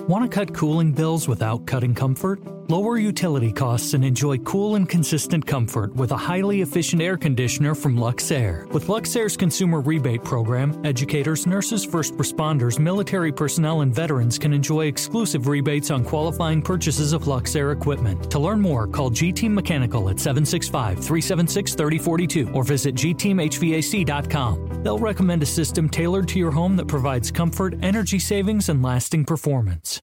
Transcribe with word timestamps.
Want 0.00 0.24
to 0.24 0.28
cut 0.28 0.54
cooling 0.54 0.92
bills 0.92 1.28
without 1.28 1.66
cutting 1.66 1.94
comfort? 1.94 2.40
Lower 2.72 2.96
utility 2.96 3.52
costs 3.52 3.92
and 3.92 4.02
enjoy 4.02 4.38
cool 4.38 4.76
and 4.76 4.88
consistent 4.88 5.46
comfort 5.46 5.94
with 5.94 6.10
a 6.10 6.16
highly 6.16 6.62
efficient 6.62 7.02
air 7.02 7.18
conditioner 7.18 7.74
from 7.74 7.98
Luxair. 7.98 8.66
With 8.68 8.86
Luxair's 8.86 9.36
consumer 9.36 9.82
rebate 9.82 10.24
program, 10.24 10.80
educators, 10.82 11.46
nurses, 11.46 11.84
first 11.84 12.14
responders, 12.14 12.78
military 12.78 13.30
personnel, 13.30 13.82
and 13.82 13.94
veterans 13.94 14.38
can 14.38 14.54
enjoy 14.54 14.86
exclusive 14.86 15.48
rebates 15.48 15.90
on 15.90 16.02
qualifying 16.02 16.62
purchases 16.62 17.12
of 17.12 17.24
Luxair 17.24 17.76
equipment. 17.76 18.30
To 18.30 18.38
learn 18.38 18.58
more, 18.58 18.86
call 18.86 19.10
G 19.10 19.32
Team 19.32 19.54
Mechanical 19.54 20.08
at 20.08 20.18
765 20.18 20.94
376 20.94 21.74
3042 21.74 22.52
or 22.54 22.64
visit 22.64 22.94
gteamhvac.com. 22.94 24.82
They'll 24.82 24.98
recommend 24.98 25.42
a 25.42 25.52
system 25.60 25.90
tailored 25.90 26.26
to 26.28 26.38
your 26.38 26.50
home 26.50 26.76
that 26.76 26.88
provides 26.88 27.30
comfort, 27.30 27.74
energy 27.82 28.18
savings, 28.18 28.70
and 28.70 28.82
lasting 28.82 29.26
performance. 29.26 30.00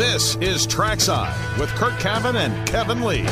This 0.00 0.36
is 0.36 0.66
Trackside 0.66 1.58
with 1.58 1.68
Curt 1.74 1.92
Cavin 2.00 2.34
and 2.34 2.66
Kevin 2.66 3.02
Lee. 3.02 3.26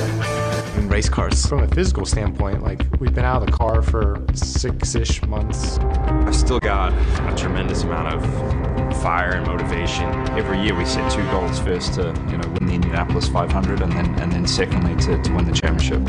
In 0.77 0.87
race 0.87 1.09
cars. 1.09 1.47
From 1.47 1.61
a 1.61 1.69
physical 1.69 2.05
standpoint, 2.05 2.63
like 2.63 2.83
we've 3.01 3.15
been 3.15 3.25
out 3.25 3.41
of 3.41 3.47
the 3.47 3.53
car 3.53 3.81
for 3.81 4.23
six 4.35 4.95
ish 4.95 5.23
months. 5.23 5.79
I've 5.79 6.37
still 6.37 6.61
got 6.61 6.93
a 6.93 7.35
tremendous 7.35 7.85
amount 7.85 8.15
of 8.15 9.03
fire 9.03 9.37
and 9.37 9.47
motivation. 9.47 10.05
Every 10.37 10.61
year 10.61 10.77
we 10.77 10.85
set 10.85 11.11
two 11.11 11.25
goals 11.31 11.59
first 11.59 11.95
to, 11.95 12.09
you 12.31 12.37
know, 12.37 12.47
win 12.51 12.67
the 12.67 12.75
Indianapolis 12.75 13.29
500 13.29 13.81
and 13.81 13.91
then 13.91 14.21
and 14.21 14.31
then 14.31 14.47
secondly 14.47 14.95
to, 15.07 15.23
to 15.23 15.33
win 15.33 15.47
the 15.47 15.53
championship. 15.53 16.03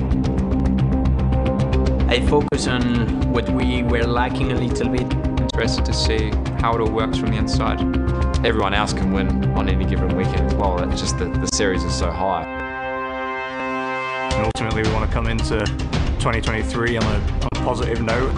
I 2.09 2.19
focus 2.27 2.67
on 2.67 3.31
what 3.31 3.49
we 3.49 3.83
were 3.83 4.03
lacking 4.03 4.51
a 4.51 4.55
little 4.55 4.89
bit. 4.89 5.38
Interested 5.59 5.83
to 5.87 5.93
see 5.93 6.31
how 6.61 6.73
it 6.73 6.79
all 6.79 6.89
works 6.89 7.17
from 7.17 7.31
the 7.31 7.37
inside. 7.37 7.81
Everyone 8.45 8.73
else 8.73 8.93
can 8.93 9.11
win 9.11 9.43
on 9.57 9.67
any 9.67 9.83
given 9.83 10.15
weekend 10.15 10.47
as 10.47 10.53
well. 10.53 10.81
It's 10.89 11.01
just 11.01 11.19
that 11.19 11.33
the 11.33 11.47
series 11.53 11.83
is 11.83 11.93
so 11.93 12.09
high. 12.09 12.45
And 14.31 14.45
ultimately, 14.45 14.83
we 14.83 14.93
want 14.93 15.05
to 15.05 15.13
come 15.13 15.27
into 15.27 15.59
2023 16.19 16.95
on 16.95 17.03
a, 17.03 17.07
on 17.07 17.47
a 17.51 17.55
positive 17.55 18.01
note. 18.01 18.33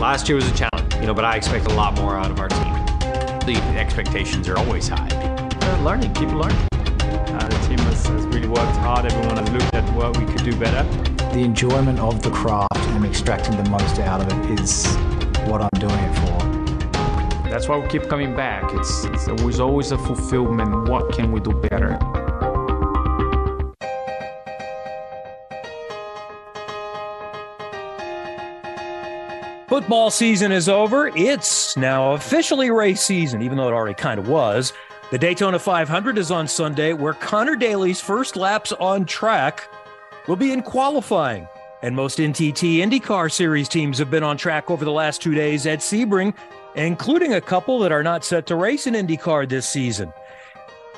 Last 0.00 0.28
year 0.28 0.34
was 0.34 0.50
a 0.50 0.56
challenge, 0.56 0.94
you 0.96 1.06
know, 1.06 1.14
but 1.14 1.24
I 1.24 1.36
expect 1.36 1.66
a 1.66 1.74
lot 1.74 1.94
more 1.94 2.18
out 2.18 2.32
of 2.32 2.40
our 2.40 2.48
team. 2.48 2.74
The 3.46 3.62
expectations 3.78 4.48
are 4.48 4.58
always 4.58 4.88
high. 4.88 5.06
Uh, 5.12 5.82
learning, 5.84 6.12
keep 6.14 6.30
learning. 6.30 6.58
Uh, 6.72 7.48
the 7.48 7.68
team 7.68 7.78
has, 7.78 8.04
has 8.04 8.26
really 8.26 8.48
worked 8.48 8.76
hard. 8.78 9.06
Everyone 9.06 9.36
has 9.36 9.48
looked 9.50 9.74
at 9.74 9.94
what 9.94 10.18
we 10.18 10.26
could 10.26 10.42
do 10.42 10.58
better. 10.58 10.82
The 11.32 11.44
enjoyment 11.44 12.00
of 12.00 12.20
the 12.20 12.32
craft 12.32 12.76
and 12.76 13.06
extracting 13.06 13.56
the 13.62 13.70
most 13.70 14.00
out 14.00 14.20
of 14.20 14.50
it 14.50 14.58
is 14.58 14.98
what 15.48 15.62
I'm 15.62 15.80
doing 15.80 15.98
it 15.98 16.14
for. 16.16 17.48
That's 17.48 17.68
why 17.68 17.78
we 17.78 17.88
keep 17.88 18.08
coming 18.08 18.36
back. 18.36 18.64
It's, 18.74 19.04
it's 19.06 19.24
there 19.24 19.34
was 19.46 19.60
always 19.60 19.90
a 19.92 19.98
fulfillment. 19.98 20.88
What 20.88 21.12
can 21.12 21.32
we 21.32 21.40
do 21.40 21.52
better? 21.52 21.98
Football 29.68 30.10
season 30.10 30.52
is 30.52 30.68
over. 30.68 31.08
It's 31.16 31.76
now 31.76 32.12
officially 32.12 32.70
race 32.70 33.00
season, 33.00 33.42
even 33.42 33.56
though 33.56 33.68
it 33.68 33.72
already 33.72 33.94
kind 33.94 34.20
of 34.20 34.28
was. 34.28 34.72
The 35.10 35.18
Daytona 35.18 35.58
500 35.58 36.18
is 36.18 36.30
on 36.30 36.46
Sunday, 36.46 36.92
where 36.92 37.14
Connor 37.14 37.56
Daly's 37.56 38.00
first 38.00 38.36
laps 38.36 38.72
on 38.72 39.06
track 39.06 39.68
will 40.26 40.36
be 40.36 40.52
in 40.52 40.62
qualifying. 40.62 41.48
And 41.82 41.94
most 41.94 42.18
NTT 42.18 42.78
IndyCar 42.78 43.30
Series 43.30 43.68
teams 43.68 43.98
have 43.98 44.10
been 44.10 44.24
on 44.24 44.36
track 44.36 44.70
over 44.70 44.84
the 44.84 44.92
last 44.92 45.22
two 45.22 45.34
days 45.34 45.66
at 45.66 45.78
Sebring, 45.78 46.34
including 46.74 47.34
a 47.34 47.40
couple 47.40 47.78
that 47.80 47.92
are 47.92 48.02
not 48.02 48.24
set 48.24 48.46
to 48.46 48.56
race 48.56 48.88
in 48.88 48.94
IndyCar 48.94 49.48
this 49.48 49.68
season. 49.68 50.12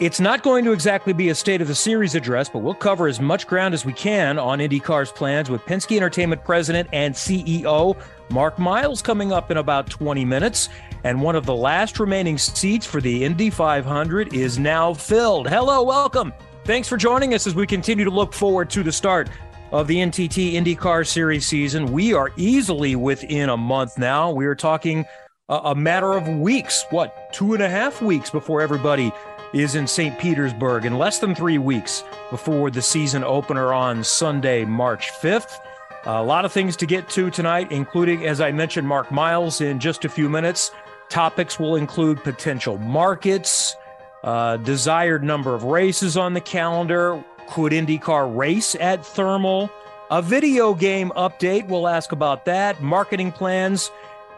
It's 0.00 0.18
not 0.18 0.42
going 0.42 0.64
to 0.64 0.72
exactly 0.72 1.12
be 1.12 1.28
a 1.28 1.34
state 1.34 1.60
of 1.60 1.68
the 1.68 1.74
series 1.74 2.14
address, 2.14 2.48
but 2.48 2.60
we'll 2.60 2.72
cover 2.72 3.06
as 3.06 3.20
much 3.20 3.46
ground 3.46 3.74
as 3.74 3.84
we 3.84 3.92
can 3.92 4.38
on 4.38 4.58
IndyCar's 4.58 5.12
plans 5.12 5.50
with 5.50 5.60
Penske 5.66 5.94
Entertainment 5.94 6.42
President 6.42 6.88
and 6.94 7.14
CEO 7.14 8.00
Mark 8.30 8.58
Miles 8.58 9.02
coming 9.02 9.30
up 9.30 9.50
in 9.50 9.58
about 9.58 9.90
20 9.90 10.24
minutes. 10.24 10.70
And 11.04 11.20
one 11.20 11.36
of 11.36 11.44
the 11.44 11.54
last 11.54 12.00
remaining 12.00 12.38
seats 12.38 12.86
for 12.86 13.02
the 13.02 13.22
Indy 13.22 13.50
500 13.50 14.32
is 14.32 14.58
now 14.58 14.94
filled. 14.94 15.46
Hello, 15.46 15.82
welcome. 15.82 16.32
Thanks 16.64 16.88
for 16.88 16.96
joining 16.96 17.34
us 17.34 17.46
as 17.46 17.54
we 17.54 17.66
continue 17.66 18.06
to 18.06 18.10
look 18.10 18.32
forward 18.32 18.70
to 18.70 18.82
the 18.82 18.92
start 18.92 19.28
of 19.72 19.86
the 19.86 19.96
NTT 19.96 20.54
IndyCar 20.54 21.06
Series 21.06 21.46
season. 21.46 21.92
We 21.92 22.12
are 22.12 22.32
easily 22.36 22.96
within 22.96 23.48
a 23.48 23.56
month 23.56 23.98
now. 23.98 24.30
We 24.30 24.46
are 24.46 24.54
talking 24.54 25.04
a, 25.48 25.74
matter 25.74 26.12
of 26.12 26.28
weeks, 26.28 26.84
what, 26.90 27.32
two 27.32 27.54
and 27.54 27.62
a 27.62 27.68
half 27.68 28.02
weeks 28.02 28.30
before 28.30 28.60
everybody 28.60 29.12
is 29.52 29.74
in 29.74 29.86
St. 29.86 30.16
Petersburg, 30.18 30.84
in 30.84 30.96
less 30.96 31.18
than 31.18 31.34
three 31.34 31.58
weeks 31.58 32.04
before 32.30 32.70
the 32.70 32.82
season 32.82 33.24
opener 33.24 33.72
on 33.72 34.04
Sunday, 34.04 34.64
March 34.64 35.10
5th. 35.10 35.58
A 36.06 36.22
lot 36.22 36.44
of 36.44 36.52
things 36.52 36.76
to 36.76 36.86
get 36.86 37.08
to 37.10 37.30
tonight, 37.30 37.70
including, 37.70 38.26
as 38.26 38.40
I 38.40 38.52
mentioned, 38.52 38.88
Mark 38.88 39.10
Miles 39.10 39.60
in 39.60 39.80
just 39.80 40.04
a 40.04 40.08
few 40.08 40.28
minutes. 40.28 40.70
Topics 41.08 41.58
will 41.58 41.76
include 41.76 42.22
potential 42.22 42.78
markets, 42.78 43.76
uh, 44.22 44.56
desired 44.58 45.24
number 45.24 45.54
of 45.54 45.64
races 45.64 46.16
on 46.16 46.32
the 46.32 46.40
calendar. 46.40 47.22
Could 47.50 47.72
IndyCar 47.72 48.36
race 48.36 48.76
at 48.76 49.04
Thermal? 49.04 49.68
A 50.12 50.22
video 50.22 50.72
game 50.72 51.10
update. 51.16 51.66
We'll 51.66 51.88
ask 51.88 52.12
about 52.12 52.44
that. 52.44 52.80
Marketing 52.80 53.32
plans. 53.32 53.90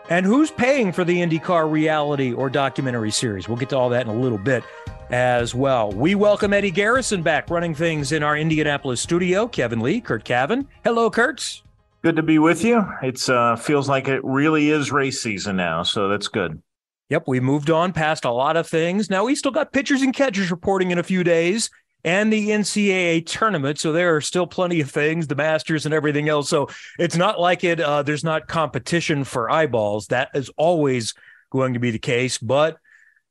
And 0.08 0.24
who's 0.24 0.50
paying 0.50 0.92
for 0.92 1.04
the 1.04 1.18
IndyCar 1.18 1.70
reality 1.70 2.32
or 2.32 2.48
documentary 2.48 3.10
series? 3.10 3.48
We'll 3.48 3.58
get 3.58 3.68
to 3.68 3.76
all 3.76 3.90
that 3.90 4.06
in 4.06 4.08
a 4.08 4.18
little 4.18 4.38
bit 4.38 4.64
as 5.10 5.54
well. 5.54 5.92
We 5.92 6.14
welcome 6.14 6.54
Eddie 6.54 6.70
Garrison 6.70 7.22
back 7.22 7.50
running 7.50 7.74
things 7.74 8.12
in 8.12 8.22
our 8.22 8.34
Indianapolis 8.34 9.02
studio. 9.02 9.46
Kevin 9.46 9.80
Lee, 9.80 10.00
Curt 10.00 10.24
Cavin. 10.24 10.66
Hello, 10.82 11.10
Kurtz. 11.10 11.62
Good 12.00 12.16
to 12.16 12.22
be 12.22 12.38
with 12.38 12.64
you. 12.64 12.82
It's 13.02 13.28
uh 13.28 13.56
feels 13.56 13.90
like 13.90 14.08
it 14.08 14.24
really 14.24 14.70
is 14.70 14.90
race 14.90 15.20
season 15.20 15.56
now, 15.56 15.82
so 15.82 16.08
that's 16.08 16.28
good. 16.28 16.62
Yep, 17.10 17.24
we 17.26 17.40
moved 17.40 17.68
on 17.68 17.92
past 17.92 18.24
a 18.24 18.30
lot 18.30 18.56
of 18.56 18.66
things. 18.66 19.10
Now 19.10 19.26
we 19.26 19.34
still 19.34 19.52
got 19.52 19.70
pitchers 19.70 20.00
and 20.00 20.14
catchers 20.14 20.50
reporting 20.50 20.92
in 20.92 20.98
a 20.98 21.02
few 21.02 21.22
days 21.22 21.68
and 22.04 22.32
the 22.32 22.50
NCAA 22.50 23.26
tournament. 23.26 23.78
So 23.78 23.92
there 23.92 24.16
are 24.16 24.20
still 24.20 24.46
plenty 24.46 24.80
of 24.80 24.90
things, 24.90 25.26
the 25.26 25.34
Masters 25.34 25.86
and 25.86 25.94
everything 25.94 26.28
else. 26.28 26.48
So 26.48 26.68
it's 26.98 27.16
not 27.16 27.38
like 27.38 27.64
it. 27.64 27.80
Uh, 27.80 28.02
there's 28.02 28.24
not 28.24 28.48
competition 28.48 29.24
for 29.24 29.50
eyeballs. 29.50 30.08
That 30.08 30.30
is 30.34 30.50
always 30.56 31.14
going 31.50 31.74
to 31.74 31.80
be 31.80 31.90
the 31.90 31.98
case. 31.98 32.38
But 32.38 32.78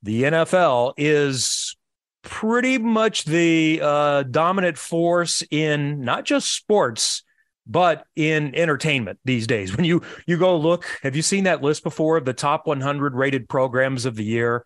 the 0.04 0.24
NFL 0.24 0.94
is 0.98 1.76
pretty 2.24 2.78
much 2.78 3.26
the 3.26 3.80
uh, 3.84 4.24
dominant 4.24 4.78
force 4.78 5.44
in 5.50 6.02
not 6.02 6.24
just 6.24 6.53
sports 6.53 7.24
but 7.68 8.06
in 8.16 8.53
entertainment 8.56 9.20
these 9.24 9.48
days 9.48 9.76
when 9.76 9.86
you 9.86 10.02
you 10.28 10.38
go 10.38 10.58
look 10.58 10.86
have 11.03 11.16
you 11.16 11.22
seen 11.22 11.46
that 11.46 11.62
list 11.62 11.84
before 11.84 12.18
of 12.18 12.26
the 12.26 12.34
top 12.34 12.68
100 12.68 13.16
rated 13.16 13.48
programs 13.48 14.06
of 14.06 14.16
the 14.16 14.24
year 14.24 14.66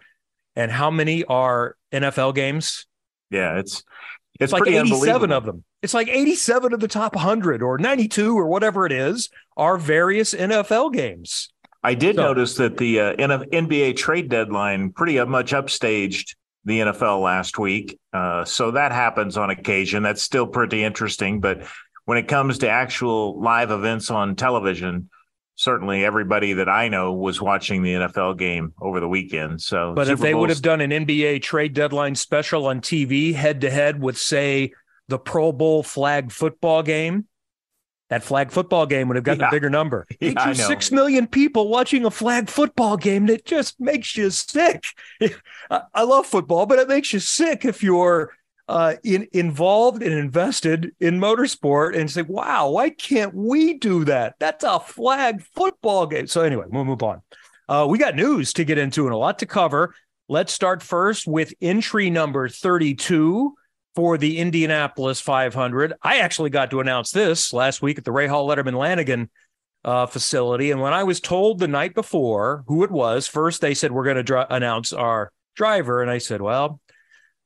and 0.55 0.71
how 0.71 0.89
many 0.89 1.23
are 1.25 1.75
NFL 1.93 2.35
games 2.35 2.87
yeah 3.29 3.57
it's 3.57 3.83
it's, 4.39 4.51
it's 4.51 4.53
like 4.53 4.67
87 4.67 5.31
of 5.31 5.45
them 5.45 5.63
it's 5.81 5.93
like 5.93 6.07
87 6.07 6.73
of 6.73 6.79
the 6.79 6.87
top 6.87 7.15
100 7.15 7.61
or 7.61 7.77
92 7.77 8.37
or 8.37 8.47
whatever 8.47 8.85
it 8.85 8.91
is 8.91 9.29
are 9.55 9.77
various 9.77 10.33
NFL 10.33 10.93
games 10.93 11.49
I 11.85 11.93
did 11.93 12.15
so, 12.15 12.23
notice 12.23 12.55
that 12.55 12.77
the 12.77 12.99
uh, 12.99 13.15
NBA 13.15 13.95
trade 13.95 14.27
deadline 14.27 14.91
pretty 14.91 15.23
much 15.23 15.51
upstaged 15.51 16.35
the 16.65 16.79
NFL 16.79 17.21
last 17.21 17.59
week. 17.59 17.99
Uh, 18.11 18.43
so 18.43 18.71
that 18.71 18.91
happens 18.91 19.37
on 19.37 19.51
occasion. 19.51 20.01
That's 20.01 20.23
still 20.23 20.47
pretty 20.47 20.83
interesting. 20.83 21.41
But 21.41 21.67
when 22.05 22.17
it 22.17 22.27
comes 22.27 22.57
to 22.59 22.69
actual 22.69 23.39
live 23.39 23.69
events 23.69 24.09
on 24.09 24.35
television, 24.35 25.11
certainly 25.55 26.03
everybody 26.03 26.53
that 26.53 26.69
I 26.69 26.89
know 26.89 27.13
was 27.13 27.41
watching 27.41 27.81
the 27.81 27.93
NFL 27.93 28.37
game 28.37 28.73
over 28.79 28.99
the 28.99 29.07
weekend. 29.07 29.61
So, 29.61 29.93
but 29.95 30.07
Super 30.07 30.13
if 30.13 30.19
they 30.19 30.31
Bowl's... 30.33 30.41
would 30.41 30.49
have 30.49 30.61
done 30.61 30.81
an 30.81 30.91
NBA 30.91 31.41
trade 31.41 31.73
deadline 31.73 32.15
special 32.15 32.67
on 32.67 32.81
TV 32.81 33.33
head 33.33 33.61
to 33.61 33.69
head 33.69 34.01
with, 34.01 34.17
say, 34.17 34.73
the 35.07 35.19
Pro 35.19 35.51
Bowl 35.51 35.83
flag 35.83 36.31
football 36.31 36.83
game, 36.83 37.25
that 38.09 38.23
flag 38.23 38.51
football 38.51 38.85
game 38.85 39.07
would 39.07 39.15
have 39.15 39.23
gotten 39.23 39.41
yeah. 39.41 39.47
a 39.47 39.51
bigger 39.51 39.69
number. 39.69 40.05
Yeah, 40.19 40.53
six 40.53 40.91
million 40.91 41.27
people 41.27 41.69
watching 41.69 42.05
a 42.05 42.11
flag 42.11 42.49
football 42.49 42.97
game 42.97 43.27
that 43.27 43.45
just 43.45 43.79
makes 43.79 44.15
you 44.15 44.29
sick. 44.29 44.83
I 45.69 46.03
love 46.03 46.25
football, 46.25 46.65
but 46.65 46.79
it 46.79 46.87
makes 46.87 47.13
you 47.13 47.19
sick 47.19 47.65
if 47.65 47.81
you're 47.81 48.33
uh, 48.67 48.95
in, 49.03 49.27
involved 49.33 50.01
and 50.01 50.13
invested 50.13 50.91
in 50.99 51.19
motorsport 51.19 51.95
and 51.97 52.09
say, 52.09 52.23
wow, 52.23 52.69
why 52.69 52.89
can't 52.89 53.33
we 53.33 53.77
do 53.77 54.05
that? 54.05 54.35
That's 54.39 54.63
a 54.63 54.79
flag 54.79 55.43
football 55.55 56.07
game. 56.07 56.27
So, 56.27 56.41
anyway, 56.41 56.65
we'll 56.67 56.85
move 56.85 57.03
on. 57.03 57.21
Uh, 57.67 57.85
we 57.89 57.97
got 57.97 58.15
news 58.15 58.53
to 58.53 58.65
get 58.65 58.77
into 58.77 59.05
and 59.05 59.13
a 59.13 59.17
lot 59.17 59.39
to 59.39 59.45
cover. 59.45 59.93
Let's 60.27 60.53
start 60.53 60.81
first 60.81 61.27
with 61.27 61.53
entry 61.61 62.09
number 62.09 62.49
32 62.49 63.53
for 63.95 64.17
the 64.17 64.39
Indianapolis 64.39 65.21
500. 65.21 65.93
I 66.01 66.19
actually 66.19 66.49
got 66.49 66.71
to 66.71 66.79
announce 66.79 67.11
this 67.11 67.53
last 67.53 67.81
week 67.81 67.97
at 67.97 68.05
the 68.05 68.11
Rahal 68.11 68.47
Letterman 68.47 68.77
Lanigan 68.77 69.29
uh, 69.83 70.07
facility. 70.07 70.71
And 70.71 70.81
when 70.81 70.93
I 70.93 71.03
was 71.03 71.19
told 71.19 71.59
the 71.59 71.67
night 71.67 71.93
before 71.93 72.63
who 72.67 72.83
it 72.83 72.91
was, 72.91 73.27
first 73.27 73.61
they 73.61 73.75
said, 73.75 73.91
We're 73.91 74.03
going 74.03 74.17
to 74.17 74.23
dr- 74.23 74.47
announce 74.49 74.91
our 74.91 75.31
driver. 75.55 76.01
And 76.01 76.09
I 76.09 76.17
said, 76.17 76.41
Well, 76.41 76.79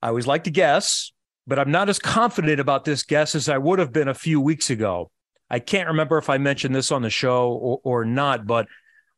I 0.02 0.10
always 0.10 0.28
like 0.28 0.46
to 0.46 0.52
guess, 0.52 1.12
but 1.46 1.60
I'm 1.60 1.72
not 1.72 1.90
as 1.90 2.00
confident 2.00 2.60
about 2.60 2.86
this 2.86 3.04
guess 3.04 3.36
as 3.36 3.50
I 3.50 3.58
would 3.58 3.80
have 3.80 3.92
been 3.92 4.08
a 4.08 4.14
few 4.14 4.40
weeks 4.40 4.70
ago. 4.70 5.12
I 5.50 5.60
can't 5.60 5.90
remember 5.90 6.18
if 6.18 6.30
I 6.30 6.38
mentioned 6.38 6.76
this 6.76 6.92
on 6.92 7.02
the 7.02 7.10
show 7.10 7.50
or, 7.50 7.80
or 7.84 8.06
not, 8.06 8.46
but 8.46 8.68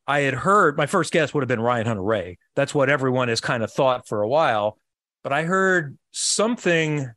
I 0.07 0.21
had 0.21 0.33
heard 0.33 0.77
my 0.77 0.85
first 0.85 1.13
guess 1.13 1.33
would 1.33 1.41
have 1.41 1.47
been 1.47 1.61
Ryan 1.61 1.87
Hunter-Reay. 1.87 2.37
That's 2.55 2.73
what 2.73 2.89
everyone 2.89 3.27
has 3.27 3.41
kind 3.41 3.63
of 3.63 3.71
thought 3.71 4.07
for 4.07 4.21
a 4.21 4.27
while. 4.27 4.77
But 5.23 5.33
I 5.33 5.43
heard 5.43 5.97
something 6.11 7.11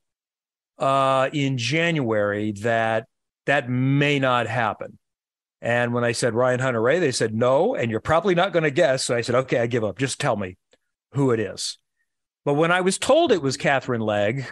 uh, 0.78 1.30
in 1.32 1.56
January 1.56 2.52
that 2.62 3.06
that 3.46 3.70
may 3.70 4.18
not 4.18 4.46
happen. 4.46 4.98
And 5.62 5.94
when 5.94 6.04
I 6.04 6.12
said 6.12 6.34
Ryan 6.34 6.60
Hunter-Reay, 6.60 7.00
they 7.00 7.12
said 7.12 7.34
no, 7.34 7.74
and 7.74 7.90
you're 7.90 8.00
probably 8.00 8.34
not 8.34 8.52
going 8.52 8.64
to 8.64 8.70
guess. 8.70 9.04
So 9.04 9.14
I 9.14 9.22
said, 9.22 9.34
okay, 9.34 9.58
I 9.58 9.66
give 9.66 9.84
up. 9.84 9.96
Just 9.96 10.20
tell 10.20 10.36
me 10.36 10.58
who 11.12 11.30
it 11.30 11.40
is. 11.40 11.78
But 12.44 12.54
when 12.54 12.72
I 12.72 12.82
was 12.82 12.98
told 12.98 13.32
it 13.32 13.42
was 13.42 13.56
Katherine 13.56 14.00
Legge, 14.00 14.44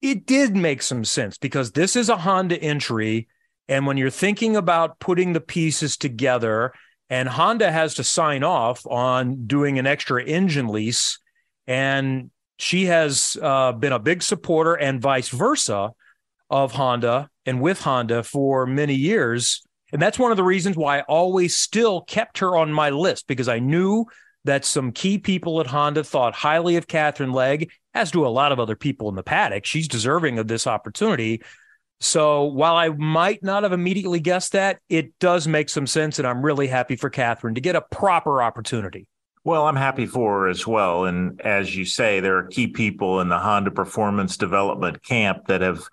it 0.00 0.26
did 0.26 0.56
make 0.56 0.82
some 0.82 1.04
sense 1.04 1.38
because 1.38 1.72
this 1.72 1.96
is 1.96 2.08
a 2.08 2.16
Honda 2.16 2.60
entry. 2.60 3.28
And 3.68 3.86
when 3.86 3.96
you're 3.96 4.10
thinking 4.10 4.56
about 4.56 4.98
putting 4.98 5.32
the 5.32 5.40
pieces 5.40 5.96
together, 5.96 6.72
and 7.10 7.28
Honda 7.28 7.70
has 7.70 7.94
to 7.94 8.04
sign 8.04 8.42
off 8.42 8.86
on 8.86 9.46
doing 9.46 9.78
an 9.78 9.86
extra 9.86 10.22
engine 10.22 10.68
lease, 10.68 11.18
and 11.66 12.30
she 12.58 12.86
has 12.86 13.36
uh, 13.40 13.72
been 13.72 13.92
a 13.92 13.98
big 13.98 14.22
supporter 14.22 14.74
and 14.74 15.00
vice 15.00 15.28
versa 15.28 15.92
of 16.50 16.72
Honda 16.72 17.28
and 17.46 17.60
with 17.60 17.82
Honda 17.82 18.22
for 18.22 18.66
many 18.66 18.94
years. 18.94 19.62
And 19.92 20.02
that's 20.02 20.18
one 20.18 20.30
of 20.30 20.36
the 20.36 20.44
reasons 20.44 20.76
why 20.76 20.98
I 20.98 21.02
always 21.02 21.56
still 21.56 22.02
kept 22.02 22.38
her 22.38 22.56
on 22.56 22.72
my 22.72 22.90
list 22.90 23.26
because 23.26 23.48
I 23.48 23.58
knew 23.58 24.06
that 24.48 24.64
some 24.64 24.92
key 24.92 25.18
people 25.18 25.60
at 25.60 25.66
Honda 25.66 26.02
thought 26.02 26.34
highly 26.34 26.76
of 26.76 26.86
Katherine 26.86 27.32
Legge, 27.32 27.68
as 27.92 28.10
do 28.10 28.26
a 28.26 28.28
lot 28.28 28.50
of 28.50 28.58
other 28.58 28.76
people 28.76 29.10
in 29.10 29.14
the 29.14 29.22
paddock. 29.22 29.66
She's 29.66 29.86
deserving 29.86 30.38
of 30.38 30.48
this 30.48 30.66
opportunity. 30.66 31.42
So 32.00 32.44
while 32.44 32.74
I 32.74 32.88
might 32.88 33.42
not 33.42 33.62
have 33.62 33.72
immediately 33.72 34.20
guessed 34.20 34.52
that, 34.52 34.78
it 34.88 35.18
does 35.18 35.46
make 35.46 35.68
some 35.68 35.86
sense. 35.86 36.18
And 36.18 36.26
I'm 36.26 36.42
really 36.42 36.66
happy 36.66 36.96
for 36.96 37.10
Katherine 37.10 37.56
to 37.56 37.60
get 37.60 37.76
a 37.76 37.82
proper 37.82 38.42
opportunity. 38.42 39.06
Well, 39.44 39.66
I'm 39.66 39.76
happy 39.76 40.06
for 40.06 40.40
her 40.40 40.48
as 40.48 40.66
well. 40.66 41.04
And 41.04 41.42
as 41.42 41.76
you 41.76 41.84
say, 41.84 42.20
there 42.20 42.38
are 42.38 42.44
key 42.44 42.68
people 42.68 43.20
in 43.20 43.28
the 43.28 43.38
Honda 43.38 43.70
performance 43.70 44.38
development 44.38 45.02
camp 45.02 45.48
that 45.48 45.60
have 45.60 45.86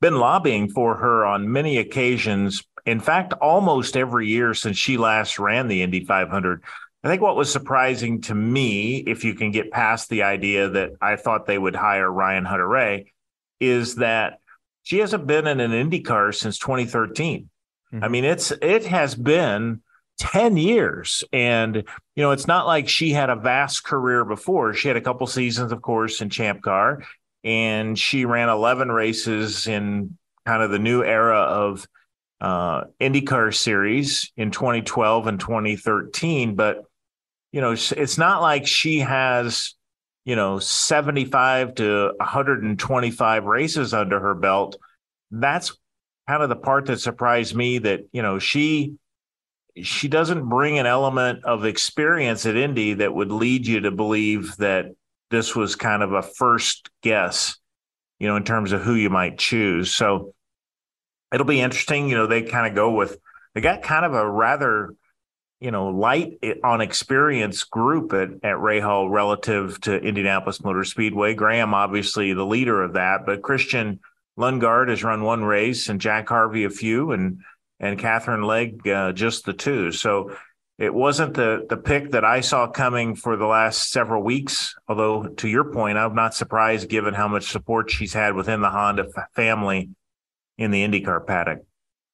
been 0.00 0.18
lobbying 0.18 0.68
for 0.68 0.96
her 0.96 1.26
on 1.26 1.50
many 1.50 1.78
occasions. 1.78 2.62
In 2.86 3.00
fact, 3.00 3.32
almost 3.32 3.96
every 3.96 4.28
year 4.28 4.54
since 4.54 4.76
she 4.76 4.96
last 4.96 5.40
ran 5.40 5.66
the 5.66 5.82
Indy 5.82 6.04
500. 6.04 6.62
I 7.08 7.10
think 7.10 7.22
what 7.22 7.36
was 7.36 7.50
surprising 7.50 8.20
to 8.22 8.34
me, 8.34 8.98
if 8.98 9.24
you 9.24 9.32
can 9.32 9.50
get 9.50 9.70
past 9.70 10.10
the 10.10 10.24
idea 10.24 10.68
that 10.68 10.90
I 11.00 11.16
thought 11.16 11.46
they 11.46 11.56
would 11.56 11.74
hire 11.74 12.12
Ryan 12.12 12.44
Hunter-Reay, 12.44 13.06
is 13.60 13.94
that 13.94 14.40
she 14.82 14.98
hasn't 14.98 15.26
been 15.26 15.46
in 15.46 15.58
an 15.58 15.70
IndyCar 15.70 16.34
since 16.34 16.58
2013. 16.58 17.48
Mm-hmm. 17.94 18.04
I 18.04 18.08
mean, 18.08 18.24
it's 18.24 18.50
it 18.50 18.84
has 18.84 19.14
been 19.14 19.80
10 20.18 20.58
years. 20.58 21.24
And, 21.32 21.76
you 21.76 22.22
know, 22.22 22.32
it's 22.32 22.46
not 22.46 22.66
like 22.66 22.90
she 22.90 23.12
had 23.12 23.30
a 23.30 23.36
vast 23.36 23.84
career 23.84 24.26
before. 24.26 24.74
She 24.74 24.88
had 24.88 24.98
a 24.98 25.00
couple 25.00 25.26
seasons, 25.26 25.72
of 25.72 25.80
course, 25.80 26.20
in 26.20 26.28
Champ 26.28 26.60
Car, 26.60 27.04
and 27.42 27.98
she 27.98 28.26
ran 28.26 28.50
11 28.50 28.92
races 28.92 29.66
in 29.66 30.18
kind 30.44 30.62
of 30.62 30.70
the 30.70 30.78
new 30.78 31.02
era 31.02 31.38
of 31.38 31.88
uh, 32.42 32.84
IndyCar 33.00 33.54
series 33.54 34.30
in 34.36 34.50
2012 34.50 35.26
and 35.26 35.40
2013. 35.40 36.54
But, 36.54 36.84
you 37.52 37.60
know, 37.60 37.72
it's 37.72 38.18
not 38.18 38.42
like 38.42 38.66
she 38.66 39.00
has 39.00 39.74
you 40.24 40.36
know 40.36 40.58
75 40.58 41.76
to 41.76 42.12
125 42.18 43.44
races 43.44 43.94
under 43.94 44.20
her 44.20 44.34
belt. 44.34 44.76
That's 45.30 45.74
kind 46.28 46.42
of 46.42 46.50
the 46.50 46.56
part 46.56 46.86
that 46.86 47.00
surprised 47.00 47.54
me 47.54 47.78
that 47.78 48.00
you 48.12 48.20
know 48.20 48.38
she 48.38 48.96
she 49.82 50.08
doesn't 50.08 50.48
bring 50.48 50.78
an 50.78 50.84
element 50.84 51.44
of 51.44 51.64
experience 51.64 52.44
at 52.44 52.56
Indy 52.56 52.94
that 52.94 53.14
would 53.14 53.32
lead 53.32 53.66
you 53.66 53.80
to 53.80 53.90
believe 53.90 54.56
that 54.56 54.86
this 55.30 55.56
was 55.56 55.76
kind 55.76 56.02
of 56.02 56.12
a 56.12 56.22
first 56.22 56.90
guess 57.02 57.56
you 58.18 58.28
know 58.28 58.36
in 58.36 58.44
terms 58.44 58.72
of 58.72 58.82
who 58.82 58.94
you 58.94 59.08
might 59.08 59.38
choose. 59.38 59.94
So 59.94 60.34
it'll 61.32 61.46
be 61.46 61.62
interesting 61.62 62.10
you 62.10 62.16
know 62.16 62.26
they 62.26 62.42
kind 62.42 62.66
of 62.66 62.74
go 62.74 62.90
with 62.90 63.16
they 63.54 63.62
got 63.62 63.82
kind 63.82 64.04
of 64.04 64.12
a 64.12 64.30
rather 64.30 64.94
you 65.60 65.70
know, 65.72 65.88
light 65.88 66.38
on 66.62 66.80
experience 66.80 67.64
group 67.64 68.12
at, 68.12 68.30
at 68.44 68.56
Rahal 68.56 69.10
relative 69.10 69.80
to 69.82 69.96
Indianapolis 69.96 70.62
Motor 70.62 70.84
Speedway. 70.84 71.34
Graham, 71.34 71.74
obviously 71.74 72.32
the 72.32 72.46
leader 72.46 72.82
of 72.82 72.92
that, 72.92 73.26
but 73.26 73.42
Christian 73.42 74.00
Lundgaard 74.38 74.88
has 74.88 75.02
run 75.02 75.24
one 75.24 75.44
race 75.44 75.88
and 75.88 76.00
Jack 76.00 76.28
Harvey 76.28 76.64
a 76.64 76.70
few 76.70 77.12
and 77.12 77.40
and 77.80 77.98
Katherine 77.98 78.42
Legge 78.42 78.86
uh, 78.88 79.12
just 79.12 79.44
the 79.44 79.52
two. 79.52 79.92
So 79.92 80.36
it 80.78 80.94
wasn't 80.94 81.34
the 81.34 81.66
the 81.68 81.76
pick 81.76 82.12
that 82.12 82.24
I 82.24 82.40
saw 82.40 82.68
coming 82.68 83.16
for 83.16 83.36
the 83.36 83.46
last 83.46 83.90
several 83.90 84.22
weeks. 84.22 84.76
Although 84.86 85.26
to 85.26 85.48
your 85.48 85.72
point, 85.72 85.98
I'm 85.98 86.14
not 86.14 86.34
surprised 86.34 86.88
given 86.88 87.14
how 87.14 87.26
much 87.26 87.50
support 87.50 87.90
she's 87.90 88.12
had 88.12 88.34
within 88.34 88.60
the 88.60 88.70
Honda 88.70 89.08
family 89.34 89.90
in 90.56 90.70
the 90.70 90.86
IndyCar 90.86 91.26
paddock 91.26 91.67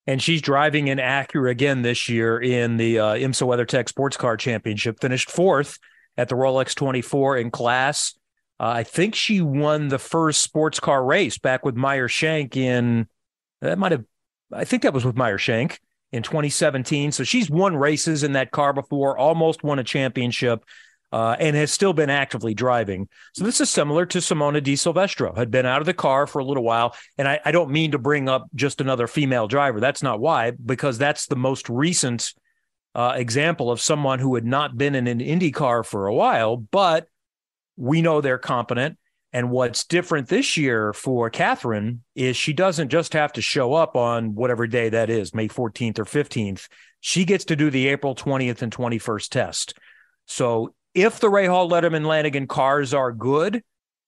and 0.06 0.22
she's 0.22 0.42
driving 0.42 0.88
in 0.88 0.98
Acura 0.98 1.50
again 1.50 1.82
this 1.82 2.08
year 2.08 2.40
in 2.40 2.76
the 2.76 2.98
uh, 2.98 3.14
IMSA 3.14 3.46
WeatherTech 3.46 3.88
Sports 3.88 4.16
Car 4.16 4.36
Championship. 4.36 5.00
Finished 5.00 5.30
fourth 5.30 5.78
at 6.16 6.28
the 6.28 6.34
Rolex 6.34 6.74
24 6.74 7.38
in 7.38 7.50
class. 7.50 8.14
Uh, 8.60 8.68
I 8.68 8.82
think 8.84 9.14
she 9.14 9.40
won 9.40 9.88
the 9.88 9.98
first 9.98 10.42
sports 10.42 10.78
car 10.78 11.04
race 11.04 11.38
back 11.38 11.64
with 11.64 11.74
Meyer 11.74 12.08
Shank 12.08 12.56
in 12.56 13.08
that 13.60 13.78
might 13.78 13.92
have. 13.92 14.04
I 14.52 14.64
think 14.64 14.82
that 14.82 14.92
was 14.92 15.04
with 15.04 15.16
Meyer 15.16 15.38
Shank 15.38 15.80
in 16.12 16.22
2017. 16.22 17.12
So 17.12 17.24
she's 17.24 17.50
won 17.50 17.74
races 17.74 18.22
in 18.22 18.32
that 18.32 18.52
car 18.52 18.72
before, 18.72 19.18
almost 19.18 19.64
won 19.64 19.78
a 19.78 19.84
championship 19.84 20.64
uh, 21.14 21.36
and 21.38 21.54
has 21.54 21.70
still 21.70 21.92
been 21.92 22.10
actively 22.10 22.54
driving. 22.54 23.08
So 23.34 23.44
this 23.44 23.60
is 23.60 23.70
similar 23.70 24.04
to 24.06 24.18
Simona 24.18 24.60
Di 24.60 24.74
Silvestro, 24.74 25.32
had 25.32 25.48
been 25.48 25.64
out 25.64 25.80
of 25.80 25.86
the 25.86 25.94
car 25.94 26.26
for 26.26 26.40
a 26.40 26.44
little 26.44 26.64
while. 26.64 26.96
And 27.16 27.28
I, 27.28 27.38
I 27.44 27.52
don't 27.52 27.70
mean 27.70 27.92
to 27.92 27.98
bring 27.98 28.28
up 28.28 28.48
just 28.56 28.80
another 28.80 29.06
female 29.06 29.46
driver. 29.46 29.78
That's 29.78 30.02
not 30.02 30.18
why, 30.18 30.50
because 30.50 30.98
that's 30.98 31.26
the 31.26 31.36
most 31.36 31.68
recent 31.68 32.34
uh, 32.96 33.12
example 33.14 33.70
of 33.70 33.80
someone 33.80 34.18
who 34.18 34.34
had 34.34 34.44
not 34.44 34.76
been 34.76 34.96
in 34.96 35.06
an 35.06 35.20
Indy 35.20 35.52
car 35.52 35.84
for 35.84 36.08
a 36.08 36.14
while, 36.14 36.56
but 36.56 37.06
we 37.76 38.02
know 38.02 38.20
they're 38.20 38.36
competent. 38.36 38.98
And 39.32 39.52
what's 39.52 39.84
different 39.84 40.26
this 40.26 40.56
year 40.56 40.92
for 40.92 41.30
Katherine 41.30 42.02
is 42.16 42.36
she 42.36 42.52
doesn't 42.52 42.88
just 42.88 43.12
have 43.12 43.32
to 43.34 43.40
show 43.40 43.72
up 43.74 43.94
on 43.94 44.34
whatever 44.34 44.66
day 44.66 44.88
that 44.88 45.10
is, 45.10 45.32
May 45.32 45.46
14th 45.46 46.00
or 46.00 46.06
15th. 46.06 46.66
She 46.98 47.24
gets 47.24 47.44
to 47.44 47.54
do 47.54 47.70
the 47.70 47.86
April 47.86 48.16
20th 48.16 48.62
and 48.62 48.76
21st 48.76 49.28
test. 49.28 49.74
So 50.26 50.74
if 50.94 51.18
the 51.20 51.28
Rahal, 51.28 51.70
Letterman 51.70 52.06
Lanigan 52.06 52.46
cars 52.46 52.94
are 52.94 53.12
good, 53.12 53.62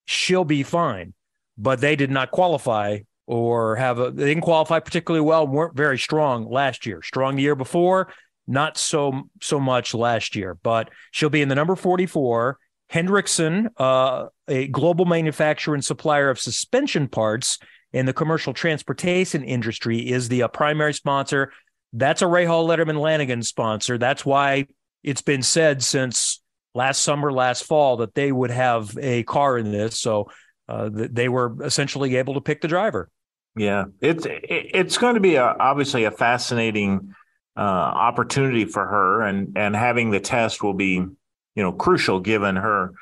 she'll 0.04 0.44
be 0.44 0.62
fine. 0.62 1.12
But 1.58 1.80
they 1.80 1.96
did 1.96 2.10
not 2.10 2.30
qualify 2.30 3.00
or 3.26 3.76
have 3.76 3.98
a, 3.98 4.10
they 4.10 4.26
didn't 4.26 4.44
qualify 4.44 4.78
particularly 4.78 5.24
well, 5.24 5.46
weren't 5.46 5.76
very 5.76 5.98
strong 5.98 6.48
last 6.48 6.86
year. 6.86 7.02
Strong 7.02 7.36
the 7.36 7.42
year 7.42 7.56
before, 7.56 8.12
not 8.46 8.76
so 8.76 9.28
so 9.40 9.58
much 9.58 9.94
last 9.94 10.36
year. 10.36 10.56
But 10.62 10.90
she'll 11.10 11.30
be 11.30 11.42
in 11.42 11.48
the 11.48 11.54
number 11.54 11.76
44. 11.76 12.58
Hendrickson, 12.92 13.68
uh, 13.78 14.26
a 14.46 14.68
global 14.68 15.06
manufacturer 15.06 15.74
and 15.74 15.84
supplier 15.84 16.30
of 16.30 16.38
suspension 16.38 17.08
parts 17.08 17.58
in 17.92 18.06
the 18.06 18.12
commercial 18.12 18.54
transportation 18.54 19.42
industry, 19.42 19.98
is 19.98 20.28
the 20.28 20.44
uh, 20.44 20.48
primary 20.48 20.94
sponsor. 20.94 21.52
That's 21.92 22.22
a 22.22 22.26
Rahal 22.26 22.68
Letterman 22.68 23.00
Lanigan 23.00 23.42
sponsor. 23.42 23.98
That's 23.98 24.24
why 24.24 24.66
it's 25.02 25.22
been 25.22 25.42
said 25.42 25.82
since 25.82 26.35
last 26.76 27.02
summer, 27.02 27.32
last 27.32 27.64
fall, 27.64 27.96
that 27.96 28.14
they 28.14 28.30
would 28.30 28.50
have 28.50 28.96
a 29.00 29.22
car 29.24 29.58
in 29.58 29.72
this. 29.72 29.98
So 29.98 30.30
uh, 30.68 30.90
they 30.92 31.28
were 31.28 31.56
essentially 31.64 32.16
able 32.16 32.34
to 32.34 32.40
pick 32.40 32.60
the 32.60 32.68
driver. 32.68 33.10
Yeah, 33.56 33.86
it's 34.02 34.26
it's 34.28 34.98
going 34.98 35.14
to 35.14 35.20
be 35.20 35.36
a, 35.36 35.44
obviously 35.44 36.04
a 36.04 36.10
fascinating 36.10 37.14
uh, 37.56 37.60
opportunity 37.60 38.66
for 38.66 38.86
her, 38.86 39.22
and 39.22 39.56
and 39.56 39.74
having 39.74 40.10
the 40.10 40.20
test 40.20 40.62
will 40.62 40.74
be 40.74 40.92
you 40.94 41.16
know 41.56 41.72
crucial 41.72 42.20
given 42.20 42.56
her 42.56 42.92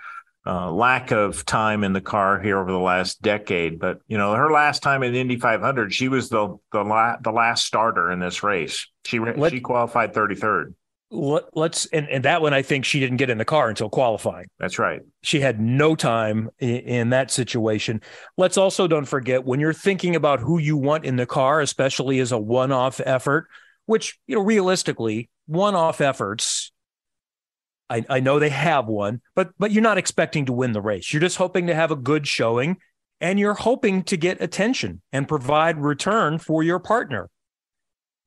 uh, 0.47 0.71
lack 0.71 1.11
of 1.11 1.45
time 1.45 1.83
in 1.83 1.93
the 1.93 2.00
car 2.00 2.38
here 2.38 2.59
over 2.59 2.71
the 2.71 2.78
last 2.78 3.21
decade. 3.21 3.81
But 3.81 3.99
you 4.07 4.16
know, 4.16 4.35
her 4.35 4.52
last 4.52 4.85
time 4.85 5.02
in 5.02 5.12
the 5.12 5.21
Indy 5.21 5.40
500, 5.40 5.93
she 5.93 6.07
was 6.07 6.28
the 6.28 6.57
the, 6.71 6.85
la- 6.85 7.16
the 7.21 7.33
last 7.33 7.66
starter 7.66 8.12
in 8.12 8.21
this 8.21 8.45
race. 8.45 8.87
She 9.04 9.19
Let, 9.19 9.50
she 9.50 9.61
qualified 9.61 10.14
33rd 10.14 10.75
let, 11.14 11.44
us 11.56 11.87
and, 11.92 12.09
and 12.09 12.25
that 12.25 12.42
one 12.42 12.52
I 12.52 12.62
think 12.62 12.85
she 12.85 13.00
didn't 13.00 13.18
get 13.18 13.30
in 13.30 13.38
the 13.38 13.44
car 13.44 13.68
until 13.68 13.88
qualifying. 13.88 14.47
That's 14.59 14.78
right. 14.78 15.00
She 15.23 15.40
had 15.40 15.61
no 15.61 15.94
time 15.94 16.50
in, 16.59 16.76
in, 16.76 17.11
that 17.11 17.30
situation. 17.30 18.02
Let's 18.37 18.56
also 18.59 18.87
don't 18.87 19.04
forget 19.04 19.44
when 19.44 19.61
you're 19.61 19.73
thinking 19.73 20.16
about 20.16 20.40
who 20.40 20.59
you 20.59 20.76
want 20.76 21.04
in 21.04 21.16
the 21.16 21.26
car, 21.26 21.61
especially 21.61 22.18
as 22.21 22.33
a 22.33 22.38
one-off 22.38 23.00
effort. 23.04 23.49
which, 23.87 24.18
you 24.26 24.35
know, 24.35 24.42
realistically, 24.42 25.28
one 25.47 25.75
off 25.75 26.00
efforts. 26.00 26.73
I, 27.90 28.04
I 28.09 28.21
know 28.21 28.38
they 28.38 28.50
have 28.50 28.87
one, 28.87 29.21
but 29.35 29.50
but 29.59 29.71
you're 29.71 29.83
not 29.83 29.99
expecting 29.99 30.47
to 30.47 30.52
win 30.52 30.73
the 30.73 30.80
race. 30.80 31.12
You're 31.12 31.21
just 31.21 31.37
hoping 31.37 31.66
to 31.66 31.75
have 31.75 31.90
a 31.90 31.97
good 31.97 32.26
showing 32.26 32.78
and 33.21 33.38
you're 33.38 33.54
hoping 33.54 34.02
to 34.04 34.16
get 34.16 34.40
attention 34.40 35.02
and 35.12 35.28
provide 35.28 35.78
return 35.78 36.38
for 36.38 36.62
your 36.62 36.78
partner. 36.78 37.28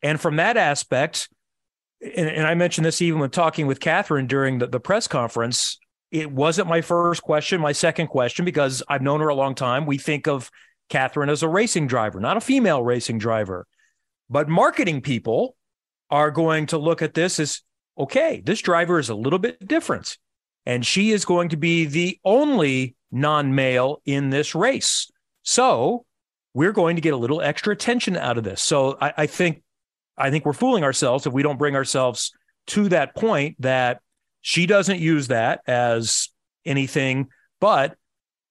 And 0.02 0.22
from 0.22 0.36
that 0.36 0.58
aspect, 0.58 1.30
and, 2.02 2.28
and 2.28 2.48
I 2.48 2.54
mentioned 2.54 2.86
this 2.86 3.02
even 3.02 3.20
when 3.20 3.30
talking 3.30 3.68
with 3.68 3.80
Katherine 3.80 4.28
during 4.28 4.60
the, 4.60 4.68
the 4.68 4.80
press 4.80 5.08
conference, 5.08 5.80
it 6.12 6.32
wasn't 6.32 6.68
my 6.68 6.82
first 6.82 7.22
question, 7.22 7.60
my 7.60 7.72
second 7.72 8.08
question, 8.08 8.46
because 8.46 8.84
I've 8.88 9.02
known 9.02 9.20
her 9.20 9.28
a 9.28 9.36
long 9.36 9.56
time. 9.56 9.86
We 9.86 9.98
think 9.98 10.28
of 10.28 10.50
Katherine 10.90 11.30
as 11.30 11.44
a 11.44 11.50
racing 11.50 11.88
driver, 11.88 12.20
not 12.20 12.38
a 12.38 12.42
female 12.42 12.84
racing 12.84 13.18
driver. 13.18 13.68
But 14.30 14.48
marketing 14.48 15.02
people 15.02 15.56
are 16.10 16.32
going 16.32 16.68
to 16.68 16.78
look 16.78 17.02
at 17.02 17.14
this 17.14 17.40
as 17.40 17.62
okay, 17.98 18.42
this 18.46 18.62
driver 18.62 19.00
is 19.00 19.10
a 19.10 19.16
little 19.16 19.40
bit 19.40 19.68
different. 19.68 20.18
And 20.66 20.86
she 20.86 21.12
is 21.12 21.26
going 21.26 21.50
to 21.50 21.58
be 21.58 21.86
the 21.86 22.20
only 22.24 22.96
non 23.12 23.56
male 23.56 24.02
in 24.06 24.30
this 24.30 24.54
race. 24.54 25.10
So 25.44 26.06
we're 26.54 26.74
going 26.74 26.96
to 26.98 27.02
get 27.02 27.14
a 27.14 27.18
little 27.18 27.42
extra 27.42 27.74
attention 27.74 28.18
out 28.18 28.38
of 28.38 28.44
this. 28.44 28.62
So 28.62 28.98
I, 29.00 29.14
I 29.18 29.28
think 29.28 29.64
I 30.18 30.32
think 30.32 30.46
we're 30.46 30.54
fooling 30.54 30.84
ourselves 30.84 31.28
if 31.28 31.34
we 31.34 31.44
don't 31.44 31.60
bring 31.60 31.76
ourselves 31.76 32.32
to 32.68 32.90
that 32.90 33.16
point 33.16 33.56
that 33.62 34.02
she 34.42 34.66
doesn't 34.66 35.00
use 35.00 35.28
that 35.28 35.62
as 35.68 36.30
anything, 36.66 37.28
but 37.60 37.96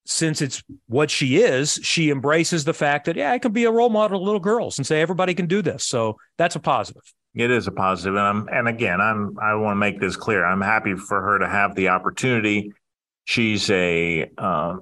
since 0.04 0.40
it's 0.40 0.62
what 0.86 1.10
she 1.10 1.38
is, 1.38 1.80
she 1.82 2.10
embraces 2.10 2.64
the 2.64 2.72
fact 2.72 3.06
that, 3.06 3.16
yeah, 3.16 3.32
I 3.32 3.38
can 3.38 3.52
be 3.52 3.64
a 3.64 3.72
role 3.72 3.90
model 3.90 4.18
to 4.18 4.24
little 4.24 4.40
girls 4.40 4.78
and 4.78 4.86
say 4.86 5.00
everybody 5.00 5.34
can 5.34 5.46
do 5.46 5.62
this. 5.62 5.84
So 5.84 6.16
that's 6.38 6.54
a 6.54 6.60
positive. 6.60 7.02
It 7.34 7.50
is 7.50 7.66
a 7.66 7.72
positive. 7.72 8.14
And 8.14 8.24
I'm, 8.24 8.48
and 8.50 8.68
again, 8.68 9.00
I'm, 9.00 9.36
I 9.42 9.54
want 9.54 9.72
to 9.72 9.80
make 9.80 10.00
this 10.00 10.16
clear. 10.16 10.44
I'm 10.44 10.60
happy 10.60 10.94
for 10.94 11.20
her 11.20 11.38
to 11.40 11.48
have 11.48 11.74
the 11.74 11.88
opportunity. 11.88 12.72
She's 13.24 13.68
a, 13.70 14.30
uh, 14.38 14.76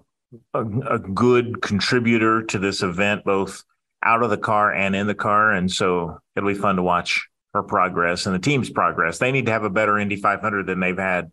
a, 0.52 0.60
a 0.60 0.98
good 0.98 1.62
contributor 1.62 2.42
to 2.42 2.58
this 2.58 2.82
event, 2.82 3.24
both 3.24 3.64
out 4.04 4.22
of 4.22 4.30
the 4.30 4.38
car 4.38 4.72
and 4.72 4.94
in 4.94 5.06
the 5.06 5.14
car. 5.14 5.52
And 5.52 5.70
so 5.70 6.18
it'll 6.36 6.48
be 6.48 6.54
fun 6.54 6.76
to 6.76 6.82
watch 6.82 7.28
her 7.52 7.62
progress 7.62 8.26
and 8.26 8.34
the 8.34 8.40
team's 8.40 8.70
progress. 8.70 9.18
They 9.18 9.32
need 9.32 9.46
to 9.46 9.52
have 9.52 9.64
a 9.64 9.70
better 9.70 9.98
Indy 9.98 10.16
500 10.16 10.66
than 10.66 10.80
they've 10.80 10.98
had 10.98 11.30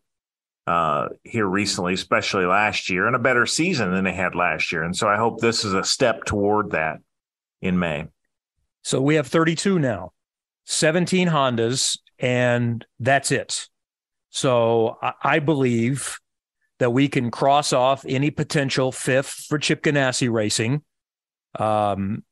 uh, 0.68 1.10
here 1.24 1.48
recently, 1.48 1.94
especially 1.94 2.46
last 2.46 2.90
year, 2.90 3.08
and 3.08 3.16
a 3.16 3.20
better 3.20 3.46
season 3.46 3.92
than 3.92 4.04
they 4.04 4.14
had 4.14 4.36
last 4.36 4.72
year. 4.72 4.84
And 4.84 4.96
so 4.96 5.08
I 5.08 5.18
hope 5.18 5.40
this 5.40 5.66
is 5.66 5.74
a 5.74 5.84
step 5.84 6.24
toward 6.26 6.72
that 6.72 7.00
in 7.62 7.80
May. 7.80 8.06
So 8.84 9.02
we 9.02 9.16
have 9.16 9.28
32 9.28 9.80
now, 9.80 10.14
17 10.66 11.28
Hondas, 11.28 12.00
and 12.20 12.86
that's 13.00 13.32
it. 13.32 13.68
So 14.30 14.98
I 15.22 15.40
believe 15.40 16.20
that 16.80 16.92
we 16.92 17.10
can 17.10 17.30
cross 17.32 17.74
off 17.74 18.06
any 18.08 18.32
potential 18.32 18.92
fifth 18.92 19.46
for 19.48 19.60
Chip 19.60 19.84
Ganassi 19.84 20.32
Racing. 20.32 20.84
Um, 21.60 22.24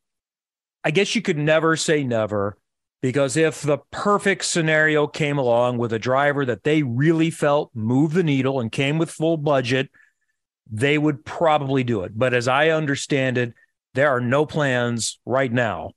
I 0.84 0.92
guess 0.92 1.16
you 1.16 1.22
could 1.22 1.38
never 1.38 1.76
say 1.76 2.04
never 2.04 2.58
because 3.02 3.38
if 3.38 3.62
the 3.62 3.80
perfect 3.92 4.46
scenario 4.46 5.08
came 5.08 5.38
along 5.38 5.78
with 5.78 5.94
a 5.94 6.00
driver 6.00 6.46
that 6.46 6.64
they 6.64 6.84
really 6.84 7.30
felt 7.30 7.72
moved 7.74 8.16
the 8.16 8.24
needle 8.24 8.60
and 8.60 8.72
came 8.72 8.98
with 8.98 9.12
full 9.12 9.38
budget, 9.38 9.90
they 10.70 10.98
would 10.98 11.26
probably 11.26 11.84
do 11.84 12.04
it. 12.04 12.18
But 12.18 12.34
as 12.34 12.48
I 12.48 12.70
understand 12.70 13.38
it, 13.38 13.54
there 13.94 14.10
are 14.10 14.22
no 14.22 14.46
plans 14.46 15.20
right 15.26 15.52
now 15.52 15.92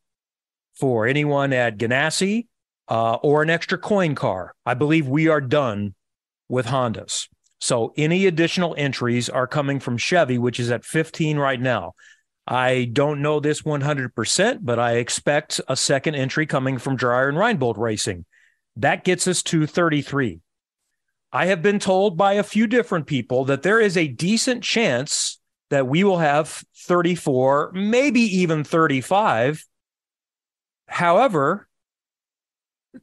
for 0.79 1.07
anyone 1.07 1.53
at 1.53 1.77
Ganassi 1.77 2.47
uh, 2.89 3.15
or 3.17 3.43
an 3.43 3.51
extra 3.51 3.79
Coyne 3.79 4.15
car. 4.15 4.55
I 4.65 4.75
believe 4.75 5.07
we 5.07 5.29
are 5.29 5.41
done 5.41 5.95
with 6.49 6.67
Hondas. 6.67 7.29
So 7.61 7.93
any 7.97 8.27
additional 8.27 8.75
entries 8.77 9.29
are 9.29 9.47
coming 9.47 9.79
from 9.79 9.97
Chevy, 9.97 10.39
which 10.39 10.59
is 10.59 10.71
at 10.71 10.85
15 10.85 11.39
right 11.39 11.61
now. 11.61 11.93
I 12.47 12.91
don't 12.93 13.23
know 13.23 13.41
this 13.41 13.63
100%, 13.63 14.59
but 14.63 14.79
I 14.79 14.97
expect 14.97 15.61
a 15.69 15.77
second 15.77 16.17
entry 16.17 16.47
coming 16.47 16.79
from 16.79 16.97
Dreyer 16.97 17.29
and 17.29 17.39
Reinbold 17.39 17.79
Racing. 17.79 18.25
That 18.77 19.05
gets 19.05 19.29
us 19.29 19.43
to 19.45 19.67
33. 19.67 20.41
I 21.33 21.47
have 21.47 21.63
been 21.63 21.79
told 21.79 22.17
by 22.17 22.35
a 22.35 22.43
few 22.43 22.67
different 22.67 23.07
people 23.07 23.45
that 23.47 23.63
there 23.63 23.81
is 23.81 23.97
a 23.97 24.09
decent 24.09 24.63
chance 24.63 25.39
that 25.71 25.87
we 25.87 26.05
will 26.05 26.19
have 26.19 26.63
34, 26.87 27.73
maybe 27.73 28.21
even 28.21 28.65
35. 28.65 29.65
However, 30.89 31.69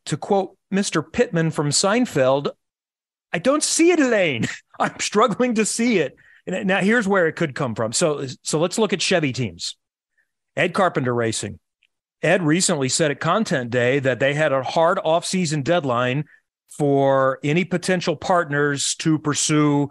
to 0.05 0.17
quote 0.17 0.55
Mr. 0.71 1.03
Pittman 1.11 1.49
from 1.49 1.69
Seinfeld, 1.69 2.51
I 3.33 3.39
don't 3.39 3.63
see 3.63 3.91
it, 3.91 3.99
Elaine. 3.99 4.45
I'm 4.79 4.99
struggling 4.99 5.55
to 5.55 5.65
see 5.65 5.97
it. 5.97 6.15
Now 6.49 6.79
here's 6.79 7.07
where 7.07 7.27
it 7.27 7.35
could 7.35 7.55
come 7.55 7.75
from. 7.75 7.93
So 7.93 8.25
so 8.43 8.59
let's 8.59 8.77
look 8.77 8.93
at 8.93 9.01
Chevy 9.01 9.33
teams. 9.33 9.75
Ed 10.55 10.73
Carpenter 10.73 11.13
Racing. 11.13 11.59
Ed 12.21 12.43
recently 12.43 12.89
said 12.89 13.11
at 13.11 13.19
Content 13.19 13.69
Day 13.69 13.99
that 13.99 14.19
they 14.19 14.33
had 14.33 14.51
a 14.51 14.63
hard 14.63 14.97
offseason 14.97 15.63
deadline 15.63 16.25
for 16.67 17.39
any 17.43 17.65
potential 17.65 18.15
partners 18.15 18.95
to 18.95 19.17
pursue 19.17 19.89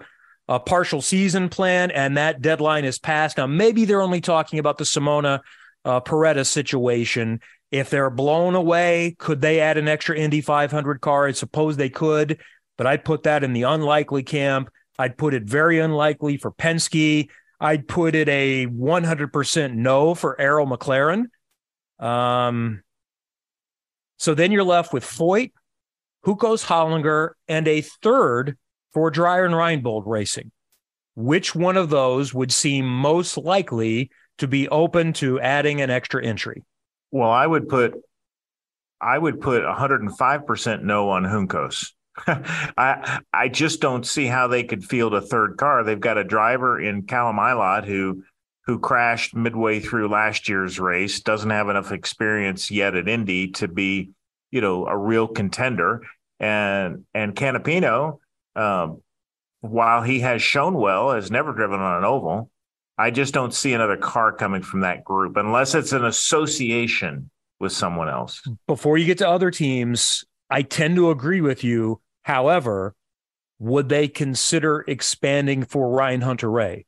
a 0.49 0.59
partial 0.59 1.03
season 1.03 1.49
plan, 1.49 1.91
and 1.91 2.17
that 2.17 2.41
deadline 2.41 2.85
is 2.85 2.99
passed. 2.99 3.37
Now, 3.37 3.47
maybe 3.47 3.85
they're 3.85 4.01
only 4.01 4.21
talking 4.21 4.59
about 4.59 4.79
the 4.79 4.85
Simona 4.85 5.41
uh, 5.85 6.45
situation. 6.45 7.41
If 7.71 7.91
they're 7.91 8.11
blown 8.11 8.55
away, 8.55 9.15
could 9.19 9.43
they 9.43 9.61
add 9.61 9.77
an 9.77 9.89
extra 9.89 10.17
Indy 10.17 10.41
500 10.41 11.01
car? 11.01 11.27
I 11.27 11.33
suppose 11.33 11.77
they 11.77 11.91
could, 11.91 12.41
but 12.79 12.87
I'd 12.87 13.05
put 13.05 13.25
that 13.25 13.45
in 13.45 13.53
the 13.53 13.65
unlikely 13.65 14.23
camp. 14.23 14.71
I'd 14.99 15.17
put 15.17 15.35
it 15.35 15.45
very 15.45 15.79
unlikely 15.79 16.37
for 16.37 16.51
Penske. 16.51 17.29
I'd 17.61 17.89
put 17.89 18.15
it 18.15 18.29
a 18.29 18.67
100% 18.67 19.75
no 19.75 20.15
for 20.15 20.41
Arrow 20.41 20.67
McLaren. 20.67 21.27
Um, 21.99 22.83
so 24.17 24.35
then 24.35 24.53
you're 24.53 24.65
left 24.65 24.93
with 24.93 25.05
Foyt, 25.05 25.53
Juncos 26.27 26.65
Hollinger, 26.65 27.31
and 27.47 27.69
a 27.69 27.81
third 27.81 28.59
for 28.93 29.11
Dreyer 29.11 29.45
and 29.45 29.55
Reinbold 29.55 30.05
Racing. 30.07 30.51
Which 31.15 31.55
one 31.55 31.77
of 31.77 31.91
those 31.91 32.33
would 32.33 32.53
seem 32.53 32.87
most 32.87 33.37
likely 33.37 34.11
to 34.39 34.47
be 34.47 34.69
open 34.69 35.13
to 35.15 35.41
adding 35.41 35.81
an 35.81 35.91
extra 35.91 36.25
entry? 36.25 36.65
Well, 37.11 37.31
I 37.31 37.47
would 37.47 37.69
put 37.69 37.95
I 39.01 39.17
would 39.17 39.41
put 39.41 39.63
105% 39.63 40.83
no 40.83 41.11
on 41.11 41.23
Juncos. 41.23 41.93
I 42.27 43.21
I 43.33 43.49
just 43.49 43.81
don't 43.81 44.07
see 44.07 44.27
how 44.27 44.49
they 44.49 44.65
could 44.65 44.85
field 44.85 45.15
a 45.15 45.21
third 45.21 45.57
car. 45.57 45.85
They've 45.85 45.99
got 45.99 46.19
a 46.19 46.25
driver 46.25 46.81
in 46.81 47.03
Callum 47.03 47.37
Ilott 47.37 47.85
who 47.85 48.25
who 48.69 48.79
crashed 48.79 49.35
midway 49.35 49.81
through 49.81 50.09
last 50.09 50.49
year's 50.49 50.79
race, 50.79 51.21
doesn't 51.21 51.49
have 51.49 51.71
enough 51.71 51.91
experience 51.91 52.71
yet 52.71 52.95
at 52.95 53.09
Indy 53.09 53.49
to 53.53 53.67
be, 53.67 54.11
you 54.51 54.61
know, 54.61 54.87
a 54.87 54.97
real 54.97 55.27
contender. 55.27 56.03
And 56.39 57.05
and 57.15 57.35
Canapino, 57.35 58.19
um, 58.55 59.03
while 59.61 60.03
he 60.03 60.21
has 60.21 60.43
shown 60.43 60.75
well, 60.75 61.13
has 61.13 61.31
never 61.31 61.53
driven 61.53 61.81
on 61.81 61.99
an 61.99 62.05
oval. 62.05 62.51
I 62.99 63.11
just 63.11 63.33
don't 63.33 63.55
see 63.55 63.73
another 63.73 63.97
car 63.97 64.33
coming 64.33 64.63
from 64.63 64.81
that 64.81 65.05
group 65.05 65.37
unless 65.37 65.75
it's 65.75 65.93
an 65.93 66.05
association 66.05 67.31
with 67.61 67.73
someone 67.73 68.09
else. 68.09 68.43
Before 68.67 68.99
you 68.99 69.07
get 69.07 69.19
to 69.19 69.29
other 69.29 69.51
teams, 69.51 70.25
I 70.51 70.63
tend 70.63 70.97
to 70.97 71.11
agree 71.11 71.41
with 71.41 71.63
you 71.63 72.01
However, 72.29 72.95
would 73.59 73.89
they 73.89 74.07
consider 74.07 74.85
expanding 74.87 75.65
for 75.65 75.89
Ryan 75.89 76.21
Hunter-Reay, 76.21 76.85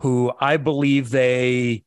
who 0.00 0.32
I 0.40 0.56
believe 0.56 1.10
they 1.10 1.84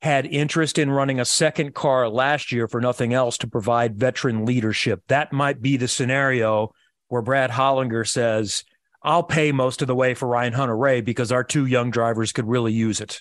had 0.00 0.24
interest 0.24 0.78
in 0.78 0.90
running 0.90 1.20
a 1.20 1.26
second 1.26 1.74
car 1.74 2.08
last 2.08 2.50
year 2.50 2.66
for 2.66 2.80
nothing 2.80 3.12
else 3.12 3.36
to 3.38 3.46
provide 3.46 3.98
veteran 3.98 4.46
leadership? 4.46 5.02
That 5.08 5.30
might 5.30 5.60
be 5.60 5.76
the 5.76 5.88
scenario 5.88 6.72
where 7.08 7.20
Brad 7.20 7.50
Hollinger 7.50 8.08
says, 8.08 8.64
I'll 9.02 9.24
pay 9.24 9.52
most 9.52 9.82
of 9.82 9.86
the 9.86 9.94
way 9.94 10.14
for 10.14 10.26
Ryan 10.26 10.54
Hunter-Reay 10.54 11.04
because 11.04 11.30
our 11.30 11.44
two 11.44 11.66
young 11.66 11.90
drivers 11.90 12.32
could 12.32 12.48
really 12.48 12.72
use 12.72 13.02
it. 13.02 13.20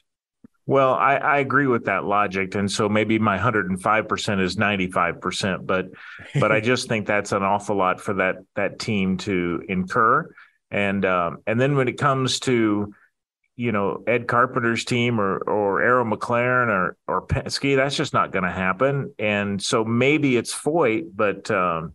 Well, 0.67 0.93
I, 0.93 1.15
I, 1.15 1.37
agree 1.37 1.65
with 1.65 1.85
that 1.85 2.03
logic, 2.03 2.53
and 2.53 2.69
so 2.69 2.89
maybe 2.89 3.19
my 3.19 3.35
105 3.35 4.07
percent 4.09 4.41
is 4.41 4.57
95 4.57 5.21
percent, 5.21 5.65
but 5.65 5.85
but 6.37 6.51
I 6.51 6.59
just 6.71 6.89
think 6.89 7.07
that's 7.07 7.31
an 7.31 7.41
awful 7.41 7.77
lot 7.77 8.01
for 8.01 8.15
that 8.15 8.35
that 8.57 8.77
team 8.77 9.15
to 9.19 9.63
incur, 9.69 10.29
and 10.69 11.05
um, 11.05 11.37
and 11.47 11.59
then 11.59 11.77
when 11.77 11.87
it 11.87 11.97
comes 11.97 12.41
to 12.41 12.93
you 13.55 13.71
know 13.71 14.03
Ed 14.05 14.27
Carpenter's 14.27 14.83
team 14.83 15.21
or 15.21 15.37
or 15.37 15.81
Arrow 15.81 16.03
McLaren 16.03 16.67
or 16.67 16.97
or 17.07 17.25
Penske, 17.25 17.77
that's 17.77 17.95
just 17.95 18.13
not 18.13 18.33
going 18.33 18.43
to 18.43 18.51
happen, 18.51 19.13
and 19.17 19.63
so 19.63 19.85
maybe 19.85 20.35
it's 20.35 20.53
Foyt, 20.53 21.05
but 21.15 21.49
um, 21.49 21.93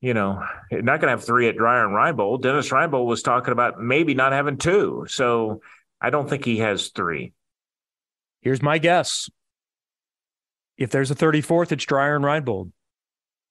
you 0.00 0.14
know, 0.14 0.42
not 0.72 1.00
going 1.00 1.08
to 1.08 1.16
have 1.16 1.24
three 1.24 1.48
at 1.48 1.58
Dreyer 1.58 1.84
and 1.84 1.94
Reinbold. 1.94 2.40
Dennis 2.40 2.70
Reinbold 2.70 3.04
was 3.04 3.22
talking 3.22 3.52
about 3.52 3.78
maybe 3.78 4.14
not 4.14 4.32
having 4.32 4.56
two, 4.56 5.04
so 5.08 5.60
I 6.02 6.10
don't 6.10 6.28
think 6.28 6.44
he 6.44 6.58
has 6.58 6.88
three. 6.88 7.32
Here's 8.40 8.60
my 8.60 8.78
guess. 8.78 9.30
If 10.76 10.90
there's 10.90 11.12
a 11.12 11.14
34th, 11.14 11.70
it's 11.70 11.84
Dreyer 11.84 12.16
and 12.16 12.24
Reinbold. 12.24 12.72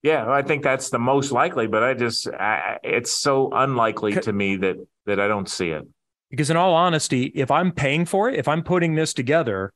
Yeah, 0.04 0.30
I 0.30 0.42
think 0.42 0.64
that's 0.64 0.90
the 0.90 1.00
most 1.00 1.32
likely, 1.32 1.68
but 1.68 1.84
I 1.84 1.94
just 1.94 2.28
I, 2.28 2.80
it's 2.84 3.12
so 3.12 3.52
unlikely 3.54 4.14
to 4.14 4.34
me 4.34 4.56
that 4.58 4.76
that 5.06 5.20
I 5.20 5.28
don't 5.28 5.48
see 5.48 5.70
it. 5.70 5.88
Because 6.30 6.50
in 6.50 6.58
all 6.58 6.74
honesty, 6.74 7.26
if 7.36 7.52
I'm 7.52 7.72
paying 7.72 8.06
for 8.06 8.30
it, 8.30 8.38
if 8.38 8.48
I'm 8.48 8.64
putting 8.64 8.96
this 8.96 9.14
together, 9.14 9.74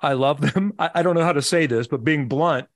I 0.00 0.14
love 0.14 0.40
them. 0.40 0.74
I, 0.78 0.90
I 0.96 1.02
don't 1.02 1.14
know 1.14 1.24
how 1.24 1.32
to 1.32 1.42
say 1.42 1.66
this, 1.66 1.86
but 1.86 2.02
being 2.02 2.26
blunt, 2.26 2.66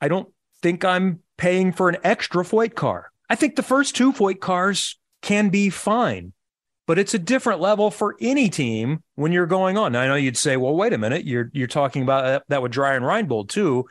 I 0.00 0.08
don't 0.08 0.28
think 0.62 0.84
I'm 0.84 1.20
paying 1.36 1.72
for 1.72 1.88
an 1.88 1.98
extra 2.02 2.44
Foyt 2.44 2.74
car. 2.74 3.12
I 3.28 3.34
think 3.34 3.56
the 3.56 3.62
first 3.62 3.94
two 3.94 4.12
Foyt 4.12 4.40
cars 4.40 4.98
can 5.20 5.50
be 5.50 5.68
fine, 5.68 6.32
but 6.88 6.98
it's 6.98 7.12
a 7.12 7.18
different 7.18 7.60
level 7.60 7.90
for 7.90 8.16
any 8.18 8.48
team 8.48 9.02
when 9.14 9.30
you're 9.30 9.46
going 9.46 9.76
on. 9.76 9.92
Now, 9.92 10.00
I 10.00 10.08
know 10.08 10.14
you'd 10.14 10.38
say, 10.38 10.56
well, 10.56 10.74
wait 10.74 10.94
a 10.94 10.98
minute, 10.98 11.26
you're 11.26 11.50
you're 11.52 11.66
talking 11.68 12.02
about 12.02 12.24
uh, 12.24 12.40
that 12.48 12.62
with 12.62 12.72
Dreyer 12.72 12.96
and 12.96 13.04
Reinbold 13.04 13.50
too. 13.50 13.84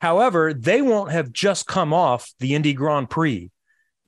However, 0.00 0.52
they 0.52 0.82
won't 0.82 1.12
have 1.12 1.32
just 1.32 1.68
come 1.68 1.94
off 1.94 2.32
the 2.40 2.56
Indy 2.56 2.72
Grand 2.72 3.08
Prix 3.08 3.52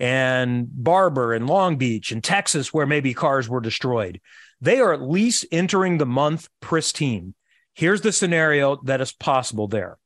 and 0.00 0.66
Barber 0.68 1.32
and 1.32 1.46
Long 1.46 1.76
Beach 1.76 2.10
and 2.10 2.22
Texas, 2.22 2.74
where 2.74 2.84
maybe 2.84 3.14
cars 3.14 3.48
were 3.48 3.60
destroyed. 3.60 4.20
They 4.60 4.80
are 4.80 4.92
at 4.92 5.02
least 5.02 5.46
entering 5.52 5.98
the 5.98 6.06
month 6.06 6.48
pristine. 6.60 7.34
Here's 7.74 8.00
the 8.00 8.10
scenario 8.10 8.76
that 8.84 9.00
is 9.00 9.12
possible 9.12 9.68
there. 9.68 9.98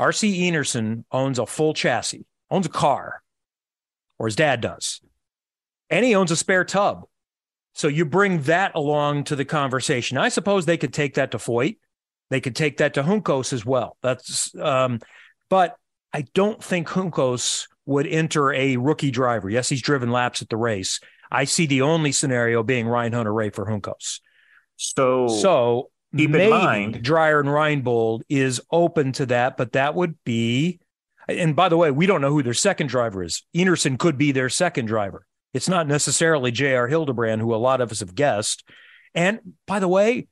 RC 0.00 0.40
Enerson 0.40 1.04
owns 1.12 1.38
a 1.38 1.46
full 1.46 1.72
chassis, 1.72 2.26
owns 2.50 2.66
a 2.66 2.70
car, 2.70 3.22
or 4.18 4.26
his 4.26 4.36
dad 4.36 4.60
does, 4.60 5.00
and 5.88 6.04
he 6.04 6.16
owns 6.16 6.32
a 6.32 6.36
spare 6.36 6.64
tub. 6.64 7.04
So 7.80 7.88
you 7.88 8.04
bring 8.04 8.42
that 8.42 8.74
along 8.74 9.24
to 9.24 9.36
the 9.36 9.46
conversation. 9.46 10.18
I 10.18 10.28
suppose 10.28 10.66
they 10.66 10.76
could 10.76 10.92
take 10.92 11.14
that 11.14 11.30
to 11.30 11.38
Foyt. 11.38 11.78
They 12.28 12.42
could 12.42 12.54
take 12.54 12.76
that 12.76 12.92
to 12.92 13.02
Juncos 13.02 13.54
as 13.54 13.64
well. 13.64 13.96
That's, 14.02 14.54
um, 14.56 15.00
but 15.48 15.76
I 16.12 16.26
don't 16.34 16.62
think 16.62 16.88
Juncos 16.88 17.68
would 17.86 18.06
enter 18.06 18.52
a 18.52 18.76
rookie 18.76 19.10
driver. 19.10 19.48
Yes, 19.48 19.70
he's 19.70 19.80
driven 19.80 20.10
laps 20.10 20.42
at 20.42 20.50
the 20.50 20.58
race. 20.58 21.00
I 21.30 21.44
see 21.44 21.64
the 21.64 21.80
only 21.80 22.12
scenario 22.12 22.62
being 22.62 22.86
Ryan 22.86 23.14
Hunter-Reay 23.14 23.54
for 23.54 23.64
Juncos. 23.64 24.20
So, 24.76 25.28
so 25.28 25.88
keep 26.14 26.34
in 26.34 26.50
mind, 26.50 27.02
Dreyer 27.02 27.40
and 27.40 27.48
Reinbold 27.48 28.24
is 28.28 28.60
open 28.70 29.12
to 29.12 29.24
that, 29.26 29.56
but 29.56 29.72
that 29.72 29.94
would 29.94 30.22
be. 30.24 30.80
And 31.28 31.56
by 31.56 31.70
the 31.70 31.78
way, 31.78 31.90
we 31.90 32.04
don't 32.04 32.20
know 32.20 32.30
who 32.30 32.42
their 32.42 32.52
second 32.52 32.88
driver 32.88 33.22
is. 33.22 33.42
Enerson 33.56 33.98
could 33.98 34.18
be 34.18 34.32
their 34.32 34.50
second 34.50 34.84
driver. 34.84 35.24
It's 35.52 35.68
not 35.68 35.86
necessarily 35.86 36.50
J.R. 36.50 36.88
Hildebrand, 36.88 37.40
who 37.40 37.54
a 37.54 37.56
lot 37.56 37.80
of 37.80 37.90
us 37.90 38.00
have 38.00 38.14
guessed. 38.14 38.64
And 39.14 39.40
by 39.66 39.80
the 39.80 39.88
way, 39.88 40.28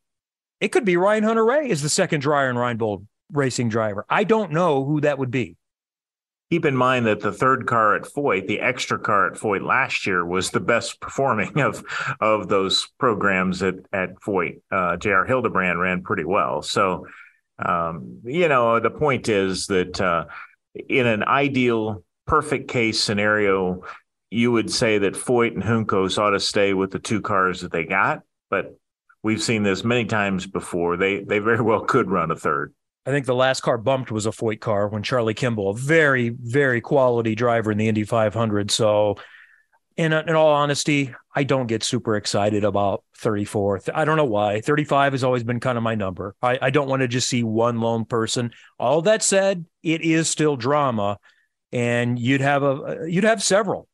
it 0.60 0.68
could 0.68 0.84
be 0.84 0.96
Ryan 0.96 1.24
Hunter-Reay 1.24 1.68
is 1.68 1.82
the 1.82 1.88
second 1.88 2.20
Dreyer 2.20 2.48
and 2.48 2.58
Reinbold 2.58 3.06
racing 3.32 3.68
driver. 3.68 4.04
I 4.08 4.24
don't 4.24 4.52
know 4.52 4.84
who 4.84 5.00
that 5.00 5.18
would 5.18 5.30
be. 5.30 5.56
Keep 6.50 6.64
in 6.64 6.76
mind 6.76 7.06
that 7.06 7.20
the 7.20 7.32
third 7.32 7.66
car 7.66 7.94
at 7.94 8.04
Foyt, 8.04 8.46
the 8.46 8.60
extra 8.60 8.98
car 8.98 9.26
at 9.26 9.34
Foyt 9.34 9.62
last 9.62 10.06
year, 10.06 10.24
was 10.24 10.50
the 10.50 10.60
best 10.60 10.98
performing 10.98 11.60
of 11.60 11.84
of 12.20 12.48
those 12.48 12.88
programs 12.98 13.62
at 13.62 13.74
at 13.92 14.14
Foyt. 14.20 14.62
Uh, 14.70 14.96
J.R. 14.96 15.26
Hildebrand 15.26 15.78
ran 15.78 16.02
pretty 16.02 16.24
well. 16.24 16.62
So, 16.62 17.06
um, 17.58 18.20
you 18.24 18.48
know, 18.48 18.80
the 18.80 18.90
point 18.90 19.28
is 19.28 19.66
that 19.66 20.00
uh, 20.00 20.24
in 20.88 21.06
an 21.06 21.22
ideal, 21.22 22.02
perfect 22.26 22.68
case 22.68 22.98
scenario, 22.98 23.82
you 24.30 24.52
would 24.52 24.70
say 24.70 24.98
that 24.98 25.14
Foyt 25.14 25.54
and 25.54 25.62
Juncos 25.62 26.18
ought 26.18 26.30
to 26.30 26.40
stay 26.40 26.74
with 26.74 26.90
the 26.90 26.98
two 26.98 27.20
cars 27.20 27.60
that 27.62 27.72
they 27.72 27.84
got. 27.84 28.22
But 28.50 28.76
we've 29.22 29.42
seen 29.42 29.62
this 29.62 29.84
many 29.84 30.04
times 30.04 30.46
before. 30.46 30.96
They 30.96 31.22
they 31.22 31.38
very 31.38 31.60
well 31.60 31.80
could 31.80 32.10
run 32.10 32.30
a 32.30 32.36
third. 32.36 32.74
I 33.06 33.10
think 33.10 33.24
the 33.24 33.34
last 33.34 33.62
car 33.62 33.78
bumped 33.78 34.10
was 34.10 34.26
a 34.26 34.30
Foyt 34.30 34.60
car 34.60 34.88
when 34.88 35.02
Charlie 35.02 35.32
Kimball, 35.32 35.70
a 35.70 35.74
very, 35.74 36.28
very 36.28 36.82
quality 36.82 37.34
driver 37.34 37.72
in 37.72 37.78
the 37.78 37.88
Indy 37.88 38.04
500. 38.04 38.70
So, 38.70 39.16
in, 39.96 40.12
in 40.12 40.34
all 40.34 40.52
honesty, 40.52 41.14
I 41.34 41.44
don't 41.44 41.68
get 41.68 41.82
super 41.82 42.16
excited 42.16 42.64
about 42.64 43.04
34. 43.16 43.80
I 43.94 44.04
don't 44.04 44.18
know 44.18 44.26
why. 44.26 44.60
35 44.60 45.12
has 45.14 45.24
always 45.24 45.42
been 45.42 45.58
kind 45.58 45.78
of 45.78 45.82
my 45.82 45.94
number. 45.94 46.34
I, 46.42 46.58
I 46.60 46.70
don't 46.70 46.88
want 46.88 47.00
to 47.00 47.08
just 47.08 47.30
see 47.30 47.42
one 47.42 47.80
lone 47.80 48.04
person. 48.04 48.52
All 48.78 49.00
that 49.02 49.22
said, 49.22 49.64
it 49.82 50.02
is 50.02 50.28
still 50.28 50.56
drama, 50.56 51.18
and 51.72 52.18
you'd 52.18 52.42
have 52.42 52.62
a 52.62 53.06
you'd 53.08 53.24
have 53.24 53.42
several 53.42 53.87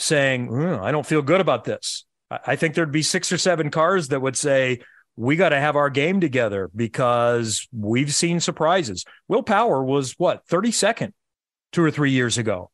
saying, 0.00 0.48
mm, 0.48 0.80
"I 0.80 0.90
don't 0.92 1.06
feel 1.06 1.22
good 1.22 1.40
about 1.40 1.64
this." 1.64 2.04
I, 2.30 2.56
think 2.56 2.74
there'd 2.74 2.92
be 2.92 3.02
six 3.02 3.32
or 3.32 3.38
seven 3.38 3.70
cars 3.70 4.08
that 4.08 4.22
would 4.22 4.36
say, 4.36 4.80
we 5.16 5.36
got 5.36 5.48
to 5.50 5.60
have 5.60 5.76
our 5.76 5.90
game 5.90 6.20
together 6.20 6.70
because 6.74 7.68
we've 7.72 8.14
seen 8.14 8.40
surprises. 8.40 9.04
Will 9.28 9.42
Power 9.42 9.82
was 9.82 10.14
what 10.16 10.46
32nd 10.46 11.12
two 11.72 11.82
or 11.82 11.90
three 11.90 12.12
years 12.12 12.38
ago. 12.38 12.70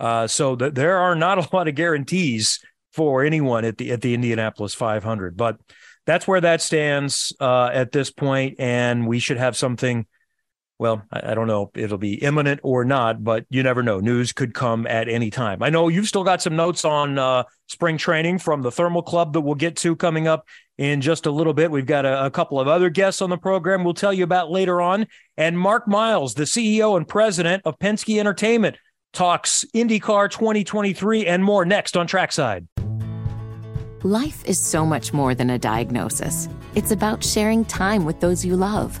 Uh, 0.00 0.26
so 0.26 0.56
th- 0.56 0.74
there 0.74 0.98
are 0.98 1.14
not 1.14 1.38
a 1.52 1.56
lot 1.56 1.68
of 1.68 1.74
guarantees 1.74 2.60
for 2.92 3.24
anyone 3.24 3.64
at 3.64 3.78
the 3.78 3.92
at 3.92 4.00
the 4.00 4.14
Indianapolis 4.14 4.74
500, 4.74 5.36
but 5.36 5.58
that's 6.06 6.26
where 6.26 6.40
that 6.40 6.60
stands 6.60 7.32
uh, 7.40 7.70
at 7.72 7.92
this 7.92 8.10
point, 8.10 8.56
and 8.58 9.06
we 9.06 9.18
should 9.18 9.38
have 9.38 9.56
something 9.56 10.06
well, 10.84 11.02
I, 11.10 11.30
I, 11.30 11.34
don't 11.34 11.46
know 11.46 11.70
if 11.74 11.84
it'll 11.84 11.96
be 11.96 12.16
imminent 12.16 12.60
or 12.62 12.84
not, 12.84 13.24
but 13.24 13.46
you 13.48 13.62
never 13.62 13.82
know. 13.82 14.00
News 14.00 14.34
could 14.34 14.52
come 14.52 14.86
at 14.86 15.08
any 15.08 15.30
time. 15.30 15.62
I 15.62 15.70
know 15.70 15.88
you've 15.88 16.06
still 16.06 16.24
got 16.24 16.42
some 16.42 16.56
notes 16.56 16.84
on 16.84 17.18
uh, 17.18 17.44
spring 17.68 17.96
training 17.96 18.38
from 18.38 18.60
the 18.60 18.70
Thermal 18.70 19.00
Club 19.00 19.32
that 19.32 19.40
we'll 19.40 19.54
get 19.54 19.76
to 19.78 19.96
coming 19.96 20.28
up 20.28 20.46
in 20.76 21.00
just 21.00 21.24
a 21.24 21.30
little 21.30 21.54
bit. 21.54 21.70
We've 21.70 21.86
got 21.86 22.04
a, 22.04 22.26
a 22.26 22.30
couple 22.30 22.60
of 22.60 22.68
other 22.68 22.90
guests 22.90 23.22
on 23.22 23.30
the 23.30 23.38
program 23.38 23.82
we'll 23.82 23.94
tell 23.94 24.12
you 24.12 24.24
about 24.24 24.50
later 24.50 24.82
on. 24.82 25.06
And 25.38 25.58
Mark 25.58 25.88
Miles, 25.88 26.34
the 26.34 26.42
CEO 26.42 26.98
and 26.98 27.08
president 27.08 27.62
of 27.64 27.78
Penske 27.78 28.20
Entertainment, 28.20 28.76
talks 29.14 29.64
IndyCar 29.74 30.30
2023 30.30 31.24
and 31.24 31.42
more 31.42 31.64
next 31.64 31.96
on 31.96 32.06
Trackside. 32.06 32.68
Life 34.02 34.44
is 34.44 34.58
so 34.58 34.84
much 34.84 35.14
more 35.14 35.34
than 35.34 35.48
a 35.48 35.58
diagnosis, 35.58 36.46
it's 36.74 36.90
about 36.90 37.24
sharing 37.24 37.64
time 37.64 38.04
with 38.04 38.20
those 38.20 38.44
you 38.44 38.54
love 38.54 39.00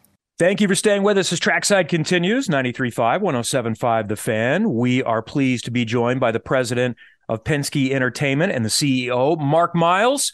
Thank 0.41 0.59
you 0.59 0.67
for 0.67 0.73
staying 0.73 1.03
with 1.03 1.19
us 1.19 1.31
as 1.31 1.39
Trackside 1.39 1.87
continues. 1.87 2.47
93.5, 2.47 3.21
107.5 3.21 4.07
The 4.07 4.15
Fan. 4.15 4.73
We 4.73 5.03
are 5.03 5.21
pleased 5.21 5.65
to 5.65 5.71
be 5.71 5.85
joined 5.85 6.19
by 6.19 6.31
the 6.31 6.39
president 6.39 6.97
of 7.29 7.43
Penske 7.43 7.91
Entertainment 7.91 8.51
and 8.51 8.65
the 8.65 8.69
CEO, 8.69 9.39
Mark 9.39 9.75
Miles. 9.75 10.33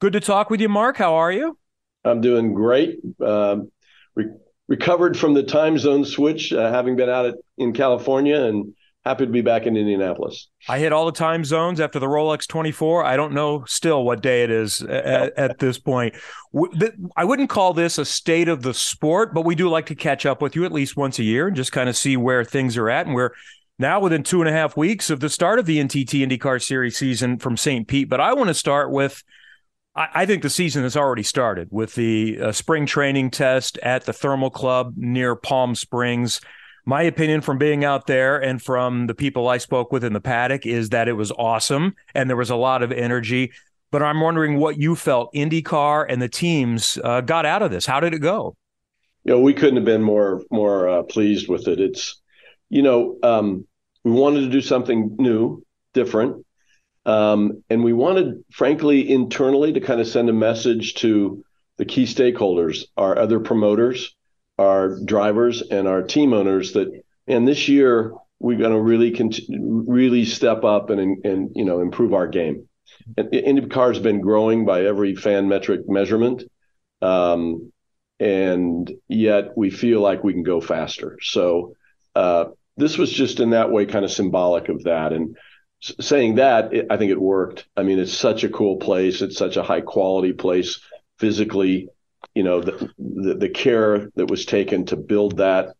Good 0.00 0.14
to 0.14 0.20
talk 0.20 0.48
with 0.48 0.62
you, 0.62 0.70
Mark. 0.70 0.96
How 0.96 1.16
are 1.16 1.30
you? 1.30 1.58
I'm 2.06 2.22
doing 2.22 2.54
great. 2.54 3.00
Uh, 3.22 3.56
re- 4.14 4.32
recovered 4.66 5.14
from 5.14 5.34
the 5.34 5.42
time 5.42 5.76
zone 5.76 6.06
switch, 6.06 6.50
uh, 6.50 6.72
having 6.72 6.96
been 6.96 7.10
out 7.10 7.26
at, 7.26 7.34
in 7.58 7.74
California 7.74 8.44
and 8.44 8.72
happy 9.04 9.26
to 9.26 9.32
be 9.32 9.42
back 9.42 9.66
in 9.66 9.76
Indianapolis. 9.76 10.48
I 10.68 10.78
hit 10.78 10.92
all 10.92 11.06
the 11.06 11.12
time 11.12 11.44
zones 11.44 11.78
after 11.78 11.98
the 11.98 12.06
Rolex 12.06 12.46
24. 12.46 13.04
I 13.04 13.16
don't 13.16 13.34
know 13.34 13.64
still 13.66 14.02
what 14.02 14.22
day 14.22 14.44
it 14.44 14.50
is 14.50 14.80
at, 14.82 15.36
at, 15.36 15.58
this 15.58 15.78
point. 15.78 16.14
I 17.16 17.24
wouldn't 17.24 17.50
call 17.50 17.74
this 17.74 17.98
a 17.98 18.04
state 18.04 18.48
of 18.48 18.62
the 18.62 18.72
sport, 18.72 19.34
but 19.34 19.44
we 19.44 19.54
do 19.54 19.68
like 19.68 19.86
to 19.86 19.94
catch 19.94 20.24
up 20.24 20.40
with 20.40 20.56
you 20.56 20.64
at 20.64 20.72
least 20.72 20.96
once 20.96 21.18
a 21.18 21.22
year 21.22 21.46
and 21.46 21.56
just 21.56 21.72
kind 21.72 21.88
of 21.88 21.96
see 21.96 22.16
where 22.16 22.44
things 22.44 22.76
are 22.78 22.88
at. 22.88 23.06
And 23.06 23.14
we're 23.14 23.32
now 23.78 24.00
within 24.00 24.22
two 24.22 24.40
and 24.40 24.48
a 24.48 24.52
half 24.52 24.76
weeks 24.76 25.10
of 25.10 25.20
the 25.20 25.28
start 25.28 25.58
of 25.58 25.66
the 25.66 25.78
NTT 25.78 26.26
IndyCar 26.26 26.62
Series 26.62 26.96
season 26.96 27.38
from 27.38 27.56
St. 27.56 27.86
Pete. 27.86 28.08
But 28.08 28.20
I 28.20 28.32
want 28.32 28.48
to 28.48 28.54
start 28.54 28.90
with. 28.90 29.22
I 29.96 30.26
think 30.26 30.42
the 30.42 30.50
season 30.50 30.82
has 30.82 30.96
already 30.96 31.22
started 31.22 31.68
with 31.70 31.94
the 31.94 32.40
uh, 32.40 32.50
spring 32.50 32.84
training 32.84 33.30
test 33.30 33.78
at 33.78 34.04
the 34.04 34.12
Thermal 34.12 34.50
Club 34.50 34.94
near 34.96 35.36
Palm 35.36 35.76
Springs 35.76 36.40
my 36.84 37.02
opinion 37.02 37.40
from 37.40 37.58
being 37.58 37.84
out 37.84 38.06
there 38.06 38.38
and 38.38 38.60
from 38.60 39.06
the 39.06 39.14
people 39.14 39.48
I 39.48 39.58
spoke 39.58 39.92
with 39.92 40.04
in 40.04 40.12
the 40.12 40.20
paddock 40.20 40.66
is 40.66 40.90
that 40.90 41.08
it 41.08 41.14
was 41.14 41.32
awesome 41.32 41.94
and 42.14 42.28
there 42.28 42.36
was 42.36 42.50
a 42.50 42.56
lot 42.56 42.82
of 42.82 42.92
energy. 42.92 43.52
But 43.90 44.02
I'm 44.02 44.20
wondering 44.20 44.58
what 44.58 44.78
you 44.78 44.96
felt 44.96 45.32
IndyCar 45.34 46.06
and 46.08 46.20
the 46.20 46.28
teams 46.28 46.98
uh, 47.02 47.20
got 47.20 47.46
out 47.46 47.62
of 47.62 47.70
this. 47.70 47.86
How 47.86 48.00
did 48.00 48.12
it 48.12 48.18
go? 48.18 48.56
You 49.24 49.34
know, 49.34 49.40
we 49.40 49.54
couldn't 49.54 49.76
have 49.76 49.84
been 49.84 50.02
more 50.02 50.42
more 50.50 50.88
uh, 50.88 51.02
pleased 51.04 51.48
with 51.48 51.68
it. 51.68 51.80
It's, 51.80 52.20
you 52.68 52.82
know, 52.82 53.16
um, 53.22 53.66
we 54.02 54.10
wanted 54.10 54.40
to 54.40 54.50
do 54.50 54.60
something 54.60 55.16
new, 55.18 55.64
different, 55.94 56.44
um, 57.06 57.62
and 57.70 57.82
we 57.82 57.92
wanted, 57.92 58.44
frankly, 58.50 59.08
internally 59.08 59.72
to 59.72 59.80
kind 59.80 60.00
of 60.00 60.06
send 60.06 60.28
a 60.28 60.34
message 60.34 60.94
to 60.96 61.42
the 61.78 61.84
key 61.84 62.04
stakeholders, 62.04 62.84
our 62.96 63.18
other 63.18 63.40
promoters, 63.40 64.14
our 64.58 64.98
drivers 65.04 65.62
and 65.62 65.88
our 65.88 66.02
team 66.02 66.32
owners 66.32 66.72
that 66.72 66.88
and 67.26 67.48
this 67.48 67.68
year 67.68 68.12
we're 68.38 68.58
going 68.58 68.72
to 68.72 68.80
really 68.80 69.10
continue, 69.10 69.84
really 69.86 70.24
step 70.24 70.64
up 70.64 70.90
and 70.90 71.24
and 71.24 71.50
you 71.54 71.64
know 71.64 71.80
improve 71.80 72.12
our 72.12 72.26
game. 72.26 72.68
And 73.16 73.30
IndyCar 73.30 73.94
has 73.94 73.98
been 74.02 74.20
growing 74.20 74.64
by 74.64 74.84
every 74.84 75.14
fan 75.14 75.48
metric 75.48 75.82
measurement, 75.88 76.44
um, 77.02 77.72
and 78.20 78.90
yet 79.08 79.56
we 79.56 79.70
feel 79.70 80.00
like 80.00 80.22
we 80.22 80.32
can 80.32 80.42
go 80.42 80.60
faster. 80.60 81.18
So 81.22 81.74
uh, 82.14 82.46
this 82.76 82.98
was 82.98 83.10
just 83.10 83.40
in 83.40 83.50
that 83.50 83.70
way 83.70 83.86
kind 83.86 84.04
of 84.04 84.10
symbolic 84.10 84.68
of 84.68 84.84
that. 84.84 85.12
And 85.12 85.36
saying 86.00 86.36
that, 86.36 86.72
it, 86.72 86.86
I 86.90 86.96
think 86.96 87.10
it 87.10 87.20
worked. 87.20 87.66
I 87.76 87.82
mean, 87.82 87.98
it's 87.98 88.12
such 88.12 88.44
a 88.44 88.48
cool 88.48 88.76
place. 88.76 89.22
It's 89.22 89.36
such 89.36 89.56
a 89.56 89.62
high 89.62 89.80
quality 89.82 90.32
place 90.32 90.80
physically. 91.18 91.88
You 92.34 92.42
know, 92.42 92.60
the, 92.60 92.90
the, 92.98 93.34
the 93.34 93.48
care 93.48 94.10
that 94.16 94.30
was 94.30 94.44
taken 94.44 94.86
to 94.86 94.96
build 94.96 95.38
that, 95.38 95.74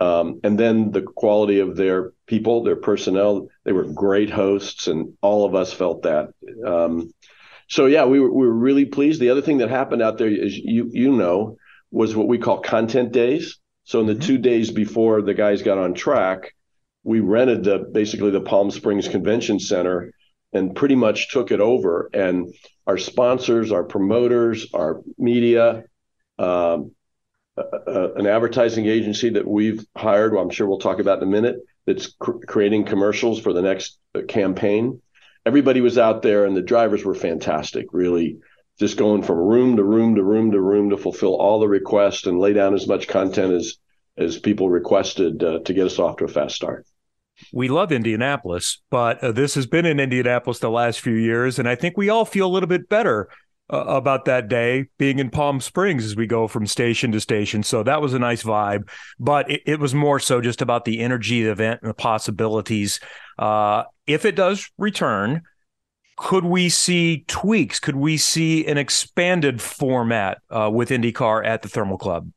um, 0.00 0.40
and 0.42 0.58
then 0.58 0.90
the 0.90 1.02
quality 1.02 1.60
of 1.60 1.76
their 1.76 2.12
people, 2.26 2.64
their 2.64 2.76
personnel. 2.76 3.48
They 3.64 3.72
were 3.72 3.84
great 3.84 4.30
hosts, 4.30 4.88
and 4.88 5.14
all 5.22 5.44
of 5.44 5.54
us 5.54 5.72
felt 5.72 6.02
that. 6.02 6.30
Um, 6.66 7.12
so 7.68 7.86
yeah, 7.86 8.04
we 8.04 8.20
were 8.20 8.32
we 8.32 8.46
were 8.46 8.52
really 8.52 8.84
pleased. 8.84 9.20
The 9.20 9.30
other 9.30 9.42
thing 9.42 9.58
that 9.58 9.70
happened 9.70 10.02
out 10.02 10.18
there 10.18 10.28
is 10.28 10.56
you 10.56 10.90
you 10.92 11.12
know 11.12 11.56
was 11.90 12.16
what 12.16 12.28
we 12.28 12.38
call 12.38 12.60
content 12.60 13.12
days. 13.12 13.58
So 13.84 14.00
in 14.00 14.06
the 14.06 14.14
mm-hmm. 14.14 14.22
two 14.22 14.38
days 14.38 14.70
before 14.70 15.22
the 15.22 15.34
guys 15.34 15.62
got 15.62 15.78
on 15.78 15.94
track, 15.94 16.54
we 17.04 17.20
rented 17.20 17.64
the 17.64 17.78
basically 17.78 18.30
the 18.30 18.40
Palm 18.40 18.70
Springs 18.70 19.08
Convention 19.08 19.60
Center 19.60 20.12
and 20.54 20.74
pretty 20.74 20.94
much 20.94 21.30
took 21.30 21.50
it 21.50 21.60
over. 21.60 22.08
And 22.14 22.54
our 22.86 22.96
sponsors, 22.96 23.72
our 23.72 23.84
promoters, 23.84 24.68
our 24.72 25.02
media, 25.18 25.84
um, 26.38 26.92
uh, 27.56 28.14
an 28.14 28.26
advertising 28.26 28.86
agency 28.86 29.30
that 29.30 29.46
we've 29.46 29.84
hired, 29.96 30.32
well, 30.32 30.42
I'm 30.42 30.50
sure 30.50 30.66
we'll 30.66 30.78
talk 30.78 31.00
about 31.00 31.18
in 31.18 31.28
a 31.28 31.30
minute, 31.30 31.56
that's 31.86 32.14
cr- 32.14 32.38
creating 32.46 32.84
commercials 32.84 33.40
for 33.40 33.52
the 33.52 33.62
next 33.62 33.98
uh, 34.14 34.22
campaign. 34.22 35.00
Everybody 35.46 35.80
was 35.80 35.98
out 35.98 36.22
there, 36.22 36.46
and 36.46 36.56
the 36.56 36.62
drivers 36.62 37.04
were 37.04 37.14
fantastic. 37.14 37.86
Really, 37.92 38.38
just 38.78 38.96
going 38.96 39.22
from 39.22 39.36
room 39.36 39.76
to 39.76 39.84
room 39.84 40.14
to 40.14 40.22
room 40.22 40.52
to 40.52 40.60
room 40.60 40.90
to 40.90 40.96
fulfill 40.96 41.34
all 41.34 41.60
the 41.60 41.68
requests 41.68 42.26
and 42.26 42.40
lay 42.40 42.54
down 42.54 42.74
as 42.74 42.88
much 42.88 43.08
content 43.08 43.52
as 43.52 43.76
as 44.16 44.38
people 44.38 44.70
requested 44.70 45.42
uh, 45.42 45.58
to 45.60 45.74
get 45.74 45.86
us 45.86 45.98
off 45.98 46.16
to 46.16 46.24
a 46.24 46.28
fast 46.28 46.54
start. 46.54 46.86
We 47.52 47.68
love 47.68 47.92
Indianapolis, 47.92 48.82
but 48.90 49.22
uh, 49.22 49.32
this 49.32 49.54
has 49.54 49.66
been 49.66 49.86
in 49.86 50.00
Indianapolis 50.00 50.58
the 50.58 50.70
last 50.70 51.00
few 51.00 51.14
years, 51.14 51.58
and 51.58 51.68
I 51.68 51.74
think 51.74 51.96
we 51.96 52.08
all 52.08 52.24
feel 52.24 52.46
a 52.46 52.52
little 52.52 52.68
bit 52.68 52.88
better 52.88 53.28
uh, 53.72 53.84
about 53.86 54.24
that 54.26 54.48
day 54.48 54.86
being 54.98 55.18
in 55.18 55.30
Palm 55.30 55.60
Springs 55.60 56.04
as 56.04 56.16
we 56.16 56.26
go 56.26 56.46
from 56.46 56.66
station 56.66 57.12
to 57.12 57.20
station. 57.20 57.62
So 57.62 57.82
that 57.82 58.00
was 58.00 58.14
a 58.14 58.18
nice 58.18 58.42
vibe, 58.42 58.88
but 59.18 59.50
it, 59.50 59.62
it 59.66 59.80
was 59.80 59.94
more 59.94 60.20
so 60.20 60.40
just 60.40 60.62
about 60.62 60.84
the 60.84 61.00
energy 61.00 61.46
of 61.46 61.56
the 61.56 61.64
event 61.64 61.80
and 61.82 61.90
the 61.90 61.94
possibilities. 61.94 63.00
Uh, 63.38 63.84
if 64.06 64.24
it 64.24 64.36
does 64.36 64.70
return, 64.78 65.42
could 66.16 66.44
we 66.44 66.68
see 66.68 67.24
tweaks? 67.26 67.80
Could 67.80 67.96
we 67.96 68.16
see 68.16 68.66
an 68.66 68.78
expanded 68.78 69.60
format 69.60 70.38
uh, 70.50 70.70
with 70.72 70.90
IndyCar 70.90 71.44
at 71.44 71.62
the 71.62 71.68
Thermal 71.68 71.98
Club? 71.98 72.30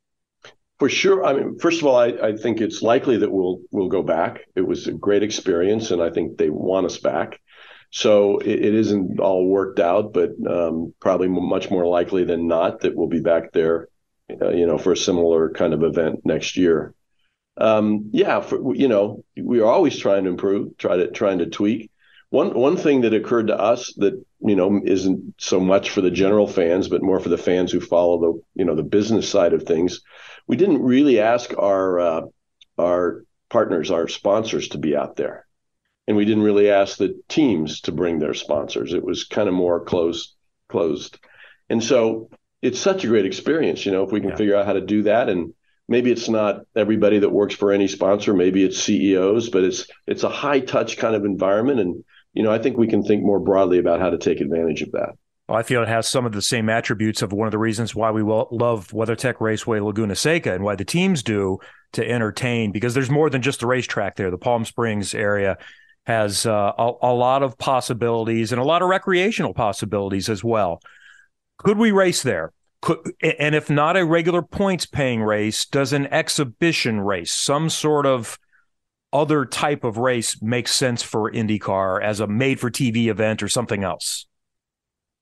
For 0.80 0.90
sure. 0.90 1.26
I 1.26 1.34
mean, 1.34 1.58
first 1.58 1.82
of 1.82 1.88
all, 1.88 1.96
I, 1.96 2.08
I 2.22 2.36
think 2.36 2.62
it's 2.62 2.84
likely 2.84 3.18
that 3.18 3.32
we'll 3.32 3.62
we'll 3.72 3.88
go 3.88 4.04
back. 4.04 4.42
It 4.56 4.62
was 4.62 4.88
a 4.88 4.92
great 4.92 5.24
experience, 5.24 5.90
and 5.90 6.02
I 6.02 6.12
think 6.12 6.38
they 6.38 6.50
want 6.50 6.86
us 6.86 6.98
back. 7.00 7.40
So 7.90 8.38
it, 8.40 8.60
it 8.66 8.74
isn't 8.76 9.20
all 9.20 9.48
worked 9.48 9.80
out, 9.80 10.14
but 10.14 10.32
um, 10.48 10.94
probably 11.00 11.30
much 11.30 11.72
more 11.72 11.86
likely 11.88 12.26
than 12.26 12.48
not 12.48 12.82
that 12.82 12.96
we'll 12.96 13.08
be 13.08 13.22
back 13.22 13.54
there, 13.54 13.88
uh, 14.42 14.50
you 14.50 14.68
know, 14.68 14.78
for 14.78 14.92
a 14.92 14.98
similar 14.98 15.50
kind 15.50 15.74
of 15.74 15.84
event 15.84 16.22
next 16.26 16.58
year. 16.58 16.94
Um, 17.60 18.10
yeah, 18.12 18.42
for, 18.42 18.76
you 18.76 18.88
know, 18.88 19.24
we 19.36 19.62
are 19.62 19.72
always 19.72 19.98
trying 19.98 20.26
to 20.26 20.30
improve, 20.30 20.78
try 20.78 20.98
to 20.98 21.10
trying 21.10 21.40
to 21.40 21.48
tweak. 21.48 21.90
One 22.30 22.54
one 22.54 22.78
thing 22.78 23.02
that 23.02 23.14
occurred 23.14 23.48
to 23.48 23.58
us 23.58 23.94
that 23.98 24.14
you 24.42 24.56
know 24.56 24.82
isn't 24.84 25.36
so 25.40 25.60
much 25.60 25.90
for 25.90 26.02
the 26.02 26.12
general 26.12 26.46
fans, 26.46 26.88
but 26.88 27.02
more 27.02 27.20
for 27.20 27.30
the 27.30 27.38
fans 27.38 27.72
who 27.72 27.80
follow 27.80 28.20
the 28.20 28.62
you 28.62 28.66
know 28.66 28.76
the 28.76 28.84
business 28.84 29.28
side 29.28 29.54
of 29.54 29.64
things. 29.64 30.02
We 30.48 30.56
didn't 30.56 30.82
really 30.82 31.20
ask 31.20 31.54
our 31.58 32.00
uh, 32.00 32.22
our 32.78 33.24
partners, 33.50 33.92
our 33.92 34.08
sponsors, 34.08 34.70
to 34.70 34.78
be 34.78 34.96
out 34.96 35.16
there, 35.16 35.46
and 36.08 36.18
we 36.18 36.26
didn't 36.26 36.44
really 36.44 36.70
ask 36.70 36.98
the 36.98 37.20
teams 37.28 37.82
to 37.82 37.92
bring 37.92 38.20
their 38.20 38.34
sponsors. 38.34 38.94
It 38.94 39.04
was 39.04 39.26
kind 39.26 39.48
of 39.48 39.54
more 39.54 39.84
closed 39.84 40.34
closed, 40.70 41.18
and 41.70 41.84
so 41.84 42.30
it's 42.62 42.80
such 42.80 43.04
a 43.04 43.08
great 43.08 43.26
experience. 43.26 43.86
You 43.86 43.92
know, 43.92 44.04
if 44.04 44.12
we 44.12 44.22
can 44.22 44.32
yeah. 44.32 44.36
figure 44.36 44.56
out 44.56 44.66
how 44.66 44.74
to 44.74 44.82
do 44.82 45.04
that 45.04 45.30
and 45.30 45.54
maybe 45.90 46.12
it's 46.12 46.28
not 46.28 46.62
everybody 46.76 47.20
that 47.20 47.30
works 47.30 47.56
for 47.56 47.72
any 47.72 47.88
sponsor 47.88 48.34
maybe 48.34 48.62
it's 48.62 48.78
ceos 48.78 49.48
but 49.48 49.64
it's 49.64 49.88
it's 50.06 50.24
a 50.24 50.30
high 50.30 50.60
touch 50.60 50.98
kind 50.98 51.16
of 51.16 51.24
environment 51.24 51.80
and 51.80 52.04
you 52.38 52.44
know, 52.44 52.52
I 52.52 52.60
think 52.60 52.78
we 52.78 52.86
can 52.86 53.02
think 53.02 53.24
more 53.24 53.40
broadly 53.40 53.80
about 53.80 54.00
how 54.00 54.12
to 54.12 54.20
take 54.20 54.42
advantage 54.42 54.84
of 54.84 54.92
that. 54.92 55.18
Well, 55.48 55.58
I 55.58 55.64
feel 55.64 55.82
it 55.82 55.88
has 55.88 56.10
some 56.10 56.26
of 56.26 56.34
the 56.34 56.42
same 56.42 56.68
attributes 56.68 57.22
of 57.22 57.32
one 57.32 57.48
of 57.48 57.54
the 57.54 57.58
reasons 57.58 57.96
why 57.96 58.12
we 58.12 58.22
love 58.22 58.90
WeatherTech 58.90 59.40
Raceway 59.40 59.80
Laguna 59.80 60.16
Seca 60.16 60.54
and 60.54 60.64
why 60.64 60.76
the 60.76 60.84
teams 60.84 61.24
do 61.24 61.60
to 61.94 62.08
entertain 62.08 62.74
because 62.74 62.94
there's 62.94 63.10
more 63.10 63.30
than 63.30 63.42
just 63.42 63.62
the 63.62 63.68
racetrack 63.68 64.18
there. 64.18 64.30
The 64.30 64.38
Palm 64.38 64.66
Springs 64.66 65.16
area 65.16 65.58
has 66.06 66.46
uh, 66.46 66.74
a, 66.78 66.92
a 67.02 67.14
lot 67.14 67.44
of 67.44 67.58
possibilities 67.58 68.52
and 68.52 68.60
a 68.60 68.66
lot 68.66 68.82
of 68.82 68.90
recreational 68.90 69.54
possibilities 69.54 70.30
as 70.30 70.44
well. 70.44 70.82
Could 71.60 71.78
we 71.78 71.92
race 71.92 72.24
there? 72.24 72.52
Could, 72.82 73.00
and 73.40 73.56
if 73.56 73.70
not 73.70 73.96
a 73.96 74.06
regular 74.06 74.42
points 74.42 74.86
paying 74.86 75.22
race, 75.24 75.66
does 75.66 75.94
an 75.94 76.08
exhibition 76.08 77.00
race, 77.00 77.32
some 77.32 77.70
sort 77.70 78.06
of 78.06 78.38
other 79.14 79.46
type 79.46 79.86
of 79.86 79.98
race 79.98 80.42
make 80.42 80.68
sense 80.68 81.04
for 81.04 81.32
IndyCar 81.32 82.04
as 82.04 82.20
a 82.20 82.28
made 82.28 82.60
for 82.60 82.70
TV 82.70 83.08
event 83.08 83.42
or 83.42 83.48
something 83.48 83.86
else? 83.86 84.28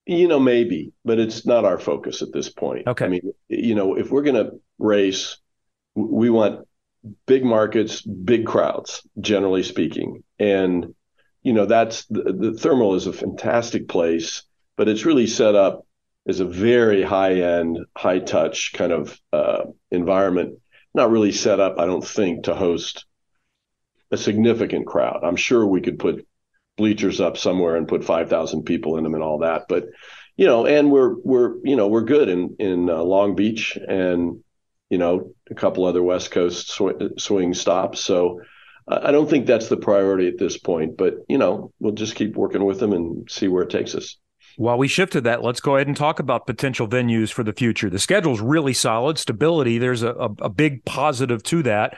You 0.05 0.27
know, 0.27 0.39
maybe, 0.39 0.93
but 1.03 1.19
it's 1.19 1.45
not 1.45 1.65
our 1.65 1.79
focus 1.79 2.21
at 2.21 2.31
this 2.31 2.49
point. 2.49 2.87
Okay. 2.87 3.05
I 3.05 3.07
mean, 3.07 3.33
you 3.49 3.73
know, 3.73 3.95
if 3.95 4.11
we're 4.11 4.21
going 4.21 4.35
to 4.35 4.59
race, 4.77 5.37
we 5.95 6.29
want 6.29 6.67
big 7.25 7.43
markets, 7.43 8.01
big 8.01 8.45
crowds, 8.45 9.05
generally 9.19 9.63
speaking. 9.63 10.23
And, 10.37 10.93
you 11.41 11.53
know, 11.53 11.65
that's 11.65 12.05
the, 12.05 12.21
the 12.33 12.53
thermal 12.53 12.95
is 12.95 13.07
a 13.07 13.13
fantastic 13.13 13.87
place, 13.87 14.43
but 14.75 14.87
it's 14.87 15.05
really 15.05 15.27
set 15.27 15.55
up 15.55 15.87
as 16.27 16.39
a 16.39 16.45
very 16.45 17.01
high 17.01 17.41
end, 17.41 17.79
high 17.95 18.19
touch 18.19 18.73
kind 18.73 18.91
of 18.91 19.19
uh, 19.33 19.63
environment. 19.91 20.59
Not 20.93 21.11
really 21.11 21.31
set 21.31 21.59
up, 21.59 21.79
I 21.79 21.85
don't 21.85 22.05
think, 22.05 22.45
to 22.45 22.55
host 22.55 23.05
a 24.11 24.17
significant 24.17 24.87
crowd. 24.87 25.21
I'm 25.23 25.35
sure 25.35 25.65
we 25.65 25.81
could 25.81 25.99
put 25.99 26.27
bleachers 26.77 27.21
up 27.21 27.37
somewhere 27.37 27.75
and 27.75 27.87
put 27.87 28.03
5,000 28.03 28.63
people 28.63 28.97
in 28.97 29.03
them 29.03 29.13
and 29.13 29.23
all 29.23 29.39
that. 29.39 29.65
But, 29.69 29.85
you 30.35 30.45
know, 30.45 30.65
and 30.65 30.91
we're, 30.91 31.15
we're, 31.23 31.55
you 31.63 31.75
know, 31.75 31.87
we're 31.87 32.03
good 32.03 32.29
in, 32.29 32.55
in 32.59 32.89
uh, 32.89 32.97
Long 32.97 33.35
Beach 33.35 33.77
and, 33.87 34.43
you 34.89 34.97
know, 34.97 35.33
a 35.49 35.55
couple 35.55 35.85
other 35.85 36.03
West 36.03 36.31
Coast 36.31 36.69
sw- 36.69 37.17
swing 37.17 37.53
stops. 37.53 38.01
So 38.01 38.41
I 38.87 39.11
don't 39.11 39.29
think 39.29 39.45
that's 39.45 39.69
the 39.69 39.77
priority 39.77 40.27
at 40.27 40.37
this 40.37 40.57
point, 40.57 40.97
but, 40.97 41.15
you 41.27 41.37
know, 41.37 41.71
we'll 41.79 41.93
just 41.93 42.15
keep 42.15 42.35
working 42.35 42.65
with 42.65 42.79
them 42.79 42.93
and 42.93 43.29
see 43.29 43.47
where 43.47 43.63
it 43.63 43.69
takes 43.69 43.95
us. 43.95 44.17
While 44.57 44.77
we 44.77 44.87
shift 44.87 45.13
to 45.13 45.21
that, 45.21 45.43
let's 45.43 45.59
go 45.59 45.75
ahead 45.75 45.87
and 45.87 45.97
talk 45.97 46.19
about 46.19 46.47
potential 46.47 46.87
venues 46.87 47.31
for 47.31 47.43
the 47.43 47.51
future. 47.51 47.89
The 47.89 47.99
schedule's 47.99 48.39
really 48.39 48.73
solid, 48.73 49.17
stability. 49.17 49.77
There's 49.79 50.03
a, 50.03 50.11
a, 50.11 50.29
a 50.43 50.49
big 50.49 50.85
positive 50.85 51.43
to 51.43 51.63
that 51.63 51.95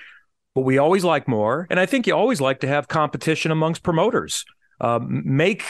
but 0.58 0.64
we 0.64 0.80
always 0.80 1.04
like 1.04 1.28
more. 1.28 1.68
And 1.70 1.80
I 1.80 1.86
think 1.86 2.08
you 2.08 2.16
always 2.16 2.42
like 2.42 2.62
to 2.62 2.68
have 2.68 2.88
competition 2.88 3.52
amongst 3.52 3.84
promoters. 3.84 4.44
Um, 4.80 5.24
make 5.26 5.64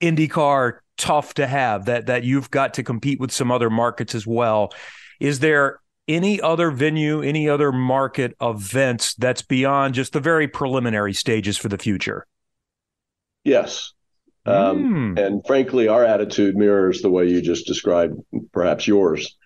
IndyCar 0.00 0.78
tough 0.98 1.34
to 1.34 1.46
have 1.46 1.86
that 1.86 2.06
that 2.06 2.24
you've 2.24 2.50
got 2.50 2.74
to 2.74 2.82
compete 2.82 3.20
with 3.20 3.32
some 3.32 3.50
other 3.50 3.70
markets 3.70 4.14
as 4.14 4.26
well. 4.26 4.72
Is 5.20 5.38
there 5.38 5.80
any 6.08 6.40
other 6.40 6.70
venue, 6.70 7.22
any 7.22 7.48
other 7.48 7.72
market 7.72 8.36
events 8.40 9.14
that's 9.14 9.42
beyond 9.42 9.94
just 9.94 10.12
the 10.12 10.20
very 10.20 10.48
preliminary 10.48 11.12
stages 11.12 11.56
for 11.56 11.68
the 11.68 11.78
future? 11.78 12.26
Yes. 13.44 13.92
Um, 14.44 15.14
mm. 15.16 15.24
And 15.24 15.46
frankly, 15.46 15.88
our 15.88 16.04
attitude 16.04 16.56
mirrors 16.56 17.00
the 17.00 17.10
way 17.10 17.28
you 17.28 17.40
just 17.40 17.66
described, 17.66 18.20
perhaps 18.52 18.86
yours. 18.86 19.36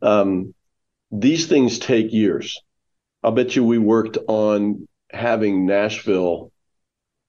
Um, 0.00 0.54
these 1.10 1.46
things 1.46 1.78
take 1.78 2.12
years. 2.12 2.60
I'll 3.22 3.32
bet 3.32 3.56
you 3.56 3.64
we 3.64 3.78
worked 3.78 4.18
on 4.28 4.86
having 5.10 5.66
Nashville 5.66 6.52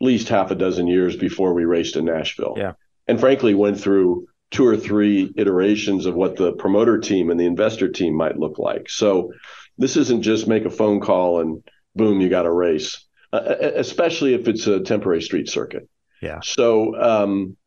least 0.02 0.30
half 0.30 0.52
a 0.52 0.56
dozen 0.56 0.88
years 0.88 1.16
before 1.16 1.54
we 1.54 1.66
raced 1.66 1.96
in 1.96 2.06
Nashville. 2.06 2.56
Yeah. 2.58 2.74
And 3.08 3.20
frankly, 3.20 3.54
went 3.54 3.80
through 3.80 4.28
two 4.52 4.66
or 4.66 4.78
three 4.78 5.32
iterations 5.36 6.06
of 6.06 6.16
what 6.16 6.36
the 6.36 6.54
promoter 6.54 6.98
team 7.00 7.30
and 7.30 7.40
the 7.40 7.46
investor 7.46 7.90
team 7.90 8.16
might 8.16 8.38
look 8.38 8.60
like. 8.60 8.90
So 8.90 9.34
this 9.78 9.98
isn't 9.98 10.22
just 10.22 10.48
make 10.48 10.66
a 10.66 10.70
phone 10.70 11.00
call 11.00 11.42
and 11.42 11.64
boom, 11.96 12.22
you 12.22 12.30
got 12.30 12.46
a 12.46 12.52
race, 12.52 13.06
uh, 13.34 13.42
especially 13.76 14.34
if 14.34 14.48
it's 14.48 14.68
a 14.68 14.82
temporary 14.82 15.22
street 15.22 15.50
circuit. 15.50 15.90
Yeah. 16.22 16.40
So, 16.44 17.00
um, 17.00 17.58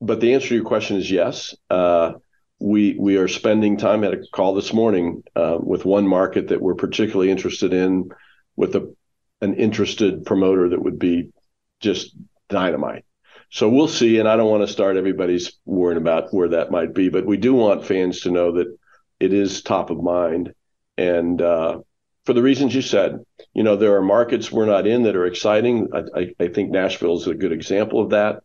but 0.00 0.20
the 0.20 0.34
answer 0.34 0.48
to 0.48 0.54
your 0.56 0.64
question 0.64 0.96
is 0.96 1.10
yes. 1.10 1.54
Uh, 1.70 2.14
we 2.58 2.96
we 2.98 3.16
are 3.16 3.28
spending 3.28 3.76
time. 3.76 4.02
Had 4.02 4.14
a 4.14 4.26
call 4.32 4.54
this 4.54 4.72
morning 4.72 5.24
uh, 5.34 5.58
with 5.60 5.84
one 5.84 6.06
market 6.06 6.48
that 6.48 6.60
we're 6.60 6.76
particularly 6.76 7.30
interested 7.30 7.72
in, 7.72 8.10
with 8.56 8.76
a 8.76 8.94
an 9.40 9.54
interested 9.54 10.24
promoter 10.24 10.68
that 10.68 10.80
would 10.80 10.98
be 10.98 11.32
just 11.82 12.16
dynamite. 12.48 13.04
So 13.50 13.68
we'll 13.68 13.88
see. 13.88 14.18
And 14.18 14.28
I 14.28 14.36
don't 14.36 14.50
want 14.50 14.66
to 14.66 14.72
start 14.72 14.96
everybody's 14.96 15.58
worrying 15.66 16.00
about 16.00 16.32
where 16.32 16.48
that 16.48 16.70
might 16.70 16.94
be, 16.94 17.10
but 17.10 17.26
we 17.26 17.36
do 17.36 17.52
want 17.52 17.84
fans 17.84 18.20
to 18.20 18.30
know 18.30 18.52
that 18.52 18.74
it 19.20 19.32
is 19.32 19.62
top 19.62 19.90
of 19.90 20.02
mind. 20.02 20.54
And 20.96 21.40
uh, 21.40 21.80
for 22.24 22.32
the 22.32 22.42
reasons 22.42 22.74
you 22.74 22.82
said, 22.82 23.18
you 23.52 23.62
know, 23.62 23.76
there 23.76 23.96
are 23.96 24.02
markets 24.02 24.50
we're 24.50 24.66
not 24.66 24.86
in 24.86 25.02
that 25.02 25.16
are 25.16 25.26
exciting. 25.26 25.88
I, 25.92 26.20
I, 26.20 26.34
I 26.40 26.48
think 26.48 26.70
Nashville 26.70 27.18
is 27.18 27.26
a 27.26 27.34
good 27.34 27.52
example 27.52 28.00
of 28.00 28.10
that. 28.10 28.42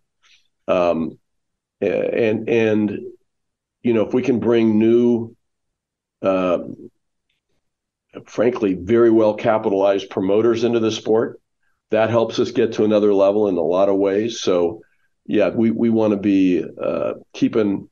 Um, 0.67 1.17
and 1.80 2.50
and 2.50 3.00
you 3.82 3.93
know, 3.93 4.06
if 4.06 4.13
we 4.13 4.21
can 4.21 4.39
bring 4.39 4.80
new, 4.80 5.36
uh, 6.21 6.60
frankly, 8.26 8.73
very 8.73 9.12
well 9.12 9.36
capitalized 9.36 10.10
promoters 10.10 10.63
into 10.63 10.80
the 10.80 10.91
sport, 10.91 11.39
that 11.91 12.10
helps 12.10 12.39
us 12.39 12.52
get 12.52 12.73
to 12.73 12.84
another 12.84 13.13
level 13.13 13.47
in 13.47 13.58
a 13.58 13.62
lot 13.62 13.89
of 13.89 13.97
ways. 13.97 14.41
So, 14.41 14.82
yeah, 15.26 15.50
we 15.50 15.71
we 15.71 15.89
want 15.89 16.12
to 16.12 16.17
be 16.17 16.63
uh, 16.82 17.13
keeping 17.34 17.89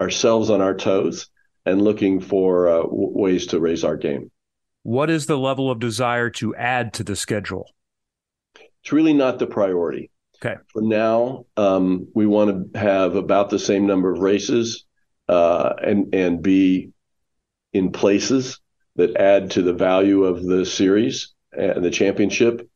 ourselves 0.00 0.50
on 0.50 0.60
our 0.60 0.74
toes 0.74 1.28
and 1.66 1.82
looking 1.82 2.20
for 2.20 2.68
uh, 2.68 2.82
w- 2.82 3.18
ways 3.18 3.46
to 3.48 3.60
raise 3.60 3.84
our 3.84 3.96
game. 3.96 4.30
What 4.82 5.10
is 5.10 5.26
the 5.26 5.38
level 5.38 5.70
of 5.70 5.80
desire 5.80 6.30
to 6.30 6.54
add 6.54 6.94
to 6.94 7.04
the 7.04 7.16
schedule? 7.16 7.66
It's 8.82 8.92
really 8.92 9.12
not 9.12 9.38
the 9.38 9.46
priority. 9.46 10.10
Okay. 10.42 10.56
For 10.72 10.82
now, 10.82 11.46
um, 11.56 12.08
we 12.14 12.26
want 12.26 12.72
to 12.72 12.78
have 12.78 13.16
about 13.16 13.50
the 13.50 13.58
same 13.58 13.86
number 13.86 14.12
of 14.12 14.20
races 14.20 14.84
uh, 15.28 15.74
and 15.82 16.14
and 16.14 16.42
be 16.42 16.92
in 17.72 17.92
places 17.92 18.60
that 18.96 19.16
add 19.16 19.50
to 19.52 19.62
the 19.62 19.72
value 19.72 20.24
of 20.24 20.44
the 20.44 20.64
series 20.64 21.34
and 21.52 21.84
the 21.84 21.90
championship 21.90 22.68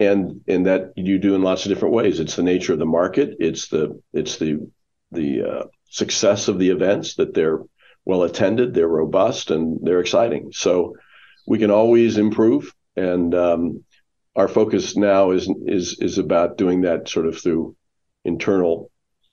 and 0.00 0.40
and 0.48 0.66
that 0.66 0.92
you 0.96 1.18
do 1.18 1.34
in 1.34 1.42
lots 1.42 1.64
of 1.64 1.70
different 1.70 1.94
ways. 1.94 2.20
It's 2.20 2.36
the 2.36 2.42
nature 2.42 2.72
of 2.72 2.78
the 2.78 2.86
market. 2.86 3.36
It's 3.38 3.68
the 3.68 4.00
it's 4.12 4.38
the 4.38 4.70
the 5.12 5.42
uh, 5.42 5.64
success 5.90 6.48
of 6.48 6.58
the 6.58 6.70
events 6.70 7.16
that 7.16 7.34
they're 7.34 7.60
well 8.04 8.22
attended 8.22 8.74
they're 8.74 8.88
robust 8.88 9.50
and 9.50 9.78
they're 9.82 10.00
exciting. 10.00 10.50
So 10.52 10.96
we 11.46 11.58
can 11.58 11.70
always 11.70 12.18
improve. 12.18 12.72
And 12.96 13.34
um, 13.34 13.84
our 14.36 14.48
focus 14.48 14.96
now 14.96 15.30
is 15.30 15.50
is 15.66 15.98
is 16.00 16.18
about 16.18 16.58
doing 16.58 16.82
that 16.82 17.08
sort 17.08 17.26
of 17.26 17.40
through 17.40 17.76
internal 18.24 18.90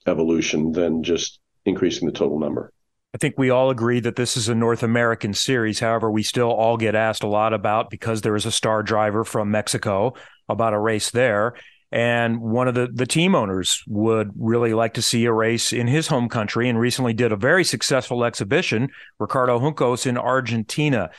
evolution 0.08 0.72
than 0.72 1.04
just 1.04 1.40
increasing 1.66 2.08
the 2.08 2.14
total 2.14 2.40
number. 2.40 2.72
I 3.14 3.18
think 3.18 3.36
we 3.38 3.50
all 3.50 3.70
agree 3.70 4.00
that 4.00 4.16
this 4.16 4.38
is 4.38 4.48
a 4.48 4.56
North 4.56 4.84
American 4.84 5.34
series. 5.34 5.80
However, 5.80 6.10
we 6.10 6.24
still 6.24 6.50
all 6.50 6.78
get 6.78 6.96
asked 6.96 7.24
a 7.24 7.28
lot 7.28 7.54
about 7.54 7.90
because 7.90 8.22
there 8.22 8.36
is 8.36 8.46
a 8.46 8.52
star 8.52 8.84
driver 8.84 9.26
from 9.26 9.52
Mexico 9.52 10.14
about 10.48 10.74
a 10.74 10.80
race 10.80 11.12
there. 11.12 11.56
And 11.92 12.40
one 12.40 12.70
of 12.70 12.74
the, 12.74 12.88
the 12.88 13.06
team 13.06 13.36
owners 13.36 13.84
would 13.86 14.32
really 14.38 14.74
like 14.74 14.94
to 14.94 15.02
see 15.02 15.26
a 15.26 15.34
race 15.34 15.74
in 15.74 15.88
his 15.88 16.08
home 16.08 16.30
country 16.30 16.70
and 16.70 16.80
recently 16.80 17.14
did 17.14 17.34
a 17.34 17.36
very 17.36 17.66
successful 17.66 18.24
exhibition, 18.24 18.90
Ricardo 19.20 19.60
Juncos 19.60 20.06
in 20.06 20.18
Argentina. 20.18 21.10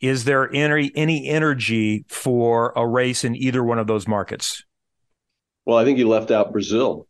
Is 0.00 0.24
there 0.24 0.50
any, 0.54 0.90
any 0.96 1.28
energy 1.28 2.06
for 2.08 2.72
a 2.76 2.86
race 2.86 3.24
in 3.24 3.36
either 3.36 3.62
one 3.62 3.78
of 3.78 3.86
those 3.86 4.08
markets? 4.08 4.64
Well, 5.66 5.76
I 5.76 5.84
think 5.84 5.98
you 5.98 6.08
left 6.08 6.30
out 6.30 6.50
Brazil. 6.50 7.06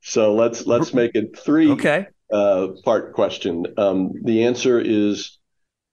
So 0.00 0.34
let's 0.34 0.66
let's 0.66 0.92
make 0.92 1.14
it 1.14 1.38
three 1.38 1.70
okay. 1.70 2.08
Uh, 2.32 2.68
part 2.84 3.12
question. 3.12 3.66
Um, 3.76 4.12
the 4.24 4.44
answer 4.44 4.80
is 4.80 5.38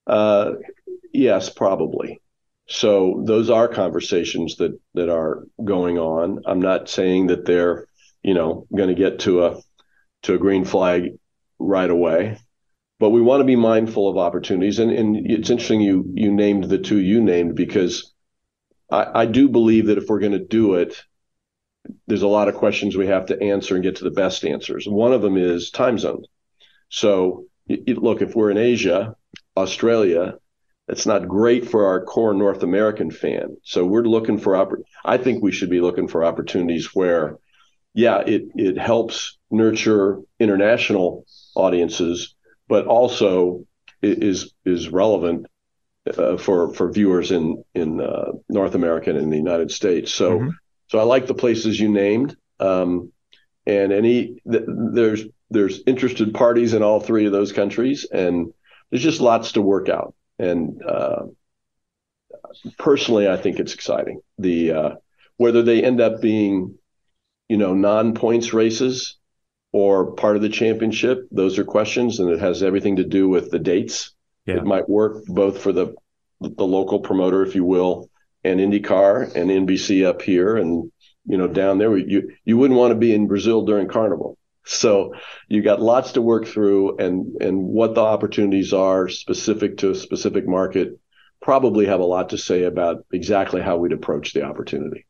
uh, 0.08 0.54
yes, 1.14 1.50
probably. 1.50 2.22
So 2.68 3.24
those 3.26 3.50
are 3.50 3.68
conversations 3.68 4.58
that 4.58 4.80
that 4.94 5.10
are 5.10 5.44
going 5.64 5.98
on. 5.98 6.44
I'm 6.46 6.62
not 6.62 6.90
saying 6.90 7.28
that 7.28 7.46
they're 7.46 7.88
you 8.24 8.34
know 8.34 8.68
going 8.76 8.90
to 8.90 8.96
get 8.96 9.20
to 9.20 9.46
a 9.46 9.62
to 10.24 10.36
a 10.36 10.38
green 10.38 10.66
flag 10.66 11.18
right 11.58 11.90
away, 11.90 12.38
but 13.00 13.10
we 13.10 13.22
want 13.22 13.42
to 13.42 13.46
be 13.46 13.56
mindful 13.56 14.08
of 14.08 14.18
opportunities. 14.18 14.80
And 14.80 14.92
and 14.92 15.30
it's 15.30 15.50
interesting 15.50 15.82
you 15.82 16.12
you 16.14 16.32
named 16.32 16.66
the 16.66 16.78
two 16.78 17.00
you 17.00 17.22
named 17.22 17.56
because 17.56 18.14
I, 18.92 19.22
I 19.22 19.26
do 19.26 19.50
believe 19.50 19.88
that 19.88 19.98
if 19.98 20.08
we're 20.08 20.20
going 20.20 20.34
to 20.34 20.40
do 20.40 20.76
it, 20.76 21.04
there's 22.08 22.22
a 22.22 22.28
lot 22.28 22.48
of 22.48 22.56
questions 22.56 22.96
we 22.96 23.08
have 23.08 23.28
to 23.28 23.42
answer 23.42 23.76
and 23.76 23.84
get 23.84 23.98
to 23.98 24.04
the 24.04 24.12
best 24.12 24.44
answers. 24.44 24.88
One 24.88 25.14
of 25.14 25.22
them 25.22 25.38
is 25.38 25.70
time 25.70 25.98
zone. 25.98 26.24
So, 26.90 27.46
look, 27.68 28.22
if 28.22 28.36
we're 28.36 28.52
in 28.52 28.58
Asia, 28.58 29.16
Australia, 29.56 30.36
it's 30.88 31.06
not 31.06 31.28
great 31.28 31.70
for 31.70 31.86
our 31.86 32.04
core 32.04 32.34
North 32.34 32.64
American 32.64 33.12
fan. 33.12 33.58
So 33.64 33.86
we're 33.86 34.04
looking 34.04 34.40
for 34.40 34.82
I 35.06 35.18
think 35.18 35.44
we 35.44 35.52
should 35.52 35.70
be 35.70 35.82
looking 35.82 36.08
for 36.08 36.26
opportunities 36.26 36.96
where, 36.96 37.38
yeah, 37.94 38.20
it 38.20 38.46
it 38.56 38.78
helps 38.78 39.38
nurture 39.52 40.20
international 40.40 41.26
audiences, 41.56 42.36
but 42.68 42.88
also 42.88 43.66
is 44.02 44.52
is 44.66 44.90
relevant 44.90 45.46
uh, 46.18 46.38
for 46.38 46.74
for 46.74 46.92
viewers 46.92 47.32
in 47.32 47.64
in 47.76 48.02
uh, 48.02 48.32
North 48.48 48.74
America 48.74 49.12
and 49.12 49.20
in 49.20 49.30
the 49.30 49.38
United 49.38 49.72
States. 49.72 50.12
So. 50.12 50.40
Mm-hmm 50.40 50.50
so 50.90 50.98
I 51.00 51.04
like 51.04 51.28
the 51.28 51.36
places 51.36 51.80
you 51.80 51.88
named, 51.88 52.36
um, 52.60 53.12
and 53.66 53.94
any 53.94 54.42
th- 54.52 54.66
there's 54.68 55.24
there's 55.52 55.82
interested 55.86 56.34
parties 56.34 56.74
in 56.74 56.84
all 56.84 57.00
three 57.00 57.26
of 57.26 57.32
those 57.32 57.52
countries, 57.52 58.08
and 58.12 58.52
there's 58.90 59.04
just 59.04 59.22
lots 59.22 59.54
to 59.54 59.62
work 59.62 59.88
out. 59.88 60.16
And 60.40 60.84
uh, 60.84 61.28
personally, 62.78 63.30
I 63.30 63.38
think 63.38 63.60
it's 63.60 63.76
exciting. 63.76 64.22
The 64.40 64.72
uh, 64.72 64.96
whether 65.38 65.62
they 65.62 65.84
end 65.84 66.02
up 66.02 66.22
being, 66.22 66.76
you 67.48 67.58
know, 67.58 67.76
non-points 67.76 68.52
races 68.54 69.18
or 69.72 70.14
part 70.14 70.36
of 70.36 70.42
the 70.42 70.50
championship, 70.50 71.28
those 71.32 71.60
are 71.60 71.66
questions, 71.66 72.20
and 72.20 72.32
it 72.32 72.40
has 72.40 72.64
everything 72.64 72.96
to 72.96 73.04
do 73.04 73.30
with 73.30 73.52
the 73.52 73.60
dates. 73.60 74.12
Yeah. 74.48 74.58
It 74.58 74.66
might 74.66 74.90
work 74.90 75.24
both 75.28 75.62
for 75.62 75.72
the 75.72 75.94
the 76.42 76.66
local 76.66 77.00
promoter, 77.00 77.44
if 77.44 77.54
you 77.54 77.64
will, 77.64 78.09
and 78.44 78.60
IndyCar 78.60 79.36
and 79.36 79.50
NBC 79.50 80.06
up 80.06 80.22
here 80.22 80.56
and 80.56 80.92
you 81.26 81.38
know 81.38 81.48
down 81.48 81.78
there 81.78 81.96
you 81.98 82.32
you 82.46 82.58
wouldn't 82.58 82.80
want 82.80 82.92
to 82.92 82.98
be 82.98 83.14
in 83.14 83.28
Brazil 83.28 83.66
during 83.66 83.88
carnival 83.88 84.38
so 84.66 85.14
you 85.48 85.62
got 85.62 85.82
lots 85.82 86.14
to 86.14 86.22
work 86.22 86.46
through 86.46 86.98
and 86.98 87.42
and 87.42 87.64
what 87.64 87.96
the 87.96 88.02
opportunities 88.02 88.74
are 88.74 89.10
specific 89.10 89.78
to 89.78 89.92
a 89.92 89.96
specific 89.96 90.48
market 90.48 91.00
probably 91.42 91.86
have 91.86 92.00
a 92.00 92.06
lot 92.06 92.30
to 92.30 92.38
say 92.38 92.64
about 92.64 93.06
exactly 93.12 93.62
how 93.62 93.78
we'd 93.78 93.94
approach 93.94 94.34
the 94.34 94.44
opportunity 94.44 95.06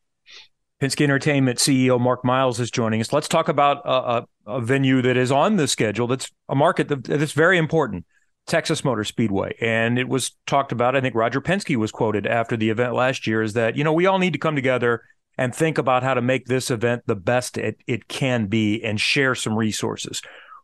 Penske 0.80 1.02
Entertainment 1.02 1.58
CEO 1.58 2.00
Mark 2.00 2.24
Miles 2.24 2.58
is 2.58 2.70
joining 2.70 3.02
us. 3.02 3.12
Let's 3.12 3.28
talk 3.28 3.48
about 3.48 3.82
a, 3.84 4.24
a, 4.46 4.60
venue 4.62 5.02
that 5.02 5.14
is 5.14 5.30
on 5.30 5.56
the 5.56 5.68
schedule. 5.68 6.06
That's 6.06 6.32
a 6.48 6.54
market 6.54 6.88
that, 6.88 7.04
that's 7.04 7.32
very 7.32 7.58
important. 7.58 8.06
Texas 8.50 8.84
Motor 8.84 9.04
Speedway. 9.04 9.56
And 9.60 9.98
it 9.98 10.08
was 10.08 10.32
talked 10.46 10.72
about, 10.72 10.96
I 10.96 11.00
think 11.00 11.14
Roger 11.14 11.40
Penske 11.40 11.76
was 11.76 11.92
quoted 11.92 12.26
after 12.26 12.56
the 12.56 12.68
event 12.68 12.94
last 12.94 13.26
year, 13.26 13.42
is 13.42 13.54
that, 13.54 13.76
you 13.76 13.84
know, 13.84 13.92
we 13.92 14.06
all 14.06 14.18
need 14.18 14.32
to 14.32 14.38
come 14.38 14.56
together 14.56 15.04
and 15.38 15.54
think 15.54 15.78
about 15.78 16.02
how 16.02 16.14
to 16.14 16.20
make 16.20 16.46
this 16.46 16.70
event 16.70 17.04
the 17.06 17.14
best 17.14 17.56
it, 17.56 17.78
it 17.86 18.08
can 18.08 18.46
be 18.46 18.82
and 18.82 19.00
share 19.00 19.34
some 19.34 19.56
resources. 19.56 20.20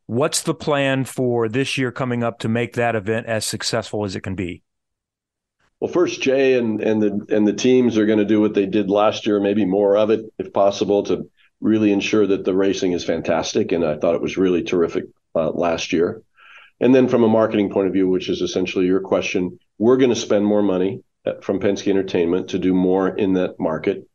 What's 0.06 0.42
the 0.42 0.54
plan 0.54 1.04
for 1.04 1.48
this 1.48 1.78
year 1.78 1.92
coming 1.92 2.22
up 2.22 2.40
to 2.40 2.48
make 2.48 2.74
that 2.74 2.96
event 2.96 3.26
as 3.26 3.46
successful 3.46 4.04
as 4.04 4.16
it 4.16 4.20
can 4.20 4.34
be? 4.34 4.62
Well, 5.80 5.92
first, 5.92 6.22
Jay 6.22 6.54
and 6.54 6.80
and 6.80 7.02
the 7.02 7.26
and 7.28 7.46
the 7.46 7.52
teams 7.52 7.98
are 7.98 8.06
going 8.06 8.18
to 8.18 8.24
do 8.24 8.40
what 8.40 8.54
they 8.54 8.66
did 8.66 8.88
last 8.88 9.26
year, 9.26 9.40
maybe 9.40 9.64
more 9.64 9.96
of 9.96 10.10
it 10.10 10.24
if 10.38 10.52
possible, 10.52 11.02
to 11.04 11.30
really 11.60 11.92
ensure 11.92 12.26
that 12.26 12.44
the 12.44 12.54
racing 12.54 12.92
is 12.92 13.04
fantastic. 13.04 13.72
And 13.72 13.84
I 13.84 13.96
thought 13.96 14.14
it 14.14 14.22
was 14.22 14.36
really 14.36 14.62
terrific 14.62 15.04
uh, 15.34 15.50
last 15.50 15.92
year. 15.92 16.22
And 16.80 16.94
then 16.94 17.08
from 17.08 17.22
a 17.22 17.28
marketing 17.28 17.70
point 17.70 17.86
of 17.86 17.92
view, 17.92 18.08
which 18.08 18.28
is 18.28 18.42
essentially 18.42 18.86
your 18.86 19.00
question, 19.00 19.58
we're 19.78 19.96
going 19.96 20.10
to 20.10 20.16
spend 20.16 20.44
more 20.44 20.62
money 20.62 21.02
uh, 21.24 21.40
from 21.40 21.60
Penske 21.60 21.88
Entertainment 21.88 22.50
to 22.50 22.58
do 22.58 22.74
more 22.74 23.08
in 23.08 23.34
that 23.34 23.58
market. 23.58 24.06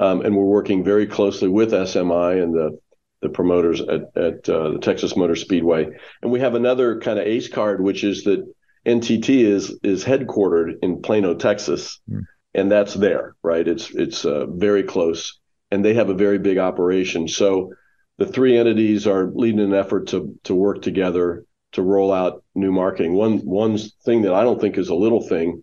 Um, 0.00 0.22
and 0.22 0.34
we're 0.34 0.44
working 0.44 0.82
very 0.82 1.06
closely 1.06 1.48
with 1.48 1.72
SMI 1.72 2.42
and 2.42 2.54
the 2.54 2.78
the 3.20 3.28
promoters 3.28 3.82
at, 3.82 4.16
at 4.16 4.48
uh, 4.48 4.70
the 4.70 4.78
Texas 4.80 5.14
Motor 5.14 5.36
Speedway. 5.36 5.88
And 6.22 6.30
we 6.32 6.40
have 6.40 6.54
another 6.54 7.00
kind 7.00 7.18
of 7.18 7.26
ace 7.26 7.48
card, 7.48 7.82
which 7.82 8.02
is 8.02 8.24
that 8.24 8.46
NTT 8.86 9.28
is 9.28 9.78
is 9.82 10.04
headquartered 10.04 10.76
in 10.82 11.02
Plano, 11.02 11.34
Texas, 11.34 12.00
mm. 12.10 12.22
and 12.54 12.72
that's 12.72 12.94
there, 12.94 13.36
right? 13.42 13.66
It's 13.66 13.90
it's 13.90 14.24
uh, 14.24 14.46
very 14.46 14.84
close, 14.84 15.38
and 15.70 15.84
they 15.84 15.94
have 15.94 16.08
a 16.08 16.14
very 16.14 16.38
big 16.38 16.56
operation. 16.56 17.28
So 17.28 17.74
the 18.16 18.26
three 18.26 18.56
entities 18.56 19.06
are 19.06 19.30
leading 19.34 19.60
an 19.60 19.74
effort 19.74 20.08
to 20.08 20.38
to 20.44 20.54
work 20.54 20.80
together 20.80 21.44
to 21.72 21.82
roll 21.82 22.12
out 22.12 22.42
new 22.54 22.72
marketing. 22.72 23.14
One 23.14 23.38
one 23.38 23.78
thing 24.04 24.22
that 24.22 24.34
I 24.34 24.42
don't 24.42 24.60
think 24.60 24.78
is 24.78 24.88
a 24.88 24.94
little 24.94 25.26
thing, 25.26 25.62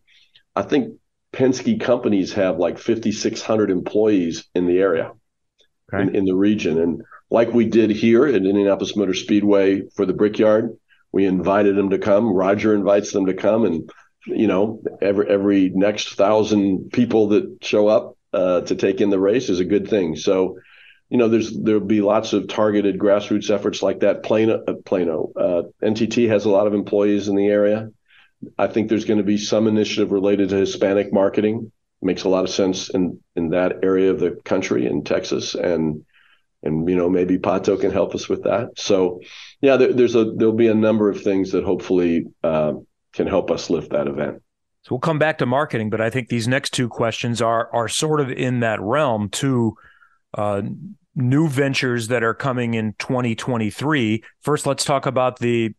I 0.55 0.61
think 0.61 0.95
Penske 1.33 1.79
companies 1.81 2.33
have 2.33 2.57
like 2.57 2.77
5,600 2.77 3.69
employees 3.69 4.45
in 4.55 4.65
the 4.65 4.79
area, 4.79 5.11
okay. 5.93 6.01
in, 6.01 6.15
in 6.15 6.25
the 6.25 6.35
region, 6.35 6.79
and 6.79 7.01
like 7.29 7.53
we 7.53 7.65
did 7.65 7.89
here 7.89 8.25
at 8.25 8.35
Indianapolis 8.35 8.95
Motor 8.95 9.13
Speedway 9.13 9.83
for 9.95 10.05
the 10.05 10.13
Brickyard, 10.13 10.77
we 11.11 11.25
invited 11.25 11.75
them 11.75 11.89
to 11.89 11.99
come. 11.99 12.31
Roger 12.31 12.73
invites 12.73 13.11
them 13.11 13.25
to 13.25 13.33
come, 13.33 13.65
and 13.65 13.89
you 14.25 14.47
know 14.47 14.81
every 15.01 15.27
every 15.29 15.69
next 15.69 16.15
thousand 16.15 16.91
people 16.91 17.29
that 17.29 17.57
show 17.61 17.87
up, 17.87 18.17
uh, 18.33 18.61
to 18.61 18.75
take 18.75 19.01
in 19.01 19.09
the 19.09 19.19
race 19.19 19.49
is 19.49 19.59
a 19.59 19.65
good 19.65 19.89
thing. 19.89 20.15
So, 20.15 20.59
you 21.09 21.17
know, 21.17 21.29
there's 21.29 21.57
there'll 21.57 21.79
be 21.79 22.01
lots 22.01 22.33
of 22.33 22.47
targeted 22.47 22.99
grassroots 22.99 23.49
efforts 23.49 23.81
like 23.81 24.01
that. 24.01 24.23
Plano, 24.23 24.63
uh, 24.67 24.73
Plano, 24.85 25.31
uh, 25.35 25.63
NTT 25.81 26.27
has 26.29 26.45
a 26.45 26.49
lot 26.49 26.67
of 26.67 26.73
employees 26.73 27.27
in 27.27 27.35
the 27.35 27.47
area. 27.47 27.89
I 28.57 28.67
think 28.67 28.89
there's 28.89 29.05
going 29.05 29.17
to 29.17 29.23
be 29.23 29.37
some 29.37 29.67
initiative 29.67 30.11
related 30.11 30.49
to 30.49 30.57
Hispanic 30.57 31.11
marketing. 31.13 31.71
makes 32.01 32.23
a 32.23 32.29
lot 32.29 32.43
of 32.43 32.49
sense 32.49 32.89
in 32.89 33.21
in 33.35 33.49
that 33.49 33.83
area 33.83 34.11
of 34.11 34.19
the 34.19 34.31
country 34.43 34.85
in 34.85 35.03
Texas, 35.03 35.55
and 35.55 36.05
and 36.61 36.89
you 36.89 36.95
know 36.95 37.09
maybe 37.09 37.37
Pato 37.37 37.79
can 37.79 37.91
help 37.91 38.13
us 38.13 38.27
with 38.27 38.43
that. 38.43 38.71
So, 38.75 39.21
yeah, 39.61 39.77
there, 39.77 39.93
there's 39.93 40.15
a 40.15 40.25
there'll 40.25 40.53
be 40.53 40.67
a 40.67 40.75
number 40.75 41.09
of 41.09 41.21
things 41.21 41.51
that 41.51 41.63
hopefully 41.63 42.25
uh, 42.43 42.73
can 43.13 43.27
help 43.27 43.49
us 43.49 43.69
lift 43.69 43.91
that 43.91 44.07
event. 44.07 44.41
So 44.83 44.95
we'll 44.95 44.99
come 44.99 45.19
back 45.19 45.37
to 45.39 45.45
marketing, 45.45 45.89
but 45.89 46.01
I 46.01 46.09
think 46.09 46.29
these 46.29 46.47
next 46.47 46.73
two 46.73 46.89
questions 46.89 47.41
are 47.41 47.69
are 47.73 47.87
sort 47.87 48.19
of 48.19 48.29
in 48.29 48.59
that 48.59 48.81
realm 48.81 49.29
too. 49.29 49.77
Uh, 50.37 50.61
new 51.15 51.47
ventures 51.47 52.09
that 52.09 52.23
are 52.23 52.35
coming 52.35 52.75
in 52.75 52.93
2023. 52.99 54.23
First, 54.41 54.67
let's 54.67 54.85
talk 54.85 55.07
about 55.07 55.39
the 55.39 55.73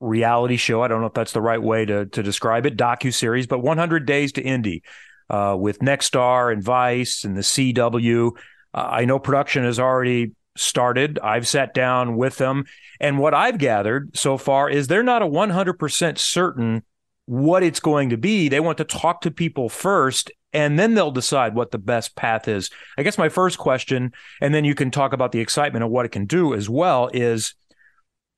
reality 0.00 0.56
show. 0.56 0.82
I 0.82 0.88
don't 0.88 1.00
know 1.00 1.06
if 1.06 1.14
that's 1.14 1.32
the 1.32 1.40
right 1.40 1.62
way 1.62 1.84
to 1.86 2.06
to 2.06 2.22
describe 2.22 2.66
it, 2.66 2.76
docu 2.76 3.14
series, 3.14 3.46
but 3.46 3.60
100 3.60 4.04
Days 4.04 4.32
to 4.32 4.42
Indy 4.42 4.82
uh, 5.30 5.56
with 5.58 5.78
Nexstar 5.78 6.52
and 6.52 6.62
Vice 6.62 7.24
and 7.24 7.36
the 7.36 7.42
CW. 7.42 8.32
Uh, 8.74 8.76
I 8.76 9.04
know 9.04 9.18
production 9.18 9.64
has 9.64 9.78
already 9.78 10.32
started. 10.56 11.18
I've 11.22 11.46
sat 11.46 11.72
down 11.72 12.16
with 12.16 12.36
them, 12.36 12.64
and 13.00 13.18
what 13.18 13.34
I've 13.34 13.58
gathered 13.58 14.16
so 14.16 14.36
far 14.36 14.68
is 14.68 14.86
they're 14.86 15.02
not 15.02 15.22
a 15.22 15.26
100% 15.26 16.18
certain 16.18 16.82
what 17.26 17.62
it's 17.62 17.80
going 17.80 18.10
to 18.10 18.16
be. 18.16 18.48
They 18.48 18.60
want 18.60 18.78
to 18.78 18.84
talk 18.84 19.22
to 19.22 19.30
people 19.30 19.68
first 19.68 20.30
and 20.52 20.78
then 20.78 20.94
they'll 20.94 21.10
decide 21.10 21.54
what 21.54 21.70
the 21.70 21.78
best 21.78 22.16
path 22.16 22.48
is. 22.48 22.70
I 22.96 23.02
guess 23.02 23.18
my 23.18 23.28
first 23.28 23.58
question, 23.58 24.12
and 24.40 24.54
then 24.54 24.64
you 24.64 24.74
can 24.74 24.90
talk 24.90 25.12
about 25.12 25.32
the 25.32 25.40
excitement 25.40 25.84
of 25.84 25.90
what 25.90 26.06
it 26.06 26.12
can 26.12 26.26
do 26.26 26.54
as 26.54 26.68
well, 26.68 27.10
is 27.12 27.54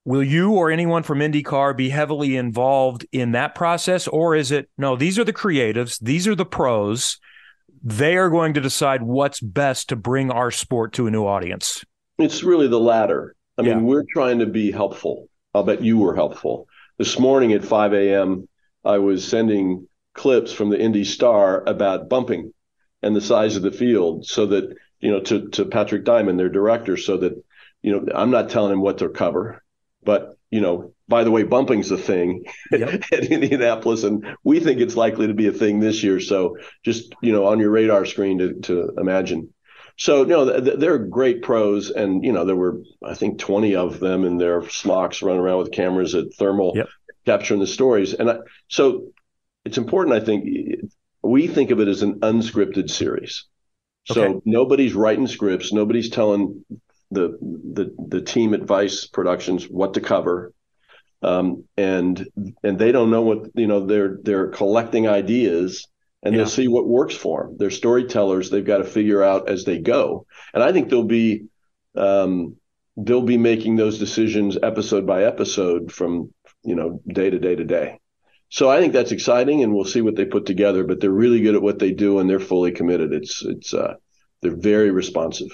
will 0.05 0.23
you 0.23 0.53
or 0.53 0.71
anyone 0.71 1.03
from 1.03 1.19
IndyCar 1.19 1.77
be 1.77 1.91
heavily 1.91 2.37
involved 2.37 3.07
in 3.13 3.33
that 3.33 3.55
process? 3.55 4.09
Or 4.09 4.35
is 4.35 4.51
it 4.51 4.69
no, 4.79 4.97
these 4.97 5.19
are 5.19 5.25
the 5.25 5.33
creatives, 5.33 5.99
these 6.01 6.27
are 6.27 6.35
the 6.35 6.47
pros. 6.47 7.19
They 7.83 8.17
are 8.17 8.31
going 8.31 8.55
to 8.55 8.61
decide 8.61 9.03
what's 9.03 9.41
best 9.41 9.91
to 9.91 9.97
bring 9.97 10.31
our 10.31 10.51
sport 10.51 10.93
to 10.95 11.07
a 11.07 11.11
new 11.11 11.27
audience. 11.27 11.85
It's 12.19 12.43
really 12.43 12.69
the 12.69 12.81
latter. 12.81 13.37
I 13.57 13.63
yeah. 13.63 13.75
mean, 13.75 13.85
we're 13.85 14.05
trying 14.13 14.39
to 14.41 14.47
be 14.47 14.71
helpful. 14.71 15.29
I'll 15.55 15.63
bet 15.63 15.83
you 15.83 15.99
were 15.99 16.15
helpful. 16.15 16.69
This 16.99 17.19
morning 17.19 17.53
at 17.53 17.65
5 17.65 17.93
a.m., 17.93 18.49
I 18.85 18.99
was 18.99 19.27
sending 19.27 19.88
clips 20.19 20.53
from 20.53 20.69
the 20.69 20.79
Indy 20.79 21.05
Star 21.05 21.63
about 21.65 22.09
bumping 22.09 22.53
and 23.03 23.15
the 23.15 23.21
size 23.21 23.57
of 23.57 23.63
the 23.63 23.71
field 23.71 24.27
so 24.27 24.47
that, 24.47 24.77
you 24.99 25.13
know, 25.13 25.21
to, 25.21 25.49
to 25.51 25.65
Patrick 25.65 26.05
Diamond, 26.05 26.39
their 26.39 26.49
director, 26.49 26.97
so 26.97 27.19
that, 27.19 27.43
you 27.83 27.93
know, 27.93 28.05
I'm 28.13 28.31
not 28.31 28.51
telling 28.51 28.73
him 28.73 28.81
what 28.81 28.99
to 28.99 29.09
cover, 29.09 29.63
but, 30.03 30.37
you 30.51 30.61
know, 30.61 30.93
by 31.07 31.23
the 31.23 31.31
way, 31.31 31.45
bumping's 31.45 31.93
a 31.93 31.97
thing 31.97 32.45
yep. 32.73 33.03
at 33.13 33.27
Indianapolis, 33.27 34.03
and 34.03 34.37
we 34.43 34.59
think 34.59 34.81
it's 34.81 34.97
likely 34.97 35.29
to 35.29 35.35
be 35.35 35.47
a 35.47 35.53
thing 35.53 35.79
this 35.79 36.03
year. 36.03 36.19
So 36.19 36.57
just, 36.85 37.15
you 37.23 37.33
know, 37.33 37.47
on 37.47 37.61
your 37.61 37.71
radar 37.71 38.05
screen 38.05 38.39
to, 38.39 38.55
to 38.63 38.95
imagine. 38.99 39.55
So, 39.97 40.23
you 40.23 40.29
know, 40.29 40.61
they're 40.61 40.99
great 40.99 41.43
pros. 41.43 41.91
And, 41.91 42.25
you 42.25 42.33
know, 42.33 42.45
there 42.45 42.57
were, 42.57 42.83
I 43.05 43.15
think, 43.15 43.39
20 43.39 43.75
of 43.77 44.01
them 44.01 44.25
in 44.25 44.39
their 44.39 44.69
smocks 44.69 45.23
running 45.23 45.41
around 45.41 45.59
with 45.59 45.73
cameras 45.73 46.15
at 46.15 46.35
thermal. 46.35 46.73
Yep 46.77 46.89
capturing 47.29 47.61
the 47.61 47.67
stories. 47.67 48.15
And 48.15 48.31
I, 48.31 48.39
so 48.69 49.09
it's 49.65 49.79
important, 49.79 50.17
I 50.17 50.25
think, 50.25 50.45
we 51.23 51.47
think 51.47 51.71
of 51.71 51.81
it 51.81 51.89
as 51.89 52.03
an 52.03 52.21
unscripted 52.21 52.91
series. 52.91 53.45
So 54.07 54.23
okay. 54.23 54.41
nobody's 54.45 54.95
writing 54.95 55.27
scripts, 55.27 55.73
nobody's 55.73 56.09
telling 56.09 56.65
the 57.11 57.39
the 57.41 57.95
the 58.09 58.21
team 58.23 58.55
at 58.55 58.63
Vice 58.63 59.07
Productions 59.07 59.65
what 59.65 59.95
to 59.95 60.01
cover. 60.01 60.53
Um, 61.21 61.65
and 61.77 62.27
and 62.63 62.79
they 62.79 62.93
don't 62.93 63.11
know 63.11 63.23
what 63.23 63.51
you 63.55 63.67
know 63.67 63.85
they're 63.85 64.19
they're 64.23 64.49
collecting 64.49 65.09
ideas 65.09 65.87
and 66.23 66.33
yeah. 66.33 66.39
they'll 66.39 66.49
see 66.49 66.69
what 66.69 66.87
works 66.87 67.15
for 67.15 67.45
them. 67.45 67.57
They're 67.59 67.71
storytellers. 67.71 68.49
They've 68.49 68.65
got 68.65 68.79
to 68.79 68.85
figure 68.85 69.23
out 69.23 69.51
as 69.51 69.65
they 69.65 69.79
go. 69.79 70.27
And 70.55 70.63
I 70.63 70.73
think 70.73 70.89
they'll 70.89 71.03
be 71.03 71.47
um, 71.95 72.57
they'll 72.97 73.21
be 73.21 73.37
making 73.37 73.77
those 73.77 73.99
decisions 73.99 74.57
episode 74.63 75.07
by 75.07 75.25
episode 75.25 75.93
from 75.93 76.33
you 76.63 76.75
know, 76.75 77.01
day 77.07 77.31
to 77.31 77.39
day 77.39 77.55
to 77.55 77.65
day. 77.65 77.99
So 78.51 78.71
I 78.71 78.81
think 78.81 78.93
that's 78.93 79.13
exciting, 79.13 79.63
and 79.63 79.75
we'll 79.75 79.85
see 79.85 80.01
what 80.01 80.17
they 80.17 80.25
put 80.25 80.47
together. 80.47 80.85
But 80.85 81.01
they're 81.01 81.11
really 81.11 81.41
good 81.41 81.55
at 81.55 81.63
what 81.63 81.79
they 81.79 81.93
do, 81.93 82.19
and 82.19 82.29
they're 82.29 82.41
fully 82.41 82.73
committed. 82.73 83.13
It's 83.13 83.45
it's 83.45 83.75
uh, 83.75 83.95
they're 84.41 84.57
very 84.57 84.91
responsive. 84.91 85.49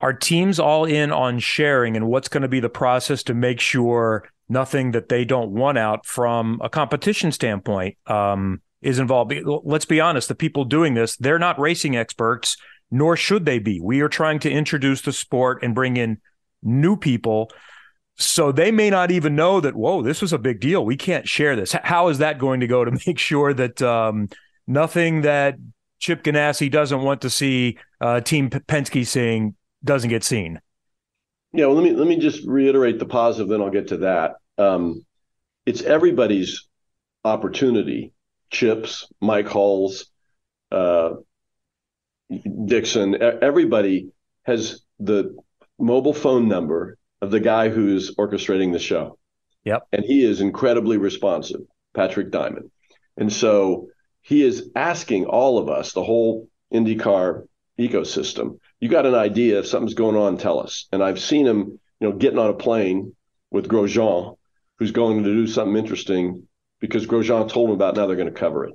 Are 0.00 0.12
teams 0.12 0.58
all 0.58 0.84
in 0.84 1.12
on 1.12 1.38
sharing, 1.38 1.96
and 1.96 2.08
what's 2.08 2.28
going 2.28 2.42
to 2.42 2.48
be 2.48 2.58
the 2.58 2.68
process 2.68 3.22
to 3.24 3.34
make 3.34 3.60
sure 3.60 4.28
nothing 4.48 4.90
that 4.92 5.08
they 5.08 5.24
don't 5.24 5.52
want 5.52 5.78
out 5.78 6.04
from 6.04 6.60
a 6.62 6.68
competition 6.68 7.30
standpoint 7.30 7.96
um, 8.08 8.60
is 8.80 8.98
involved? 8.98 9.32
Let's 9.44 9.84
be 9.84 10.00
honest: 10.00 10.28
the 10.28 10.34
people 10.34 10.64
doing 10.64 10.94
this, 10.94 11.16
they're 11.16 11.38
not 11.38 11.60
racing 11.60 11.96
experts, 11.96 12.56
nor 12.90 13.16
should 13.16 13.44
they 13.44 13.60
be. 13.60 13.80
We 13.80 14.00
are 14.00 14.08
trying 14.08 14.40
to 14.40 14.50
introduce 14.50 15.02
the 15.02 15.12
sport 15.12 15.62
and 15.62 15.76
bring 15.76 15.96
in 15.96 16.18
new 16.60 16.96
people 16.96 17.52
so 18.16 18.52
they 18.52 18.70
may 18.70 18.90
not 18.90 19.10
even 19.10 19.34
know 19.34 19.60
that, 19.60 19.74
whoa, 19.74 20.02
this 20.02 20.20
was 20.20 20.32
a 20.32 20.38
big 20.38 20.60
deal. 20.60 20.84
We 20.84 20.96
can't 20.96 21.26
share 21.26 21.56
this. 21.56 21.72
How 21.72 22.08
is 22.08 22.18
that 22.18 22.38
going 22.38 22.60
to 22.60 22.66
go 22.66 22.84
to 22.84 22.90
make 23.06 23.18
sure 23.18 23.54
that 23.54 23.80
um, 23.82 24.28
nothing 24.66 25.22
that 25.22 25.56
Chip 25.98 26.22
Ganassi 26.22 26.70
doesn't 26.70 27.02
want 27.02 27.20
to 27.22 27.30
see 27.30 27.78
uh, 28.00 28.20
Team 28.20 28.50
Penske 28.50 29.06
seeing 29.06 29.54
doesn't 29.84 30.10
get 30.10 30.24
seen? 30.24 30.60
Yeah, 31.52 31.66
well, 31.66 31.76
let 31.76 31.84
me 31.84 31.92
let 31.92 32.08
me 32.08 32.16
just 32.16 32.46
reiterate 32.46 32.98
the 32.98 33.04
positive, 33.04 33.48
then 33.48 33.60
I'll 33.60 33.70
get 33.70 33.88
to 33.88 33.98
that. 33.98 34.36
Um, 34.56 35.04
it's 35.66 35.82
everybody's 35.82 36.66
opportunity. 37.24 38.12
Chips, 38.50 39.06
Mike 39.20 39.48
Hulls, 39.48 40.06
uh, 40.70 41.14
Dixon, 42.64 43.20
everybody 43.20 44.08
has 44.44 44.80
the 44.98 45.36
mobile 45.78 46.14
phone 46.14 46.48
number 46.48 46.98
the 47.30 47.40
guy 47.40 47.68
who's 47.68 48.14
orchestrating 48.16 48.72
the 48.72 48.78
show. 48.78 49.18
Yep. 49.64 49.86
And 49.92 50.04
he 50.04 50.24
is 50.24 50.40
incredibly 50.40 50.96
responsive, 50.96 51.60
Patrick 51.94 52.30
Diamond. 52.30 52.70
And 53.16 53.32
so 53.32 53.88
he 54.22 54.42
is 54.42 54.70
asking 54.74 55.26
all 55.26 55.58
of 55.58 55.68
us, 55.68 55.92
the 55.92 56.02
whole 56.02 56.48
IndyCar 56.72 57.44
ecosystem, 57.78 58.58
you 58.80 58.88
got 58.88 59.06
an 59.06 59.14
idea 59.14 59.60
if 59.60 59.66
something's 59.66 59.94
going 59.94 60.16
on, 60.16 60.38
tell 60.38 60.58
us. 60.58 60.88
And 60.92 61.02
I've 61.02 61.20
seen 61.20 61.46
him, 61.46 61.78
you 62.00 62.08
know, 62.08 62.12
getting 62.12 62.38
on 62.38 62.50
a 62.50 62.54
plane 62.54 63.14
with 63.50 63.68
Grosjean, 63.68 64.36
who's 64.78 64.90
going 64.90 65.22
to 65.22 65.32
do 65.32 65.46
something 65.46 65.76
interesting 65.76 66.48
because 66.80 67.06
Grosjean 67.06 67.48
told 67.48 67.68
him 67.68 67.76
about 67.76 67.94
now 67.94 68.06
they're 68.06 68.16
going 68.16 68.32
to 68.32 68.40
cover 68.40 68.66
it. 68.66 68.74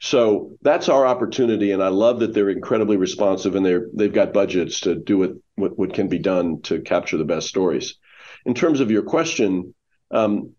So 0.00 0.56
that's 0.62 0.88
our 0.88 1.06
opportunity, 1.06 1.72
and 1.72 1.82
I 1.82 1.88
love 1.88 2.20
that 2.20 2.34
they're 2.34 2.50
incredibly 2.50 2.96
responsive 2.96 3.54
and 3.54 3.64
they're 3.64 3.86
they've 3.94 4.12
got 4.12 4.32
budgets 4.32 4.80
to 4.80 4.94
do 4.94 5.18
what 5.18 5.30
what, 5.56 5.78
what 5.78 5.94
can 5.94 6.08
be 6.08 6.18
done 6.18 6.62
to 6.62 6.80
capture 6.80 7.16
the 7.16 7.24
best 7.24 7.48
stories. 7.48 7.96
In 8.44 8.54
terms 8.54 8.80
of 8.80 8.90
your 8.90 9.02
question, 9.02 9.74
um, 10.10 10.52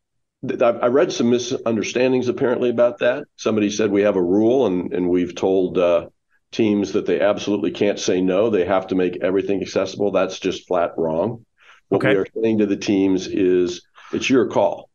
I 0.62 0.88
read 0.88 1.12
some 1.12 1.30
misunderstandings 1.30 2.28
apparently 2.28 2.70
about 2.70 3.00
that. 3.00 3.26
Somebody 3.36 3.70
said 3.70 3.92
we 3.92 4.04
have 4.04 4.16
a 4.16 4.24
rule, 4.24 4.66
and 4.66 4.94
and 4.94 5.10
we've 5.10 5.36
told 5.36 5.78
uh, 5.78 6.08
teams 6.52 6.94
that 6.94 7.06
they 7.06 7.20
absolutely 7.22 7.72
can't 7.72 8.00
say 8.00 8.22
no. 8.22 8.50
They 8.50 8.66
have 8.66 8.88
to 8.88 8.96
make 8.96 9.18
everything 9.22 9.62
accessible. 9.62 10.12
That's 10.12 10.40
just 10.40 10.68
flat 10.68 10.92
wrong. 10.98 11.46
What 11.90 12.00
okay. 12.00 12.10
we 12.10 12.16
are 12.16 12.28
saying 12.42 12.60
to 12.60 12.66
the 12.66 12.78
teams 12.78 13.28
is 13.28 13.86
it's 14.12 14.30
your 14.30 14.48
call 14.48 14.90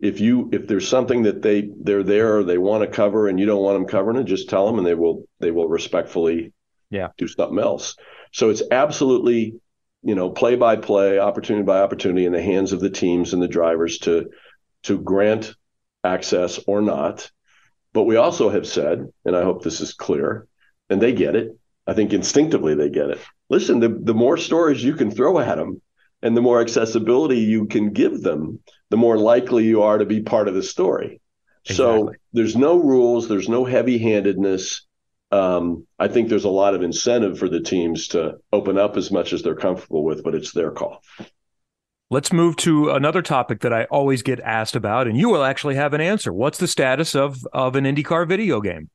if 0.00 0.20
you 0.20 0.50
if 0.52 0.66
there's 0.66 0.88
something 0.88 1.22
that 1.22 1.42
they 1.42 1.70
they're 1.80 2.02
there 2.02 2.38
or 2.38 2.44
they 2.44 2.58
want 2.58 2.82
to 2.82 2.88
cover 2.88 3.28
and 3.28 3.38
you 3.38 3.46
don't 3.46 3.62
want 3.62 3.76
them 3.76 3.86
covering 3.86 4.16
it, 4.16 4.24
just 4.24 4.48
tell 4.48 4.66
them 4.66 4.78
and 4.78 4.86
they 4.86 4.94
will 4.94 5.24
they 5.40 5.50
will 5.50 5.68
respectfully 5.68 6.52
yeah 6.90 7.08
do 7.16 7.28
something 7.28 7.58
else. 7.58 7.96
So 8.32 8.50
it's 8.50 8.62
absolutely 8.70 9.54
you 10.02 10.14
know 10.14 10.30
play 10.30 10.56
by 10.56 10.76
play, 10.76 11.18
opportunity 11.18 11.64
by 11.64 11.80
opportunity 11.80 12.26
in 12.26 12.32
the 12.32 12.42
hands 12.42 12.72
of 12.72 12.80
the 12.80 12.90
teams 12.90 13.32
and 13.32 13.42
the 13.42 13.48
drivers 13.48 13.98
to 14.00 14.30
to 14.84 15.00
grant 15.00 15.54
access 16.02 16.60
or 16.66 16.82
not. 16.82 17.30
But 17.92 18.04
we 18.04 18.16
also 18.16 18.50
have 18.50 18.66
said, 18.66 19.06
and 19.24 19.36
I 19.36 19.42
hope 19.42 19.62
this 19.62 19.80
is 19.80 19.94
clear, 19.94 20.46
and 20.90 21.00
they 21.00 21.12
get 21.12 21.36
it. 21.36 21.56
I 21.86 21.94
think 21.94 22.12
instinctively 22.12 22.74
they 22.74 22.90
get 22.90 23.10
it. 23.10 23.20
Listen, 23.48 23.78
the, 23.78 23.88
the 23.88 24.14
more 24.14 24.36
stories 24.36 24.82
you 24.82 24.94
can 24.94 25.10
throw 25.10 25.38
at 25.38 25.56
them, 25.56 25.80
and 26.24 26.34
the 26.34 26.42
more 26.42 26.60
accessibility 26.60 27.38
you 27.38 27.66
can 27.66 27.92
give 27.92 28.22
them, 28.22 28.58
the 28.88 28.96
more 28.96 29.18
likely 29.18 29.64
you 29.64 29.82
are 29.82 29.98
to 29.98 30.06
be 30.06 30.22
part 30.22 30.48
of 30.48 30.54
the 30.54 30.62
story. 30.62 31.20
Exactly. 31.66 31.74
So 31.74 32.12
there's 32.32 32.56
no 32.56 32.78
rules, 32.78 33.28
there's 33.28 33.48
no 33.48 33.64
heavy 33.64 33.98
handedness. 33.98 34.86
Um, 35.30 35.86
I 35.98 36.08
think 36.08 36.28
there's 36.28 36.44
a 36.44 36.50
lot 36.50 36.74
of 36.74 36.82
incentive 36.82 37.38
for 37.38 37.48
the 37.48 37.60
teams 37.60 38.08
to 38.08 38.38
open 38.52 38.78
up 38.78 38.96
as 38.96 39.10
much 39.10 39.32
as 39.34 39.42
they're 39.42 39.54
comfortable 39.54 40.02
with, 40.02 40.24
but 40.24 40.34
it's 40.34 40.52
their 40.52 40.70
call. 40.70 41.02
Let's 42.10 42.32
move 42.32 42.56
to 42.56 42.90
another 42.90 43.22
topic 43.22 43.60
that 43.60 43.72
I 43.72 43.84
always 43.84 44.22
get 44.22 44.40
asked 44.40 44.76
about, 44.76 45.06
and 45.06 45.18
you 45.18 45.28
will 45.28 45.42
actually 45.42 45.74
have 45.74 45.92
an 45.94 46.00
answer. 46.00 46.32
What's 46.32 46.58
the 46.58 46.68
status 46.68 47.14
of 47.14 47.38
of 47.52 47.76
an 47.76 47.84
IndyCar 47.84 48.26
video 48.28 48.60
game? 48.60 48.88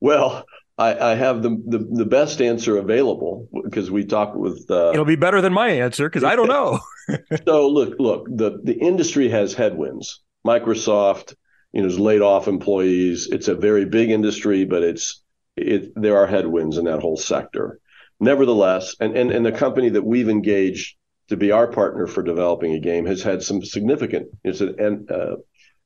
Well, 0.00 0.44
I, 0.80 1.12
I 1.12 1.14
have 1.14 1.42
the, 1.42 1.50
the, 1.66 1.78
the 1.78 2.06
best 2.06 2.40
answer 2.40 2.78
available 2.78 3.48
because 3.64 3.90
we 3.90 4.06
talked 4.06 4.34
with. 4.34 4.64
Uh, 4.70 4.92
It'll 4.94 5.04
be 5.04 5.16
better 5.16 5.42
than 5.42 5.52
my 5.52 5.68
answer 5.68 6.08
because 6.08 6.24
I 6.24 6.36
don't 6.36 6.48
know. 6.48 6.80
so 7.46 7.68
look, 7.68 7.96
look, 7.98 8.26
the 8.28 8.60
the 8.64 8.78
industry 8.78 9.28
has 9.28 9.52
headwinds. 9.52 10.22
Microsoft, 10.46 11.34
you 11.72 11.82
know, 11.82 11.88
has 11.88 11.98
laid 11.98 12.22
off 12.22 12.48
employees. 12.48 13.28
It's 13.30 13.48
a 13.48 13.54
very 13.54 13.84
big 13.84 14.10
industry, 14.10 14.64
but 14.64 14.82
it's 14.82 15.22
it 15.54 15.92
there 15.96 16.16
are 16.16 16.26
headwinds 16.26 16.78
in 16.78 16.86
that 16.86 17.00
whole 17.00 17.18
sector. 17.18 17.78
Nevertheless, 18.18 18.96
and 19.00 19.14
and 19.14 19.30
and 19.30 19.44
the 19.44 19.52
company 19.52 19.90
that 19.90 20.06
we've 20.06 20.30
engaged 20.30 20.96
to 21.28 21.36
be 21.36 21.52
our 21.52 21.66
partner 21.66 22.06
for 22.06 22.22
developing 22.22 22.72
a 22.72 22.80
game 22.80 23.04
has 23.04 23.22
had 23.22 23.42
some 23.42 23.62
significant. 23.62 24.28
It's 24.42 24.62
an 24.62 25.06
uh, 25.10 25.36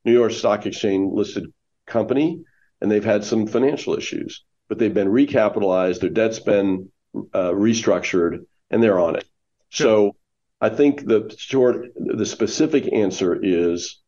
New 0.05 0.13
York 0.13 0.31
Stock 0.31 0.65
Exchange 0.65 1.11
listed 1.13 1.51
company, 1.85 2.43
and 2.79 2.89
they've 2.89 3.03
had 3.03 3.25
some 3.25 3.45
financial 3.45 3.93
issues, 3.95 4.45
but 4.67 4.79
they've 4.79 4.93
been 4.93 5.09
recapitalized. 5.09 5.99
Their 5.99 6.09
debt's 6.09 6.39
been 6.39 6.91
uh, 7.33 7.51
restructured, 7.51 8.45
and 8.69 8.81
they're 8.81 8.99
on 8.99 9.15
it. 9.15 9.25
So 9.69 10.15
I 10.61 10.69
think 10.69 11.05
the 11.05 11.33
short, 11.37 11.87
the 11.95 12.25
specific 12.25 12.91
answer 12.91 13.37
is 13.41 14.01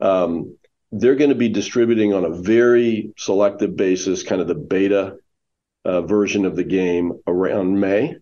um, 0.00 0.56
they're 0.92 1.16
going 1.16 1.30
to 1.30 1.36
be 1.36 1.48
distributing 1.48 2.12
on 2.12 2.24
a 2.24 2.30
very 2.30 3.12
selective 3.16 3.76
basis, 3.76 4.22
kind 4.22 4.40
of 4.40 4.48
the 4.48 4.54
beta 4.54 5.16
uh, 5.84 6.02
version 6.02 6.44
of 6.44 6.56
the 6.56 6.64
game 6.64 7.20
around 7.26 7.80
May. 7.80 8.16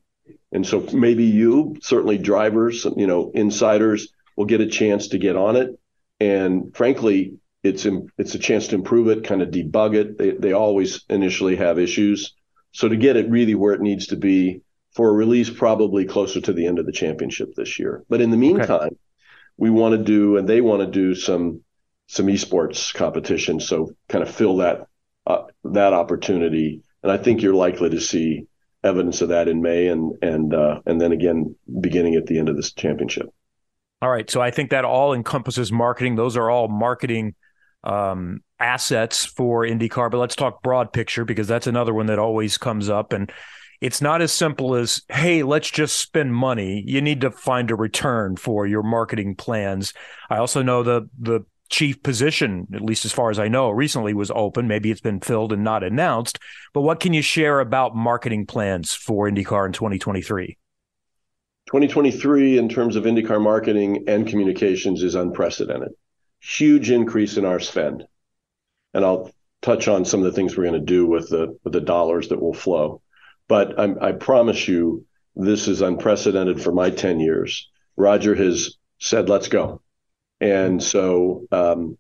And 0.53 0.67
so 0.67 0.81
maybe 0.93 1.25
you, 1.25 1.77
certainly 1.81 2.19
drivers, 2.19 2.85
you 2.97 3.07
know, 3.07 3.31
insiders 3.35 4.13
will 4.37 4.45
get 4.45 4.61
a 4.61 4.67
chance 4.67 5.09
to 5.09 5.19
get 5.19 5.37
on 5.37 5.57
it. 5.57 5.79
And 6.21 6.75
frankly, 6.77 7.39
it's 7.63 7.87
it's 8.19 8.35
a 8.35 8.39
chance 8.39 8.69
to 8.69 8.75
improve 8.75 9.09
it, 9.09 9.25
kind 9.25 9.43
of 9.43 9.51
debug 9.51 9.95
it. 9.95 10.19
They 10.19 10.33
they 10.33 10.53
always 10.53 11.05
initially 11.09 11.57
have 11.57 11.79
issues. 11.79 12.35
So 12.73 12.89
to 12.89 12.97
get 12.97 13.17
it 13.17 13.31
really 13.31 13.55
where 13.55 13.75
it 13.75 13.81
needs 13.81 14.09
to 14.09 14.17
be 14.17 14.63
for 14.95 15.09
a 15.09 15.13
release 15.13 15.51
probably 15.51 16.05
closer 16.05 16.41
to 16.41 16.53
the 16.53 16.67
end 16.67 16.79
of 16.79 16.87
the 16.87 16.93
championship 16.93 17.55
this 17.55 17.79
year. 17.79 18.03
But 18.09 18.21
in 18.21 18.31
the 18.31 18.37
meantime, 18.37 18.71
okay. 18.71 18.97
we 19.57 19.71
want 19.71 19.97
to 19.97 20.03
do 20.03 20.37
and 20.37 20.49
they 20.49 20.61
want 20.61 20.81
to 20.81 20.87
do 20.87 21.15
some 21.15 21.63
some 22.09 22.27
esports 22.27 22.93
competition. 22.93 23.61
So 23.61 23.93
kind 24.09 24.23
of 24.23 24.31
fill 24.35 24.59
that 24.59 24.87
uh, 25.27 25.45
that 25.65 25.93
opportunity. 25.93 26.83
And 27.03 27.13
I 27.13 27.17
think 27.17 27.43
you're 27.43 27.55
likely 27.55 27.91
to 27.91 28.01
see 28.01 28.47
evidence 28.85 29.23
of 29.23 29.29
that 29.29 29.49
in 29.49 29.63
May 29.63 29.87
and 29.87 30.15
and 30.21 30.53
uh, 30.53 30.81
and 30.85 31.01
then 31.01 31.13
again 31.13 31.55
beginning 31.81 32.17
at 32.17 32.27
the 32.27 32.39
end 32.39 32.49
of 32.49 32.57
this 32.57 32.73
championship. 32.73 33.27
All 34.01 34.11
right, 34.11 34.29
so 34.29 34.41
I 34.41 34.51
think 34.51 34.71
that 34.71 34.85
all 34.85 35.15
encompasses 35.15 35.71
marketing. 35.71 36.17
Those 36.17 36.37
are 36.37 36.51
all 36.51 36.67
marketing 36.67 37.37
um, 37.85 38.43
assets 38.59 39.25
for 39.25 39.65
IndyCar. 39.65 40.11
But 40.11 40.19
let's 40.19 40.37
talk 40.37 40.63
broad 40.63 40.93
picture 40.93 41.25
because 41.25 41.49
that's 41.49 41.67
another 41.67 41.95
one 41.95 42.07
that 42.07 42.19
always 42.19 42.59
comes 42.59 42.89
up. 42.89 43.13
And 43.13 43.33
it's 43.81 44.01
not 44.01 44.23
as 44.23 44.33
simple 44.33 44.75
as, 44.75 45.03
hey, 45.09 45.43
let's 45.43 45.71
just 45.71 45.97
spend 45.97 46.35
money. 46.35 46.85
You 46.87 47.01
need 47.01 47.21
to 47.23 47.31
find 47.31 47.71
a 47.71 47.75
return 47.75 48.37
for 48.37 48.67
your 48.67 48.83
marketing 48.83 49.35
plans. 49.35 49.93
I 50.31 50.37
also 50.37 50.63
know 50.63 50.83
the 50.83 51.09
the 51.19 51.45
chief 51.69 52.03
position, 52.03 52.69
at 52.75 52.83
least 52.83 53.05
as 53.05 53.13
far 53.13 53.31
as 53.31 53.39
I 53.39 53.49
know, 53.49 53.71
recently 53.71 54.15
was 54.15 54.31
open. 54.31 54.69
Maybe 54.69 54.91
it's 54.91 55.01
been 55.01 55.21
filled 55.21 55.53
and 55.53 55.65
not 55.65 55.83
announced. 55.83 56.39
But 56.73 56.83
what 56.83 57.01
can 57.01 57.13
you 57.13 57.23
share 57.23 57.59
about 57.59 57.97
marketing 57.97 58.47
plans 58.47 58.93
for 58.93 59.29
IndyCar 59.29 59.67
in 59.67 59.73
2023? 59.73 60.59
2023, 61.67 62.59
in 62.59 62.69
terms 62.69 62.95
of 62.95 63.05
IndyCar 63.05 63.41
marketing 63.41 64.05
and 64.07 64.29
communications, 64.29 65.03
is 65.03 65.15
unprecedented. 65.15 65.93
Huge 66.43 66.91
increase 66.91 67.37
in 67.37 67.45
our 67.45 67.61
spend. 67.61 68.05
And 68.95 69.05
I'll 69.05 69.31
touch 69.63 69.89
on 69.89 70.05
some 70.05 70.21
of 70.21 70.27
the 70.27 70.33
things 70.33 70.57
we're 70.57 70.65
going 70.65 70.81
to 70.81 70.87
do 70.87 71.07
with 71.07 71.31
the 71.31 71.59
with 71.65 71.73
the 71.73 71.81
dollars 71.81 72.29
that 72.29 72.41
will 72.41 72.55
flow. 72.55 73.01
But 73.49 73.79
I'm, 73.79 73.99
I 74.01 74.13
promise 74.13 74.67
you, 74.67 75.07
this 75.37 75.69
is 75.69 75.81
unprecedented 75.81 76.63
for 76.63 76.73
my 76.73 76.91
10 76.91 77.21
years. 77.21 77.71
Roger 77.97 78.35
has 78.35 78.77
said, 78.99 79.29
let's 79.29 79.49
go. 79.49 79.83
And 80.41 80.83
so 80.83 81.47
um, 81.53 81.99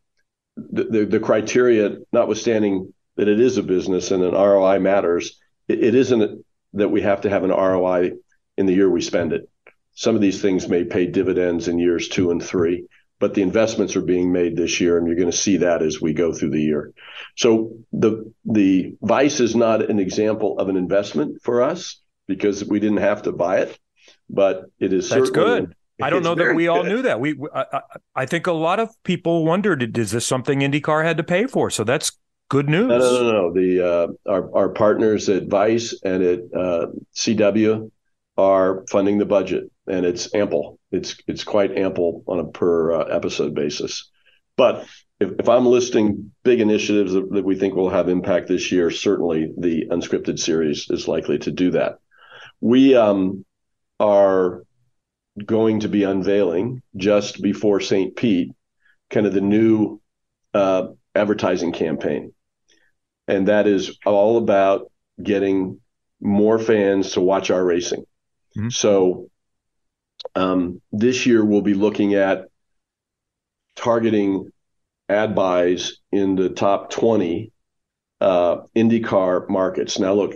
the, 0.57 0.85
the, 0.85 1.05
the 1.05 1.21
criteria, 1.21 1.99
notwithstanding 2.13 2.93
that 3.17 3.29
it 3.29 3.41
is 3.41 3.57
a 3.59 3.63
business 3.63 4.11
and 4.11 4.23
an 4.23 4.33
ROI 4.33 4.81
matters, 4.81 5.39
it, 5.69 5.83
it 5.83 5.95
isn't 5.95 6.45
that 6.75 6.89
we 6.89 7.03
have 7.03 7.23
to 7.23 7.31
have 7.31 7.45
an 7.45 7.51
ROI 7.51 8.13
in 8.57 8.67
the 8.67 8.75
year 8.75 8.91
we 8.91 9.01
spend 9.01 9.33
it. 9.33 9.49
Some 9.95 10.15
of 10.15 10.23
these 10.23 10.41
things 10.41 10.69
may 10.69 10.85
pay 10.85 11.07
dividends 11.07 11.69
in 11.69 11.79
years 11.79 12.09
two 12.09 12.31
and 12.31 12.43
three, 12.43 12.87
but 13.23 13.35
the 13.35 13.43
investments 13.43 13.95
are 13.95 14.03
being 14.03 14.33
made 14.33 14.57
this 14.57 14.81
year, 14.81 14.99
and 14.99 15.07
you're 15.07 15.15
going 15.15 15.31
to 15.31 15.37
see 15.37 15.59
that 15.59 15.81
as 15.81 16.01
we 16.01 16.13
go 16.13 16.33
through 16.33 16.51
the 16.51 16.61
year. 16.61 16.93
So 17.37 17.77
the 17.93 18.33
the 18.45 18.97
Vice 19.01 19.39
is 19.39 19.55
not 19.55 19.89
an 19.89 20.01
example 20.01 20.59
of 20.59 20.69
an 20.69 20.77
investment 20.77 21.41
for 21.45 21.63
us 21.63 22.01
because 22.27 22.65
we 22.65 22.81
didn't 22.81 22.97
have 22.97 23.23
to 23.23 23.31
buy 23.31 23.59
it, 23.59 23.79
but 24.29 24.65
it 24.81 24.93
is 24.93 25.09
certainly. 25.09 25.31
that's 25.31 25.67
good. 25.67 25.77
I 26.03 26.11
don't 26.11 26.25
know 26.25 26.35
that 26.35 26.57
we 26.57 26.67
all 26.67 26.83
knew 26.83 27.03
that. 27.03 27.21
We, 27.21 27.39
I, 27.55 27.83
I, 28.17 28.27
think 28.27 28.49
a 28.49 28.53
lot 28.53 28.81
of 28.81 28.91
people 29.05 29.45
wondered, 29.45 29.97
is 29.97 30.11
this 30.11 30.27
something 30.27 30.59
IndyCar 30.59 31.05
had 31.05 31.17
to 31.19 31.23
pay 31.23 31.47
for? 31.47 31.71
So 31.71 31.85
that's 31.85 32.19
good 32.49 32.69
news. 32.69 32.89
No, 32.89 32.99
no, 32.99 33.23
no, 33.23 33.33
no. 33.33 33.53
The 33.53 33.87
uh, 33.87 34.07
our 34.29 34.57
our 34.57 34.69
partners 34.71 35.29
at 35.29 35.47
Vice 35.47 35.97
and 36.03 36.25
at 36.25 36.41
uh, 36.53 36.87
CW 37.15 37.89
are 38.37 38.85
funding 38.91 39.19
the 39.19 39.27
budget, 39.27 39.71
and 39.87 40.07
it's 40.07 40.35
ample. 40.35 40.79
It's 40.91 41.17
it's 41.27 41.45
quite 41.45 41.77
ample 41.77 42.23
on 42.27 42.39
a 42.39 42.45
per 42.45 42.93
uh, 42.93 43.05
episode 43.05 43.55
basis. 43.55 44.11
But 44.57 44.87
if, 45.21 45.31
if 45.41 45.49
I'm 45.49 45.67
listing 45.67 46.33
big 46.43 46.61
initiatives 46.61 47.13
that, 47.13 47.31
that 47.33 47.45
we 47.45 47.57
think 47.57 47.75
will 47.75 47.91
have 47.91 48.09
impact 48.09 48.49
this 48.49 48.71
year, 48.71 48.91
certainly 48.91 49.53
the 49.57 49.87
unscripted 49.91 50.39
series 50.39 50.87
is 50.91 51.09
likely 51.09 51.39
to 51.39 51.51
do 51.51 51.73
that. 51.73 51.99
We 52.61 52.95
um, 52.95 53.45
are 53.99 54.63
going 55.45 55.81
to 55.81 55.89
be 55.89 56.05
unveiling 56.05 56.83
just 56.97 57.41
before 57.43 57.81
St. 57.81 58.15
Pete, 58.15 58.53
kind 59.11 59.27
of 59.27 59.33
the 59.33 59.41
new 59.41 60.01
uh, 60.55 60.89
advertising 61.15 61.73
campaign. 61.73 62.33
And 63.27 63.49
that 63.49 63.67
is 63.67 63.99
all 64.05 64.37
about 64.37 64.91
getting 65.23 65.81
more 66.21 66.59
fans 66.59 67.13
to 67.13 67.21
watch 67.21 67.51
our 67.51 67.65
racing. 67.65 68.05
Mm-hmm. 68.57 68.69
So 68.69 69.31
this 70.93 71.27
year 71.27 71.45
we'll 71.45 71.63
be 71.63 71.75
looking 71.75 72.15
at 72.15 72.47
targeting 73.77 74.51
ad 75.09 75.35
buys 75.35 75.99
in 76.11 76.37
the 76.37 76.49
top 76.49 76.91
20 76.91 77.53
uh, 78.21 78.63
IndyCar 78.77 79.49
markets. 79.49 79.99
Now, 79.99 80.15
look, 80.15 80.35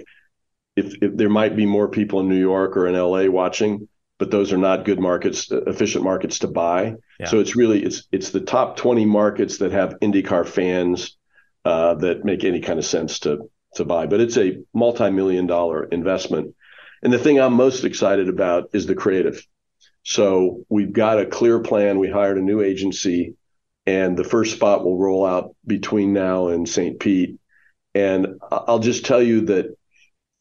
if, 0.75 1.03
if 1.03 1.17
there 1.17 1.31
might 1.31 1.57
be 1.57 1.67
more 1.67 1.89
people 1.89 2.21
in 2.21 2.29
New 2.29 2.39
York 2.39 2.77
or 2.77 2.87
in 2.87 2.95
LA 2.95 3.31
watching, 3.31 3.89
but 4.19 4.31
those 4.31 4.53
are 4.53 4.59
not 4.59 4.85
good 4.85 5.01
markets, 5.01 5.49
efficient 5.51 6.05
markets 6.05 6.41
to 6.41 6.49
buy. 6.49 6.95
So 7.27 7.41
it's 7.41 7.57
really 7.57 7.85
it's 7.85 8.07
it's 8.13 8.31
the 8.31 8.41
top 8.41 8.77
20 8.77 9.05
markets 9.05 9.59
that 9.59 9.73
have 9.73 9.99
IndyCar 10.01 10.47
fans 10.47 11.17
uh, 11.65 11.95
that 11.97 12.25
make 12.25 12.45
any 12.45 12.61
kind 12.61 12.79
of 12.79 12.85
sense 12.85 13.21
to 13.21 13.51
to 13.75 13.85
buy. 13.85 14.07
But 14.07 14.21
it's 14.21 14.39
a 14.39 14.59
multi-million 14.75 15.47
dollar 15.47 15.85
investment. 15.85 16.55
And 17.03 17.13
the 17.13 17.19
thing 17.19 17.39
I'm 17.39 17.53
most 17.53 17.85
excited 17.85 18.29
about 18.29 18.71
is 18.73 18.87
the 18.87 18.95
creative. 18.95 19.47
So 20.09 20.65
we've 20.69 20.93
got 20.93 21.19
a 21.19 21.27
clear 21.27 21.59
plan. 21.59 21.99
We 21.99 22.09
hired 22.09 22.39
a 22.39 22.41
new 22.41 22.63
agency, 22.63 23.35
and 23.87 24.17
the 24.17 24.23
first 24.23 24.55
spot 24.55 24.85
will 24.85 24.97
roll 24.97 25.27
out 25.27 25.57
between 25.67 26.13
now 26.13 26.47
and 26.47 26.69
St. 26.69 27.01
Pete. 27.01 27.41
And 27.93 28.41
I'll 28.53 28.79
just 28.79 29.05
tell 29.05 29.21
you 29.21 29.47
that 29.47 29.77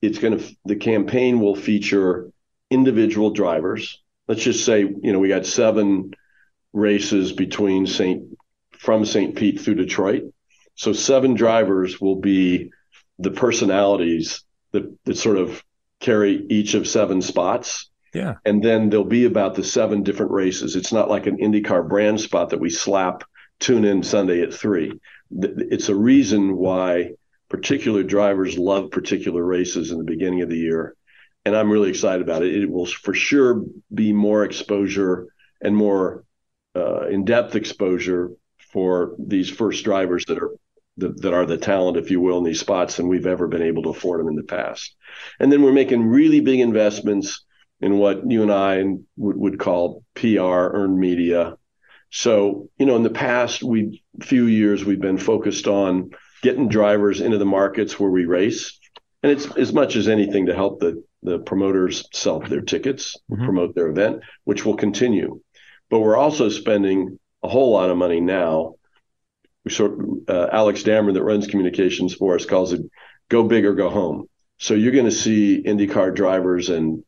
it's 0.03 0.20
going 0.20 0.38
to 0.38 0.55
the 0.66 0.76
campaign 0.76 1.39
will 1.39 1.55
feature 1.55 2.30
individual 2.70 3.32
drivers. 3.32 4.03
Let's 4.28 4.43
just 4.43 4.63
say, 4.66 4.82
you 4.82 5.11
know, 5.11 5.18
we 5.18 5.30
got 5.30 5.47
seven 5.47 6.11
races 6.72 7.32
between 7.32 7.88
St. 7.88 8.38
from 8.78 9.03
St. 9.03 9.36
Pete 9.36 9.59
through 9.59 9.76
Detroit. 9.76 10.32
So 10.76 10.93
seven 10.93 11.34
drivers 11.34 11.99
will 11.99 12.18
be 12.18 12.70
the 13.18 13.32
personalities 13.32 14.43
that 14.74 14.95
that 15.05 15.18
sort 15.18 15.38
of 15.38 15.63
carry 15.99 16.45
each 16.51 16.76
of 16.76 16.88
seven 16.88 17.24
spots. 17.24 17.89
Yeah. 18.16 18.36
And 18.45 18.63
then 18.63 18.89
there'll 18.89 19.05
be 19.05 19.26
about 19.26 19.55
the 19.55 19.63
seven 19.63 20.03
different 20.03 20.32
races. 20.32 20.76
It's 20.76 20.93
not 20.93 21.09
like 21.09 21.28
an 21.28 21.38
IndyCar 21.38 21.88
brand 21.88 22.20
spot 22.22 22.49
that 22.49 22.59
we 22.59 22.70
slap 22.70 23.24
tune 23.59 23.86
in 23.86 24.03
Sunday 24.03 24.41
at 24.41 24.53
three. 24.53 24.99
It's 25.32 25.89
a 25.89 25.95
reason 25.95 26.55
why 26.55 27.11
particular 27.49 28.03
drivers 28.03 28.57
love 28.57 28.91
particular 28.91 29.43
races 29.43 29.91
in 29.91 29.97
the 29.97 30.03
beginning 30.03 30.41
of 30.41 30.49
the 30.49 30.57
year 30.57 30.95
and 31.45 31.55
I'm 31.55 31.72
really 31.72 31.89
excited 31.89 32.22
about 32.22 32.43
it. 32.43 32.55
It 32.55 32.70
will 32.70 32.88
for 32.88 33.13
sure 33.13 33.63
be 33.93 34.11
more 34.11 34.43
exposure 34.43 35.28
and 35.61 35.76
more 35.76 36.26
uh, 36.76 37.07
in-depth 37.07 37.55
exposure 37.55 38.32
for 38.72 39.16
these 39.20 39.49
first 39.49 39.86
drivers 39.86 40.26
that 40.26 40.39
are 40.39 40.51
that, 40.97 41.22
that 41.22 41.34
are 41.34 41.45
the 41.45 41.57
talent, 41.57 41.97
if 41.97 42.09
you 42.09 42.22
will, 42.22 42.38
in 42.38 42.45
these 42.45 42.61
spots 42.61 42.95
than 42.95 43.09
we've 43.09 43.26
ever 43.26 43.49
been 43.49 43.61
able 43.61 43.84
to 43.84 43.89
afford 43.89 44.22
them 44.22 44.30
in 44.30 44.36
the 44.36 44.43
past. 44.43 44.95
And 45.41 45.51
then 45.51 45.61
we're 45.61 45.74
making 45.74 46.07
really 46.07 46.39
big 46.39 46.61
investments 46.61 47.43
in 47.82 47.97
what 47.97 48.30
you 48.30 48.41
and 48.41 48.51
I 48.51 48.84
would, 49.17 49.38
would 49.38 49.59
call 49.59 50.03
PR, 50.15 50.39
earned 50.39 50.99
media. 50.99 51.57
So, 52.09 52.69
you 52.78 52.86
know, 52.86 52.95
in 52.95 53.03
the 53.03 53.09
past, 53.09 53.63
we 53.63 54.03
few 54.21 54.45
years 54.45 54.86
we've 54.86 55.01
been 55.01 55.17
focused 55.17 55.67
on 55.67 56.11
getting 56.41 56.69
drivers 56.69 57.21
into 57.21 57.38
the 57.38 57.45
markets 57.45 57.99
where 57.99 58.09
we 58.09 58.26
race, 58.26 58.80
and 59.23 59.32
it's 59.32 59.47
as 59.57 59.73
much 59.73 59.95
as 59.95 60.07
anything 60.07 60.45
to 60.45 60.55
help 60.55 60.80
the 60.80 61.03
the 61.23 61.39
promoters 61.39 62.07
sell 62.13 62.39
their 62.39 62.61
tickets, 62.61 63.17
mm-hmm. 63.32 63.43
promote 63.43 63.73
their 63.76 63.88
event, 63.88 64.21
which 64.43 64.63
will 64.63 64.76
continue. 64.76 65.41
But 65.89 65.99
we're 65.99 66.15
also 66.15 66.49
spending 66.49 67.19
a 67.43 67.47
whole 67.47 67.71
lot 67.71 67.89
of 67.89 67.97
money 67.97 68.21
now. 68.21 68.76
We 69.63 69.71
sort 69.71 69.97
uh, 70.28 70.47
Alex 70.51 70.84
Damron 70.84 71.15
that 71.15 71.23
runs 71.23 71.47
communications 71.47 72.13
for 72.13 72.36
us 72.36 72.45
calls 72.45 72.73
it 72.73 72.82
"go 73.30 73.43
big 73.43 73.65
or 73.65 73.73
go 73.73 73.89
home." 73.89 74.30
So 74.57 74.73
you're 74.73 74.93
going 74.93 75.05
to 75.05 75.11
see 75.11 75.63
IndyCar 75.65 76.15
drivers 76.15 76.69
and 76.69 77.03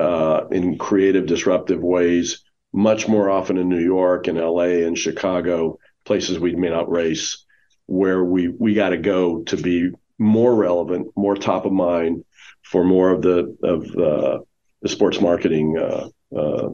uh, 0.00 0.42
in 0.50 0.78
creative, 0.78 1.26
disruptive 1.26 1.80
ways 1.80 2.44
much 2.74 3.06
more 3.06 3.30
often 3.30 3.56
in 3.56 3.68
New 3.68 3.82
York 3.82 4.26
and 4.26 4.36
LA 4.36 4.84
and 4.84 4.98
Chicago, 4.98 5.78
places 6.04 6.40
we 6.40 6.56
may 6.56 6.68
not 6.68 6.90
race, 6.90 7.44
where 7.86 8.22
we 8.22 8.48
we 8.48 8.74
got 8.74 8.88
to 8.90 8.96
go 8.96 9.42
to 9.44 9.56
be 9.56 9.90
more 10.18 10.54
relevant, 10.54 11.06
more 11.16 11.36
top 11.36 11.66
of 11.66 11.72
mind 11.72 12.24
for 12.62 12.84
more 12.84 13.10
of 13.10 13.22
the 13.22 13.56
of 13.62 13.84
uh, 13.96 14.40
the 14.82 14.88
sports 14.88 15.20
marketing 15.20 15.78
uh, 15.78 16.08
uh, 16.36 16.70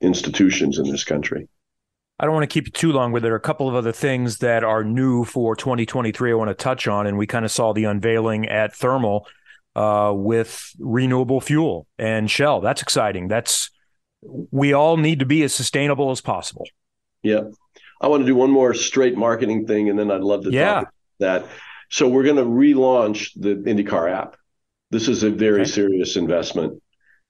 institutions 0.00 0.78
in 0.78 0.90
this 0.90 1.04
country. 1.04 1.48
I 2.18 2.24
don't 2.24 2.34
want 2.34 2.48
to 2.48 2.54
keep 2.54 2.66
you 2.66 2.72
too 2.72 2.92
long, 2.92 3.12
but 3.12 3.22
there 3.22 3.32
are 3.32 3.36
a 3.36 3.40
couple 3.40 3.68
of 3.68 3.74
other 3.74 3.92
things 3.92 4.38
that 4.38 4.62
are 4.64 4.84
new 4.84 5.24
for 5.24 5.56
2023 5.56 6.30
I 6.30 6.34
want 6.34 6.48
to 6.48 6.54
touch 6.54 6.86
on. 6.86 7.08
And 7.08 7.18
we 7.18 7.26
kind 7.26 7.44
of 7.44 7.50
saw 7.50 7.72
the 7.72 7.84
unveiling 7.84 8.48
at 8.48 8.72
Thermal 8.72 9.26
uh, 9.74 10.12
with 10.14 10.70
renewable 10.78 11.40
fuel 11.40 11.86
and 11.98 12.30
Shell. 12.30 12.60
That's 12.60 12.82
exciting. 12.82 13.28
That's 13.28 13.70
we 14.22 14.72
all 14.72 14.96
need 14.96 15.18
to 15.18 15.26
be 15.26 15.42
as 15.42 15.54
sustainable 15.54 16.10
as 16.10 16.20
possible. 16.20 16.66
Yeah. 17.22 17.42
I 18.00 18.08
want 18.08 18.22
to 18.22 18.26
do 18.26 18.34
one 18.34 18.50
more 18.50 18.74
straight 18.74 19.16
marketing 19.16 19.66
thing, 19.66 19.88
and 19.88 19.98
then 19.98 20.10
I'd 20.10 20.20
love 20.20 20.44
to 20.44 20.50
yeah. 20.50 20.84
that. 21.20 21.46
So 21.90 22.08
we're 22.08 22.24
going 22.24 22.36
to 22.36 22.44
relaunch 22.44 23.30
the 23.36 23.54
IndyCar 23.54 24.12
app. 24.12 24.36
This 24.90 25.08
is 25.08 25.22
a 25.22 25.30
very 25.30 25.62
okay. 25.62 25.70
serious 25.70 26.16
investment, 26.16 26.82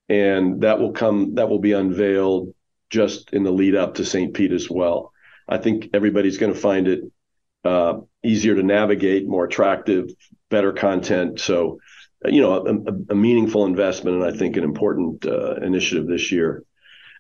and 0.09 0.63
that 0.63 0.81
will 0.81 0.93
come. 0.93 1.35
That 1.37 1.49
will 1.49 1.59
be 1.59 1.73
unveiled 1.73 2.55
just 2.91 3.33
in 3.33 3.43
the 3.43 3.51
lead 3.51 3.75
up 3.75 3.95
to 3.95 4.05
St. 4.05 4.35
Pete 4.35 4.53
as 4.53 4.71
well. 4.71 5.13
I 5.49 5.59
think 5.59 5.91
everybody's 5.95 6.39
going 6.39 6.55
to 6.55 6.59
find 6.59 6.89
it 6.89 7.01
uh, 7.65 8.01
easier 8.23 8.55
to 8.55 8.63
navigate, 8.63 9.27
more 9.27 9.45
attractive, 9.45 10.11
better 10.51 10.73
content. 10.73 11.41
So, 11.41 11.79
you 12.27 12.41
know, 12.41 12.67
a, 12.67 13.13
a 13.13 13.15
meaningful 13.15 13.67
investment, 13.67 14.17
and 14.17 14.25
I 14.25 14.37
think 14.37 14.57
an 14.57 14.65
important 14.65 15.27
uh, 15.27 15.57
initiative 15.57 16.07
this 16.07 16.33
year. 16.33 16.63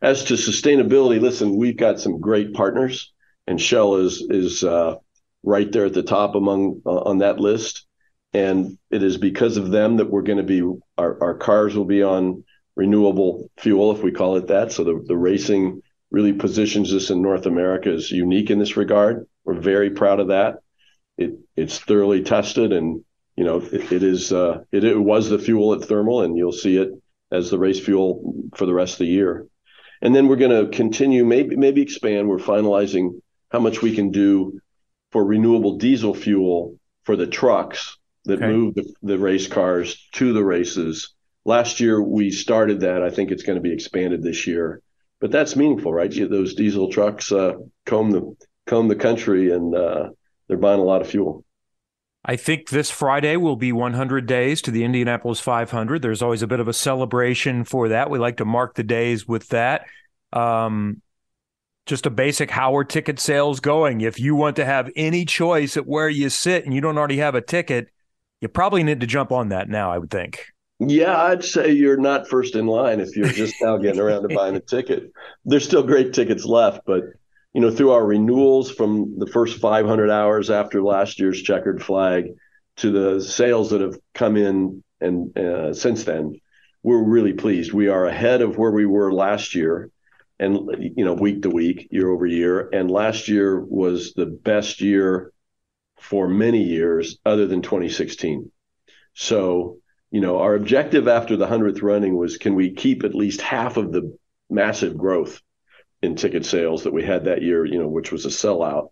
As 0.02 0.24
to 0.24 0.34
sustainability, 0.34 1.20
listen, 1.20 1.57
we've 1.57 1.76
got 1.76 2.00
some 2.00 2.20
great 2.20 2.52
partners, 2.55 3.12
and 3.46 3.61
Shell 3.61 3.96
is 3.96 4.26
is 4.30 4.64
uh, 4.64 4.96
right 5.42 5.70
there 5.70 5.86
at 5.86 5.94
the 5.94 6.02
top 6.02 6.34
among 6.34 6.82
uh, 6.86 6.90
on 6.90 7.18
that 7.18 7.40
list. 7.40 7.86
And 8.32 8.78
it 8.90 9.05
is 9.05 9.16
because 9.16 9.57
of 9.59 9.70
them 9.70 9.98
that 9.98 10.11
we're 10.11 10.22
going 10.22 10.38
to 10.38 10.42
be 10.42 10.61
our, 10.98 11.22
our 11.22 11.34
cars 11.34 11.76
will 11.76 11.84
be 11.84 12.02
on 12.02 12.42
renewable 12.74 13.48
fuel, 13.59 13.92
if 13.92 14.02
we 14.02 14.11
call 14.11 14.36
it 14.36 14.48
that. 14.48 14.72
So 14.72 14.82
the, 14.82 15.05
the 15.07 15.16
racing 15.16 15.82
really 16.11 16.32
positions 16.32 16.92
us 16.92 17.11
in 17.11 17.22
North 17.22 17.46
America 17.46 17.90
as 17.90 18.11
unique 18.11 18.50
in 18.50 18.59
this 18.59 18.76
regard. 18.76 19.26
We're 19.44 19.61
very 19.61 19.90
proud 19.90 20.18
of 20.18 20.28
that. 20.28 20.57
It 21.16 21.38
it's 21.57 21.78
thoroughly 21.78 22.24
tested, 22.24 22.72
and 22.72 23.05
you 23.37 23.45
know 23.45 23.59
it, 23.59 23.93
it 23.93 24.03
is 24.03 24.32
uh, 24.32 24.62
it, 24.72 24.85
it 24.85 24.99
was 24.99 25.28
the 25.28 25.39
fuel 25.39 25.72
at 25.74 25.82
Thermal, 25.82 26.22
and 26.22 26.37
you'll 26.37 26.53
see 26.53 26.76
it 26.76 26.91
as 27.32 27.51
the 27.51 27.59
race 27.59 27.80
fuel 27.80 28.35
for 28.55 28.66
the 28.66 28.74
rest 28.74 28.95
of 28.95 28.99
the 28.99 29.07
year. 29.07 29.47
And 30.03 30.14
then 30.14 30.28
we're 30.28 30.37
going 30.37 30.64
to 30.64 30.76
continue, 30.76 31.24
maybe 31.24 31.57
maybe 31.57 31.82
expand. 31.82 32.28
We're 32.28 32.39
finalizing 32.39 33.20
how 33.51 33.61
much 33.61 33.82
we 33.82 33.95
can 33.95 34.11
do 34.11 34.61
for 35.12 35.24
renewable 35.24 35.78
diesel 35.78 36.14
fuel 36.14 36.78
for 37.05 37.16
the 37.16 37.26
trucks 37.26 37.97
that 38.24 38.43
okay. 38.43 38.49
move 38.49 38.74
the, 38.74 38.93
the 39.03 39.18
race 39.18 39.47
cars 39.47 40.09
to 40.12 40.32
the 40.32 40.45
races. 40.45 41.14
Last 41.45 41.80
year 41.80 42.03
we 42.03 42.30
started 42.30 42.80
that. 42.80 43.03
I 43.03 43.11
think 43.11 43.30
it's 43.30 43.43
going 43.43 43.57
to 43.57 43.62
be 43.62 43.72
expanded 43.72 44.22
this 44.22 44.47
year. 44.47 44.80
But 45.20 45.30
that's 45.30 45.57
meaningful, 45.57 45.93
right? 45.93 46.12
Those 46.12 46.55
diesel 46.55 46.91
trucks 46.91 47.32
uh, 47.32 47.55
comb 47.87 48.11
the 48.11 48.37
comb 48.66 48.89
the 48.89 48.97
country, 48.97 49.53
and 49.53 49.74
uh, 49.74 50.11
they're 50.49 50.57
buying 50.59 50.80
a 50.80 50.85
lot 50.85 51.01
of 51.01 51.09
fuel. 51.09 51.45
I 52.25 52.37
think 52.37 52.70
this 52.70 52.91
Friday 52.91 53.37
will 53.37 53.57
be 53.57 53.70
100 53.70 54.27
days 54.27 54.62
to 54.62 54.70
the 54.70 54.83
Indianapolis 54.85 55.41
500. 55.41 56.01
There's 56.01 56.22
always 56.22 56.43
a 56.43 56.47
bit 56.47 56.61
of 56.61 56.68
a 56.68 56.72
celebration 56.72 57.64
for 57.64 57.89
that. 57.89 58.09
We 58.09 58.18
like 58.18 58.39
to 58.39 58.47
mark 58.47 58.75
the 58.75 58.83
days 58.83 59.29
with 59.29 59.49
that. 59.49 59.85
Um, 60.33 61.03
just 61.85 62.07
a 62.07 62.11
basic 62.11 62.51
how 62.51 62.75
are 62.77 62.85
ticket 62.85 63.20
sales 63.20 63.61
going? 63.61 64.01
If 64.01 64.18
you 64.18 64.35
want 64.35 64.57
to 64.57 64.64
have 64.64 64.91
any 64.97 65.27
choice 65.27 65.77
at 65.77 65.87
where 65.87 66.09
you 66.09 66.31
sit 66.31 66.64
and 66.64 66.72
you 66.72 66.81
don't 66.81 66.97
already 66.97 67.18
have 67.18 67.35
a 67.35 67.43
ticket, 67.43 67.89
you 68.41 68.49
probably 68.49 68.83
need 68.83 69.01
to 69.01 69.07
jump 69.07 69.31
on 69.31 69.51
that 69.51 69.68
now, 69.68 69.93
I 69.93 69.99
would 69.99 70.11
think. 70.11 70.47
Yeah, 70.81 71.16
I'd 71.16 71.45
say 71.45 71.72
you're 71.72 71.99
not 71.99 72.27
first 72.27 72.57
in 72.57 72.66
line 72.66 73.01
if 73.01 73.14
you're 73.16 73.29
just 73.29 73.55
now 73.61 73.77
getting 73.77 74.01
around 74.01 74.27
to 74.29 74.35
buying 74.35 74.57
a 74.57 74.61
ticket. 74.66 75.12
There's 75.45 75.64
still 75.64 75.83
great 75.83 76.14
tickets 76.14 76.45
left, 76.47 76.81
but 76.87 77.05
you 77.55 77.61
know, 77.61 77.70
through 77.70 77.92
our 77.92 78.05
renewals 78.05 78.70
from 78.70 79.18
the 79.18 79.26
first 79.26 79.59
500 79.59 80.11
hours 80.11 80.50
after 80.50 80.82
last 80.82 81.20
year's 81.20 81.40
checkered 81.40 81.82
flag 81.82 82.26
to 82.76 82.90
the 82.90 83.22
sales 83.22 83.70
that 83.70 83.80
have 83.80 83.96
come 84.12 84.36
in 84.36 84.82
and 85.00 85.36
uh, 85.38 85.74
since 85.74 86.05
then, 86.05 86.40
we're 86.82 87.02
really 87.02 87.34
pleased. 87.34 87.72
We 87.72 87.88
are 87.88 88.07
ahead 88.07 88.42
of 88.42 88.57
where 88.57 88.70
we 88.70 88.86
were 88.86 89.12
last 89.12 89.55
year, 89.55 89.90
and 90.38 90.92
you 90.96 91.05
know, 91.05 91.14
week 91.14 91.42
to 91.42 91.50
week, 91.50 91.88
year 91.90 92.11
over 92.11 92.26
year. 92.26 92.68
And 92.72 92.90
last 92.90 93.28
year 93.28 93.61
was 93.61 94.14
the 94.14 94.26
best 94.26 94.80
year 94.80 95.32
for 95.98 96.28
many 96.28 96.62
years, 96.62 97.18
other 97.24 97.46
than 97.46 97.62
2016. 97.62 98.50
So, 99.14 99.78
you 100.11 100.20
know, 100.20 100.38
our 100.38 100.55
objective 100.55 101.07
after 101.09 101.36
the 101.36 101.46
hundredth 101.46 101.82
running 101.82 102.16
was, 102.16 102.36
can 102.36 102.55
we 102.55 102.74
keep 102.74 103.05
at 103.05 103.14
least 103.14 103.40
half 103.40 103.76
of 103.76 103.92
the 103.92 104.16
massive 104.50 104.96
growth 104.96 105.40
in 106.05 106.16
ticket 106.16 106.44
sales 106.44 106.84
that 106.84 106.92
we 106.92 107.02
had 107.02 107.24
that 107.24 107.42
year, 107.42 107.64
you 107.64 107.78
know, 107.78 107.88
which 107.88 108.12
was 108.12 108.26
a 108.26 108.28
sellout. 108.28 108.90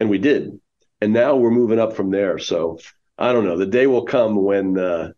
And 0.00 0.10
we 0.10 0.18
did. 0.18 0.60
And 1.00 1.12
now 1.12 1.36
we're 1.36 1.50
moving 1.50 1.78
up 1.78 1.94
from 1.94 2.10
there. 2.10 2.38
So 2.38 2.78
I 3.16 3.32
don't 3.32 3.44
know. 3.44 3.56
The 3.56 3.66
day 3.66 3.86
will 3.86 4.04
come 4.04 4.42
when 4.44 4.78
uh, 4.78 5.12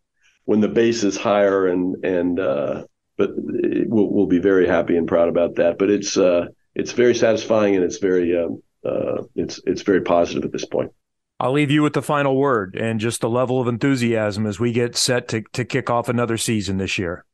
when 0.45 0.61
the 0.61 0.69
base 0.69 1.05
is 1.05 1.17
higher 1.17 1.67
and 1.67 2.05
and 2.05 2.41
uh, 2.41 2.85
but 3.17 3.31
we'll, 3.35 4.11
we'll 4.11 4.27
be 4.27 4.39
very 4.39 4.67
happy 4.67 4.97
and 4.97 5.07
proud 5.07 5.29
about 5.29 5.57
that. 5.57 5.79
But 5.79 5.91
it's 5.91 6.17
uh, 6.17 6.47
it's 6.75 6.93
very 6.93 7.15
satisfying 7.15 7.77
and 7.77 7.85
it's 7.85 7.99
very 7.99 8.37
um, 8.39 8.63
uh, 8.85 9.23
it's 9.35 9.61
it's 9.67 9.83
very 9.83 10.01
positive 10.03 10.45
at 10.45 10.53
this 10.53 10.65
point. 10.65 10.93
I'll 11.39 11.53
leave 11.53 11.71
you 11.71 11.83
with 11.83 11.95
the 11.95 12.03
final 12.03 12.37
word 12.37 12.77
and 12.77 13.01
just 13.01 13.23
the 13.23 13.31
level 13.31 13.61
of 13.61 13.69
enthusiasm 13.69 14.47
as 14.47 14.61
we 14.61 14.73
get 14.73 14.97
set 14.97 15.29
to 15.29 15.43
to 15.53 15.65
kick 15.65 15.91
off 15.91 16.09
another 16.09 16.37
season 16.37 16.79
this 16.79 16.99
year. 16.99 17.25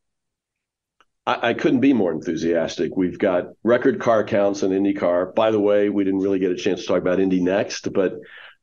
I, 1.26 1.50
I, 1.50 1.54
couldn't 1.54 1.80
be 1.80 1.92
more 1.92 2.12
enthusiastic. 2.12 2.96
We've 2.96 3.18
got 3.18 3.48
record 3.62 4.00
car 4.00 4.24
counts 4.24 4.62
in 4.62 4.70
IndyCar. 4.70 5.34
By 5.34 5.50
the 5.50 5.60
way, 5.60 5.88
we 5.88 6.04
didn't 6.04 6.20
really 6.20 6.38
get 6.38 6.52
a 6.52 6.56
chance 6.56 6.82
to 6.82 6.86
talk 6.86 6.98
about 6.98 7.20
Indy 7.20 7.40
NXT, 7.40 7.92
but 7.92 8.14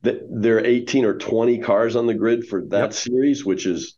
th- 0.02 0.22
there 0.30 0.56
are 0.56 0.64
18 0.64 1.04
or 1.04 1.18
20 1.18 1.58
cars 1.58 1.96
on 1.96 2.06
the 2.06 2.14
grid 2.14 2.46
for 2.46 2.64
that 2.68 2.80
yep. 2.80 2.92
series, 2.92 3.44
which 3.44 3.66
is, 3.66 3.96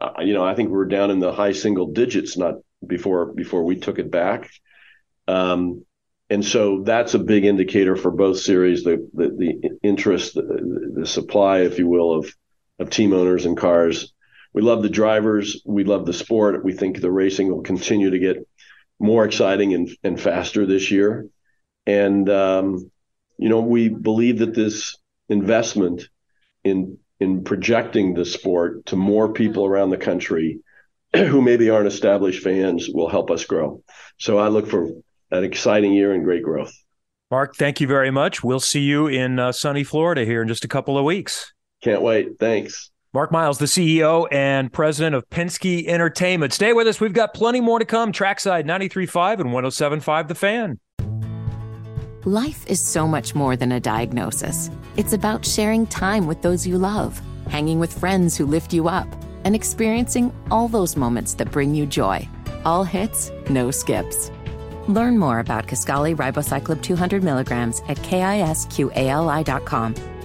uh, 0.00 0.10
you 0.20 0.34
know, 0.34 0.44
I 0.44 0.54
think 0.54 0.70
we 0.70 0.76
are 0.76 0.84
down 0.84 1.10
in 1.10 1.20
the 1.20 1.32
high 1.32 1.52
single 1.52 1.92
digits 1.92 2.36
not 2.36 2.56
before 2.86 3.32
before 3.32 3.64
we 3.64 3.76
took 3.76 3.98
it 3.98 4.10
back. 4.10 4.50
Um, 5.26 5.84
and 6.28 6.44
so 6.44 6.82
that's 6.82 7.14
a 7.14 7.18
big 7.18 7.44
indicator 7.44 7.96
for 7.96 8.10
both 8.10 8.38
series 8.38 8.82
the 8.84 9.08
the, 9.14 9.28
the 9.28 9.78
interest 9.82 10.34
the, 10.34 10.92
the 10.94 11.06
supply 11.06 11.60
if 11.60 11.78
you 11.78 11.86
will 11.86 12.18
of 12.18 12.34
of 12.78 12.90
team 12.90 13.12
owners 13.12 13.46
and 13.46 13.56
cars 13.56 14.12
we 14.56 14.62
love 14.62 14.82
the 14.82 14.88
drivers. 14.88 15.60
We 15.66 15.84
love 15.84 16.06
the 16.06 16.14
sport. 16.14 16.64
We 16.64 16.72
think 16.72 16.98
the 16.98 17.12
racing 17.12 17.48
will 17.48 17.60
continue 17.60 18.08
to 18.08 18.18
get 18.18 18.48
more 18.98 19.26
exciting 19.26 19.74
and, 19.74 19.90
and 20.02 20.18
faster 20.18 20.64
this 20.64 20.90
year. 20.90 21.28
And, 21.86 22.26
um, 22.30 22.90
you 23.36 23.50
know, 23.50 23.60
we 23.60 23.90
believe 23.90 24.38
that 24.38 24.54
this 24.54 24.96
investment 25.28 26.08
in 26.64 26.98
in 27.20 27.44
projecting 27.44 28.14
the 28.14 28.24
sport 28.24 28.86
to 28.86 28.96
more 28.96 29.32
people 29.32 29.66
around 29.66 29.90
the 29.90 29.98
country 29.98 30.60
who 31.14 31.42
maybe 31.42 31.68
aren't 31.68 31.86
established 31.86 32.42
fans 32.42 32.88
will 32.88 33.08
help 33.08 33.30
us 33.30 33.44
grow. 33.44 33.82
So 34.18 34.38
I 34.38 34.48
look 34.48 34.68
for 34.68 34.88
an 35.30 35.44
exciting 35.44 35.92
year 35.92 36.12
and 36.12 36.24
great 36.24 36.42
growth. 36.42 36.72
Mark, 37.30 37.56
thank 37.56 37.80
you 37.80 37.86
very 37.86 38.10
much. 38.10 38.42
We'll 38.42 38.60
see 38.60 38.80
you 38.80 39.06
in 39.06 39.38
uh, 39.38 39.52
sunny 39.52 39.84
Florida 39.84 40.24
here 40.24 40.40
in 40.40 40.48
just 40.48 40.64
a 40.64 40.68
couple 40.68 40.96
of 40.96 41.04
weeks. 41.04 41.52
Can't 41.82 42.00
wait. 42.00 42.38
Thanks. 42.38 42.90
Mark 43.16 43.32
Miles, 43.32 43.56
the 43.56 43.64
CEO 43.64 44.28
and 44.30 44.70
president 44.70 45.16
of 45.16 45.26
Penske 45.30 45.88
Entertainment. 45.88 46.52
Stay 46.52 46.74
with 46.74 46.86
us. 46.86 47.00
We've 47.00 47.14
got 47.14 47.32
plenty 47.32 47.62
more 47.62 47.78
to 47.78 47.86
come. 47.86 48.12
Trackside 48.12 48.66
93.5 48.66 49.40
and 49.40 49.48
107.5 49.48 50.28
The 50.28 50.34
Fan. 50.34 50.78
Life 52.26 52.66
is 52.66 52.78
so 52.78 53.08
much 53.08 53.34
more 53.34 53.56
than 53.56 53.72
a 53.72 53.80
diagnosis. 53.80 54.68
It's 54.98 55.14
about 55.14 55.46
sharing 55.46 55.86
time 55.86 56.26
with 56.26 56.42
those 56.42 56.66
you 56.66 56.76
love, 56.76 57.18
hanging 57.48 57.78
with 57.78 57.98
friends 57.98 58.36
who 58.36 58.44
lift 58.44 58.74
you 58.74 58.86
up, 58.86 59.08
and 59.44 59.54
experiencing 59.54 60.30
all 60.50 60.68
those 60.68 60.94
moments 60.94 61.32
that 61.36 61.50
bring 61.50 61.74
you 61.74 61.86
joy. 61.86 62.28
All 62.66 62.84
hits, 62.84 63.32
no 63.48 63.70
skips. 63.70 64.30
Learn 64.88 65.16
more 65.16 65.38
about 65.38 65.68
Kisqali 65.68 66.14
Ribociclib 66.14 66.82
200 66.82 67.24
milligrams 67.24 67.80
at 67.88 67.96
kisqali.com 67.96 68.64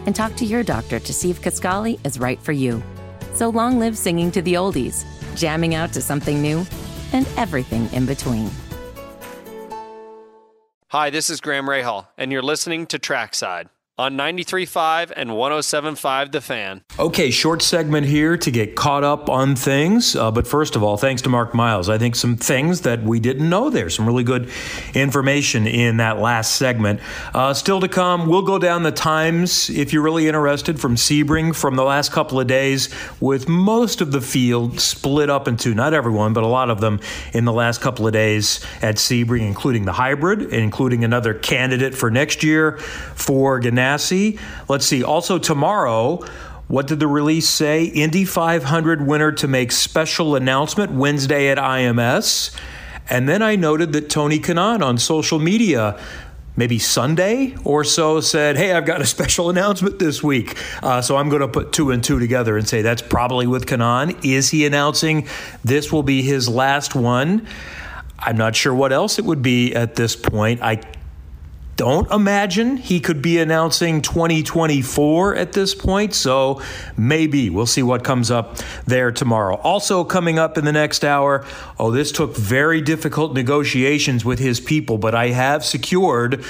and 0.05 0.15
talk 0.15 0.35
to 0.35 0.45
your 0.45 0.63
doctor 0.63 0.99
to 0.99 1.13
see 1.13 1.29
if 1.29 1.41
Kisqali 1.41 1.99
is 2.05 2.19
right 2.19 2.39
for 2.39 2.51
you. 2.51 2.81
So 3.33 3.49
long 3.49 3.79
live 3.79 3.97
singing 3.97 4.31
to 4.31 4.41
the 4.41 4.55
oldies, 4.55 5.05
jamming 5.35 5.75
out 5.75 5.93
to 5.93 6.01
something 6.01 6.41
new, 6.41 6.65
and 7.13 7.27
everything 7.37 7.91
in 7.93 8.05
between. 8.05 8.49
Hi, 10.89 11.09
this 11.09 11.29
is 11.29 11.39
Graham 11.39 11.67
Rahal, 11.67 12.07
and 12.17 12.31
you're 12.31 12.41
listening 12.41 12.85
to 12.87 12.99
Trackside 12.99 13.69
on 14.01 14.17
93.5 14.17 15.13
and 15.15 15.29
107.5 15.29 16.31
The 16.31 16.41
Fan. 16.41 16.81
Okay, 16.97 17.29
short 17.29 17.61
segment 17.61 18.07
here 18.07 18.35
to 18.35 18.49
get 18.49 18.75
caught 18.75 19.03
up 19.03 19.29
on 19.29 19.55
things. 19.55 20.15
Uh, 20.15 20.31
but 20.31 20.47
first 20.47 20.75
of 20.75 20.81
all, 20.81 20.97
thanks 20.97 21.21
to 21.21 21.29
Mark 21.29 21.53
Miles. 21.53 21.87
I 21.87 21.99
think 21.99 22.15
some 22.15 22.35
things 22.35 22.81
that 22.81 23.03
we 23.03 23.19
didn't 23.19 23.47
know 23.47 23.69
there, 23.69 23.91
some 23.91 24.07
really 24.07 24.23
good 24.23 24.49
information 24.95 25.67
in 25.67 25.97
that 25.97 26.17
last 26.17 26.55
segment. 26.55 26.99
Uh, 27.35 27.53
still 27.53 27.79
to 27.79 27.87
come, 27.87 28.27
we'll 28.27 28.41
go 28.41 28.57
down 28.57 28.81
the 28.81 28.91
times 28.91 29.69
if 29.69 29.93
you're 29.93 30.01
really 30.01 30.27
interested 30.27 30.79
from 30.79 30.95
Sebring 30.95 31.55
from 31.55 31.75
the 31.75 31.83
last 31.83 32.11
couple 32.11 32.39
of 32.39 32.47
days, 32.47 32.89
with 33.19 33.47
most 33.47 34.01
of 34.01 34.11
the 34.11 34.21
field 34.21 34.79
split 34.79 35.29
up 35.29 35.47
into, 35.47 35.75
not 35.75 35.93
everyone, 35.93 36.33
but 36.33 36.43
a 36.43 36.47
lot 36.47 36.71
of 36.71 36.81
them 36.81 36.99
in 37.33 37.45
the 37.45 37.53
last 37.53 37.81
couple 37.81 38.07
of 38.07 38.13
days 38.13 38.65
at 38.81 38.95
Sebring, 38.95 39.45
including 39.45 39.85
the 39.85 39.93
hybrid, 39.93 40.41
including 40.51 41.03
another 41.03 41.35
candidate 41.35 41.93
for 41.93 42.09
next 42.09 42.41
year 42.41 42.79
for 43.13 43.61
Ganassi 43.61 43.90
Ganassi. 43.91 44.39
Let's 44.69 44.85
see. 44.85 45.03
Also, 45.03 45.37
tomorrow, 45.37 46.23
what 46.67 46.87
did 46.87 46.99
the 46.99 47.07
release 47.07 47.47
say? 47.47 47.85
Indy 47.85 48.25
500 48.25 49.05
winner 49.05 49.31
to 49.33 49.47
make 49.47 49.71
special 49.71 50.35
announcement 50.35 50.91
Wednesday 50.91 51.49
at 51.49 51.57
IMS. 51.57 52.55
And 53.09 53.27
then 53.27 53.41
I 53.41 53.55
noted 53.55 53.93
that 53.93 54.09
Tony 54.09 54.39
Kanaan 54.39 54.81
on 54.81 54.97
social 54.97 55.39
media 55.39 55.99
maybe 56.55 56.77
Sunday 56.77 57.55
or 57.63 57.83
so 57.83 58.19
said, 58.21 58.57
Hey, 58.57 58.73
I've 58.73 58.85
got 58.85 59.01
a 59.01 59.05
special 59.05 59.49
announcement 59.49 59.99
this 59.99 60.21
week. 60.21 60.57
Uh, 60.83 61.01
so 61.01 61.17
I'm 61.17 61.29
going 61.29 61.41
to 61.41 61.47
put 61.47 61.73
two 61.73 61.91
and 61.91 62.03
two 62.03 62.19
together 62.19 62.57
and 62.57 62.67
say 62.67 62.81
that's 62.81 63.01
probably 63.01 63.47
with 63.47 63.65
Kanaan. 63.65 64.23
Is 64.23 64.49
he 64.49 64.65
announcing 64.65 65.27
this 65.63 65.91
will 65.91 66.03
be 66.03 66.21
his 66.21 66.47
last 66.47 66.95
one? 66.95 67.47
I'm 68.19 68.37
not 68.37 68.55
sure 68.55 68.73
what 68.73 68.93
else 68.93 69.17
it 69.17 69.25
would 69.25 69.41
be 69.41 69.73
at 69.73 69.95
this 69.95 70.15
point. 70.15 70.61
I 70.61 70.81
don't 71.81 72.11
imagine 72.11 72.77
he 72.77 72.99
could 72.99 73.23
be 73.23 73.39
announcing 73.39 74.03
2024 74.03 75.35
at 75.35 75.53
this 75.53 75.73
point. 75.73 76.13
So 76.13 76.61
maybe 76.95 77.49
we'll 77.49 77.65
see 77.65 77.81
what 77.81 78.03
comes 78.03 78.29
up 78.29 78.57
there 78.85 79.11
tomorrow. 79.11 79.55
Also, 79.55 80.03
coming 80.03 80.37
up 80.37 80.59
in 80.59 80.65
the 80.65 80.71
next 80.71 81.03
hour, 81.03 81.43
oh, 81.79 81.89
this 81.89 82.11
took 82.11 82.37
very 82.37 82.81
difficult 82.81 83.33
negotiations 83.33 84.23
with 84.23 84.37
his 84.37 84.59
people, 84.59 84.99
but 84.99 85.15
I 85.15 85.29
have 85.29 85.65
secured 85.65 86.45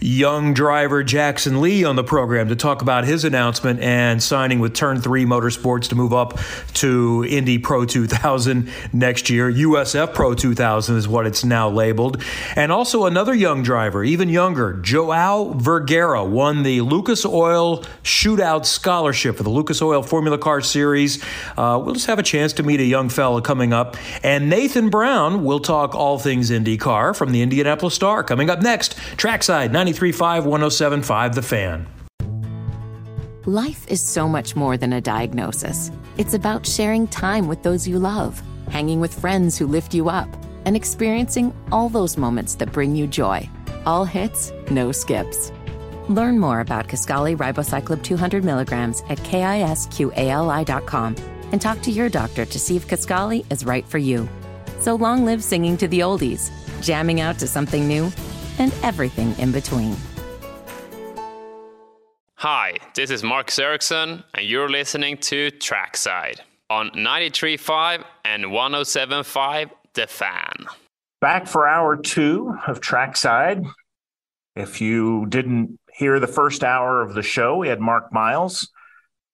young 0.00 0.52
driver 0.52 1.04
Jackson 1.04 1.60
Lee 1.60 1.84
on 1.84 1.94
the 1.94 2.02
program 2.02 2.48
to 2.48 2.56
talk 2.56 2.82
about 2.82 3.04
his 3.04 3.24
announcement 3.24 3.78
and 3.78 4.20
signing 4.20 4.58
with 4.58 4.74
Turn 4.74 5.00
3 5.00 5.24
Motorsports 5.24 5.90
to 5.90 5.94
move 5.94 6.12
up 6.12 6.40
to 6.74 7.24
Indy 7.28 7.58
Pro 7.58 7.84
2000 7.84 8.68
next 8.92 9.30
year. 9.30 9.48
USF 9.48 10.12
Pro 10.12 10.34
2000 10.34 10.96
is 10.96 11.06
what 11.06 11.24
it's 11.24 11.44
now 11.44 11.68
labeled. 11.68 12.20
And 12.56 12.72
also 12.72 13.06
another 13.06 13.32
young 13.32 13.62
driver, 13.62 14.02
even 14.02 14.28
younger. 14.28 14.71
Joao 14.72 15.52
Vergara 15.56 16.24
won 16.24 16.62
the 16.62 16.80
Lucas 16.80 17.24
Oil 17.24 17.82
Shootout 18.02 18.66
Scholarship 18.66 19.36
for 19.36 19.42
the 19.42 19.50
Lucas 19.50 19.82
Oil 19.82 20.02
Formula 20.02 20.38
Car 20.38 20.60
Series. 20.60 21.22
Uh, 21.56 21.80
we'll 21.84 21.94
just 21.94 22.06
have 22.06 22.18
a 22.18 22.22
chance 22.22 22.52
to 22.54 22.62
meet 22.62 22.80
a 22.80 22.84
young 22.84 23.08
fella 23.08 23.42
coming 23.42 23.72
up. 23.72 23.96
And 24.22 24.48
Nathan 24.48 24.90
Brown 24.90 25.44
will 25.44 25.60
talk 25.60 25.94
all 25.94 26.18
things 26.18 26.50
IndyCar 26.50 27.16
from 27.16 27.32
the 27.32 27.42
Indianapolis 27.42 27.94
Star. 27.94 28.24
Coming 28.24 28.50
up 28.50 28.62
next, 28.62 28.96
Trackside 29.16 29.72
93.5, 29.72 30.44
107.5, 30.44 31.34
The 31.34 31.42
Fan. 31.42 31.86
Life 33.46 33.88
is 33.88 34.00
so 34.00 34.28
much 34.28 34.54
more 34.54 34.76
than 34.76 34.92
a 34.92 35.00
diagnosis. 35.00 35.90
It's 36.16 36.34
about 36.34 36.64
sharing 36.64 37.08
time 37.08 37.48
with 37.48 37.62
those 37.62 37.88
you 37.88 37.98
love, 37.98 38.40
hanging 38.68 39.00
with 39.00 39.18
friends 39.18 39.58
who 39.58 39.66
lift 39.66 39.94
you 39.94 40.08
up, 40.08 40.28
and 40.64 40.76
experiencing 40.76 41.52
all 41.72 41.88
those 41.88 42.16
moments 42.16 42.54
that 42.54 42.70
bring 42.70 42.94
you 42.94 43.08
joy. 43.08 43.48
All 43.84 44.04
hits, 44.04 44.52
no 44.70 44.92
skips. 44.92 45.52
Learn 46.08 46.38
more 46.38 46.60
about 46.60 46.88
Kisqali 46.88 47.36
Ribociclib 47.36 48.02
200 48.02 48.44
milligrams 48.44 49.02
at 49.08 49.18
kisqali.com 49.18 51.16
and 51.52 51.60
talk 51.60 51.80
to 51.82 51.90
your 51.90 52.08
doctor 52.08 52.44
to 52.44 52.58
see 52.58 52.76
if 52.76 52.88
Kisqali 52.88 53.44
is 53.52 53.64
right 53.64 53.86
for 53.86 53.98
you. 53.98 54.28
So 54.80 54.94
long 54.94 55.24
live 55.24 55.42
singing 55.42 55.76
to 55.78 55.88
the 55.88 56.00
oldies, 56.00 56.50
jamming 56.82 57.20
out 57.20 57.38
to 57.38 57.46
something 57.46 57.86
new, 57.86 58.10
and 58.58 58.72
everything 58.82 59.38
in 59.38 59.52
between. 59.52 59.96
Hi, 62.36 62.76
this 62.94 63.10
is 63.10 63.22
Marcus 63.22 63.58
Ericsson, 63.58 64.24
and 64.34 64.46
you're 64.46 64.68
listening 64.68 65.16
to 65.18 65.50
Trackside 65.52 66.40
on 66.68 66.90
93.5 66.90 68.04
and 68.24 68.44
107.5 68.46 69.70
The 69.94 70.06
Fan. 70.08 70.66
Back 71.22 71.46
for 71.46 71.68
hour 71.68 71.96
two 71.96 72.52
of 72.66 72.80
Trackside. 72.80 73.62
If 74.56 74.80
you 74.80 75.26
didn't 75.26 75.78
hear 75.94 76.18
the 76.18 76.26
first 76.26 76.64
hour 76.64 77.00
of 77.00 77.14
the 77.14 77.22
show, 77.22 77.58
we 77.58 77.68
had 77.68 77.78
Mark 77.78 78.12
Miles 78.12 78.68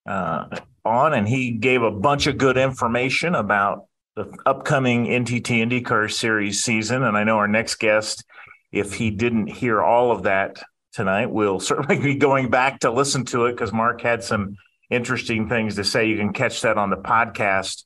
uh, 0.06 0.54
on, 0.84 1.14
and 1.14 1.26
he 1.26 1.52
gave 1.52 1.80
a 1.80 1.90
bunch 1.90 2.26
of 2.26 2.36
good 2.36 2.58
information 2.58 3.34
about 3.34 3.86
the 4.16 4.30
upcoming 4.44 5.06
NTT 5.06 5.66
IndyCar 5.66 6.12
Series 6.12 6.62
season. 6.62 7.04
And 7.04 7.16
I 7.16 7.24
know 7.24 7.38
our 7.38 7.48
next 7.48 7.76
guest, 7.76 8.22
if 8.70 8.92
he 8.92 9.10
didn't 9.10 9.46
hear 9.46 9.80
all 9.80 10.12
of 10.12 10.24
that 10.24 10.62
tonight, 10.92 11.30
will 11.30 11.58
certainly 11.58 11.98
be 11.98 12.16
going 12.16 12.50
back 12.50 12.80
to 12.80 12.90
listen 12.90 13.24
to 13.26 13.46
it 13.46 13.52
because 13.52 13.72
Mark 13.72 14.02
had 14.02 14.22
some 14.22 14.56
interesting 14.90 15.48
things 15.48 15.76
to 15.76 15.84
say. 15.84 16.06
You 16.06 16.18
can 16.18 16.34
catch 16.34 16.60
that 16.60 16.76
on 16.76 16.90
the 16.90 16.98
podcast 16.98 17.84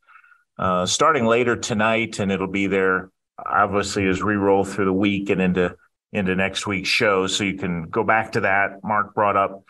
uh, 0.59 0.87
starting 0.87 1.25
later 1.25 1.55
tonight, 1.55 2.19
and 2.19 2.33
it'll 2.33 2.49
be 2.49 2.67
there 2.67 3.09
obviously 3.39 4.07
as 4.09 4.23
we 4.23 4.35
roll 4.35 4.65
through 4.65 4.87
the 4.87 4.93
week 4.93 5.31
and 5.31 5.41
into 5.41 5.77
into 6.13 6.35
next 6.37 6.67
week's 6.67 6.89
show. 6.89 7.27
So 7.27 7.45
you 7.45 7.55
can 7.55 7.85
go 7.85 8.05
back 8.05 8.33
to 8.33 8.41
that. 8.41 8.85
Mark 8.85 9.15
brought 9.15 9.37
up, 9.37 9.65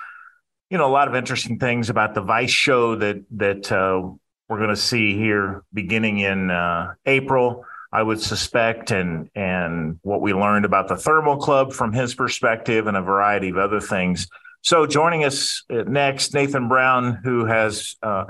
you 0.70 0.78
know, 0.78 0.86
a 0.86 0.90
lot 0.90 1.08
of 1.08 1.14
interesting 1.14 1.58
things 1.58 1.88
about 1.88 2.14
the 2.14 2.20
Vice 2.20 2.50
show 2.50 2.96
that 2.96 3.24
that 3.32 3.70
uh, 3.70 4.10
we're 4.48 4.58
going 4.58 4.70
to 4.70 4.76
see 4.76 5.16
here 5.16 5.64
beginning 5.72 6.18
in 6.18 6.50
uh, 6.50 6.94
April. 7.06 7.64
I 7.94 8.02
would 8.02 8.20
suspect, 8.20 8.90
and 8.90 9.28
and 9.34 9.98
what 10.02 10.22
we 10.22 10.32
learned 10.32 10.64
about 10.64 10.88
the 10.88 10.96
Thermal 10.96 11.36
Club 11.36 11.72
from 11.72 11.92
his 11.92 12.14
perspective, 12.14 12.86
and 12.86 12.96
a 12.96 13.02
variety 13.02 13.50
of 13.50 13.58
other 13.58 13.80
things. 13.80 14.28
So 14.62 14.86
joining 14.86 15.24
us 15.24 15.64
uh, 15.70 15.82
next, 15.86 16.34
Nathan 16.34 16.68
Brown, 16.68 17.20
who 17.22 17.44
has 17.44 17.96
uh, 18.02 18.24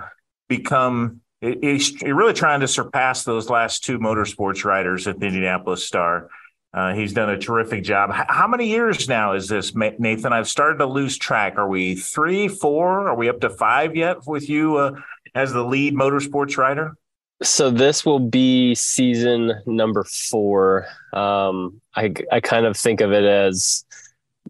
become 0.49 1.21
he's 1.43 2.01
really 2.03 2.33
trying 2.33 2.61
to 2.61 2.69
surpass 2.69 3.25
those 3.25 3.51
last 3.51 3.85
two 3.85 3.99
motorsports 3.99 4.65
riders 4.65 5.07
at 5.07 5.19
the 5.19 5.27
Indianapolis 5.27 5.85
Star. 5.85 6.29
Uh, 6.73 6.95
he's 6.95 7.13
done 7.13 7.29
a 7.29 7.39
terrific 7.39 7.85
job. 7.85 8.11
How 8.13 8.47
many 8.47 8.69
years 8.69 9.07
now 9.09 9.35
is 9.35 9.49
this, 9.49 9.75
Nathan? 9.75 10.33
I've 10.33 10.49
started 10.49 10.79
to 10.79 10.87
lose 10.87 11.19
track. 11.19 11.59
Are 11.59 11.69
we 11.69 11.97
three, 11.97 12.49
four? 12.49 13.09
Are 13.09 13.17
we 13.17 13.29
up 13.29 13.41
to 13.41 13.51
five 13.51 13.95
yet 13.95 14.27
with 14.27 14.49
you 14.49 14.77
uh, 14.77 14.93
as 15.35 15.53
the 15.53 15.63
lead 15.63 15.95
motorsports 15.95 16.57
rider? 16.57 16.97
So 17.43 17.71
this 17.71 18.07
will 18.07 18.21
be 18.21 18.75
season 18.75 19.53
number 19.67 20.05
four. 20.05 20.87
Um, 21.13 21.81
I 21.95 22.15
I 22.31 22.41
kind 22.41 22.65
of 22.65 22.77
think 22.77 23.01
of 23.01 23.13
it 23.13 23.25
as 23.25 23.85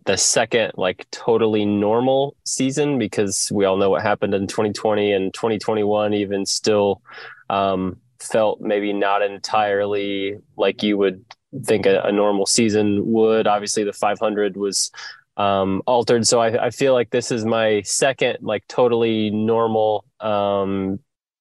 the 0.04 0.16
second 0.16 0.72
like 0.76 1.06
totally 1.10 1.64
normal 1.64 2.36
season 2.44 2.98
because 2.98 3.50
we 3.52 3.64
all 3.64 3.76
know 3.76 3.90
what 3.90 4.02
happened 4.02 4.34
in 4.34 4.46
2020 4.46 5.12
and 5.12 5.34
2021 5.34 6.14
even 6.14 6.44
still 6.44 7.02
um, 7.50 7.96
felt 8.18 8.60
maybe 8.60 8.92
not 8.92 9.22
entirely 9.22 10.36
like 10.56 10.82
you 10.82 10.96
would 10.96 11.24
think 11.64 11.86
a, 11.86 12.00
a, 12.02 12.12
normal 12.12 12.46
season 12.46 13.12
would. 13.12 13.46
Obviously 13.46 13.84
the 13.84 13.92
500 13.92 14.56
was 14.56 14.90
um, 15.36 15.82
altered. 15.86 16.26
So 16.26 16.40
I, 16.40 16.66
I, 16.66 16.70
feel 16.70 16.94
like 16.94 17.10
this 17.10 17.30
is 17.30 17.44
my 17.44 17.82
second 17.82 18.38
like 18.40 18.66
totally 18.68 19.30
normal 19.30 20.04
um, 20.20 20.98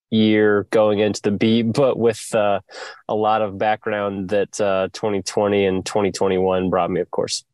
year 0.10 0.68
going 0.72 1.00
into 1.00 1.22
the 1.22 1.32
beat 1.32 1.64
but 1.64 1.98
with 1.98 2.34
uh, 2.36 2.60
a 3.08 3.16
lot 3.16 3.42
of 3.42 3.58
background 3.58 4.30
that 4.30 4.60
uh, 4.60 4.90
2020 4.92 5.66
and 5.66 5.86
2021 5.86 6.70
brought 6.70 6.92
me 6.92 7.00
of 7.00 7.10
course 7.12 7.46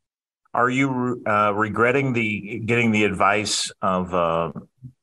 are 0.58 0.72
you 0.72 1.22
uh, 1.28 1.54
regretting 1.56 2.14
the 2.14 2.60
getting 2.66 2.92
the 2.92 3.04
advice 3.04 3.72
of, 3.84 4.14
uh, 4.14 4.52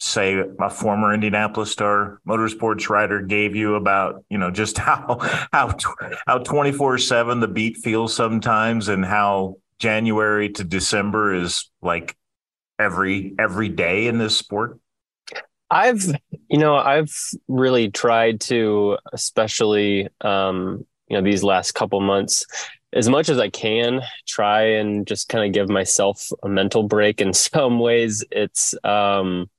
say, 0.00 0.42
a 0.58 0.68
former 0.68 1.14
Indianapolis 1.14 1.70
Star 1.70 2.20
motorsports 2.26 2.88
rider 2.88 3.22
gave 3.22 3.54
you 3.54 3.76
about, 3.76 4.24
you 4.28 4.36
know, 4.36 4.50
just 4.50 4.76
how 4.88 5.18
how 5.52 5.76
how 6.26 6.38
twenty 6.38 6.72
four 6.72 6.98
seven 6.98 7.38
the 7.38 7.48
beat 7.48 7.76
feels 7.76 8.12
sometimes, 8.12 8.88
and 8.88 9.04
how 9.04 9.54
January 9.78 10.50
to 10.50 10.64
December 10.64 11.32
is 11.32 11.70
like 11.80 12.16
every 12.80 13.36
every 13.38 13.68
day 13.68 14.08
in 14.08 14.18
this 14.18 14.36
sport? 14.36 14.80
I've, 15.70 16.04
you 16.48 16.58
know, 16.58 16.74
I've 16.74 17.14
really 17.48 17.90
tried 17.90 18.40
to, 18.42 18.98
especially, 19.12 20.08
um, 20.20 20.84
you 21.08 21.16
know, 21.16 21.22
these 21.22 21.42
last 21.42 21.72
couple 21.72 22.00
months, 22.00 22.44
as 22.94 23.08
much 23.08 23.28
as 23.28 23.38
I 23.38 23.50
can, 23.50 24.00
try 24.26 24.62
and 24.62 25.06
just 25.06 25.28
kind 25.28 25.44
of 25.44 25.52
give 25.52 25.68
myself 25.68 26.30
a 26.42 26.48
mental 26.48 26.84
break. 26.84 27.20
In 27.20 27.32
some 27.34 27.78
ways, 27.78 28.24
it's 28.30 28.74
um, 28.84 29.50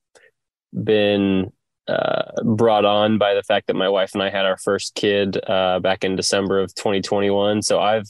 been 0.73 1.51
uh, 1.87 2.43
brought 2.43 2.85
on 2.85 3.17
by 3.17 3.33
the 3.35 3.43
fact 3.43 3.67
that 3.67 3.75
my 3.75 3.89
wife 3.89 4.13
and 4.13 4.23
I 4.23 4.29
had 4.29 4.45
our 4.45 4.57
first 4.57 4.95
kid 4.95 5.37
uh, 5.47 5.79
back 5.79 6.03
in 6.03 6.15
December 6.15 6.59
of 6.59 6.73
2021. 6.73 7.61
So 7.61 7.79
I've 7.79 8.07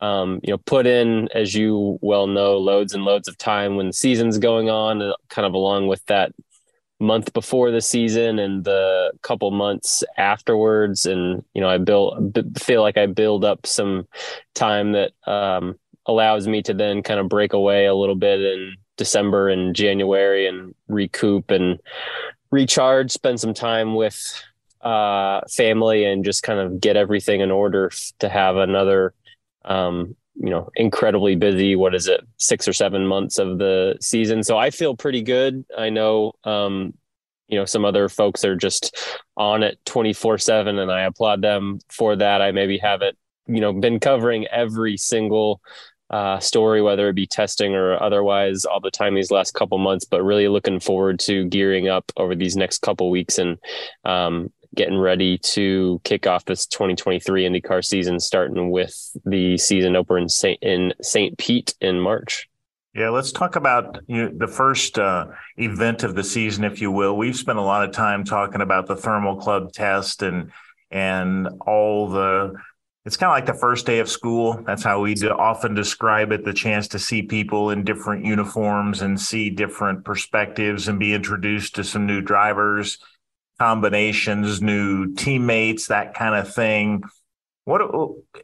um, 0.00 0.40
you 0.42 0.52
know, 0.52 0.58
put 0.58 0.86
in, 0.86 1.28
as 1.34 1.54
you 1.54 1.98
well 2.00 2.26
know, 2.26 2.56
loads 2.56 2.94
and 2.94 3.04
loads 3.04 3.28
of 3.28 3.36
time 3.36 3.76
when 3.76 3.88
the 3.88 3.92
season's 3.92 4.38
going 4.38 4.70
on, 4.70 5.02
uh, 5.02 5.12
kind 5.28 5.44
of 5.44 5.52
along 5.52 5.88
with 5.88 6.04
that 6.06 6.32
month 7.00 7.32
before 7.32 7.70
the 7.70 7.80
season 7.80 8.38
and 8.38 8.64
the 8.64 9.10
couple 9.22 9.50
months 9.50 10.04
afterwards. 10.18 11.06
And, 11.06 11.42
you 11.54 11.60
know, 11.60 11.68
I 11.68 11.78
build, 11.78 12.38
feel 12.60 12.82
like 12.82 12.98
I 12.98 13.06
build 13.06 13.44
up 13.44 13.66
some 13.66 14.06
time 14.54 14.92
that 14.92 15.12
um, 15.26 15.78
allows 16.06 16.46
me 16.46 16.62
to 16.62 16.74
then 16.74 17.02
kind 17.02 17.18
of 17.18 17.28
break 17.28 17.52
away 17.52 17.86
a 17.86 17.94
little 17.94 18.14
bit 18.14 18.40
in 18.40 18.76
December 18.96 19.48
and 19.48 19.74
January 19.74 20.46
and 20.46 20.74
recoup 20.88 21.50
and 21.50 21.80
recharge, 22.50 23.10
spend 23.10 23.40
some 23.40 23.54
time 23.54 23.94
with 23.94 24.42
uh, 24.82 25.40
family 25.50 26.04
and 26.04 26.24
just 26.24 26.42
kind 26.42 26.60
of 26.60 26.80
get 26.80 26.96
everything 26.96 27.40
in 27.40 27.50
order 27.50 27.90
to 28.18 28.28
have 28.28 28.56
another 28.56 29.14
um, 29.64 30.16
you 30.34 30.50
know, 30.50 30.70
incredibly 30.74 31.36
busy. 31.36 31.76
What 31.76 31.94
is 31.94 32.06
it, 32.06 32.20
six 32.38 32.66
or 32.66 32.72
seven 32.72 33.06
months 33.06 33.38
of 33.38 33.58
the 33.58 33.96
season? 34.00 34.42
So 34.42 34.56
I 34.56 34.70
feel 34.70 34.96
pretty 34.96 35.22
good. 35.22 35.64
I 35.76 35.90
know, 35.90 36.32
um, 36.44 36.94
you 37.48 37.58
know, 37.58 37.64
some 37.64 37.84
other 37.84 38.08
folks 38.08 38.44
are 38.44 38.56
just 38.56 38.96
on 39.36 39.62
it 39.62 39.78
24 39.84 40.38
seven 40.38 40.78
and 40.78 40.90
I 40.90 41.02
applaud 41.02 41.42
them 41.42 41.80
for 41.88 42.16
that. 42.16 42.40
I 42.40 42.52
maybe 42.52 42.78
haven't, 42.78 43.18
you 43.46 43.60
know, 43.60 43.72
been 43.72 43.98
covering 43.98 44.46
every 44.46 44.96
single 44.96 45.60
uh, 46.10 46.40
story, 46.40 46.82
whether 46.82 47.08
it 47.08 47.14
be 47.14 47.26
testing 47.26 47.74
or 47.74 48.00
otherwise, 48.02 48.64
all 48.64 48.80
the 48.80 48.90
time 48.90 49.14
these 49.14 49.30
last 49.30 49.52
couple 49.52 49.78
months. 49.78 50.04
But 50.04 50.22
really 50.22 50.48
looking 50.48 50.80
forward 50.80 51.20
to 51.20 51.44
gearing 51.46 51.88
up 51.88 52.10
over 52.16 52.34
these 52.34 52.56
next 52.56 52.82
couple 52.82 53.10
weeks 53.10 53.38
and 53.38 53.58
um, 54.04 54.52
getting 54.74 54.98
ready 54.98 55.38
to 55.38 56.00
kick 56.04 56.26
off 56.26 56.44
this 56.44 56.66
2023 56.66 57.44
IndyCar 57.44 57.84
season, 57.84 58.20
starting 58.20 58.70
with 58.70 58.94
the 59.24 59.58
season 59.58 59.96
opener 59.96 60.18
in 60.18 60.28
Saint 60.28 60.62
in 60.62 60.94
Saint 61.02 61.36
Pete 61.38 61.74
in 61.80 62.00
March. 62.00 62.48
Yeah, 62.94 63.10
let's 63.10 63.30
talk 63.30 63.54
about 63.54 64.00
you 64.08 64.24
know, 64.24 64.32
the 64.36 64.48
first 64.48 64.98
uh, 64.98 65.26
event 65.56 66.02
of 66.02 66.16
the 66.16 66.24
season, 66.24 66.64
if 66.64 66.80
you 66.80 66.90
will. 66.90 67.16
We've 67.16 67.36
spent 67.36 67.58
a 67.58 67.62
lot 67.62 67.88
of 67.88 67.94
time 67.94 68.24
talking 68.24 68.62
about 68.62 68.86
the 68.86 68.96
thermal 68.96 69.36
club 69.36 69.72
test 69.72 70.22
and 70.22 70.50
and 70.90 71.48
all 71.66 72.08
the. 72.08 72.54
It's 73.06 73.16
kind 73.16 73.30
of 73.30 73.36
like 73.36 73.46
the 73.46 73.58
first 73.58 73.86
day 73.86 74.00
of 74.00 74.10
school. 74.10 74.62
That's 74.66 74.82
how 74.82 75.00
we 75.00 75.14
often 75.28 75.74
describe 75.74 76.32
it. 76.32 76.44
The 76.44 76.52
chance 76.52 76.88
to 76.88 76.98
see 76.98 77.22
people 77.22 77.70
in 77.70 77.82
different 77.82 78.26
uniforms 78.26 79.00
and 79.00 79.18
see 79.18 79.48
different 79.48 80.04
perspectives 80.04 80.86
and 80.86 81.00
be 81.00 81.14
introduced 81.14 81.76
to 81.76 81.84
some 81.84 82.06
new 82.06 82.20
drivers 82.20 82.98
combinations, 83.60 84.62
new 84.62 85.12
teammates, 85.14 85.88
that 85.88 86.14
kind 86.14 86.34
of 86.34 86.52
thing. 86.54 87.02
What 87.66 87.82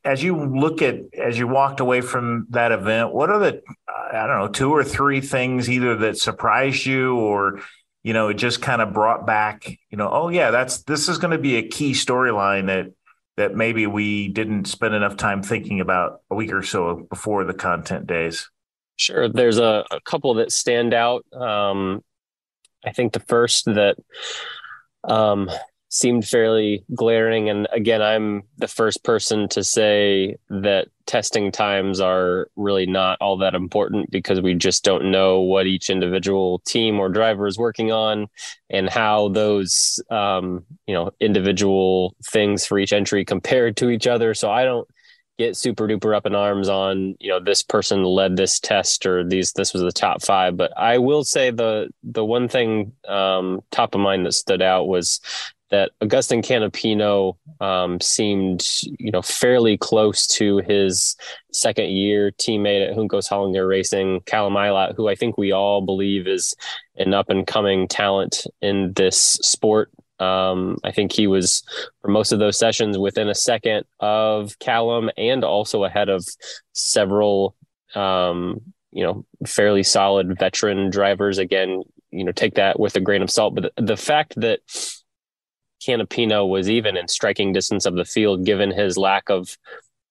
as 0.04 0.22
you 0.22 0.36
look 0.36 0.82
at 0.82 0.96
as 1.18 1.38
you 1.38 1.48
walked 1.48 1.80
away 1.80 2.02
from 2.02 2.46
that 2.50 2.70
event, 2.70 3.14
what 3.14 3.30
are 3.30 3.38
the 3.38 3.62
I 3.88 4.26
don't 4.26 4.38
know 4.38 4.48
two 4.48 4.70
or 4.70 4.84
three 4.84 5.22
things 5.22 5.70
either 5.70 5.96
that 5.96 6.18
surprised 6.18 6.84
you 6.84 7.16
or 7.16 7.60
you 8.04 8.12
know 8.12 8.28
it 8.28 8.34
just 8.34 8.60
kind 8.60 8.82
of 8.82 8.92
brought 8.92 9.26
back 9.26 9.66
you 9.90 9.96
know 9.96 10.10
oh 10.12 10.28
yeah 10.28 10.50
that's 10.50 10.82
this 10.82 11.08
is 11.08 11.16
going 11.16 11.32
to 11.32 11.38
be 11.38 11.56
a 11.56 11.66
key 11.66 11.92
storyline 11.92 12.66
that 12.66 12.92
that 13.38 13.54
maybe 13.54 13.86
we 13.86 14.28
didn't 14.28 14.66
spend 14.66 14.94
enough 14.94 15.16
time 15.16 15.42
thinking 15.42 15.80
about 15.80 16.20
a 16.30 16.34
week 16.34 16.52
or 16.52 16.62
so 16.62 17.06
before 17.08 17.44
the 17.44 17.54
content 17.54 18.06
days. 18.06 18.50
Sure, 18.96 19.28
there's 19.28 19.58
a, 19.58 19.84
a 19.90 20.00
couple 20.02 20.34
that 20.34 20.52
stand 20.52 20.92
out. 20.94 21.24
Um, 21.32 22.02
I 22.84 22.92
think 22.92 23.12
the 23.12 23.20
first 23.20 23.64
that 23.64 23.96
um, 25.06 25.50
seemed 25.88 26.26
fairly 26.26 26.84
glaring. 26.94 27.48
And 27.48 27.68
again, 27.72 28.02
I'm 28.02 28.42
the 28.58 28.68
first 28.68 29.04
person 29.04 29.48
to 29.50 29.64
say 29.64 30.36
that 30.50 30.88
testing 31.06 31.52
times 31.52 32.00
are 32.00 32.48
really 32.56 32.86
not 32.86 33.16
all 33.20 33.38
that 33.38 33.54
important 33.54 34.10
because 34.10 34.40
we 34.40 34.54
just 34.54 34.84
don't 34.84 35.10
know 35.10 35.40
what 35.40 35.66
each 35.66 35.88
individual 35.88 36.58
team 36.66 36.98
or 36.98 37.08
driver 37.08 37.46
is 37.46 37.56
working 37.56 37.92
on 37.92 38.26
and 38.68 38.90
how 38.90 39.28
those 39.28 40.00
um, 40.10 40.64
you 40.86 40.94
know 40.94 41.10
individual 41.20 42.16
things 42.24 42.66
for 42.66 42.78
each 42.78 42.92
entry 42.92 43.24
compared 43.24 43.76
to 43.76 43.88
each 43.88 44.06
other. 44.06 44.34
So 44.34 44.50
I 44.50 44.64
don't 44.64 44.88
get 45.38 45.56
super 45.56 45.86
duper 45.86 46.16
up 46.16 46.26
in 46.26 46.34
arms 46.34 46.68
on 46.68 47.14
you 47.20 47.28
know 47.28 47.40
this 47.40 47.62
person 47.62 48.04
led 48.04 48.36
this 48.36 48.58
test 48.58 49.04
or 49.06 49.24
these 49.24 49.52
this 49.52 49.72
was 49.72 49.82
the 49.82 49.92
top 49.92 50.22
five 50.22 50.56
but 50.56 50.72
i 50.78 50.98
will 50.98 51.24
say 51.24 51.50
the 51.50 51.88
the 52.02 52.24
one 52.24 52.48
thing 52.48 52.92
um, 53.08 53.60
top 53.70 53.94
of 53.94 54.00
mind 54.00 54.24
that 54.24 54.32
stood 54.32 54.62
out 54.62 54.88
was 54.88 55.20
that 55.70 55.90
Agustin 56.00 56.42
Canapino 56.42 57.36
um, 57.60 58.00
seemed, 58.00 58.64
you 58.98 59.10
know, 59.10 59.22
fairly 59.22 59.76
close 59.76 60.26
to 60.28 60.58
his 60.58 61.16
second 61.52 61.90
year 61.90 62.30
teammate 62.32 62.88
at 62.88 62.96
Juncos 62.96 63.28
Hollinger 63.28 63.68
Racing, 63.68 64.20
Callum 64.26 64.54
Ilott, 64.54 64.94
who 64.94 65.08
I 65.08 65.16
think 65.16 65.36
we 65.36 65.52
all 65.52 65.80
believe 65.80 66.28
is 66.28 66.54
an 66.96 67.14
up 67.14 67.30
and 67.30 67.46
coming 67.46 67.88
talent 67.88 68.46
in 68.62 68.92
this 68.94 69.18
sport. 69.42 69.90
Um, 70.18 70.78
I 70.82 70.92
think 70.92 71.12
he 71.12 71.26
was 71.26 71.62
for 72.00 72.08
most 72.08 72.32
of 72.32 72.38
those 72.38 72.58
sessions 72.58 72.96
within 72.98 73.28
a 73.28 73.34
second 73.34 73.84
of 74.00 74.58
Callum 74.58 75.10
and 75.16 75.44
also 75.44 75.84
ahead 75.84 76.08
of 76.08 76.26
several, 76.72 77.54
um, 77.94 78.60
you 78.92 79.04
know, 79.04 79.24
fairly 79.46 79.82
solid 79.82 80.38
veteran 80.38 80.90
drivers. 80.90 81.38
Again, 81.38 81.82
you 82.10 82.24
know, 82.24 82.32
take 82.32 82.54
that 82.54 82.80
with 82.80 82.96
a 82.96 83.00
grain 83.00 83.22
of 83.22 83.30
salt. 83.30 83.54
But 83.54 83.72
the, 83.76 83.82
the 83.82 83.96
fact 83.96 84.34
that 84.40 84.60
Canapino 85.86 86.48
was 86.48 86.70
even 86.70 86.96
in 86.96 87.08
striking 87.08 87.52
distance 87.52 87.84
of 87.84 87.94
the 87.94 88.04
field, 88.04 88.46
given 88.46 88.70
his 88.70 88.96
lack 88.96 89.28
of 89.28 89.56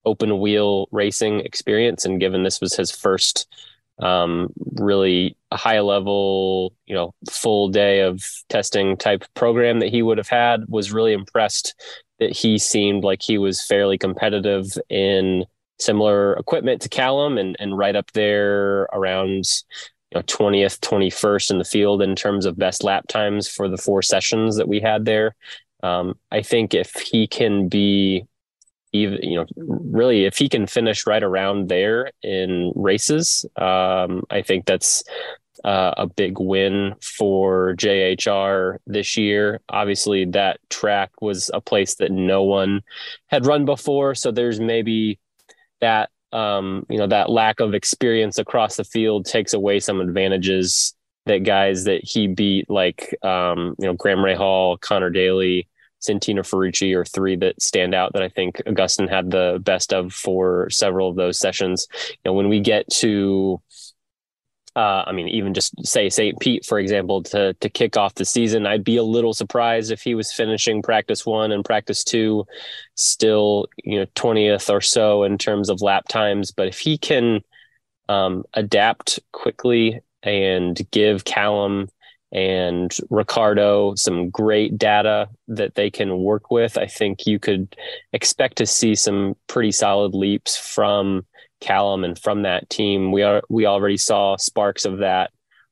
open 0.06 0.40
wheel 0.40 0.88
racing 0.92 1.40
experience 1.40 2.06
and 2.06 2.20
given 2.20 2.44
this 2.44 2.62
was 2.62 2.76
his 2.76 2.92
first 2.92 3.48
um, 4.00 4.52
really 4.74 5.38
high 5.54 5.80
level, 5.80 6.74
you 6.86 6.96
know, 6.96 7.14
full 7.30 7.70
day 7.70 8.02
of 8.02 8.24
testing 8.50 8.98
type 8.98 9.24
program 9.36 9.80
that 9.80 9.90
he 9.90 10.02
would 10.02 10.18
have 10.18 10.30
had. 10.30 10.66
Was 10.68 10.92
really 10.92 11.14
impressed 11.14 11.74
that 12.20 12.32
he 12.32 12.58
seemed 12.58 13.04
like 13.04 13.22
he 13.22 13.38
was 13.38 13.66
fairly 13.66 13.98
competitive 13.98 14.66
in 14.90 15.46
similar 15.80 16.34
equipment 16.34 16.82
to 16.82 16.90
Callum 16.90 17.38
and 17.38 17.56
and 17.60 17.78
right 17.78 17.96
up 17.96 18.12
there 18.14 18.84
around 18.94 19.46
you 20.12 20.20
know 20.20 20.22
20th 20.24 20.80
21st 20.80 21.52
in 21.52 21.58
the 21.58 21.66
field 21.66 22.02
in 22.02 22.16
terms 22.16 22.46
of 22.46 22.58
best 22.58 22.84
lap 22.84 23.08
times 23.08 23.48
for 23.48 23.68
the 23.68 23.78
four 23.78 24.02
sessions 24.02 24.56
that 24.56 24.68
we 24.68 24.80
had 24.80 25.06
there 25.06 25.36
um, 25.84 26.16
i 26.32 26.42
think 26.42 26.74
if 26.74 26.94
he 26.94 27.28
can 27.28 27.68
be 27.68 28.26
even 28.96 29.20
you 29.22 29.38
know 29.38 29.46
really 29.58 30.26
if 30.26 30.38
he 30.38 30.50
can 30.50 30.68
finish 30.68 31.06
right 31.06 31.24
around 31.24 31.70
there 31.70 32.12
in 32.22 32.72
races 32.76 33.46
um, 33.58 34.24
i 34.30 34.42
think 34.42 34.66
that's 34.66 35.04
uh, 35.64 35.94
a 35.98 36.06
big 36.06 36.38
win 36.40 36.94
for 37.02 37.74
jhr 37.76 38.78
this 38.86 39.18
year. 39.18 39.62
Obviously 39.70 40.26
that 40.26 40.60
track 40.70 41.10
was 41.22 41.50
a 41.54 41.62
place 41.62 41.96
that 41.96 42.12
no 42.12 42.44
one 42.44 42.82
had 43.28 43.46
run 43.46 43.66
before 43.66 44.14
so 44.14 44.32
there's 44.32 44.60
maybe 44.60 45.18
that 45.82 46.10
um, 46.34 46.86
you 46.90 46.98
know 46.98 47.08
that 47.08 47.30
lack 47.30 47.60
of 47.60 47.74
experience 47.74 48.38
across 48.38 48.76
the 48.76 48.84
field 48.84 49.26
takes 49.26 49.54
away 49.54 49.80
some 49.80 50.02
advantages 50.02 50.94
that 51.26 51.40
guys 51.40 51.86
that 51.86 52.02
he 52.04 52.28
beat 52.28 52.70
like 52.70 53.16
um, 53.24 53.76
you 53.80 53.88
know 53.88 53.94
graham 53.94 54.20
Rahal 54.20 54.80
connor 54.82 55.10
daly 55.10 55.68
Santino 56.06 56.40
Ferrucci 56.40 56.96
are 56.96 57.06
three 57.06 57.36
that 57.38 57.62
stand 57.62 57.94
out 57.94 58.14
that 58.14 58.24
I 58.24 58.30
think 58.30 58.62
Agustin 58.66 59.08
had 59.08 59.32
the 59.32 59.60
best 59.64 59.94
of 59.94 60.14
for 60.14 60.70
several 60.70 61.10
of 61.10 61.16
those 61.16 61.40
sessions. 61.40 61.88
You 61.92 62.18
know, 62.26 62.34
when 62.34 62.50
we 62.50 62.60
get 62.60 62.90
to 62.96 63.62
uh, 64.76 65.06
I 65.08 65.14
mean, 65.14 65.30
even 65.30 65.54
just 65.54 65.74
say 65.86 66.10
St. 66.10 66.38
Pete, 66.40 66.66
for 66.66 66.80
example, 66.80 67.24
to 67.24 67.54
to 67.54 67.70
kick 67.70 67.96
off 67.96 68.16
the 68.16 68.26
season, 68.26 68.66
I'd 68.66 68.84
be 68.84 68.98
a 68.98 69.04
little 69.04 69.34
surprised 69.34 69.90
if 69.90 70.02
he 70.02 70.16
was 70.16 70.34
finishing 70.34 70.82
practice 70.82 71.26
one 71.26 71.54
and 71.54 71.64
practice 71.64 72.04
two, 72.04 72.46
still 72.96 73.68
you 73.84 74.00
know 74.00 74.06
twentieth 74.16 74.70
or 74.70 74.82
so 74.82 75.24
in 75.24 75.38
terms 75.38 75.70
of 75.70 75.82
lap 75.82 76.10
times. 76.10 76.52
But 76.52 76.68
if 76.68 76.80
he 76.80 76.98
can 76.98 77.42
um, 78.10 78.44
adapt 78.54 79.20
quickly 79.32 80.02
and 80.24 80.80
give 80.92 81.24
Callum 81.24 81.88
and 82.32 82.96
Ricardo 83.10 83.96
some 83.96 84.30
great 84.30 84.78
data 84.78 85.30
that 85.48 85.76
they 85.76 85.90
can 85.90 86.18
work 86.18 86.52
with. 86.52 86.78
I 86.78 86.88
think 86.88 87.26
you 87.26 87.40
could 87.40 87.76
expect 88.14 88.58
to 88.58 88.66
see 88.66 88.96
some 88.96 89.36
pretty 89.48 89.72
solid 89.72 90.14
leaps 90.14 90.58
from 90.58 91.26
Callum 91.62 92.04
and 92.04 92.20
from 92.20 92.44
that 92.44 92.70
team. 92.70 93.12
We 93.12 93.24
are 93.24 93.42
we 93.50 93.66
already 93.66 93.98
saw 93.98 94.36
sparks 94.38 94.86
of 94.86 95.00
that 95.00 95.32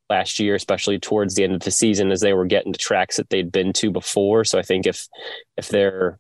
last 0.10 0.40
year, 0.40 0.56
especially 0.56 1.00
towards 1.00 1.36
the 1.36 1.44
end 1.44 1.54
of 1.54 1.62
the 1.62 1.72
season 1.72 2.12
as 2.12 2.22
they 2.22 2.34
were 2.34 2.46
getting 2.46 2.74
to 2.74 2.80
tracks 2.80 3.18
that 3.18 3.30
they'd 3.30 3.52
been 3.52 3.74
to 3.74 3.92
before. 3.92 4.46
So 4.46 4.58
I 4.58 4.62
think 4.62 4.86
if 4.86 5.08
if 5.58 5.70
they're 5.70 6.20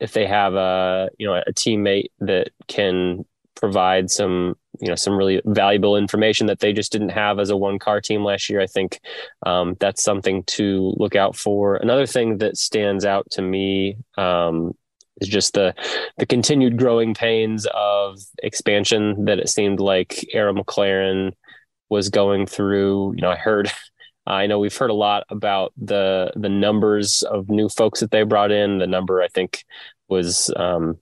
if 0.00 0.12
they 0.12 0.26
have 0.26 0.54
a 0.54 1.08
you 1.18 1.26
know 1.26 1.34
a 1.34 1.52
teammate 1.52 2.10
that 2.20 2.50
can 2.68 3.24
provide 3.56 4.10
some 4.10 4.54
you 4.80 4.88
know 4.88 4.94
some 4.94 5.16
really 5.16 5.40
valuable 5.46 5.96
information 5.96 6.46
that 6.46 6.60
they 6.60 6.72
just 6.72 6.92
didn't 6.92 7.08
have 7.08 7.38
as 7.38 7.50
a 7.50 7.56
one 7.56 7.78
car 7.78 8.00
team 8.00 8.22
last 8.22 8.48
year. 8.48 8.60
I 8.60 8.66
think 8.66 9.00
um, 9.44 9.76
that's 9.80 10.02
something 10.02 10.44
to 10.44 10.94
look 10.96 11.16
out 11.16 11.34
for. 11.34 11.76
Another 11.76 12.06
thing 12.06 12.38
that 12.38 12.56
stands 12.56 13.04
out 13.04 13.28
to 13.32 13.42
me 13.42 13.96
um, 14.16 14.72
is 15.20 15.28
just 15.28 15.54
the 15.54 15.74
the 16.18 16.26
continued 16.26 16.78
growing 16.78 17.14
pains 17.14 17.66
of 17.74 18.20
expansion 18.42 19.24
that 19.24 19.38
it 19.38 19.48
seemed 19.48 19.80
like 19.80 20.26
Arrow 20.32 20.54
McLaren 20.54 21.32
was 21.88 22.08
going 22.10 22.46
through. 22.46 23.14
You 23.16 23.22
know, 23.22 23.30
I 23.30 23.36
heard. 23.36 23.70
I 24.28 24.48
know 24.48 24.58
we've 24.58 24.76
heard 24.76 24.90
a 24.90 24.94
lot 24.94 25.24
about 25.28 25.72
the 25.76 26.32
the 26.34 26.48
numbers 26.48 27.22
of 27.22 27.48
new 27.48 27.68
folks 27.68 28.00
that 28.00 28.10
they 28.10 28.24
brought 28.24 28.50
in. 28.50 28.78
The 28.78 28.86
number 28.86 29.22
I 29.22 29.28
think 29.28 29.64
was 30.08 30.52
um, 30.56 30.98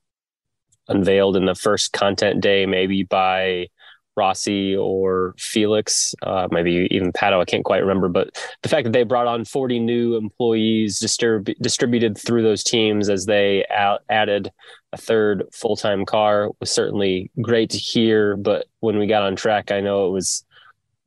unveiled 0.89 1.37
in 1.37 1.45
the 1.45 1.55
first 1.55 1.93
content 1.93 2.41
day, 2.41 2.67
maybe 2.67 3.03
by 3.03 3.69
Rossi 4.17 4.77
or 4.77 5.35
Felix, 5.39 6.15
uh, 6.23 6.49
maybe 6.51 6.87
even 6.91 7.13
Pato. 7.13 7.41
I 7.41 7.45
can't 7.45 7.65
quite 7.65 7.83
remember, 7.83 8.09
but 8.09 8.31
the 8.63 8.69
fact 8.69 8.85
that 8.85 8.93
they 8.93 9.03
brought 9.03 9.27
on 9.27 9.45
40 9.45 9.81
new 9.81 10.17
employees 10.17 11.01
distrib- 11.01 11.55
distributed 11.61 12.17
through 12.17 12.43
those 12.43 12.63
teams 12.63 13.09
as 13.09 13.27
they 13.27 13.65
added 14.09 14.53
a 14.93 14.97
third 14.97 15.45
full 15.53 15.77
time 15.77 16.05
car 16.05 16.51
was 16.61 16.71
certainly 16.71 17.31
great 17.41 17.71
to 17.71 17.79
hear. 17.79 18.37
But 18.37 18.67
when 18.81 18.99
we 18.99 19.07
got 19.07 19.25
on 19.25 19.37
track, 19.37 19.73
I 19.73 19.81
know 19.81 20.07
it 20.07 20.13
was 20.13 20.45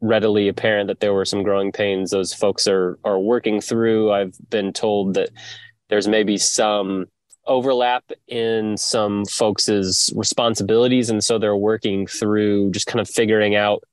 readily 0.01 0.47
apparent 0.47 0.87
that 0.87 0.99
there 0.99 1.13
were 1.13 1.25
some 1.25 1.41
growing 1.41 1.71
pains 1.71 2.11
those 2.11 2.31
folks 2.31 2.67
are 2.67 2.99
are 3.03 3.19
working 3.19 3.61
through. 3.61 4.11
I've 4.11 4.35
been 4.49 4.73
told 4.73 5.15
that 5.15 5.29
there's 5.89 6.07
maybe 6.07 6.37
some 6.37 7.05
overlap 7.47 8.03
in 8.27 8.77
some 8.77 9.25
folks' 9.25 10.11
responsibilities. 10.15 11.09
And 11.09 11.23
so 11.23 11.37
they're 11.37 11.55
working 11.55 12.07
through 12.07 12.71
just 12.71 12.87
kind 12.87 12.99
of 12.99 13.09
figuring 13.09 13.55
out 13.55 13.83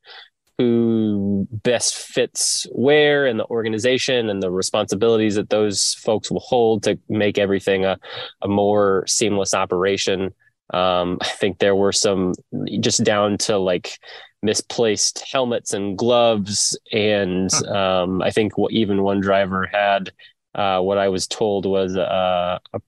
who 0.59 1.49
best 1.51 1.97
fits 1.97 2.67
where 2.71 3.27
in 3.27 3.39
the 3.39 3.47
organization 3.47 4.29
and 4.31 4.41
the 4.41 4.51
responsibilities 4.51 5.35
that 5.35 5.51
those 5.51 5.95
folks 5.95 6.31
will 6.31 6.41
hold 6.41 6.85
to 6.85 6.99
make 7.09 7.39
everything 7.39 7.85
a, 7.85 7.99
a 8.43 8.49
more 8.49 9.05
seamless 9.09 9.53
operation. 9.53 10.33
Um, 10.73 11.19
I 11.21 11.29
think 11.29 11.59
there 11.59 11.75
were 11.75 11.93
some 11.93 12.35
just 12.81 13.03
down 13.03 13.37
to 13.39 13.59
like 13.59 13.99
misplaced 14.43 15.25
helmets 15.31 15.73
and 15.73 15.99
gloves. 15.99 16.79
And 16.93 17.53
um, 17.65 18.23
I 18.23 18.31
think 18.31 18.57
what 18.57 18.73
even 18.73 19.03
one 19.03 19.21
driver 19.21 19.67
had 19.67 20.13
uh, 20.55 20.81
what 20.81 20.99
I 20.99 21.09
was 21.09 21.27
told 21.27 21.67
was 21.67 21.97
uh, 21.97 22.59
a 22.73 22.81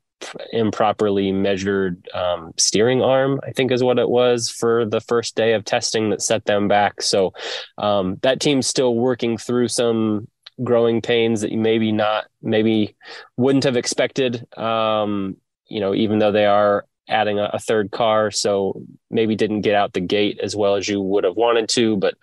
improperly 0.52 1.32
measured 1.32 2.08
um, 2.14 2.52
steering 2.56 3.02
arm, 3.02 3.40
I 3.46 3.52
think 3.52 3.70
is 3.70 3.82
what 3.82 3.98
it 3.98 4.08
was 4.08 4.48
for 4.48 4.84
the 4.84 5.00
first 5.00 5.36
day 5.36 5.52
of 5.52 5.64
testing 5.64 6.10
that 6.10 6.22
set 6.22 6.44
them 6.44 6.68
back. 6.68 7.02
So 7.02 7.34
um, 7.78 8.18
that 8.22 8.40
team's 8.40 8.66
still 8.66 8.94
working 8.94 9.36
through 9.36 9.68
some 9.68 10.28
growing 10.62 11.02
pains 11.02 11.42
that 11.42 11.52
you 11.52 11.58
maybe 11.58 11.92
not, 11.92 12.26
maybe 12.42 12.96
wouldn't 13.36 13.64
have 13.64 13.76
expected. 13.76 14.46
Um, 14.58 15.36
you 15.68 15.80
know, 15.80 15.94
even 15.94 16.18
though 16.18 16.32
they 16.32 16.46
are 16.46 16.86
adding 17.08 17.38
a, 17.38 17.50
a, 17.52 17.58
third 17.58 17.90
car. 17.90 18.30
So 18.30 18.82
maybe 19.10 19.36
didn't 19.36 19.60
get 19.60 19.74
out 19.74 19.92
the 19.92 20.00
gate 20.00 20.40
as 20.42 20.56
well 20.56 20.74
as 20.74 20.88
you 20.88 21.00
would 21.00 21.24
have 21.24 21.36
wanted 21.36 21.68
to, 21.70 21.96
but 21.96 22.14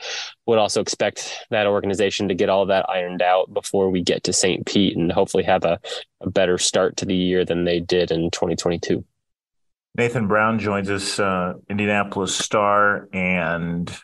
would 0.46 0.60
also 0.60 0.82
expect 0.82 1.38
that 1.50 1.68
organization 1.68 2.28
to 2.28 2.36
get 2.36 2.50
all 2.50 2.66
that 2.68 2.90
ironed 2.90 3.22
out 3.22 3.54
before 3.54 3.90
we 3.90 4.02
get 4.02 4.24
to 4.26 4.34
St. 4.34 4.66
Pete 4.66 4.98
and 4.98 5.12
hopefully 5.12 5.44
have 5.44 5.64
a, 5.64 5.80
a 6.22 6.30
better 6.30 6.58
start 6.58 6.98
to 6.98 7.06
the 7.06 7.16
year 7.16 7.46
than 7.46 7.64
they 7.64 7.80
did 7.80 8.12
in 8.12 8.30
2022. 8.32 9.04
Nathan 9.96 10.28
Brown 10.28 10.58
joins 10.58 10.90
us, 10.90 11.20
uh, 11.20 11.54
Indianapolis 11.70 12.36
Star, 12.36 13.08
and 13.14 13.96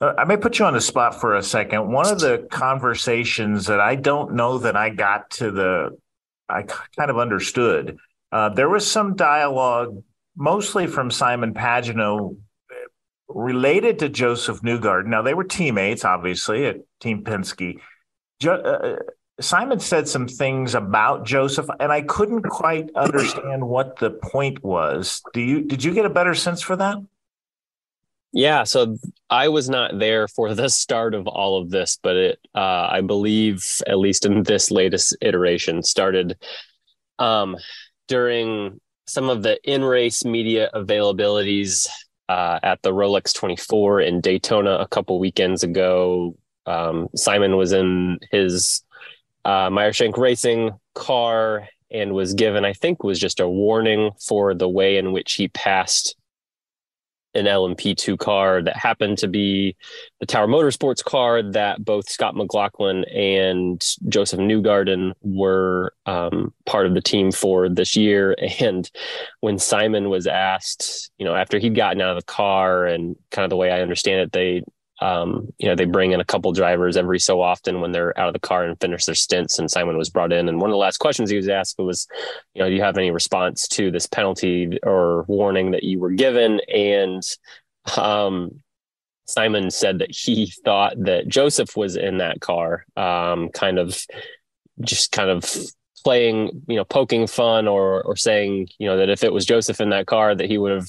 uh, 0.00 0.12
I 0.18 0.24
may 0.24 0.36
put 0.36 0.58
you 0.58 0.66
on 0.66 0.74
the 0.74 0.80
spot 0.80 1.18
for 1.18 1.36
a 1.36 1.42
second. 1.42 1.90
One 1.90 2.06
of 2.06 2.20
the 2.20 2.46
conversations 2.50 3.66
that 3.66 3.80
I 3.80 3.94
don't 3.94 4.34
know 4.34 4.58
that 4.58 4.76
I 4.76 4.90
got 4.90 5.30
to 5.30 5.50
the, 5.50 5.98
I 6.48 6.62
kind 6.62 7.10
of 7.10 7.18
understood 7.18 7.96
uh, 8.32 8.48
there 8.50 8.68
was 8.68 8.90
some 8.90 9.16
dialogue, 9.16 10.02
mostly 10.36 10.86
from 10.86 11.10
Simon 11.10 11.54
Pagenaud, 11.54 12.38
related 13.28 13.98
to 14.00 14.08
Josef 14.08 14.60
Newgarden. 14.60 15.06
Now, 15.06 15.22
they 15.22 15.34
were 15.34 15.44
teammates, 15.44 16.04
obviously, 16.04 16.66
at 16.66 16.76
Team 17.00 17.24
Penske. 17.24 17.80
Jo- 18.40 18.54
uh, 18.54 18.96
Simon 19.40 19.80
said 19.80 20.08
some 20.08 20.28
things 20.28 20.74
about 20.74 21.26
Josef, 21.26 21.66
and 21.78 21.92
I 21.92 22.02
couldn't 22.02 22.42
quite 22.42 22.90
understand 22.96 23.66
what 23.66 23.98
the 23.98 24.10
point 24.10 24.64
was. 24.64 25.22
Do 25.34 25.40
you? 25.40 25.62
Did 25.62 25.84
you 25.84 25.92
get 25.92 26.06
a 26.06 26.10
better 26.10 26.34
sense 26.34 26.62
for 26.62 26.76
that? 26.76 26.96
Yeah, 28.32 28.64
so 28.64 28.98
I 29.30 29.48
was 29.48 29.68
not 29.68 29.98
there 29.98 30.28
for 30.28 30.54
the 30.54 30.68
start 30.68 31.14
of 31.14 31.26
all 31.26 31.60
of 31.60 31.70
this, 31.70 31.98
but 32.02 32.16
it, 32.16 32.38
uh, 32.54 32.88
I 32.90 33.00
believe, 33.00 33.64
at 33.86 33.98
least 33.98 34.26
in 34.26 34.42
this 34.42 34.70
latest 34.70 35.16
iteration, 35.22 35.82
started 35.82 36.36
um, 37.18 37.56
during 38.08 38.80
some 39.06 39.28
of 39.28 39.42
the 39.42 39.58
in 39.70 39.84
race 39.84 40.24
media 40.24 40.70
availabilities 40.74 41.86
uh, 42.28 42.58
at 42.62 42.82
the 42.82 42.92
Rolex 42.92 43.34
24 43.34 44.00
in 44.00 44.20
Daytona 44.20 44.72
a 44.72 44.88
couple 44.88 45.18
weekends 45.18 45.62
ago. 45.62 46.36
Um, 46.66 47.08
Simon 47.14 47.56
was 47.56 47.72
in 47.72 48.18
his 48.32 48.82
uh, 49.44 49.70
Meyershank 49.70 50.16
Racing 50.16 50.72
car 50.94 51.68
and 51.90 52.12
was 52.12 52.34
given, 52.34 52.64
I 52.64 52.72
think, 52.72 53.04
was 53.04 53.20
just 53.20 53.38
a 53.38 53.48
warning 53.48 54.10
for 54.20 54.54
the 54.54 54.68
way 54.68 54.96
in 54.96 55.12
which 55.12 55.34
he 55.34 55.48
passed 55.48 56.16
an 57.36 57.46
LMP2 57.46 58.18
car 58.18 58.62
that 58.62 58.76
happened 58.76 59.18
to 59.18 59.28
be 59.28 59.76
the 60.20 60.26
Tower 60.26 60.48
Motorsports 60.48 61.04
car 61.04 61.42
that 61.42 61.84
both 61.84 62.08
Scott 62.08 62.34
McLaughlin 62.34 63.04
and 63.04 63.84
Josef 64.08 64.40
Newgarden 64.40 65.12
were 65.22 65.92
um, 66.06 66.52
part 66.64 66.86
of 66.86 66.94
the 66.94 67.02
team 67.02 67.30
for 67.30 67.68
this 67.68 67.96
year. 67.96 68.34
And 68.58 68.90
when 69.40 69.58
Simon 69.58 70.08
was 70.08 70.26
asked, 70.26 71.10
you 71.18 71.26
know, 71.26 71.34
after 71.34 71.58
he'd 71.58 71.74
gotten 71.74 72.00
out 72.00 72.16
of 72.16 72.16
the 72.16 72.32
car 72.32 72.86
and 72.86 73.14
kind 73.30 73.44
of 73.44 73.50
the 73.50 73.56
way 73.56 73.70
I 73.70 73.82
understand 73.82 74.22
it, 74.22 74.32
they 74.32 74.62
um, 75.00 75.52
you 75.58 75.68
know, 75.68 75.74
they 75.74 75.84
bring 75.84 76.12
in 76.12 76.20
a 76.20 76.24
couple 76.24 76.52
drivers 76.52 76.96
every 76.96 77.18
so 77.18 77.42
often 77.42 77.80
when 77.80 77.92
they're 77.92 78.18
out 78.18 78.28
of 78.28 78.32
the 78.32 78.40
car 78.40 78.64
and 78.64 78.80
finish 78.80 79.04
their 79.04 79.14
stints. 79.14 79.58
And 79.58 79.70
Simon 79.70 79.98
was 79.98 80.08
brought 80.08 80.32
in. 80.32 80.48
And 80.48 80.60
one 80.60 80.70
of 80.70 80.74
the 80.74 80.78
last 80.78 80.98
questions 80.98 81.28
he 81.28 81.36
was 81.36 81.48
asked 81.48 81.78
was, 81.78 82.06
you 82.54 82.62
know, 82.62 82.68
do 82.68 82.74
you 82.74 82.82
have 82.82 82.96
any 82.96 83.10
response 83.10 83.68
to 83.68 83.90
this 83.90 84.06
penalty 84.06 84.78
or 84.82 85.24
warning 85.24 85.72
that 85.72 85.82
you 85.82 85.98
were 85.98 86.12
given? 86.12 86.60
And 86.72 87.22
um, 87.96 88.62
Simon 89.26 89.70
said 89.70 89.98
that 89.98 90.10
he 90.10 90.52
thought 90.64 90.94
that 91.04 91.28
Josef 91.28 91.76
was 91.76 91.96
in 91.96 92.18
that 92.18 92.40
car, 92.40 92.86
um, 92.96 93.50
kind 93.50 93.78
of 93.78 94.02
just 94.80 95.12
kind 95.12 95.28
of 95.28 95.44
playing, 96.04 96.62
you 96.68 96.76
know, 96.76 96.84
poking 96.84 97.26
fun 97.26 97.66
or 97.66 98.02
or 98.02 98.16
saying, 98.16 98.68
you 98.78 98.86
know, 98.86 98.96
that 98.96 99.10
if 99.10 99.24
it 99.24 99.32
was 99.32 99.44
Josef 99.44 99.80
in 99.80 99.90
that 99.90 100.06
car, 100.06 100.34
that 100.34 100.48
he 100.48 100.56
would 100.56 100.72
have 100.72 100.88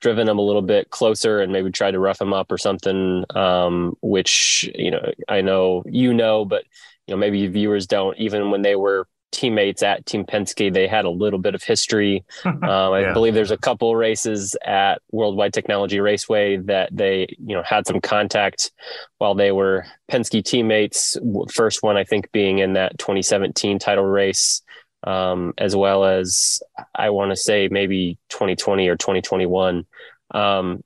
driven 0.00 0.28
him 0.28 0.38
a 0.38 0.42
little 0.42 0.62
bit 0.62 0.90
closer 0.90 1.40
and 1.40 1.52
maybe 1.52 1.70
tried 1.70 1.92
to 1.92 1.98
rough 1.98 2.20
him 2.20 2.32
up 2.32 2.50
or 2.52 2.58
something, 2.58 3.24
um, 3.34 3.96
which, 4.00 4.70
you 4.74 4.90
know, 4.90 5.12
I 5.28 5.40
know 5.40 5.82
you 5.86 6.14
know, 6.14 6.44
but, 6.44 6.64
you 7.06 7.14
know, 7.14 7.18
maybe 7.18 7.46
viewers 7.48 7.86
don't. 7.86 8.16
Even 8.18 8.50
when 8.50 8.62
they 8.62 8.76
were 8.76 9.08
teammates 9.30 9.82
at 9.82 10.06
Team 10.06 10.24
Penske, 10.24 10.72
they 10.72 10.86
had 10.86 11.04
a 11.04 11.10
little 11.10 11.38
bit 11.38 11.54
of 11.54 11.62
history. 11.62 12.24
Um, 12.68 12.92
I 12.92 13.12
believe 13.12 13.34
there's 13.34 13.50
a 13.50 13.56
couple 13.56 13.94
races 13.96 14.56
at 14.64 15.00
Worldwide 15.10 15.54
Technology 15.54 16.00
Raceway 16.00 16.58
that 16.58 16.90
they, 16.94 17.28
you 17.38 17.54
know, 17.54 17.62
had 17.62 17.86
some 17.86 18.00
contact 18.00 18.72
while 19.18 19.34
they 19.34 19.52
were 19.52 19.86
Penske 20.10 20.44
teammates. 20.44 21.16
First 21.52 21.82
one, 21.82 21.96
I 21.96 22.04
think, 22.04 22.30
being 22.32 22.58
in 22.58 22.74
that 22.74 22.98
2017 22.98 23.78
title 23.78 24.04
race 24.04 24.62
um, 25.08 25.54
as 25.56 25.74
well 25.74 26.04
as 26.04 26.60
I 26.94 27.08
want 27.08 27.30
to 27.30 27.36
say 27.36 27.68
maybe 27.68 28.18
2020 28.28 28.88
or 28.88 28.96
2021. 28.96 29.86
Um, 30.32 30.84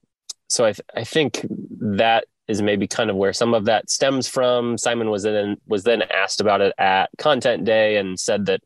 so 0.48 0.64
I, 0.64 0.72
th- 0.72 0.86
I 0.94 1.02
think 1.02 1.44
that 1.80 2.26
is 2.46 2.62
maybe 2.62 2.86
kind 2.86 3.10
of 3.10 3.16
where 3.16 3.32
some 3.32 3.52
of 3.52 3.64
that 3.64 3.90
stems 3.90 4.28
from. 4.28 4.78
Simon 4.78 5.10
was 5.10 5.24
then 5.24 5.56
was 5.66 5.82
then 5.82 6.02
asked 6.02 6.40
about 6.40 6.60
it 6.60 6.72
at 6.78 7.10
Content 7.18 7.64
Day 7.64 7.96
and 7.96 8.18
said 8.18 8.46
that, 8.46 8.60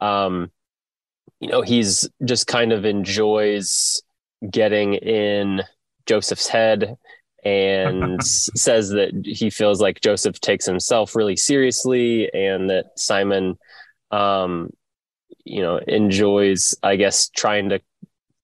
um, 0.00 0.50
you 1.38 1.48
know, 1.48 1.62
he's 1.62 2.08
just 2.24 2.48
kind 2.48 2.72
of 2.72 2.84
enjoys 2.84 4.02
getting 4.50 4.94
in 4.94 5.62
Josef's 6.06 6.48
head 6.48 6.96
and 7.44 8.24
says 8.24 8.88
that 8.90 9.12
he 9.24 9.48
feels 9.48 9.80
like 9.80 10.00
Josef 10.00 10.40
takes 10.40 10.66
himself 10.66 11.14
really 11.14 11.36
seriously 11.36 12.28
and 12.34 12.68
that 12.70 12.86
Simon 12.96 13.58
um, 14.10 14.70
you 15.48 15.62
know 15.62 15.78
enjoys 15.88 16.74
i 16.82 16.96
guess 16.96 17.28
trying 17.30 17.68
to 17.68 17.80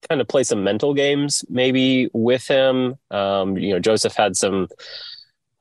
kind 0.09 0.21
of 0.21 0.29
play 0.29 0.43
some 0.43 0.63
mental 0.63 0.93
games 0.93 1.45
maybe 1.49 2.11
with 2.13 2.47
him. 2.47 2.97
Um, 3.11 3.57
you 3.57 3.73
know 3.73 3.81
josef 3.81 4.15
had 4.15 4.37
some 4.37 4.69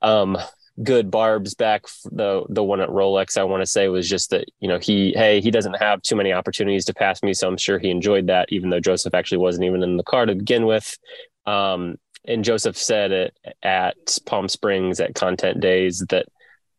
um, 0.02 0.36
good 0.82 1.10
barbs 1.10 1.54
back 1.54 1.84
the 2.10 2.44
the 2.48 2.62
one 2.62 2.80
at 2.80 2.88
rolex 2.88 3.38
i 3.38 3.44
want 3.44 3.62
to 3.62 3.66
say 3.66 3.88
was 3.88 4.08
just 4.08 4.30
that 4.30 4.46
you 4.60 4.68
know 4.68 4.78
he 4.78 5.12
hey 5.16 5.40
he 5.40 5.50
doesn't 5.50 5.74
have 5.74 6.02
too 6.02 6.16
many 6.16 6.32
opportunities 6.32 6.84
to 6.84 6.92
pass 6.92 7.22
me 7.22 7.32
so 7.32 7.46
i'm 7.46 7.56
sure 7.56 7.78
he 7.78 7.90
enjoyed 7.90 8.26
that 8.26 8.46
even 8.50 8.70
though 8.70 8.80
josef 8.80 9.14
actually 9.14 9.38
wasn't 9.38 9.64
even 9.64 9.82
in 9.82 9.96
the 9.96 10.02
car 10.02 10.26
to 10.26 10.34
begin 10.34 10.66
with. 10.66 10.98
Um, 11.46 11.98
and 12.26 12.44
Josef 12.44 12.76
said 12.76 13.12
it 13.12 13.38
at 13.62 14.18
Palm 14.26 14.48
Springs 14.48 15.00
at 15.00 15.14
Content 15.14 15.60
Days 15.60 16.04
that 16.08 16.26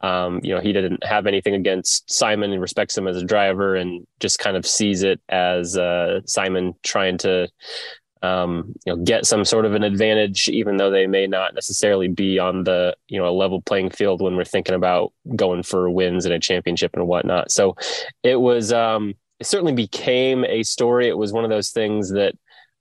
um, 0.05 0.39
you 0.43 0.53
know 0.53 0.61
he 0.61 0.71
didn't 0.71 1.03
have 1.03 1.25
anything 1.25 1.55
against 1.55 2.11
Simon 2.11 2.51
and 2.51 2.61
respects 2.61 2.95
him 2.95 3.07
as 3.07 3.17
a 3.17 3.25
driver 3.25 3.75
and 3.75 4.05
just 4.19 4.37
kind 4.37 4.55
of 4.55 4.65
sees 4.65 5.01
it 5.01 5.19
as 5.29 5.75
uh, 5.77 6.21
Simon 6.27 6.75
trying 6.83 7.17
to 7.19 7.47
um, 8.21 8.75
you 8.85 8.93
know 8.95 9.03
get 9.03 9.25
some 9.25 9.43
sort 9.43 9.65
of 9.65 9.73
an 9.73 9.81
advantage 9.81 10.47
even 10.47 10.77
though 10.77 10.91
they 10.91 11.07
may 11.07 11.25
not 11.25 11.55
necessarily 11.55 12.07
be 12.07 12.37
on 12.37 12.65
the 12.65 12.95
you 13.07 13.19
know 13.19 13.27
a 13.27 13.33
level 13.33 13.63
playing 13.63 13.89
field 13.89 14.21
when 14.21 14.35
we're 14.35 14.45
thinking 14.45 14.75
about 14.75 15.11
going 15.35 15.63
for 15.63 15.89
wins 15.89 16.25
and 16.25 16.35
a 16.35 16.39
championship 16.39 16.91
and 16.93 17.07
whatnot. 17.07 17.51
So 17.51 17.75
it 18.21 18.39
was 18.39 18.71
um, 18.71 19.15
it 19.39 19.47
certainly 19.47 19.73
became 19.73 20.45
a 20.45 20.61
story. 20.61 21.07
It 21.07 21.17
was 21.17 21.33
one 21.33 21.43
of 21.43 21.49
those 21.49 21.71
things 21.71 22.11
that 22.11 22.35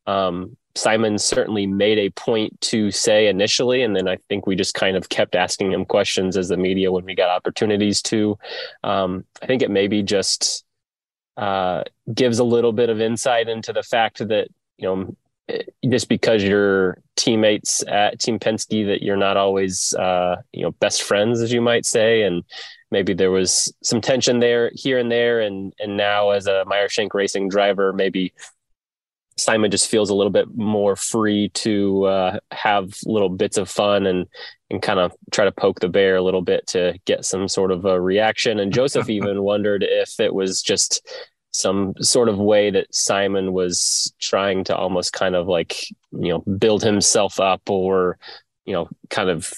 um, 0.07 0.59
Simon 0.77 1.19
certainly 1.19 1.67
made 1.67 1.99
a 1.99 2.11
point 2.11 2.61
to 2.61 2.91
say 2.91 3.29
initially, 3.29 3.83
and 3.83 3.95
then 3.95 4.09
I 4.09 4.17
think 4.29 4.47
we 4.47 4.57
just 4.57 4.75
kind 4.75 4.97
of 4.97 5.09
kept 5.09 5.35
asking 5.35 5.73
him 5.73 5.85
questions 5.85 6.37
as 6.37 6.49
the 6.49 6.57
media 6.57 6.91
when 6.91 7.05
we 7.05 7.15
got 7.15 7.31
opportunities 7.31 8.03
to. 8.03 8.37
Um, 8.83 9.25
I 9.41 9.47
think 9.47 9.63
it 9.63 9.71
maybe 9.71 10.03
just 10.03 10.65
uh, 11.37 11.85
gives 12.13 12.39
a 12.39 12.45
little 12.45 12.73
bit 12.73 12.91
of 12.91 13.01
insight 13.01 13.49
into 13.49 13.73
the 13.73 13.83
fact 13.83 14.19
that 14.29 14.49
you 14.79 14.89
know 14.89 15.17
eh, 15.49 15.63
just 15.89 16.09
because 16.09 16.43
you're 16.43 16.99
teammates 17.17 17.85
at 17.87 18.19
Team 18.19 18.41
Penske 18.41 18.87
that 18.87 19.03
you're 19.03 19.17
not 19.17 19.37
always 19.37 19.95
uh, 19.95 20.37
you 20.53 20.63
know 20.63 20.73
best 20.73 21.03
friends 21.03 21.41
as 21.41 21.53
you 21.53 21.61
might 21.61 21.87
say, 21.87 22.23
and 22.23 22.43
maybe 22.91 23.15
there 23.15 23.31
was 23.31 23.73
some 23.83 24.01
tension 24.01 24.41
there 24.41 24.73
here 24.75 24.99
and 24.99 25.11
there, 25.11 25.41
and 25.41 25.73
and 25.79 25.97
now 25.97 26.31
as 26.31 26.49
a 26.49 26.65
Meyer 26.67 26.89
Shank 26.89 27.15
Racing 27.15 27.49
driver, 27.49 27.93
maybe 27.93 28.33
Simon 29.37 29.71
just 29.71 29.91
feels 29.91 30.11
a 30.11 30.15
little 30.15 30.33
bit 30.33 30.55
more 30.55 30.97
free 30.97 31.49
to 31.51 32.05
uh, 32.05 32.39
have 32.53 32.95
little 33.05 33.29
bits 33.29 33.57
of 33.57 33.69
fun 33.69 34.07
and 34.07 34.27
and 34.71 34.81
kind 34.81 34.99
of 34.99 35.13
try 35.31 35.45
to 35.45 35.53
poke 35.53 35.81
the 35.81 35.89
bear 35.89 36.17
a 36.17 36.23
little 36.23 36.43
bit 36.43 36.67
to 36.67 36.99
get 37.05 37.25
some 37.25 37.49
sort 37.49 37.71
of 37.71 37.85
a 37.85 38.01
reaction. 38.01 38.59
And 38.59 38.73
Josef 38.73 39.09
even 39.11 39.43
wondered 39.43 39.83
if 39.83 40.19
it 40.21 40.35
was 40.35 40.63
just 40.63 41.07
some 41.53 41.95
sort 42.01 42.29
of 42.29 42.39
way 42.39 42.71
that 42.71 42.93
Simon 42.93 43.53
was 43.53 44.13
trying 44.21 44.65
to 44.65 44.77
almost 44.77 45.13
kind 45.13 45.37
of 45.37 45.47
like 45.47 45.87
you 46.13 46.29
know 46.29 46.41
build 46.59 46.83
himself 46.83 47.39
up 47.39 47.69
or 47.71 48.19
you 48.65 48.73
know 48.73 48.89
kind 49.11 49.31
of 49.31 49.53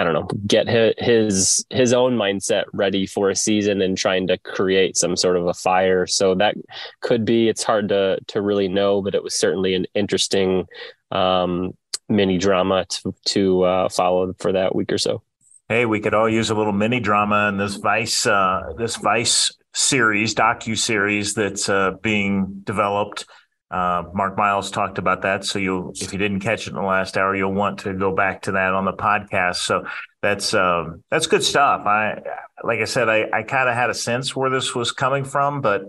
I 0.00 0.04
don't 0.04 0.14
know, 0.14 0.28
get 0.46 0.66
his 0.98 1.66
his 1.68 1.92
own 1.92 2.16
mindset 2.16 2.64
ready 2.72 3.06
for 3.06 3.28
a 3.28 3.36
season 3.36 3.82
and 3.82 3.98
trying 3.98 4.28
to 4.28 4.38
create 4.38 4.96
some 4.96 5.14
sort 5.14 5.36
of 5.36 5.46
a 5.46 5.52
fire. 5.52 6.06
So 6.06 6.34
that 6.36 6.54
could 7.00 7.26
be. 7.26 7.48
It's 7.48 7.62
hard 7.62 7.90
to 7.90 8.18
to 8.28 8.40
really 8.40 8.68
know, 8.68 9.02
but 9.02 9.14
it 9.14 9.22
was 9.22 9.34
certainly 9.34 9.74
an 9.74 9.84
interesting 9.94 10.66
um, 11.10 11.72
mini 12.08 12.38
drama 12.38 12.86
to 12.86 13.14
to 13.26 13.62
uh, 13.62 13.88
follow 13.90 14.32
for 14.38 14.52
that 14.52 14.74
week 14.74 14.90
or 14.90 14.98
so. 14.98 15.22
Hey, 15.68 15.84
we 15.84 16.00
could 16.00 16.14
all 16.14 16.30
use 16.30 16.48
a 16.48 16.54
little 16.54 16.72
mini 16.72 17.00
drama 17.00 17.48
in 17.48 17.58
this 17.58 17.74
Vice 17.74 18.26
uh, 18.26 18.72
this 18.78 18.96
Vice 18.96 19.52
series 19.74 20.34
docu 20.34 20.78
series 20.78 21.34
that's 21.34 21.68
uh, 21.68 21.92
being 22.00 22.62
developed 22.64 23.26
uh, 23.70 24.04
Mark 24.12 24.36
Miles 24.36 24.70
talked 24.70 24.98
about 24.98 25.22
that. 25.22 25.44
So 25.44 25.58
you'll, 25.58 25.92
if 25.94 26.12
you 26.12 26.18
didn't 26.18 26.40
catch 26.40 26.66
it 26.66 26.70
in 26.70 26.76
the 26.76 26.82
last 26.82 27.16
hour, 27.16 27.36
you'll 27.36 27.54
want 27.54 27.80
to 27.80 27.94
go 27.94 28.14
back 28.14 28.42
to 28.42 28.52
that 28.52 28.74
on 28.74 28.84
the 28.84 28.92
podcast. 28.92 29.56
So 29.56 29.84
that's, 30.22 30.52
um, 30.54 31.04
that's 31.10 31.26
good 31.26 31.44
stuff. 31.44 31.86
I, 31.86 32.20
like 32.64 32.80
I 32.80 32.84
said, 32.84 33.08
I, 33.08 33.26
I 33.32 33.42
kind 33.44 33.68
of 33.68 33.74
had 33.74 33.90
a 33.90 33.94
sense 33.94 34.34
where 34.34 34.50
this 34.50 34.74
was 34.74 34.92
coming 34.92 35.24
from, 35.24 35.60
but 35.60 35.82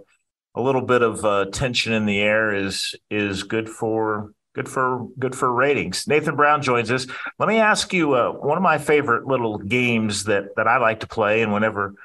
a 0.54 0.62
little 0.62 0.82
bit 0.82 1.02
of 1.02 1.26
uh, 1.26 1.46
tension 1.46 1.94
in 1.94 2.06
the 2.06 2.20
air 2.20 2.54
is, 2.54 2.94
is 3.10 3.44
good 3.44 3.68
for, 3.68 4.34
good 4.54 4.70
for, 4.70 5.08
good 5.18 5.36
for 5.36 5.52
ratings. 5.52 6.08
Nathan 6.08 6.36
Brown 6.36 6.62
joins 6.62 6.92
us. 6.92 7.08
Let 7.40 7.50
me 7.50 7.58
ask 7.58 7.94
you, 7.94 8.14
uh, 8.14 8.32
one 8.32 8.58
of 8.58 8.64
my 8.64 8.78
favorite 8.78 9.26
little 9.26 9.58
games 9.58 10.26
that, 10.26 10.56
that 10.56 10.68
I 10.68 10.78
like 10.78 11.00
to 11.00 11.08
play. 11.08 11.42
And 11.42 11.52
whenever, 11.52 11.96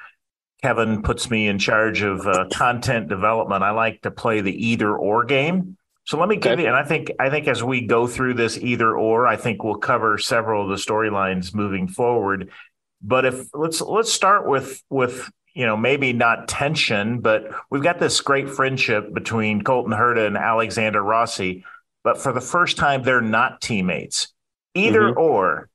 Kevin 0.62 1.02
puts 1.02 1.30
me 1.30 1.48
in 1.48 1.58
charge 1.58 2.02
of 2.02 2.26
uh, 2.26 2.46
content 2.52 3.08
development. 3.08 3.62
I 3.62 3.70
like 3.70 4.02
to 4.02 4.10
play 4.10 4.40
the 4.40 4.66
either 4.66 4.96
or 4.96 5.24
game. 5.24 5.76
So 6.04 6.18
let 6.18 6.28
me 6.28 6.36
give 6.36 6.52
okay. 6.52 6.62
you, 6.62 6.68
and 6.68 6.76
I 6.76 6.84
think 6.84 7.10
I 7.18 7.30
think 7.30 7.48
as 7.48 7.64
we 7.64 7.84
go 7.84 8.06
through 8.06 8.34
this 8.34 8.56
either 8.58 8.96
or, 8.96 9.26
I 9.26 9.36
think 9.36 9.64
we'll 9.64 9.76
cover 9.76 10.18
several 10.18 10.62
of 10.62 10.68
the 10.68 10.76
storylines 10.76 11.52
moving 11.52 11.88
forward. 11.88 12.50
But 13.02 13.24
if 13.24 13.48
let's 13.52 13.80
let's 13.80 14.12
start 14.12 14.48
with 14.48 14.82
with 14.88 15.28
you 15.52 15.66
know 15.66 15.76
maybe 15.76 16.12
not 16.12 16.46
tension, 16.46 17.20
but 17.20 17.50
we've 17.70 17.82
got 17.82 17.98
this 17.98 18.20
great 18.20 18.48
friendship 18.48 19.12
between 19.12 19.62
Colton 19.62 19.92
Herta 19.92 20.26
and 20.26 20.36
Alexander 20.36 21.02
Rossi. 21.02 21.64
But 22.04 22.18
for 22.18 22.32
the 22.32 22.40
first 22.40 22.76
time, 22.76 23.02
they're 23.02 23.20
not 23.20 23.60
teammates. 23.60 24.32
Either 24.74 25.00
mm-hmm. 25.00 25.18
or, 25.18 25.68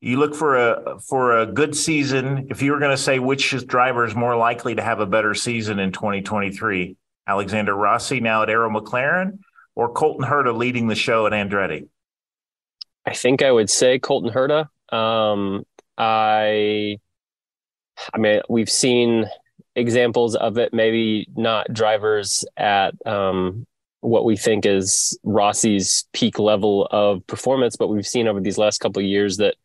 you 0.00 0.18
look 0.18 0.34
for 0.34 0.56
a 0.56 1.00
for 1.00 1.38
a 1.38 1.46
good 1.46 1.76
season. 1.76 2.48
If 2.50 2.62
you 2.62 2.72
were 2.72 2.78
going 2.78 2.96
to 2.96 3.02
say 3.02 3.18
which 3.18 3.66
driver 3.66 4.04
is 4.04 4.14
more 4.14 4.36
likely 4.36 4.74
to 4.76 4.82
have 4.82 5.00
a 5.00 5.06
better 5.06 5.34
season 5.34 5.78
in 5.78 5.92
2023, 5.92 6.96
Alexander 7.26 7.74
Rossi 7.74 8.20
now 8.20 8.42
at 8.42 8.50
Arrow 8.50 8.70
McLaren, 8.70 9.38
or 9.74 9.92
Colton 9.92 10.24
Herta 10.24 10.56
leading 10.56 10.86
the 10.86 10.94
show 10.94 11.26
at 11.26 11.32
Andretti? 11.32 11.88
I 13.06 13.14
think 13.14 13.42
I 13.42 13.50
would 13.50 13.70
say 13.70 13.98
Colton 13.98 14.30
Herta. 14.30 14.68
Um, 14.94 15.64
I, 15.96 16.98
I 18.12 18.18
mean, 18.18 18.40
we've 18.48 18.70
seen 18.70 19.26
examples 19.74 20.36
of 20.36 20.58
it. 20.58 20.72
Maybe 20.72 21.28
not 21.34 21.72
drivers 21.72 22.44
at 22.56 22.94
um, 23.06 23.66
what 24.00 24.24
we 24.24 24.36
think 24.36 24.64
is 24.64 25.18
Rossi's 25.24 26.06
peak 26.12 26.38
level 26.38 26.86
of 26.90 27.26
performance, 27.26 27.76
but 27.76 27.88
we've 27.88 28.06
seen 28.06 28.28
over 28.28 28.40
these 28.40 28.58
last 28.58 28.78
couple 28.78 29.00
of 29.00 29.06
years 29.06 29.38
that 29.38 29.56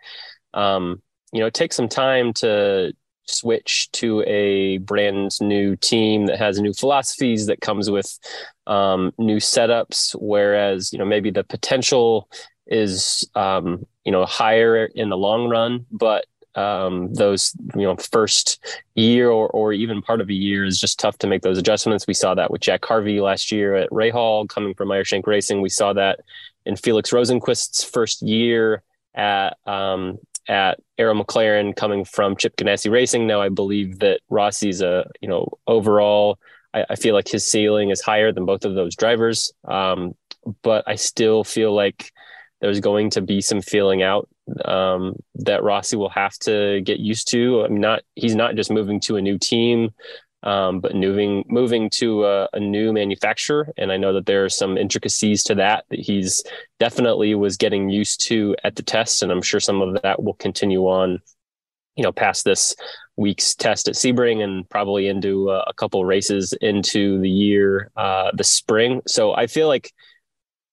um, 0.53 1.01
you 1.31 1.39
know 1.39 1.47
it 1.47 1.53
takes 1.53 1.75
some 1.75 1.89
time 1.89 2.33
to 2.33 2.93
switch 3.25 3.89
to 3.93 4.21
a 4.23 4.77
brand 4.79 5.31
new 5.41 5.75
team 5.77 6.25
that 6.25 6.37
has 6.37 6.59
new 6.59 6.73
philosophies 6.73 7.45
that 7.47 7.61
comes 7.61 7.89
with 7.89 8.19
um, 8.67 9.13
new 9.17 9.37
setups 9.37 10.15
whereas 10.19 10.91
you 10.91 10.99
know 10.99 11.05
maybe 11.05 11.31
the 11.31 11.43
potential 11.43 12.29
is 12.67 13.27
um, 13.35 13.85
you 14.03 14.11
know 14.11 14.25
higher 14.25 14.85
in 14.85 15.09
the 15.09 15.17
long 15.17 15.49
run 15.49 15.85
but 15.91 16.25
um, 16.55 17.13
those 17.13 17.53
you 17.75 17.83
know 17.83 17.95
first 17.95 18.63
year 18.95 19.29
or, 19.29 19.47
or 19.49 19.73
even 19.73 20.01
part 20.01 20.21
of 20.21 20.29
a 20.29 20.33
year 20.33 20.65
is 20.65 20.79
just 20.79 20.99
tough 20.99 21.17
to 21.19 21.27
make 21.27 21.41
those 21.41 21.57
adjustments. 21.57 22.07
We 22.07 22.13
saw 22.13 22.35
that 22.35 22.51
with 22.51 22.61
Jack 22.61 22.85
Harvey 22.85 23.19
last 23.19 23.51
year 23.51 23.75
at 23.75 23.89
Rahal 23.89 24.47
coming 24.47 24.73
from 24.73 24.89
Meyer 24.89 25.03
Shank 25.03 25.27
Racing. 25.27 25.61
We 25.61 25.69
saw 25.69 25.93
that 25.93 26.19
in 26.65 26.75
Felix 26.75 27.11
Rosenqvist's 27.11 27.83
first 27.83 28.21
year 28.21 28.83
at 29.15 29.57
um, 29.65 30.19
at 30.47 30.79
Arrow 30.97 31.15
McLaren 31.15 31.75
coming 31.75 32.05
from 32.05 32.35
Chip 32.35 32.55
Ganassi 32.57 32.91
Racing. 32.91 33.27
Now 33.27 33.41
I 33.41 33.49
believe 33.49 33.99
that 33.99 34.21
Rossi's 34.29 34.81
a 34.81 35.09
you 35.21 35.27
know 35.27 35.57
overall 35.67 36.39
I, 36.73 36.85
I 36.91 36.95
feel 36.95 37.13
like 37.13 37.27
his 37.27 37.47
ceiling 37.47 37.89
is 37.89 38.01
higher 38.01 38.31
than 38.31 38.45
both 38.45 38.65
of 38.65 38.75
those 38.75 38.95
drivers. 38.95 39.51
Um, 39.65 40.15
but 40.61 40.83
I 40.87 40.95
still 40.95 41.43
feel 41.43 41.73
like 41.73 42.11
there's 42.59 42.79
going 42.79 43.11
to 43.11 43.21
be 43.21 43.41
some 43.41 43.61
feeling 43.61 44.03
out 44.03 44.27
um, 44.65 45.15
that 45.35 45.63
Rossi 45.63 45.95
will 45.95 46.09
have 46.09 46.37
to 46.39 46.81
get 46.81 46.99
used 46.99 47.29
to. 47.29 47.61
I'm 47.61 47.77
not 47.77 48.01
he's 48.15 48.35
not 48.35 48.55
just 48.55 48.71
moving 48.71 48.99
to 49.01 49.15
a 49.15 49.21
new 49.21 49.37
team, 49.37 49.91
um, 50.43 50.81
but 50.81 50.95
moving 50.95 51.45
moving 51.47 51.89
to 51.91 52.25
a, 52.25 52.49
a, 52.53 52.59
new 52.59 52.91
manufacturer. 52.91 53.71
And 53.77 53.91
I 53.91 53.97
know 53.97 54.13
that 54.13 54.25
there 54.25 54.43
are 54.43 54.49
some 54.49 54.77
intricacies 54.77 55.43
to 55.45 55.55
that 55.55 55.85
that 55.89 55.99
he's 55.99 56.43
definitely 56.79 57.33
was 57.35 57.57
getting 57.57 57.89
used 57.89 58.25
to 58.27 58.55
at 58.63 58.75
the 58.75 58.83
test, 58.83 59.23
and 59.23 59.31
I'm 59.31 59.41
sure 59.41 59.59
some 59.59 59.81
of 59.81 60.01
that 60.01 60.21
will 60.21 60.33
continue 60.33 60.81
on, 60.81 61.19
you 61.95 62.03
know, 62.03 62.11
past 62.11 62.43
this 62.43 62.75
week's 63.15 63.55
test 63.55 63.87
at 63.87 63.95
Sebring 63.95 64.43
and 64.43 64.69
probably 64.69 65.07
into 65.07 65.49
a, 65.49 65.61
a 65.67 65.73
couple 65.73 66.03
races 66.03 66.53
into 66.61 67.21
the 67.21 67.29
year, 67.29 67.91
uh, 67.95 68.31
the 68.33 68.43
spring. 68.43 69.01
So 69.07 69.33
I 69.33 69.47
feel 69.47 69.67
like. 69.67 69.91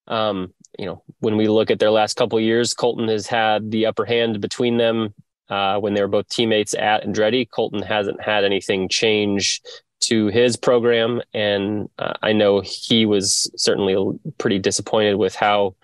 Um, 0.09 0.55
you 0.79 0.87
know, 0.87 1.03
when 1.21 1.37
we 1.37 1.49
look 1.49 1.71
at 1.71 1.79
their 1.79 1.91
last 1.91 2.17
couple 2.17 2.41
years, 2.41 2.75
Colton 2.75 3.09
has 3.09 3.27
had 3.27 3.71
the 3.71 3.87
upper 3.87 4.05
hand 4.05 4.41
between 4.41 4.79
them 4.79 5.15
uh, 5.49 5.79
when 5.79 5.95
they 5.95 6.01
were 6.01 6.09
both 6.09 6.29
teammates 6.29 6.75
at 6.75 7.05
Andretti. 7.05 7.49
Colton 7.49 7.83
hasn't 7.83 8.23
had 8.23 8.45
anything 8.45 8.89
change 8.89 9.61
to 10.01 10.29
his 10.29 10.57
program, 10.57 11.21
and 11.35 11.89
uh, 11.99 12.15
I 12.23 12.33
know 12.33 12.61
he 12.61 13.05
was 13.05 13.51
certainly 13.57 14.19
pretty 14.39 14.59
disappointed 14.59 15.17
with 15.17 15.35
how 15.35 15.75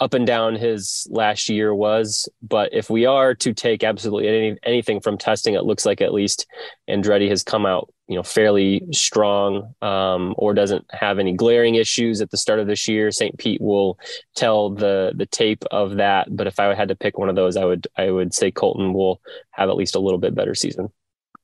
up 0.00 0.12
and 0.12 0.26
down 0.26 0.56
his 0.56 1.06
last 1.10 1.48
year 1.48 1.74
was. 1.74 2.28
But 2.42 2.74
if 2.74 2.90
we 2.90 3.06
are 3.06 3.34
to 3.36 3.54
take 3.54 3.84
absolutely 3.84 4.28
any, 4.28 4.58
anything 4.64 5.00
from 5.00 5.16
testing, 5.16 5.54
it 5.54 5.64
looks 5.64 5.86
like 5.86 6.00
at 6.00 6.12
least 6.12 6.46
Andretti 6.90 7.28
has 7.28 7.42
come 7.42 7.64
out, 7.64 7.93
you 8.08 8.16
know, 8.16 8.22
fairly 8.22 8.82
strong, 8.92 9.74
um, 9.80 10.34
or 10.36 10.52
doesn't 10.52 10.84
have 10.90 11.18
any 11.18 11.32
glaring 11.32 11.76
issues 11.76 12.20
at 12.20 12.30
the 12.30 12.36
start 12.36 12.60
of 12.60 12.66
this 12.66 12.86
year. 12.86 13.10
St. 13.10 13.36
Pete 13.38 13.60
will 13.60 13.98
tell 14.36 14.70
the 14.70 15.12
the 15.16 15.26
tape 15.26 15.64
of 15.70 15.96
that. 15.96 16.34
But 16.34 16.46
if 16.46 16.60
I 16.60 16.74
had 16.74 16.88
to 16.88 16.96
pick 16.96 17.18
one 17.18 17.28
of 17.28 17.36
those, 17.36 17.56
I 17.56 17.64
would 17.64 17.86
I 17.96 18.10
would 18.10 18.34
say 18.34 18.50
Colton 18.50 18.92
will 18.92 19.20
have 19.52 19.68
at 19.68 19.76
least 19.76 19.94
a 19.94 20.00
little 20.00 20.18
bit 20.18 20.34
better 20.34 20.54
season. 20.54 20.90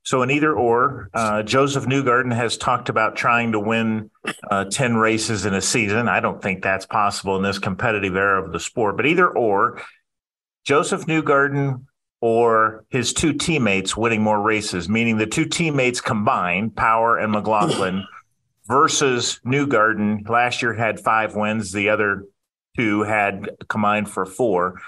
So 0.03 0.23
in 0.23 0.31
either 0.31 0.55
or, 0.55 1.11
uh, 1.13 1.43
Josef 1.43 1.85
Newgarden 1.85 2.35
has 2.35 2.57
talked 2.57 2.89
about 2.89 3.17
trying 3.17 3.53
to 3.53 3.61
win 3.61 4.11
uh, 4.51 4.65
10 4.65 4.97
races 4.97 5.45
in 5.45 5.53
a 5.53 5.61
season. 5.61 6.09
I 6.09 6.21
don't 6.21 6.41
think 6.41 6.63
that's 6.63 6.87
possible 6.87 7.37
in 7.37 7.43
this 7.43 7.59
competitive 7.59 8.17
era 8.17 8.43
of 8.43 8.51
the 8.51 8.61
sport, 8.61 8.97
but 8.97 9.05
either 9.05 9.29
or, 9.29 9.83
Josef 10.65 11.07
Newgarden 11.07 11.85
or 12.21 12.85
his 12.89 13.13
two 13.13 13.33
teammates 13.33 13.97
winning 13.97 14.23
more 14.23 14.41
races, 14.41 14.89
meaning 14.89 15.17
the 15.17 15.27
two 15.27 15.47
teammates 15.47 16.01
combined, 16.01 16.77
Power 16.77 17.19
and 17.19 17.33
McLaughlin, 17.33 18.05
versus 18.69 19.41
Newgarden. 19.45 20.29
Last 20.29 20.63
year 20.63 20.75
had 20.75 21.01
five 21.01 21.35
wins. 21.35 21.73
The 21.73 21.89
other 21.89 22.25
two 22.77 23.03
had 23.03 23.51
combined 23.69 24.11
for 24.11 24.27
four. 24.27 24.81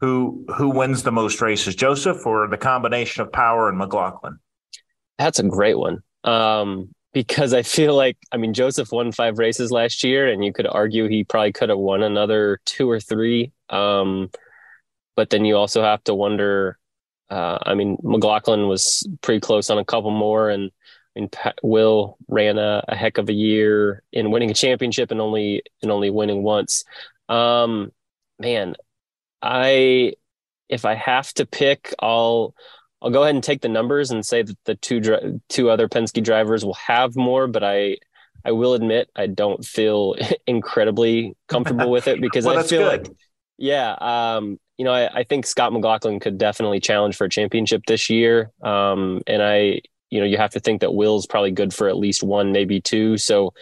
Who 0.00 0.44
who 0.56 0.68
wins 0.68 1.02
the 1.02 1.12
most 1.12 1.40
races, 1.40 1.74
Josef, 1.74 2.26
or 2.26 2.46
the 2.48 2.58
combination 2.58 3.22
of 3.22 3.32
Power 3.32 3.68
and 3.68 3.78
McLaughlin? 3.78 4.38
That's 5.18 5.38
a 5.38 5.44
great 5.44 5.78
one. 5.78 6.02
Um, 6.24 6.94
because 7.14 7.54
I 7.54 7.62
feel 7.62 7.94
like, 7.94 8.18
I 8.32 8.36
mean, 8.36 8.52
Josef 8.52 8.90
won 8.90 9.12
five 9.12 9.38
races 9.38 9.70
last 9.70 10.02
year, 10.02 10.26
and 10.26 10.44
you 10.44 10.52
could 10.52 10.66
argue 10.66 11.08
he 11.08 11.22
probably 11.22 11.52
could 11.52 11.68
have 11.68 11.78
won 11.78 12.02
another 12.02 12.60
two 12.66 12.90
or 12.90 12.98
three. 12.98 13.52
Um, 13.70 14.30
but 15.16 15.30
then 15.30 15.44
you 15.44 15.56
also 15.56 15.82
have 15.82 16.02
to 16.04 16.14
wonder. 16.14 16.78
Uh, 17.30 17.58
I 17.62 17.74
mean, 17.74 17.96
McLaughlin 18.02 18.68
was 18.68 19.06
pretty 19.22 19.40
close 19.40 19.70
on 19.70 19.78
a 19.78 19.84
couple 19.84 20.10
more, 20.10 20.50
and 20.50 20.70
I 21.16 21.20
mean, 21.20 21.28
Pat, 21.30 21.58
Will 21.62 22.16
ran 22.28 22.58
a, 22.58 22.84
a, 22.88 22.94
heck 22.94 23.18
of 23.18 23.28
a 23.28 23.32
year 23.32 24.02
in 24.12 24.30
winning 24.30 24.50
a 24.50 24.54
championship 24.54 25.10
and 25.10 25.20
only 25.20 25.62
and 25.82 25.90
only 25.90 26.10
winning 26.10 26.42
once. 26.42 26.84
Um, 27.28 27.92
man, 28.38 28.74
I 29.40 30.14
if 30.68 30.84
I 30.84 30.94
have 30.94 31.32
to 31.34 31.46
pick, 31.46 31.94
I'll 32.00 32.54
I'll 33.00 33.10
go 33.10 33.22
ahead 33.22 33.34
and 33.34 33.44
take 33.44 33.60
the 33.60 33.68
numbers 33.68 34.10
and 34.10 34.24
say 34.24 34.42
that 34.42 34.58
the 34.64 34.74
two 34.74 35.40
two 35.48 35.70
other 35.70 35.88
Penske 35.88 36.22
drivers 36.22 36.64
will 36.64 36.74
have 36.74 37.16
more, 37.16 37.46
but 37.46 37.62
I 37.62 37.98
I 38.44 38.52
will 38.52 38.74
admit 38.74 39.10
I 39.14 39.26
don't 39.26 39.64
feel 39.64 40.16
incredibly 40.46 41.36
comfortable 41.48 41.90
with 41.90 42.08
it 42.08 42.20
because 42.22 42.44
well, 42.44 42.58
I 42.58 42.62
feel 42.62 42.88
good. 42.88 43.08
like 43.08 43.16
yeah, 43.58 43.96
um, 44.00 44.58
you 44.76 44.84
know, 44.84 44.92
I, 44.92 45.20
I, 45.20 45.24
think 45.24 45.46
Scott 45.46 45.72
McLaughlin 45.72 46.20
could 46.20 46.38
definitely 46.38 46.80
challenge 46.80 47.16
for 47.16 47.24
a 47.26 47.30
championship 47.30 47.82
this 47.86 48.10
year. 48.10 48.50
Um, 48.62 49.22
and 49.26 49.42
I, 49.42 49.80
you 50.10 50.20
know, 50.20 50.26
you 50.26 50.36
have 50.36 50.50
to 50.50 50.60
think 50.60 50.80
that 50.80 50.94
Will's 50.94 51.26
probably 51.26 51.50
good 51.50 51.72
for 51.72 51.88
at 51.88 51.96
least 51.96 52.22
one, 52.22 52.52
maybe 52.52 52.80
two. 52.80 53.16
So 53.16 53.52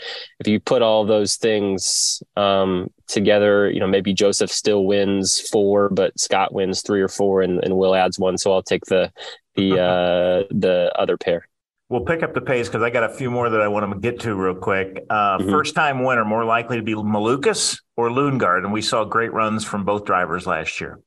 if 0.40 0.46
you 0.46 0.60
put 0.60 0.82
all 0.82 1.04
those 1.04 1.36
things 1.36 2.22
um, 2.36 2.90
together, 3.08 3.70
you 3.70 3.80
know, 3.80 3.86
maybe 3.86 4.12
Josef 4.12 4.50
still 4.50 4.84
wins 4.84 5.40
four, 5.40 5.88
but 5.88 6.18
Scott 6.18 6.52
wins 6.52 6.82
three 6.82 7.00
or 7.00 7.08
four, 7.08 7.42
and, 7.42 7.62
and 7.62 7.76
Will 7.76 7.94
adds 7.94 8.18
one. 8.18 8.38
So 8.38 8.52
I'll 8.52 8.62
take 8.62 8.84
the 8.86 9.12
the 9.54 9.72
uh, 9.80 10.44
the 10.50 10.92
other 10.94 11.16
pair. 11.16 11.46
We'll 11.92 12.06
pick 12.06 12.22
up 12.22 12.32
the 12.32 12.40
pace 12.40 12.68
because 12.68 12.80
I 12.80 12.88
got 12.88 13.04
a 13.04 13.10
few 13.10 13.30
more 13.30 13.50
that 13.50 13.60
I 13.60 13.68
want 13.68 13.92
to 13.92 13.98
get 13.98 14.18
to 14.20 14.34
real 14.34 14.54
quick. 14.54 15.04
Uh, 15.10 15.36
mm-hmm. 15.36 15.50
First 15.50 15.74
time 15.74 16.02
winner, 16.02 16.24
more 16.24 16.42
likely 16.42 16.78
to 16.78 16.82
be 16.82 16.94
Malukas 16.94 17.82
or 17.98 18.08
Lundgaard, 18.08 18.64
and 18.64 18.72
we 18.72 18.80
saw 18.80 19.04
great 19.04 19.30
runs 19.34 19.62
from 19.62 19.84
both 19.84 20.06
drivers 20.06 20.46
last 20.46 20.80
year. 20.80 21.00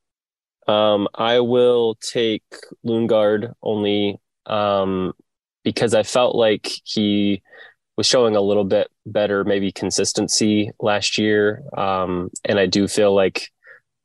Um, 0.67 1.07
I 1.15 1.39
will 1.39 1.95
take 1.95 2.43
Lundgaard 2.85 3.51
only 3.63 4.17
um, 4.45 5.13
because 5.63 5.95
I 5.95 6.03
felt 6.03 6.35
like 6.35 6.71
he 6.83 7.41
was 7.97 8.05
showing 8.05 8.35
a 8.35 8.41
little 8.41 8.63
bit 8.63 8.87
better, 9.07 9.43
maybe 9.43 9.71
consistency 9.71 10.69
last 10.79 11.17
year. 11.17 11.63
Um, 11.75 12.29
and 12.43 12.59
I 12.59 12.67
do 12.67 12.87
feel 12.87 13.11
like 13.11 13.49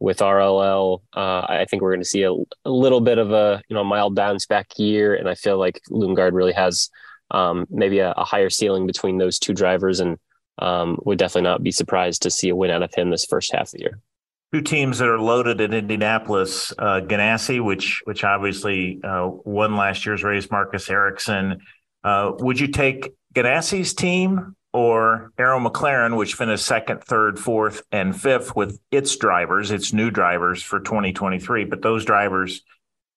with 0.00 0.18
RLL, 0.18 1.02
uh, 1.14 1.46
I 1.48 1.66
think 1.68 1.82
we're 1.82 1.92
going 1.92 2.00
to 2.00 2.08
see 2.08 2.22
a, 2.22 2.32
a, 2.32 2.70
little 2.70 3.00
bit 3.00 3.18
of 3.18 3.30
a 3.32 3.62
you 3.68 3.74
know 3.74 3.84
mild 3.84 4.16
bounce 4.16 4.46
back 4.46 4.78
year, 4.78 5.14
and 5.14 5.28
I 5.28 5.34
feel 5.34 5.58
like 5.58 5.80
Lundgaard 5.90 6.32
really 6.32 6.52
has 6.52 6.88
um, 7.30 7.66
maybe 7.70 8.00
a, 8.00 8.12
a, 8.12 8.24
higher 8.24 8.50
ceiling 8.50 8.86
between 8.86 9.18
those 9.18 9.38
two 9.38 9.52
drivers, 9.52 10.00
and 10.00 10.18
um, 10.58 10.98
would 11.04 11.18
definitely 11.18 11.48
not 11.48 11.62
be 11.62 11.70
surprised 11.70 12.22
to 12.22 12.30
see 12.30 12.48
a 12.48 12.56
win 12.56 12.70
out 12.70 12.82
of 12.82 12.94
him 12.94 13.10
this 13.10 13.26
first 13.26 13.52
half 13.52 13.68
of 13.68 13.72
the 13.72 13.80
year 13.80 14.00
two 14.52 14.62
teams 14.62 14.98
that 14.98 15.08
are 15.08 15.20
loaded 15.20 15.60
in 15.60 15.72
Indianapolis, 15.72 16.72
uh, 16.78 17.00
Ganassi, 17.00 17.62
which 17.62 18.00
which 18.04 18.24
obviously 18.24 19.00
uh, 19.04 19.28
won 19.44 19.76
last 19.76 20.04
year's 20.06 20.24
race, 20.24 20.50
Marcus 20.50 20.90
Ericsson. 20.90 21.60
Uh, 22.02 22.32
would 22.38 22.58
you 22.58 22.68
take 22.68 23.12
Ganassi's 23.34 23.94
team 23.94 24.56
or 24.72 25.32
Arrow 25.38 25.58
McLaren, 25.58 26.16
which 26.16 26.34
finished 26.34 26.64
second, 26.64 27.02
third, 27.02 27.38
fourth, 27.38 27.82
and 27.90 28.18
fifth 28.18 28.54
with 28.54 28.78
its 28.90 29.16
drivers, 29.16 29.70
its 29.70 29.92
new 29.92 30.10
drivers 30.10 30.62
for 30.62 30.80
2023? 30.80 31.64
But 31.64 31.82
those 31.82 32.04
drivers 32.04 32.62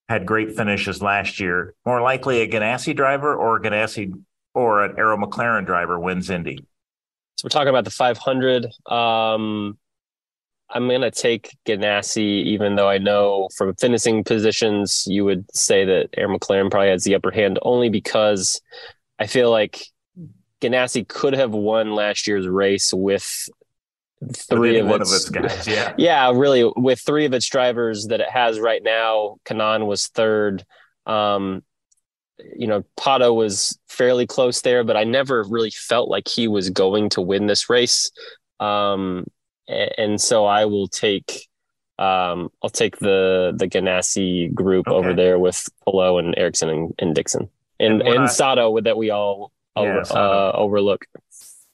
had 0.10 0.26
great 0.26 0.56
finishes 0.56 1.02
last 1.02 1.40
year. 1.40 1.76
More 1.86 2.02
likely 2.02 2.42
a 2.42 2.48
Ganassi 2.48 2.96
driver 2.96 3.36
or 3.36 3.58
a 3.58 3.62
Ganassi 3.62 4.14
or 4.54 4.84
an 4.84 4.96
Arrow 4.98 5.18
McLaren 5.18 5.66
driver 5.66 6.00
wins 6.00 6.30
Indy. 6.30 6.58
So 7.38 7.46
we're 7.46 7.50
talking 7.50 7.70
about 7.70 7.86
the 7.86 7.92
500. 7.92 8.68
Um, 8.86 9.78
I'm 10.70 10.90
gonna 10.90 11.12
take 11.12 11.56
Ganassi, 11.68 12.44
even 12.46 12.76
though 12.76 12.90
I 12.90 12.98
know 12.98 13.50
from 13.56 13.76
finishing 13.76 14.24
positions 14.24 15.06
you 15.08 15.24
would 15.26 15.46
say 15.56 15.86
that 15.86 16.10
Arrow 16.18 16.38
McLaren 16.38 16.72
probably 16.72 16.90
has 16.90 17.04
the 17.04 17.16
upper 17.16 17.32
hand, 17.32 17.60
only 17.62 17.90
because 17.90 18.60
I 19.20 19.28
feel 19.28 19.52
like 19.52 19.86
Ganassi 20.64 21.08
could 21.08 21.34
have 21.34 21.52
won 21.52 21.94
last 21.94 22.28
year's 22.28 22.48
race 22.48 22.94
with 22.94 23.50
three 24.34 24.80
of 24.80 24.90
its, 24.90 25.12
of 25.12 25.16
its, 25.16 25.30
guys. 25.30 25.68
Yeah, 25.68 25.94
yeah, 25.98 26.32
really 26.34 26.72
with 26.76 27.00
three 27.02 27.26
of 27.26 27.34
its 27.34 27.48
drivers 27.48 28.08
that 28.08 28.22
it 28.22 28.30
has 28.30 28.60
right 28.60 28.82
now. 28.82 29.38
Kanaan 29.46 29.86
was 29.86 30.08
third. 30.08 30.66
Um, 31.06 31.64
you 32.56 32.68
know, 32.68 32.84
Pato 33.00 33.36
was 33.36 33.78
fairly 33.88 34.26
close 34.26 34.62
there, 34.62 34.84
but 34.84 34.98
I 34.98 35.04
never 35.04 35.44
really 35.44 35.72
felt 35.72 36.10
like 36.10 36.28
he 36.28 36.48
was 36.48 36.70
going 36.70 37.10
to 37.10 37.22
win 37.22 37.48
this 37.48 37.70
race. 37.70 38.12
Um, 38.60 39.26
and 39.68 40.20
so 40.20 40.46
I 40.46 40.66
will 40.66 40.88
take 40.88 41.48
um, 42.00 42.50
I'll 42.64 42.70
take 42.70 42.98
the 42.98 43.54
the 43.56 43.68
Ganassi 43.68 44.54
group 44.54 44.88
okay. 44.88 44.96
over 44.96 45.14
there 45.14 45.38
with 45.38 45.68
Palou 45.86 46.18
and 46.18 46.34
Ericsson 46.38 46.70
and, 46.70 46.94
and 47.00 47.16
Dixon 47.16 47.50
and 47.80 48.02
and, 48.02 48.16
and 48.16 48.30
Sato 48.30 48.80
that 48.82 48.98
we 48.98 49.10
all 49.10 49.52
over, 49.76 50.04
yeah, 50.06 50.14
uh, 50.14 50.52
overlook. 50.56 51.06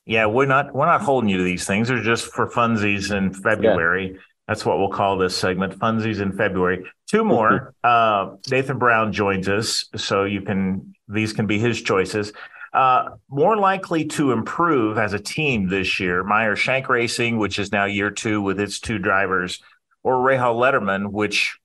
Yeah, 0.05 0.25
we're 0.25 0.45
not 0.45 0.73
we're 0.73 0.85
not 0.85 1.01
holding 1.01 1.29
you 1.29 1.37
to 1.37 1.43
these 1.43 1.65
things. 1.65 1.87
They're 1.87 2.01
just 2.01 2.25
for 2.25 2.49
funsies 2.49 3.15
in 3.15 3.33
February. 3.33 4.13
Yeah. 4.13 4.19
That's 4.47 4.65
what 4.65 4.79
we'll 4.79 4.89
call 4.89 5.17
this 5.19 5.37
segment, 5.37 5.77
funsies 5.77 6.19
in 6.21 6.35
February. 6.35 6.83
Two 7.05 7.23
more. 7.23 7.75
uh, 7.83 8.31
Nathan 8.49 8.79
Brown 8.79 9.13
joins 9.13 9.47
us, 9.47 9.85
so 9.95 10.23
you 10.23 10.41
can 10.41 10.95
these 11.07 11.33
can 11.33 11.45
be 11.45 11.59
his 11.59 11.81
choices. 11.81 12.33
Uh, 12.73 13.09
more 13.29 13.57
likely 13.57 14.05
to 14.05 14.31
improve 14.31 14.97
as 14.97 15.13
a 15.13 15.19
team 15.19 15.69
this 15.69 15.99
year, 15.99 16.23
Meyer 16.23 16.55
Shank 16.55 16.89
Racing, 16.89 17.37
which 17.37 17.59
is 17.59 17.71
now 17.71 17.85
year 17.85 18.11
two 18.11 18.41
with 18.41 18.59
its 18.59 18.79
two 18.79 18.97
drivers, 18.97 19.61
or 20.03 20.15
Rahal 20.15 20.55
Letterman, 20.55 21.11
which 21.11 21.57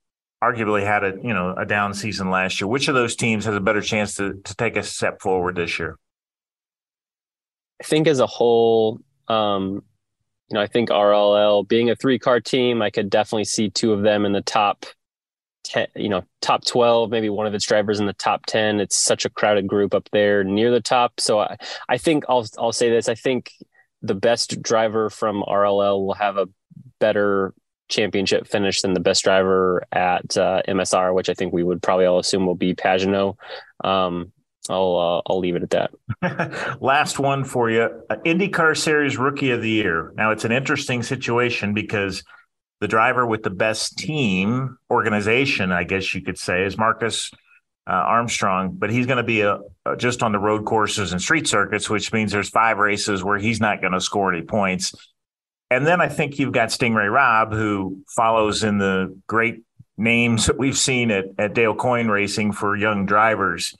arguably 0.42 0.84
had 0.84 1.04
a 1.04 1.14
you 1.22 1.32
know 1.32 1.54
a 1.56 1.64
down 1.64 1.94
season 1.94 2.30
last 2.30 2.60
year. 2.60 2.68
Which 2.68 2.88
of 2.88 2.94
those 2.94 3.16
teams 3.16 3.46
has 3.46 3.54
a 3.54 3.60
better 3.60 3.80
chance 3.80 4.14
to 4.16 4.34
to 4.44 4.56
take 4.56 4.76
a 4.76 4.82
step 4.82 5.22
forward 5.22 5.56
this 5.56 5.78
year? 5.78 5.96
I 7.84 7.86
think 7.86 8.08
as 8.08 8.18
a 8.18 8.26
whole, 8.26 8.98
um, 9.28 9.82
you 10.48 10.54
know, 10.54 10.60
I 10.60 10.66
think 10.66 10.88
RLL 10.88 11.68
being 11.68 11.90
a 11.90 11.96
three 11.96 12.18
car 12.18 12.40
team, 12.40 12.80
I 12.80 12.88
could 12.88 13.10
definitely 13.10 13.44
see 13.44 13.68
two 13.68 13.92
of 13.92 14.00
them 14.00 14.24
in 14.24 14.32
the 14.32 14.40
top 14.40 14.86
10, 15.64 15.88
you 15.94 16.08
know, 16.08 16.22
top 16.40 16.64
12, 16.64 17.10
maybe 17.10 17.28
one 17.28 17.46
of 17.46 17.52
its 17.52 17.66
drivers 17.66 18.00
in 18.00 18.06
the 18.06 18.14
top 18.14 18.46
10. 18.46 18.80
It's 18.80 18.96
such 18.96 19.26
a 19.26 19.30
crowded 19.30 19.66
group 19.66 19.92
up 19.92 20.08
there 20.12 20.44
near 20.44 20.70
the 20.70 20.80
top. 20.80 21.20
So 21.20 21.40
I, 21.40 21.58
I 21.86 21.98
think 21.98 22.24
I'll, 22.26 22.46
I'll 22.58 22.72
say 22.72 22.88
this. 22.88 23.06
I 23.06 23.14
think 23.16 23.52
the 24.00 24.14
best 24.14 24.62
driver 24.62 25.10
from 25.10 25.44
RLL 25.46 26.06
will 26.06 26.14
have 26.14 26.38
a 26.38 26.48
better 27.00 27.52
championship 27.88 28.46
finish 28.46 28.80
than 28.80 28.94
the 28.94 29.00
best 29.00 29.24
driver 29.24 29.84
at 29.92 30.38
uh, 30.38 30.62
MSR, 30.66 31.14
which 31.14 31.28
I 31.28 31.34
think 31.34 31.52
we 31.52 31.62
would 31.62 31.82
probably 31.82 32.06
all 32.06 32.18
assume 32.18 32.46
will 32.46 32.54
be 32.54 32.74
Pagenaud. 32.74 33.36
Um, 33.82 34.32
I'll 34.68 35.22
uh, 35.26 35.30
I'll 35.30 35.38
leave 35.38 35.56
it 35.56 35.62
at 35.62 35.70
that. 35.70 36.78
Last 36.80 37.18
one 37.18 37.44
for 37.44 37.70
you, 37.70 37.82
uh, 37.82 38.16
IndyCar 38.24 38.76
Series 38.76 39.18
Rookie 39.18 39.50
of 39.50 39.60
the 39.60 39.70
Year. 39.70 40.12
Now 40.16 40.30
it's 40.30 40.44
an 40.44 40.52
interesting 40.52 41.02
situation 41.02 41.74
because 41.74 42.22
the 42.80 42.88
driver 42.88 43.26
with 43.26 43.42
the 43.42 43.50
best 43.50 43.98
team 43.98 44.78
organization, 44.90 45.70
I 45.72 45.84
guess 45.84 46.14
you 46.14 46.22
could 46.22 46.38
say, 46.38 46.64
is 46.64 46.78
Marcus 46.78 47.30
uh, 47.86 47.92
Armstrong, 47.92 48.76
but 48.78 48.90
he's 48.90 49.06
going 49.06 49.18
to 49.18 49.22
be 49.22 49.42
a, 49.42 49.58
a, 49.84 49.96
just 49.96 50.22
on 50.22 50.32
the 50.32 50.38
road 50.38 50.64
courses 50.64 51.12
and 51.12 51.20
street 51.20 51.46
circuits, 51.46 51.90
which 51.90 52.12
means 52.12 52.32
there's 52.32 52.48
five 52.48 52.78
races 52.78 53.22
where 53.22 53.38
he's 53.38 53.60
not 53.60 53.80
going 53.80 53.92
to 53.92 54.00
score 54.00 54.32
any 54.32 54.44
points. 54.44 54.94
And 55.70 55.86
then 55.86 56.00
I 56.00 56.08
think 56.08 56.38
you've 56.38 56.52
got 56.52 56.68
Stingray 56.68 57.12
Robb, 57.12 57.52
who 57.52 58.02
follows 58.08 58.64
in 58.64 58.78
the 58.78 59.18
great 59.26 59.62
names 59.96 60.46
that 60.46 60.58
we've 60.58 60.76
seen 60.76 61.10
at, 61.10 61.26
at 61.38 61.54
Dale 61.54 61.74
Coyne 61.74 62.08
Racing 62.08 62.52
for 62.52 62.76
young 62.76 63.06
drivers. 63.06 63.74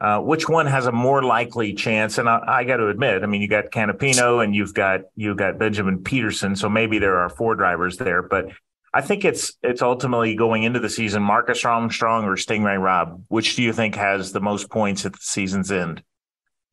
Uh, 0.00 0.18
which 0.18 0.48
one 0.48 0.66
has 0.66 0.86
a 0.86 0.92
more 0.92 1.22
likely 1.22 1.74
chance? 1.74 2.16
And 2.16 2.28
I, 2.28 2.42
I 2.46 2.64
got 2.64 2.78
to 2.78 2.88
admit, 2.88 3.22
I 3.22 3.26
mean, 3.26 3.42
you 3.42 3.48
got 3.48 3.66
Canapino 3.66 4.42
and 4.42 4.54
you've 4.54 4.72
got 4.72 5.02
you've 5.14 5.36
got 5.36 5.58
Benjamin 5.58 6.02
Pedersen, 6.02 6.56
so 6.56 6.68
maybe 6.68 6.98
there 6.98 7.18
are 7.18 7.28
four 7.28 7.54
drivers 7.54 7.98
there. 7.98 8.22
But 8.22 8.46
I 8.94 9.02
think 9.02 9.24
it's 9.24 9.52
it's 9.62 9.82
ultimately 9.82 10.34
going 10.34 10.62
into 10.62 10.80
the 10.80 10.88
season 10.88 11.22
Marcus 11.22 11.64
Armstrong 11.64 12.24
or 12.24 12.36
Stingray 12.36 12.82
Robb. 12.82 13.24
Which 13.28 13.56
do 13.56 13.62
you 13.62 13.72
think 13.72 13.94
has 13.96 14.32
the 14.32 14.40
most 14.40 14.70
points 14.70 15.04
at 15.04 15.12
the 15.12 15.18
season's 15.20 15.70
end? 15.70 16.02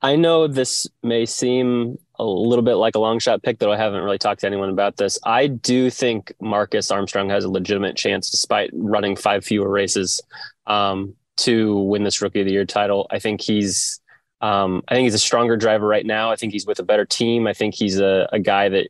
I 0.02 0.16
know 0.16 0.48
this 0.48 0.88
may 1.02 1.26
seem 1.26 1.98
a 2.20 2.24
little 2.24 2.64
bit 2.64 2.76
like 2.76 2.96
a 2.96 3.00
long 3.00 3.20
shot 3.20 3.42
pick, 3.42 3.60
though 3.60 3.72
I 3.72 3.78
haven't 3.78 4.04
really 4.04 4.20
talked 4.20 4.42
to 4.42 4.48
anyone 4.48 4.70
about 4.70 4.98
this. 4.98 5.18
I 5.24 5.48
do 5.48 5.90
think 5.90 6.32
Marcus 6.40 6.92
Armstrong 6.92 7.30
has 7.30 7.44
a 7.44 7.50
legitimate 7.50 7.96
chance, 7.96 8.30
despite 8.30 8.70
running 8.74 9.16
five 9.16 9.44
fewer 9.44 9.70
races, 9.70 10.22
um, 10.68 11.16
to 11.38 11.80
win 11.82 12.04
this 12.04 12.22
Rookie 12.22 12.42
of 12.42 12.46
the 12.46 12.52
Year 12.52 12.66
title. 12.66 13.08
I 13.12 13.20
think 13.20 13.42
he's, 13.42 14.00
um, 14.42 14.84
I 14.88 14.96
think 14.96 15.06
he's 15.06 15.14
a 15.14 15.20
stronger 15.20 15.58
driver 15.58 15.88
right 15.88 16.06
now. 16.06 16.32
I 16.32 16.36
think 16.36 16.54
he's 16.54 16.66
with 16.66 16.80
a 16.80 16.84
better 16.84 17.06
team. 17.06 17.48
I 17.48 17.54
think 17.54 17.76
he's 17.76 18.00
a, 18.00 18.30
a 18.32 18.40
guy 18.40 18.70
that 18.70 18.88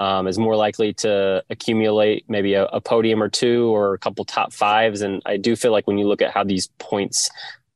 um, 0.00 0.26
is 0.26 0.38
more 0.38 0.56
likely 0.56 0.92
to 0.94 1.42
accumulate 1.50 2.24
maybe 2.28 2.54
a, 2.54 2.66
a, 2.66 2.80
podium 2.80 3.22
or 3.22 3.28
two 3.28 3.74
or 3.74 3.94
a 3.94 3.98
couple 3.98 4.24
top 4.24 4.52
fives. 4.52 5.02
And 5.02 5.20
I 5.26 5.36
do 5.36 5.56
feel 5.56 5.72
like 5.72 5.86
when 5.86 5.98
you 5.98 6.06
look 6.06 6.22
at 6.22 6.32
how 6.32 6.44
these 6.44 6.68
points 6.78 7.30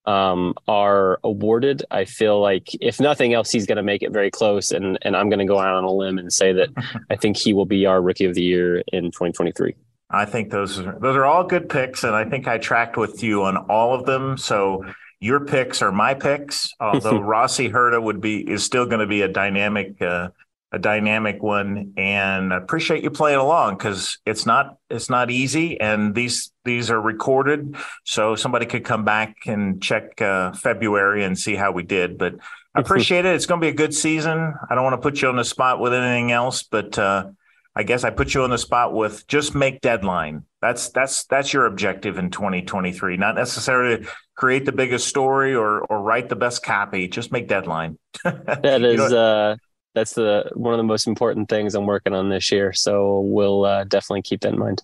um, 0.06 0.54
are 0.68 1.18
awarded, 1.24 1.84
I 1.90 2.04
feel 2.04 2.40
like 2.40 2.68
if 2.80 3.00
nothing 3.00 3.34
else, 3.34 3.50
he's 3.50 3.66
going 3.66 3.76
to 3.76 3.82
make 3.82 4.02
it 4.02 4.12
very 4.12 4.30
close. 4.30 4.70
And 4.70 4.98
and 5.02 5.16
I'm 5.16 5.28
going 5.28 5.40
to 5.40 5.44
go 5.44 5.58
out 5.58 5.74
on 5.74 5.84
a 5.84 5.90
limb 5.90 6.18
and 6.18 6.32
say 6.32 6.52
that 6.52 6.68
I 7.10 7.16
think 7.16 7.36
he 7.36 7.54
will 7.54 7.66
be 7.66 7.86
our 7.86 8.00
rookie 8.00 8.24
of 8.24 8.34
the 8.34 8.42
year 8.42 8.82
in 8.92 9.04
2023. 9.04 9.74
I 10.12 10.26
think 10.26 10.50
those 10.50 10.78
are, 10.78 10.98
those 10.98 11.16
are 11.16 11.24
all 11.24 11.44
good 11.44 11.68
picks, 11.68 12.04
and 12.04 12.14
I 12.14 12.24
think 12.24 12.46
I 12.46 12.58
tracked 12.58 12.96
with 12.96 13.22
you 13.22 13.44
on 13.44 13.56
all 13.56 13.94
of 13.94 14.04
them. 14.04 14.36
So 14.36 14.84
your 15.20 15.40
picks 15.40 15.80
are 15.80 15.90
my 15.90 16.14
picks. 16.14 16.72
Although 16.80 17.20
Rossi 17.20 17.70
Herta 17.70 18.02
would 18.02 18.20
be 18.20 18.38
is 18.38 18.62
still 18.62 18.86
going 18.86 19.00
to 19.00 19.06
be 19.06 19.22
a 19.22 19.28
dynamic 19.28 20.00
uh, 20.02 20.28
a 20.72 20.78
dynamic 20.78 21.42
one 21.42 21.92
and 21.98 22.52
I 22.52 22.56
appreciate 22.56 23.04
you 23.04 23.10
playing 23.10 23.38
along 23.38 23.76
because 23.76 24.18
it's 24.24 24.46
not 24.46 24.78
it's 24.88 25.10
not 25.10 25.30
easy 25.30 25.78
and 25.78 26.14
these 26.14 26.50
these 26.64 26.90
are 26.90 27.00
recorded 27.00 27.76
so 28.04 28.36
somebody 28.36 28.64
could 28.64 28.82
come 28.82 29.04
back 29.04 29.36
and 29.46 29.82
check 29.82 30.20
uh, 30.22 30.52
February 30.52 31.24
and 31.24 31.38
see 31.38 31.54
how 31.54 31.72
we 31.72 31.82
did 31.82 32.16
but 32.16 32.36
I 32.74 32.80
appreciate 32.80 33.26
it 33.26 33.34
it's 33.34 33.44
going 33.44 33.60
to 33.60 33.64
be 33.66 33.68
a 33.68 33.74
good 33.74 33.92
season 33.92 34.54
I 34.68 34.74
don't 34.74 34.82
want 34.82 34.94
to 34.94 35.02
put 35.02 35.20
you 35.20 35.28
on 35.28 35.36
the 35.36 35.44
spot 35.44 35.78
with 35.78 35.92
anything 35.92 36.32
else 36.32 36.62
but 36.62 36.98
uh, 36.98 37.26
I 37.74 37.84
guess 37.84 38.04
I 38.04 38.10
put 38.10 38.34
you 38.34 38.42
on 38.42 38.50
the 38.50 38.58
spot 38.58 38.92
with 38.92 39.26
just 39.26 39.54
make 39.54 39.80
deadline 39.80 40.44
that's 40.60 40.90
that's 40.90 41.24
that's 41.24 41.52
your 41.52 41.66
objective 41.66 42.18
in 42.18 42.30
2023 42.30 43.16
not 43.16 43.34
necessarily 43.34 44.06
create 44.36 44.64
the 44.64 44.72
biggest 44.72 45.08
story 45.08 45.54
or 45.54 45.80
or 45.80 46.00
write 46.00 46.28
the 46.28 46.36
best 46.36 46.62
copy 46.62 47.08
just 47.08 47.32
make 47.32 47.48
deadline 47.48 47.98
that 48.24 48.82
is 48.82 49.00
you 49.00 49.08
know, 49.08 49.16
uh 49.16 49.56
that's 49.94 50.14
the 50.14 50.50
one 50.54 50.72
of 50.74 50.78
the 50.78 50.84
most 50.84 51.06
important 51.06 51.48
things 51.48 51.74
I'm 51.74 51.86
working 51.86 52.14
on 52.14 52.28
this 52.28 52.50
year. 52.50 52.72
So 52.72 53.20
we'll 53.20 53.64
uh, 53.64 53.84
definitely 53.84 54.22
keep 54.22 54.40
that 54.40 54.52
in 54.52 54.58
mind. 54.58 54.82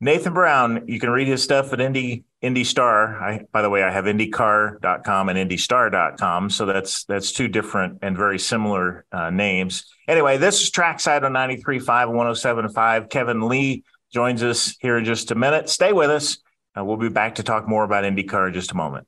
Nathan 0.00 0.32
Brown, 0.32 0.84
you 0.86 0.98
can 0.98 1.10
read 1.10 1.28
his 1.28 1.42
stuff 1.42 1.72
at 1.72 1.80
Indy 1.80 2.24
Indy 2.42 2.64
Star. 2.64 3.22
I, 3.22 3.40
by 3.52 3.62
the 3.62 3.70
way, 3.70 3.84
I 3.84 3.90
have 3.90 4.04
IndyCar.com 4.04 5.28
and 5.28 5.50
IndyStar.com, 5.50 6.50
so 6.50 6.66
that's 6.66 7.04
that's 7.04 7.30
two 7.32 7.46
different 7.48 8.00
and 8.02 8.16
very 8.16 8.38
similar 8.38 9.06
uh, 9.12 9.30
names. 9.30 9.86
Anyway, 10.08 10.36
this 10.36 10.60
is 10.60 10.70
Trackside 10.70 11.22
on 11.24 11.32
93.5 11.32 12.10
and 12.10 12.74
107.5. 12.74 13.08
Kevin 13.10 13.48
Lee 13.48 13.84
joins 14.12 14.42
us 14.42 14.76
here 14.80 14.98
in 14.98 15.04
just 15.04 15.30
a 15.30 15.36
minute. 15.36 15.68
Stay 15.68 15.92
with 15.92 16.10
us. 16.10 16.38
Uh, 16.76 16.84
we'll 16.84 16.96
be 16.96 17.08
back 17.08 17.36
to 17.36 17.42
talk 17.44 17.68
more 17.68 17.84
about 17.84 18.04
IndyCar 18.04 18.48
in 18.48 18.54
just 18.54 18.72
a 18.72 18.74
moment. 18.74 19.06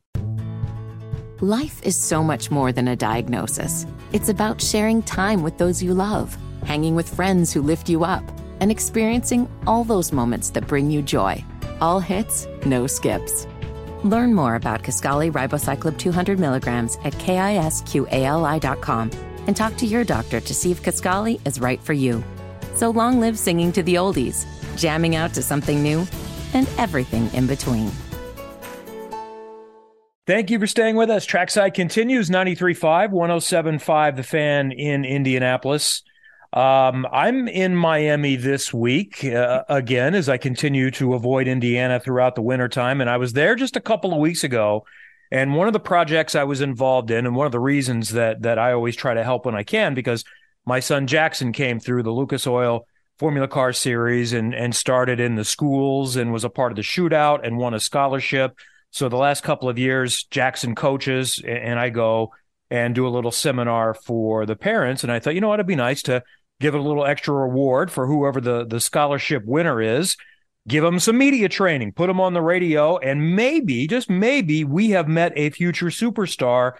Life 1.40 1.82
is 1.82 1.96
so 1.96 2.22
much 2.22 2.50
more 2.50 2.70
than 2.70 2.88
a 2.88 2.96
diagnosis. 2.96 3.84
It's 4.12 4.28
about 4.28 4.62
sharing 4.62 5.02
time 5.02 5.42
with 5.42 5.58
those 5.58 5.82
you 5.82 5.92
love, 5.92 6.36
hanging 6.64 6.94
with 6.94 7.12
friends 7.12 7.52
who 7.52 7.60
lift 7.62 7.88
you 7.88 8.04
up, 8.04 8.22
and 8.60 8.70
experiencing 8.70 9.50
all 9.66 9.82
those 9.82 10.12
moments 10.12 10.50
that 10.50 10.68
bring 10.68 10.90
you 10.90 11.02
joy. 11.02 11.44
All 11.80 12.00
hits, 12.00 12.46
no 12.66 12.86
skips. 12.86 13.46
Learn 14.04 14.34
more 14.34 14.54
about 14.54 14.82
Kisqali 14.82 15.32
Ribociclib 15.32 15.98
200 15.98 16.38
milligrams 16.38 16.96
at 17.04 17.14
kisqali.com 17.14 19.10
and 19.46 19.56
talk 19.56 19.76
to 19.76 19.86
your 19.86 20.04
doctor 20.04 20.40
to 20.40 20.54
see 20.54 20.70
if 20.70 20.82
Kisqali 20.82 21.40
is 21.46 21.60
right 21.60 21.82
for 21.82 21.92
you. 21.92 22.22
So 22.74 22.90
long 22.90 23.20
live 23.20 23.38
singing 23.38 23.72
to 23.72 23.82
the 23.82 23.94
oldies, 23.94 24.46
jamming 24.76 25.16
out 25.16 25.34
to 25.34 25.42
something 25.42 25.82
new, 25.82 26.06
and 26.52 26.68
everything 26.78 27.32
in 27.34 27.46
between. 27.46 27.90
Thank 30.26 30.48
you 30.50 30.58
for 30.58 30.66
staying 30.66 30.96
with 30.96 31.10
us. 31.10 31.26
Trackside 31.26 31.74
continues 31.74 32.30
93.5, 32.30 33.10
107.5, 33.10 34.16
the 34.16 34.22
fan 34.22 34.72
in 34.72 35.04
Indianapolis. 35.04 36.02
Um, 36.54 37.04
I'm 37.10 37.48
in 37.48 37.74
Miami 37.74 38.36
this 38.36 38.72
week 38.72 39.24
uh, 39.24 39.64
again 39.68 40.14
as 40.14 40.28
I 40.28 40.36
continue 40.36 40.90
to 40.92 41.14
avoid 41.14 41.48
Indiana 41.48 41.98
throughout 41.98 42.36
the 42.36 42.42
wintertime. 42.42 43.00
And 43.00 43.10
I 43.10 43.16
was 43.16 43.32
there 43.32 43.56
just 43.56 43.76
a 43.76 43.80
couple 43.80 44.12
of 44.12 44.20
weeks 44.20 44.44
ago. 44.44 44.86
And 45.32 45.56
one 45.56 45.66
of 45.66 45.72
the 45.72 45.80
projects 45.80 46.36
I 46.36 46.44
was 46.44 46.60
involved 46.60 47.10
in, 47.10 47.26
and 47.26 47.34
one 47.34 47.46
of 47.46 47.52
the 47.52 47.58
reasons 47.58 48.10
that 48.10 48.42
that 48.42 48.58
I 48.58 48.72
always 48.72 48.94
try 48.94 49.14
to 49.14 49.24
help 49.24 49.46
when 49.46 49.56
I 49.56 49.64
can, 49.64 49.94
because 49.94 50.24
my 50.64 50.78
son 50.78 51.08
Jackson 51.08 51.52
came 51.52 51.80
through 51.80 52.04
the 52.04 52.12
Lucas 52.12 52.46
Oil 52.46 52.86
Formula 53.18 53.48
Car 53.48 53.72
Series 53.72 54.32
and 54.32 54.54
and 54.54 54.76
started 54.76 55.18
in 55.18 55.34
the 55.34 55.44
schools 55.44 56.14
and 56.14 56.32
was 56.32 56.44
a 56.44 56.50
part 56.50 56.70
of 56.70 56.76
the 56.76 56.82
shootout 56.82 57.44
and 57.44 57.58
won 57.58 57.74
a 57.74 57.80
scholarship 57.80 58.56
so 58.94 59.08
the 59.08 59.16
last 59.16 59.42
couple 59.42 59.68
of 59.68 59.76
years, 59.76 60.22
Jackson 60.30 60.76
coaches 60.76 61.42
and 61.44 61.80
I 61.80 61.88
go 61.90 62.32
and 62.70 62.94
do 62.94 63.08
a 63.08 63.10
little 63.10 63.32
seminar 63.32 63.92
for 63.92 64.46
the 64.46 64.54
parents. 64.54 65.02
And 65.02 65.10
I 65.10 65.18
thought, 65.18 65.34
you 65.34 65.40
know 65.40 65.48
what, 65.48 65.58
it'd 65.58 65.66
be 65.66 65.74
nice 65.74 66.00
to 66.02 66.22
give 66.64 66.74
it 66.74 66.80
a 66.80 66.82
little 66.82 67.04
extra 67.04 67.34
reward 67.34 67.90
for 67.90 68.06
whoever 68.06 68.40
the, 68.40 68.64
the 68.64 68.80
scholarship 68.80 69.44
winner 69.44 69.82
is. 69.82 70.16
Give 70.66 70.82
them 70.82 70.98
some 70.98 71.18
media 71.18 71.50
training, 71.50 71.92
put 71.92 72.06
them 72.06 72.22
on 72.22 72.32
the 72.32 72.40
radio, 72.40 72.96
and 72.96 73.36
maybe, 73.36 73.86
just 73.86 74.08
maybe, 74.08 74.64
we 74.64 74.90
have 74.90 75.06
met 75.06 75.34
a 75.36 75.50
future 75.50 75.88
superstar 75.88 76.72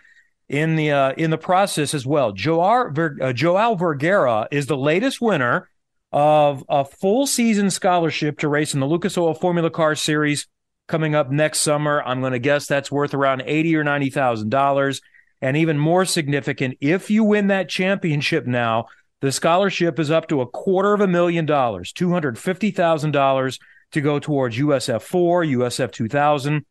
in 0.49 0.77
the 0.77 0.91
uh, 0.91 1.13
in 1.19 1.29
the 1.29 1.37
process 1.37 1.93
as 1.93 2.07
well. 2.07 2.33
Joao, 2.33 2.89
Ver, 2.91 3.19
uh, 3.21 3.75
Vergara 3.75 4.49
is 4.51 4.67
the 4.67 4.77
latest 4.77 5.21
winner 5.21 5.69
of 6.13 6.65
a 6.71 6.87
full 6.87 7.27
season 7.27 7.69
scholarship 7.69 8.39
to 8.39 8.49
race 8.49 8.73
in 8.73 8.81
the 8.81 8.87
Lucas 8.87 9.19
Oil 9.19 9.35
Formula 9.35 9.69
Car 9.69 9.95
Series 9.95 10.47
coming 10.89 11.15
up 11.15 11.31
next 11.31 11.61
summer. 11.61 12.03
I'm 12.03 12.21
going 12.21 12.33
to 12.33 12.39
guess 12.39 12.67
that's 12.67 12.91
worth 12.91 13.13
around 13.13 13.43
eighty 13.45 13.77
or 13.77 13.85
ninety 13.85 14.09
thousand 14.09 14.49
dollars. 14.49 15.03
And 15.43 15.59
even 15.59 15.79
more 15.79 16.07
significant, 16.07 16.79
if 16.81 17.11
you 17.11 17.23
win 17.23 17.49
that 17.49 17.69
championship 17.69 18.47
now, 18.47 18.87
the 19.25 19.33
scholarship 19.33 19.99
is 19.99 20.11
up 20.11 20.29
to 20.29 20.43
a 20.43 20.47
quarter 20.47 20.93
of 20.93 21.01
a 21.01 21.07
million 21.07 21.47
dollars, 21.47 21.93
two 21.93 22.11
hundred 22.11 22.39
fifty 22.39 22.71
thousand 22.71 23.13
dollars 23.13 23.59
to 23.93 24.03
go 24.03 24.19
towards 24.19 24.59
USF 24.59 25.01
four, 25.01 25.43
USF 25.43 25.93
two 25.93 26.09
thousand, 26.09 26.67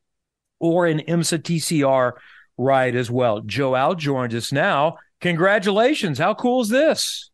or 0.59 0.85
an 0.85 0.99
IMSA 0.99 1.39
TCR 1.39 2.11
ride 2.55 2.95
as 2.95 3.09
well. 3.09 3.41
Joao 3.41 3.95
joins 3.95 4.35
us 4.35 4.51
now. 4.51 4.97
Congratulations! 5.19 6.19
How 6.19 6.35
cool 6.35 6.61
is 6.61 6.69
this? 6.69 7.31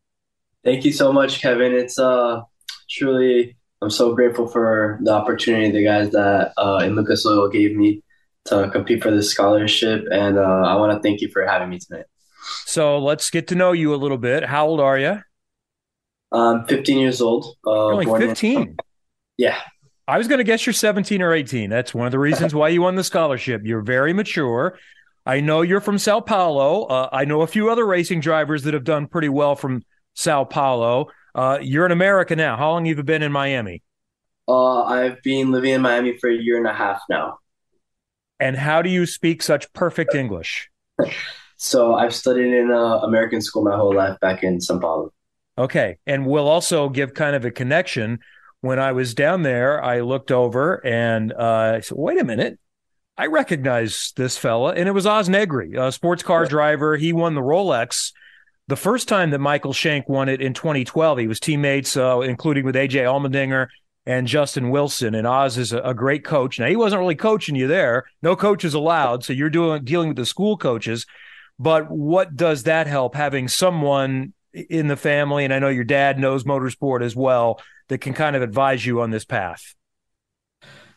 Thank 0.64 0.86
you 0.86 0.94
so 0.94 1.12
much, 1.12 1.42
Kevin. 1.42 1.74
It's 1.74 2.00
uh 2.00 2.44
truly 2.90 3.58
I'm 3.82 3.90
so 3.90 4.16
grateful 4.16 4.48
for 4.48 5.00
the 5.04 5.12
opportunity 5.12 5.70
the 5.72 5.84
guys 5.84 6.12
that 6.12 6.54
uh, 6.58 6.82
in 6.84 6.96
Lucas 6.96 7.26
Oil 7.26 7.50
gave 7.50 7.76
me 7.76 8.04
to 8.46 8.70
compete 8.72 9.04
for 9.04 9.12
this 9.12 9.32
scholarship, 9.32 10.06
and 10.12 10.38
uh, 10.38 10.62
I 10.66 10.76
want 10.78 10.94
to 10.94 11.02
thank 11.02 11.20
you 11.20 11.30
for 11.30 11.46
having 11.46 11.70
me 11.70 11.80
tonight. 11.80 12.06
So 12.66 13.00
let's 13.00 13.30
get 13.30 13.48
to 13.48 13.56
know 13.56 13.72
you 13.72 13.94
a 13.94 13.98
little 13.98 14.18
bit. 14.18 14.44
How 14.44 14.68
old 14.68 14.80
are 14.80 14.98
you? 14.98 15.22
I'm 16.32 16.66
15 16.66 16.98
years 17.00 17.22
old. 17.22 17.56
Uh, 17.66 17.86
only 17.88 18.06
15. 18.06 18.62
In- 18.62 18.78
yeah. 19.38 19.60
I 20.08 20.18
was 20.18 20.28
going 20.28 20.40
to 20.40 20.44
guess 20.44 20.66
you're 20.66 20.74
17 20.74 21.22
or 21.22 21.34
18. 21.34 21.70
That's 21.70 21.94
one 21.94 22.06
of 22.06 22.12
the 22.12 22.20
reasons 22.20 22.54
why 22.54 22.70
you 22.70 22.82
won 22.82 22.96
the 22.96 23.04
scholarship. 23.04 23.62
You're 23.64 23.82
very 23.82 24.14
mature. 24.14 24.78
I 25.26 25.40
know 25.40 25.62
you're 25.62 25.82
from 25.82 26.00
Sao 26.00 26.20
Paulo. 26.20 26.86
Uh, 26.86 27.10
I 27.12 27.26
know 27.26 27.42
a 27.42 27.48
few 27.48 27.70
other 27.70 27.86
racing 27.86 28.20
drivers 28.20 28.64
that 28.64 28.74
have 28.74 28.84
done 28.84 29.08
pretty 29.08 29.30
well 29.30 29.56
from 29.56 29.84
Sao 30.16 30.46
Paulo. 30.46 31.10
Uh, 31.36 31.60
you're 31.62 31.86
in 31.86 31.92
America 31.92 32.36
now. 32.36 32.58
How 32.58 32.72
long 32.72 32.86
have 32.86 32.98
you 32.98 33.04
been 33.04 33.22
in 33.22 33.32
Miami? 33.32 33.84
Uh, 34.48 34.84
I've 34.84 35.22
been 35.22 35.52
living 35.52 35.74
in 35.74 35.82
Miami 35.82 36.18
for 36.18 36.30
a 36.30 36.36
year 36.36 36.58
and 36.58 36.66
a 36.66 36.74
half 36.74 37.02
now. 37.08 37.38
And 38.40 38.56
how 38.56 38.82
do 38.82 38.90
you 38.90 39.06
speak 39.06 39.44
such 39.44 39.72
perfect 39.74 40.16
English? 40.16 40.70
so 41.60 41.94
I've 41.94 42.14
studied 42.14 42.54
in 42.54 42.72
uh, 42.72 43.00
American 43.00 43.42
school 43.42 43.64
my 43.64 43.76
whole 43.76 43.94
life 43.94 44.20
back 44.20 44.44
in 44.44 44.60
Sao 44.60 44.80
Paulo. 44.80 45.12
Okay, 45.58 45.98
and 46.08 46.26
we'll 46.26 46.48
also 46.48 46.90
give 46.90 47.14
kind 47.14 47.36
of 47.36 47.46
a 47.46 47.52
connection. 47.52 48.20
When 48.62 48.80
I 48.80 48.92
was 48.92 49.14
down 49.14 49.44
there, 49.44 49.82
I 49.84 50.02
looked 50.02 50.32
over 50.32 50.86
and 50.86 51.32
uh, 51.32 51.74
I 51.76 51.80
said, 51.82 51.98
"Wait 51.98 52.20
a 52.20 52.24
minute." 52.24 52.60
I 53.18 53.26
recognize 53.26 54.14
this 54.16 54.38
fella, 54.38 54.74
and 54.74 54.88
it 54.88 54.94
was 54.94 55.06
Oz 55.06 55.28
Negri, 55.28 55.76
a 55.76 55.92
sports 55.92 56.24
car 56.24 56.46
driver. 56.46 56.96
He 56.96 57.12
won 57.12 57.36
the 57.36 57.42
Rolex 57.42 58.14
the 58.70 58.78
first 58.78 59.08
time 59.08 59.32
that 59.32 59.40
Michael 59.40 59.74
Shank 59.74 60.08
won 60.08 60.30
it 60.30 60.42
in 60.42 60.54
2012, 60.54 61.18
he 61.18 61.28
was 61.28 61.40
teammates, 61.40 61.98
uh, 61.98 62.20
including 62.20 62.66
with 62.66 62.76
AJ 62.76 63.04
Allmendinger 63.04 63.68
and 64.06 64.28
Justin 64.28 64.70
Wilson. 64.70 65.16
And 65.16 65.26
Oz 65.26 65.58
is 65.58 65.74
a, 65.74 65.80
a, 65.80 65.96
great 65.96 66.24
coach. 66.24 66.60
Now 66.60 66.68
he 66.68 66.76
wasn't 66.76 67.00
really 67.00 67.16
coaching 67.16 67.56
you 67.56 67.68
there; 67.68 68.06
no 68.22 68.36
coaches 68.36 68.76
allowed. 68.76 69.24
So 69.24 69.34
you're 69.34 69.50
doing 69.50 69.84
dealing 69.84 70.10
with 70.10 70.18
the 70.18 70.26
school 70.26 70.56
coaches. 70.56 71.08
But 71.60 71.92
what 71.92 72.36
does 72.36 72.64
that 72.64 72.88
help 72.88 73.16
having 73.16 73.50
someone 73.50 74.34
in 74.54 74.88
the 74.88 74.96
family, 74.96 75.44
and 75.44 75.54
I 75.54 75.60
know 75.60 75.70
your 75.70 75.84
dad 75.84 76.18
knows 76.18 76.46
motorsport 76.46 77.04
as 77.04 77.16
well, 77.16 77.62
that 77.90 78.00
can 78.00 78.14
kind 78.14 78.36
of 78.36 78.42
advise 78.42 78.86
you 78.86 79.02
on 79.02 79.12
this 79.12 79.26
path? 79.26 79.76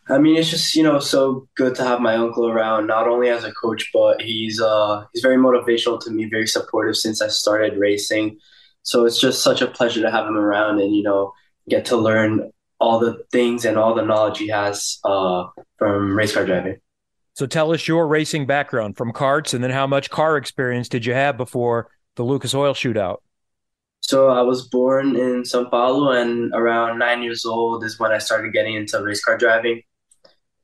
I 0.09 0.19
mean, 0.19 0.37
it's 0.37 0.51
just 0.51 0.75
you 0.75 0.83
know 0.83 0.99
so 0.99 1.49
good 1.57 1.75
to 1.77 1.85
have 1.85 2.01
my 2.01 2.17
uncle 2.17 2.49
around, 2.49 2.87
not 2.87 3.09
only 3.09 3.29
as 3.29 3.45
a 3.45 3.53
coach, 3.53 3.91
but 3.93 4.21
he's 4.21 4.61
uh 4.61 5.05
he's 5.13 5.23
very 5.23 5.37
motivational 5.37 6.01
to 6.03 6.11
me, 6.11 6.25
very 6.27 6.47
supportive 6.47 6.97
since 6.97 7.23
I 7.23 7.29
started 7.29 7.79
racing. 7.79 8.39
So 8.83 9.05
it's 9.05 9.21
just 9.21 9.43
such 9.43 9.63
a 9.63 9.69
pleasure 9.69 10.03
to 10.03 10.11
have 10.11 10.27
him 10.27 10.37
around, 10.37 10.81
and 10.81 10.95
you 10.95 11.03
know 11.03 11.33
get 11.69 11.85
to 11.87 11.97
learn 11.97 12.51
all 12.81 12.99
the 12.99 13.25
things 13.31 13.65
and 13.65 13.79
all 13.79 13.95
the 13.95 14.03
knowledge 14.05 14.39
he 14.39 14.49
has 14.49 14.99
uh, 15.05 15.47
from 15.79 16.17
race 16.17 16.35
car 16.35 16.45
driving. 16.45 16.81
So 17.35 17.47
tell 17.47 17.73
us 17.73 17.89
your 17.89 18.07
racing 18.07 18.47
background 18.47 18.97
from 18.97 19.13
carts 19.13 19.55
and 19.55 19.65
then 19.65 19.71
how 19.71 19.87
much 19.87 20.11
car 20.11 20.37
experience 20.37 20.89
did 20.89 21.07
you 21.07 21.15
have 21.15 21.37
before 21.37 21.89
the 22.17 22.23
Lucas 22.23 22.55
Oil 22.55 22.75
Shootout? 22.75 23.19
So 24.01 24.29
I 24.29 24.43
was 24.43 24.69
born 24.69 25.17
in 25.17 25.45
Sao 25.45 25.65
Paulo, 25.65 26.11
and 26.11 26.53
around 26.55 26.99
nine 26.99 27.23
years 27.23 27.45
old 27.45 27.85
is 27.85 28.01
when 28.01 28.11
I 28.11 28.19
started 28.19 28.53
getting 28.53 28.75
into 28.75 29.01
race 29.01 29.25
car 29.25 29.39
driving 29.39 29.83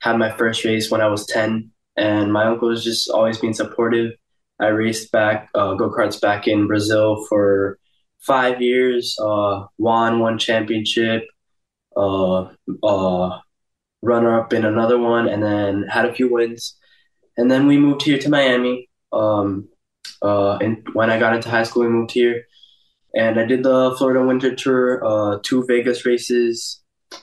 had 0.00 0.16
my 0.16 0.30
first 0.30 0.64
race 0.64 0.90
when 0.90 1.00
I 1.00 1.08
was 1.08 1.26
10, 1.26 1.70
and 1.96 2.32
my 2.32 2.44
uncle 2.44 2.68
was 2.68 2.84
just 2.84 3.10
always 3.10 3.38
being 3.38 3.54
supportive. 3.54 4.12
I 4.60 4.68
raced 4.68 5.12
back 5.12 5.48
uh, 5.54 5.74
go 5.74 5.90
karts 5.90 6.20
back 6.20 6.48
in 6.48 6.66
Brazil 6.66 7.24
for 7.28 7.78
five 8.18 8.60
years. 8.60 9.16
Uh, 9.20 9.66
won 9.78 10.18
one 10.18 10.38
championship, 10.38 11.24
uh, 11.96 12.48
uh, 12.82 13.38
runner 14.02 14.40
up 14.40 14.52
in 14.52 14.64
another 14.64 14.98
one, 14.98 15.28
and 15.28 15.42
then 15.42 15.84
had 15.88 16.04
a 16.04 16.14
few 16.14 16.32
wins. 16.32 16.76
And 17.36 17.50
then 17.50 17.66
we 17.66 17.78
moved 17.78 18.02
here 18.02 18.18
to 18.18 18.28
Miami. 18.28 18.88
Um, 19.12 19.68
uh, 20.22 20.56
and 20.56 20.86
when 20.92 21.10
I 21.10 21.18
got 21.18 21.34
into 21.34 21.48
high 21.48 21.62
school, 21.62 21.84
we 21.84 21.88
moved 21.88 22.12
here, 22.12 22.44
and 23.14 23.38
I 23.38 23.44
did 23.44 23.62
the 23.62 23.94
Florida 23.96 24.24
Winter 24.24 24.54
Tour, 24.54 25.04
uh, 25.04 25.38
two 25.42 25.64
Vegas 25.66 26.04
races. 26.04 26.80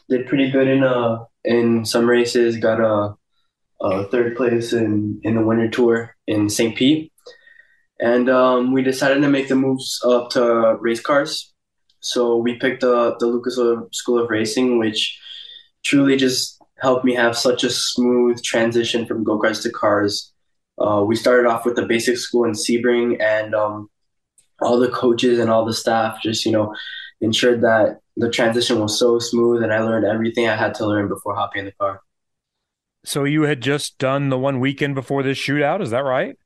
Did 0.10 0.27
pretty 0.27 0.49
good 0.49 0.68
in 0.68 0.84
uh 0.84 1.26
in 1.43 1.85
some 1.85 2.10
races. 2.10 2.57
Got 2.57 2.80
a, 2.80 3.15
a 3.81 4.06
third 4.06 4.35
place 4.35 4.73
in 4.73 5.19
in 5.23 5.35
the 5.35 5.45
winter 5.45 5.69
tour 5.69 6.15
in 6.26 6.49
St. 6.49 6.76
Pete, 6.76 7.11
and 7.99 8.30
um, 8.30 8.73
we 8.73 8.81
decided 8.81 9.22
to 9.22 9.30
make 9.30 9.47
the 9.47 9.56
moves 9.56 10.02
up 10.03 10.31
to 10.31 10.76
race 10.80 11.02
cars. 11.02 11.53
So 11.99 12.38
we 12.38 12.56
picked 12.56 12.81
the 12.81 13.15
the 13.19 13.27
Lucas 13.27 13.60
Oil 13.60 13.89
School 13.91 14.23
of 14.23 14.30
Racing, 14.30 14.80
which 14.80 15.19
truly 15.84 16.18
just 16.18 16.55
helped 16.80 17.06
me 17.06 17.14
have 17.15 17.38
such 17.38 17.64
a 17.64 17.69
smooth 17.69 18.41
transition 18.43 19.06
from 19.06 19.23
go 19.23 19.39
karts 19.39 19.61
to 19.64 19.72
cars. 19.72 20.31
Uh, 20.77 21.03
we 21.06 21.15
started 21.15 21.47
off 21.47 21.65
with 21.65 21.76
the 21.76 21.85
basic 21.85 22.18
school 22.18 22.43
in 22.43 22.52
Sebring, 22.52 23.22
and 23.22 23.56
um, 23.56 23.89
all 24.61 24.80
the 24.80 24.89
coaches 24.89 25.39
and 25.39 25.49
all 25.49 25.65
the 25.65 25.73
staff 25.73 26.22
just 26.22 26.45
you 26.45 26.52
know 26.52 26.73
ensured 27.22 27.61
that 27.61 27.99
the 28.18 28.30
transition 28.30 28.80
was 28.80 28.97
so 28.97 29.19
smooth 29.19 29.64
and 29.64 29.73
I 29.73 29.80
learned 29.80 30.06
everything 30.06 30.47
I 30.47 30.56
had 30.56 30.73
to 30.76 30.85
learn 30.85 31.07
before 31.07 31.35
hopping 31.35 31.60
in 31.60 31.65
the 31.65 31.72
car. 31.73 32.02
So 33.03 33.23
you 33.23 33.43
had 33.43 33.61
just 33.61 33.97
done 33.97 34.30
the 34.30 34.38
one 34.38 34.60
weekend 34.60 34.95
before 34.95 35.22
this 35.22 35.38
shootout, 35.38 35.81
is 35.81 35.91
that 35.91 36.03
right? 36.03 36.38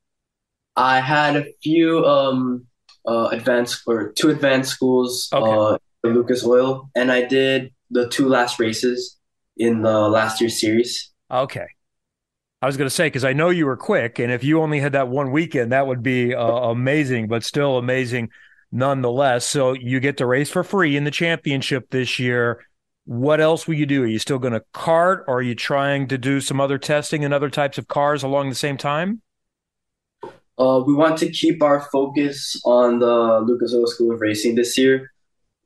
I 0.76 1.00
had 1.00 1.36
a 1.36 1.46
few 1.62 2.04
um 2.04 2.66
uh 3.06 3.28
advanced 3.32 3.82
or 3.86 4.12
two 4.12 4.30
advanced 4.30 4.72
schools 4.72 5.28
okay. 5.32 5.50
uh 5.50 5.78
Lucas 6.02 6.44
Oil 6.44 6.90
and 6.94 7.12
I 7.12 7.24
did 7.24 7.72
the 7.90 8.08
two 8.08 8.28
last 8.28 8.58
races 8.58 9.18
in 9.56 9.82
the 9.82 10.08
last 10.08 10.40
year's 10.40 10.60
series. 10.60 11.10
Okay. 11.30 11.66
I 12.62 12.66
was 12.66 12.76
going 12.76 12.86
to 12.86 12.94
say 12.94 13.06
because 13.06 13.24
I 13.24 13.32
know 13.32 13.48
you 13.48 13.64
were 13.66 13.76
quick, 13.76 14.18
and 14.18 14.30
if 14.30 14.44
you 14.44 14.60
only 14.60 14.80
had 14.80 14.92
that 14.92 15.08
one 15.08 15.32
weekend, 15.32 15.72
that 15.72 15.86
would 15.86 16.02
be 16.02 16.34
uh, 16.34 16.42
amazing. 16.42 17.28
But 17.28 17.42
still 17.42 17.78
amazing 17.78 18.30
nonetheless. 18.72 19.46
So 19.46 19.72
you 19.72 20.00
get 20.00 20.18
to 20.18 20.26
race 20.26 20.50
for 20.50 20.62
free 20.62 20.96
in 20.96 21.04
the 21.04 21.10
championship 21.10 21.90
this 21.90 22.18
year. 22.18 22.64
What 23.06 23.40
else 23.40 23.66
will 23.66 23.74
you 23.74 23.86
do? 23.86 24.04
Are 24.04 24.06
you 24.06 24.18
still 24.18 24.38
going 24.38 24.52
to 24.52 24.62
cart, 24.72 25.24
or 25.26 25.38
are 25.38 25.42
you 25.42 25.54
trying 25.54 26.06
to 26.08 26.18
do 26.18 26.40
some 26.40 26.60
other 26.60 26.78
testing 26.78 27.24
and 27.24 27.34
other 27.34 27.50
types 27.50 27.78
of 27.78 27.88
cars 27.88 28.22
along 28.22 28.50
the 28.50 28.54
same 28.54 28.76
time? 28.76 29.22
Uh, 30.58 30.82
we 30.86 30.94
want 30.94 31.16
to 31.18 31.30
keep 31.30 31.62
our 31.62 31.80
focus 31.90 32.60
on 32.66 32.98
the 32.98 33.40
Lucas 33.40 33.74
Oil 33.74 33.86
School 33.86 34.12
of 34.12 34.20
Racing 34.20 34.54
this 34.54 34.76
year. 34.76 35.10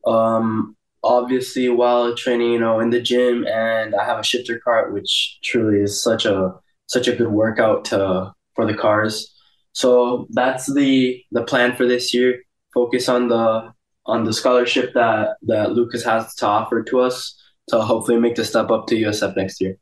Um, 0.06 0.76
obviously, 1.04 1.68
while 1.68 2.14
training, 2.16 2.52
you 2.52 2.58
know, 2.58 2.80
in 2.80 2.90
the 2.90 3.00
gym, 3.00 3.46
and 3.46 3.94
I 3.94 4.04
have 4.04 4.18
a 4.18 4.24
shifter 4.24 4.58
cart, 4.58 4.92
which 4.92 5.38
truly 5.42 5.80
is 5.80 6.02
such 6.02 6.24
a 6.24 6.54
such 6.86 7.08
a 7.08 7.16
good 7.16 7.30
workout 7.30 7.84
to 7.86 8.32
for 8.54 8.66
the 8.66 8.74
cars. 8.74 9.32
So 9.72 10.26
that's 10.30 10.72
the 10.72 11.22
the 11.32 11.44
plan 11.44 11.76
for 11.76 11.86
this 11.86 12.12
year 12.14 12.40
focus 12.74 13.08
on 13.08 13.28
the 13.28 13.72
on 14.04 14.24
the 14.24 14.32
scholarship 14.32 14.92
that 14.94 15.36
that 15.42 15.72
Lucas 15.72 16.04
has 16.04 16.34
to 16.34 16.46
offer 16.46 16.82
to 16.82 17.00
us 17.00 17.40
to 17.68 17.80
hopefully 17.80 18.18
make 18.18 18.34
the 18.34 18.44
step 18.44 18.70
up 18.70 18.86
to 18.88 18.96
USF 18.96 19.36
next 19.36 19.60
year. 19.60 19.78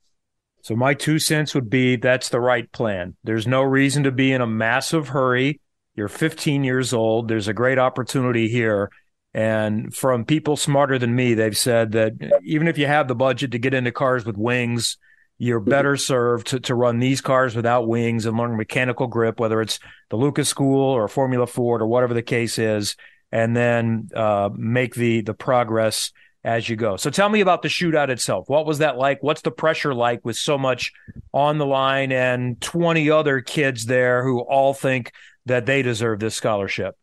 So 0.62 0.76
my 0.76 0.94
two 0.94 1.18
cents 1.18 1.54
would 1.54 1.68
be 1.68 1.96
that's 1.96 2.28
the 2.28 2.40
right 2.40 2.70
plan. 2.70 3.16
There's 3.24 3.48
no 3.48 3.62
reason 3.62 4.04
to 4.04 4.12
be 4.12 4.30
in 4.30 4.40
a 4.40 4.46
massive 4.46 5.08
hurry. 5.08 5.60
You're 5.96 6.08
15 6.08 6.62
years 6.62 6.94
old. 6.94 7.26
There's 7.26 7.48
a 7.48 7.54
great 7.54 7.78
opportunity 7.78 8.48
here. 8.48 8.90
And 9.34 9.94
from 9.94 10.24
people 10.24 10.56
smarter 10.56 10.98
than 10.98 11.14
me, 11.14 11.34
they've 11.34 11.56
said 11.56 11.92
that 11.92 12.12
even 12.44 12.68
if 12.68 12.76
you 12.76 12.86
have 12.86 13.08
the 13.08 13.14
budget 13.14 13.52
to 13.52 13.58
get 13.58 13.72
into 13.72 13.90
cars 13.90 14.26
with 14.26 14.36
wings, 14.36 14.98
you're 15.38 15.60
better 15.60 15.96
served 15.96 16.48
to, 16.48 16.60
to 16.60 16.74
run 16.74 16.98
these 16.98 17.20
cars 17.20 17.56
without 17.56 17.88
wings 17.88 18.26
and 18.26 18.36
learn 18.36 18.56
mechanical 18.56 19.06
grip, 19.06 19.40
whether 19.40 19.60
it's 19.60 19.80
the 20.10 20.16
Lucas 20.16 20.48
School 20.48 20.90
or 20.90 21.08
Formula 21.08 21.46
Ford 21.46 21.82
or 21.82 21.86
whatever 21.86 22.14
the 22.14 22.22
case 22.22 22.58
is, 22.58 22.94
and 23.32 23.56
then 23.56 24.10
uh, 24.14 24.50
make 24.54 24.94
the 24.94 25.22
the 25.22 25.34
progress 25.34 26.12
as 26.44 26.68
you 26.68 26.76
go. 26.76 26.96
So 26.96 27.10
tell 27.10 27.28
me 27.28 27.40
about 27.40 27.62
the 27.62 27.68
shootout 27.68 28.08
itself. 28.08 28.48
What 28.48 28.66
was 28.66 28.78
that 28.78 28.96
like? 28.96 29.22
What's 29.22 29.42
the 29.42 29.50
pressure 29.50 29.94
like 29.94 30.24
with 30.24 30.36
so 30.36 30.58
much 30.58 30.92
on 31.32 31.58
the 31.58 31.66
line 31.66 32.12
and 32.12 32.60
20 32.60 33.10
other 33.10 33.40
kids 33.40 33.86
there 33.86 34.24
who 34.24 34.40
all 34.40 34.74
think 34.74 35.12
that 35.46 35.66
they 35.66 35.82
deserve 35.82 36.20
this 36.20 36.34
scholarship? 36.34 36.96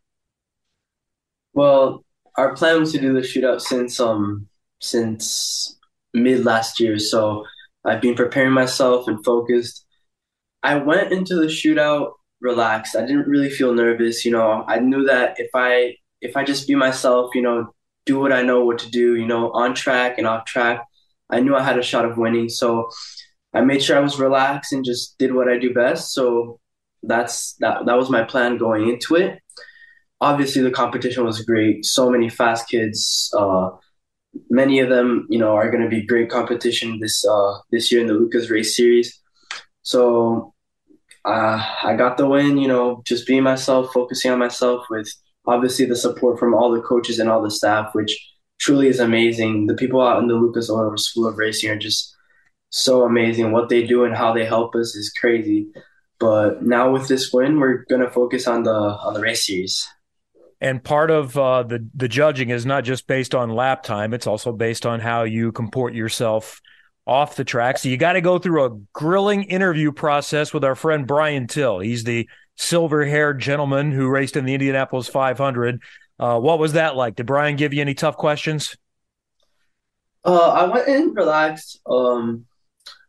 Well, 1.54 2.04
our 2.40 2.56
plan 2.56 2.80
was 2.80 2.94
to 2.94 3.00
do 3.00 3.14
the 3.14 3.20
shootout 3.22 3.62
since 3.62 4.00
um 4.00 4.48
since 4.82 5.78
mid 6.14 6.46
last 6.46 6.80
year. 6.80 6.98
So 6.98 7.46
I've 7.86 8.02
been 8.02 8.16
preparing 8.16 8.54
myself 8.54 9.08
and 9.08 9.24
focused. 9.26 9.86
I 10.64 10.76
went 10.76 11.12
into 11.12 11.36
the 11.36 11.48
shootout 11.48 12.12
relaxed. 12.42 12.96
I 12.96 13.02
didn't 13.02 13.28
really 13.28 13.50
feel 13.50 13.74
nervous. 13.74 14.26
You 14.26 14.32
know, 14.32 14.64
I 14.68 14.80
knew 14.80 15.04
that 15.06 15.36
if 15.38 15.50
I 15.54 15.96
if 16.22 16.38
I 16.38 16.44
just 16.44 16.68
be 16.68 16.76
myself, 16.76 17.36
you 17.36 17.42
know, 17.42 17.74
do 18.06 18.20
what 18.20 18.34
I 18.34 18.42
know 18.42 18.64
what 18.66 18.80
to 18.80 18.90
do, 18.90 19.16
you 19.16 19.28
know, 19.28 19.52
on 19.52 19.74
track 19.76 20.18
and 20.18 20.28
off 20.28 20.46
track, 20.46 20.84
I 21.30 21.40
knew 21.42 21.56
I 21.56 21.64
had 21.64 21.80
a 21.80 21.84
shot 21.84 22.06
of 22.06 22.18
winning. 22.18 22.50
So 22.50 22.90
I 23.54 23.62
made 23.62 23.84
sure 23.84 23.98
I 23.98 24.02
was 24.02 24.20
relaxed 24.20 24.74
and 24.74 24.86
just 24.86 25.18
did 25.18 25.34
what 25.34 25.50
I 25.50 25.58
do 25.58 25.74
best. 25.74 26.14
So 26.14 26.60
that's 27.04 27.56
that 27.60 27.86
that 27.86 27.98
was 27.98 28.10
my 28.10 28.24
plan 28.24 28.58
going 28.58 28.90
into 28.90 29.16
it. 29.16 29.40
Obviously 30.22 30.62
the 30.62 30.72
competition 30.72 31.24
was 31.26 31.42
great. 31.42 31.86
So 31.86 32.10
many 32.10 32.30
fast 32.30 32.70
kids, 32.70 33.34
uh, 33.38 33.70
many 34.50 34.80
of 34.80 34.90
them, 34.90 35.28
you 35.30 35.40
know, 35.40 35.56
are 35.56 35.72
going 35.72 35.84
to 35.84 35.90
be 35.90 36.06
great 36.06 36.30
competition 36.30 37.00
this 37.00 37.26
uh, 37.26 37.58
this 37.72 37.92
year 37.92 38.02
in 38.02 38.08
the 38.08 38.14
Lucas 38.14 38.50
Race 38.50 38.76
Series. 38.76 39.20
So 39.82 40.54
uh, 41.26 41.64
I 41.84 41.96
got 41.96 42.18
the 42.18 42.28
win. 42.28 42.58
You 42.58 42.68
know, 42.68 43.02
just 43.06 43.28
being 43.28 43.44
myself, 43.44 43.92
focusing 43.94 44.32
on 44.32 44.40
myself, 44.40 44.86
with 44.90 45.10
obviously 45.46 45.86
the 45.86 45.96
support 45.96 46.40
from 46.40 46.54
all 46.54 46.72
the 46.72 46.82
coaches 46.82 47.20
and 47.20 47.30
all 47.30 47.42
the 47.42 47.52
staff, 47.52 47.94
which 47.94 48.18
truly 48.60 48.88
is 48.88 49.00
amazing. 49.00 49.68
The 49.68 49.76
people 49.76 50.02
out 50.02 50.22
in 50.22 50.28
the 50.28 50.36
Lucas 50.36 50.70
Oil 50.70 50.96
School 50.98 51.28
of 51.28 51.38
Racing 51.38 51.70
are 51.70 51.78
just 51.78 52.16
so 52.70 53.04
amazing. 53.04 53.52
What 53.52 53.70
they 53.70 53.86
do 53.86 54.04
and 54.04 54.16
how 54.16 54.34
they 54.34 54.46
help 54.46 54.76
us 54.76 54.96
is 54.96 55.12
crazy. 55.12 55.68
But 56.20 56.62
now 56.62 56.92
with 56.92 57.08
this 57.08 57.32
win, 57.32 57.60
we're 57.60 57.86
gonna 57.90 58.12
focus 58.12 58.48
on 58.48 58.64
the 58.64 58.72
on 58.72 59.14
the 59.14 59.22
race 59.22 59.48
series. 59.48 59.88
And 60.62 60.84
part 60.84 61.10
of 61.10 61.38
uh, 61.38 61.64
the 61.64 61.88
the 61.96 62.10
judging 62.10 62.50
is 62.50 62.66
not 62.66 62.84
just 62.84 63.08
based 63.08 63.34
on 63.34 63.50
lap 63.50 63.84
time; 63.84 64.14
it's 64.14 64.28
also 64.28 64.52
based 64.52 64.86
on 64.86 65.00
how 65.00 65.24
you 65.24 65.52
comport 65.52 65.94
yourself 65.94 66.62
off 67.08 67.36
the 67.36 67.44
track. 67.46 67.78
So 67.78 67.90
you 67.90 67.98
got 67.98 68.14
to 68.14 68.22
go 68.22 68.38
through 68.38 68.66
a 68.66 68.78
grilling 68.94 69.44
interview 69.44 69.92
process 69.92 70.54
with 70.54 70.64
our 70.64 70.76
friend 70.76 71.08
Brian 71.08 71.48
Till. 71.48 71.80
He's 71.80 72.04
the 72.04 72.30
silver-haired 72.56 73.40
gentleman 73.40 73.92
who 73.92 74.10
raced 74.10 74.36
in 74.36 74.46
the 74.46 74.54
Indianapolis 74.54 75.08
500. 75.08 75.82
Uh, 76.20 76.40
what 76.40 76.60
was 76.60 76.74
that 76.74 76.96
like? 76.96 77.16
Did 77.16 77.26
Brian 77.26 77.56
give 77.56 77.74
you 77.74 77.82
any 77.82 77.94
tough 77.94 78.18
questions? 78.18 78.76
Uh, 80.24 80.50
I 80.50 80.66
went 80.66 80.88
in 80.88 81.14
relaxed. 81.14 81.80
Um, 81.90 82.46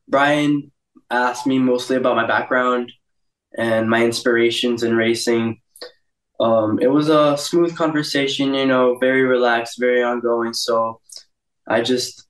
Brian 0.08 0.70
asked 1.10 1.46
me 1.46 1.58
mostly 1.58 1.96
about 1.96 2.16
my 2.16 2.26
background 2.26 2.92
and 3.58 3.90
my 3.90 4.04
inspirations 4.04 4.82
in 4.82 4.96
racing 4.96 5.60
um, 6.40 6.78
it 6.80 6.88
was 6.88 7.10
a 7.10 7.36
smooth 7.36 7.76
conversation, 7.76 8.54
you 8.54 8.64
know, 8.64 8.96
very 8.98 9.22
relaxed, 9.22 9.78
very 9.78 10.02
ongoing. 10.02 10.54
So 10.54 11.00
I 11.68 11.82
just 11.82 12.26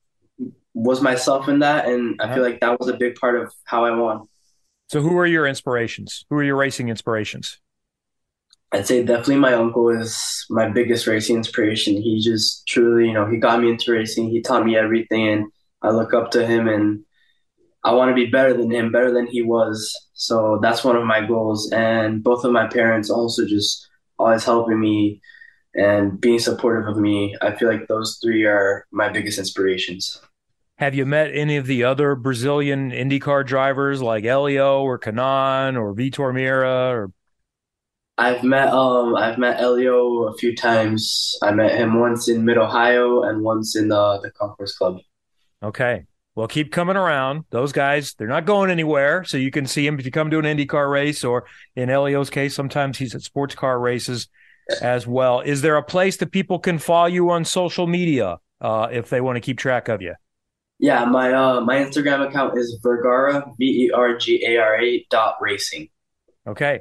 was 0.75 1.01
myself 1.01 1.49
in 1.49 1.61
that, 1.61 1.87
and 1.87 2.21
I 2.21 2.35
feel 2.35 2.43
like 2.43 2.61
that 2.61 2.79
was 2.79 2.89
a 2.89 2.97
big 2.97 3.15
part 3.15 3.41
of 3.41 3.53
how 3.65 3.85
I 3.85 3.93
won. 3.93 4.27
So, 4.89 5.01
who 5.01 5.17
are 5.17 5.27
your 5.27 5.47
inspirations? 5.47 6.25
Who 6.29 6.37
are 6.37 6.43
your 6.43 6.57
racing 6.57 6.89
inspirations? 6.89 7.59
I'd 8.73 8.87
say 8.87 9.05
definitely 9.05 9.37
my 9.37 9.55
uncle 9.55 9.89
is 9.89 10.45
my 10.51 10.69
biggest 10.69 11.07
racing 11.07 11.37
inspiration. 11.37 11.95
He 11.95 12.21
just 12.21 12.67
truly, 12.67 13.09
you 13.09 13.13
know, 13.13 13.29
he 13.29 13.37
got 13.37 13.61
me 13.61 13.71
into 13.71 13.93
racing. 13.93 14.31
He 14.31 14.43
taught 14.43 14.65
me 14.65 14.77
everything, 14.77 15.29
and 15.29 15.53
I 15.83 15.91
look 15.91 16.15
up 16.15 16.33
to 16.33 16.45
him, 16.45 16.67
and 16.67 17.05
I 17.85 17.93
want 17.93 18.11
to 18.11 18.15
be 18.15 18.27
better 18.27 18.55
than 18.55 18.71
him, 18.73 18.91
better 18.91 19.13
than 19.13 19.29
he 19.29 19.43
was. 19.43 19.93
So 20.15 20.59
that's 20.61 20.85
one 20.85 20.97
of 20.97 21.05
my 21.05 21.25
goals. 21.25 21.71
And 21.73 22.23
both 22.23 22.45
of 22.45 22.53
my 22.53 22.67
parents 22.67 23.11
also 23.11 23.47
just 23.47 23.89
always 24.21 24.45
helping 24.45 24.79
me 24.79 25.21
and 25.75 26.21
being 26.21 26.39
supportive 26.39 26.89
of 26.89 26.97
me. 26.97 27.37
I 27.41 27.55
feel 27.55 27.69
like 27.69 27.89
those 27.89 28.19
three 28.23 28.45
are 28.45 28.87
my 28.91 29.09
biggest 29.09 29.39
inspirations. 29.39 30.21
Have 30.79 30.95
you 30.95 31.05
met 31.05 31.31
any 31.35 31.57
of 31.57 31.67
the 31.67 31.85
other 31.85 32.15
Brazilian 32.15 32.91
IndyCar 32.91 33.47
drivers 33.47 34.01
like 34.01 34.25
Helio 34.25 34.83
or 34.83 34.99
Kanaan 34.99 35.79
or 35.79 35.95
Vitor 35.95 36.33
Meira 36.33 36.91
or 36.91 37.13
I've 38.17 38.43
met 38.43 38.69
um 38.69 39.17
I've 39.17 39.39
met 39.39 39.59
Helio 39.59 40.25
a 40.29 40.37
few 40.37 40.55
times. 40.55 41.39
I 41.43 41.53
met 41.53 41.75
him 41.75 41.99
once 41.99 42.29
in 42.29 42.45
Mid 42.45 42.59
Ohio 42.59 43.23
and 43.23 43.43
once 43.43 43.77
in 43.77 43.89
the 43.89 44.21
the 44.23 44.31
Concourse 44.31 44.77
Club. 44.77 44.99
Okay. 45.63 46.05
Well, 46.35 46.49
keep 46.49 46.71
coming 46.73 46.97
around. 46.97 47.45
Those 47.51 47.73
guys, 47.73 48.15
they're 48.15 48.29
not 48.29 48.47
going 48.47 48.71
anywhere. 48.71 49.25
So 49.25 49.37
you 49.37 49.51
can 49.51 49.67
see 49.67 49.85
them 49.85 49.99
if 49.99 50.05
you 50.05 50.11
come 50.11 50.31
to 50.31 50.39
an 50.39 50.45
IndyCar 50.45 50.91
race, 50.91 51.25
or 51.25 51.45
in 51.77 51.89
Helio's 51.89 52.31
case, 52.31 52.55
sometimes 52.55 52.99
he's 52.99 53.15
at 53.15 53.23
sports 53.23 53.55
car 53.55 53.79
races 53.79 54.29
as 54.81 55.07
well. 55.07 55.41
Is 55.41 55.63
there 55.63 55.77
a 55.77 55.83
place 55.83 56.17
that 56.19 56.31
people 56.31 56.59
can 56.59 56.79
follow 56.79 57.07
you 57.07 57.31
on 57.31 57.45
social 57.45 57.87
media 57.87 58.39
uh, 58.61 58.89
if 58.93 59.11
they 59.11 59.21
want 59.21 59.37
to 59.37 59.41
keep 59.41 59.59
track 59.59 59.89
of 59.89 60.01
you? 60.03 60.15
Yeah, 60.79 61.05
my 61.05 61.33
uh, 61.33 61.61
my 61.61 61.77
Instagram 61.77 62.27
account 62.27 62.57
is 62.57 62.79
Vergara 62.83 63.45
V 63.59 63.65
E 63.65 63.91
R 63.91 64.17
G 64.17 64.43
A 64.47 64.57
R 64.57 64.81
A 64.81 65.07
dot 65.11 65.35
racing. 65.41 65.89
Okay. 66.47 66.81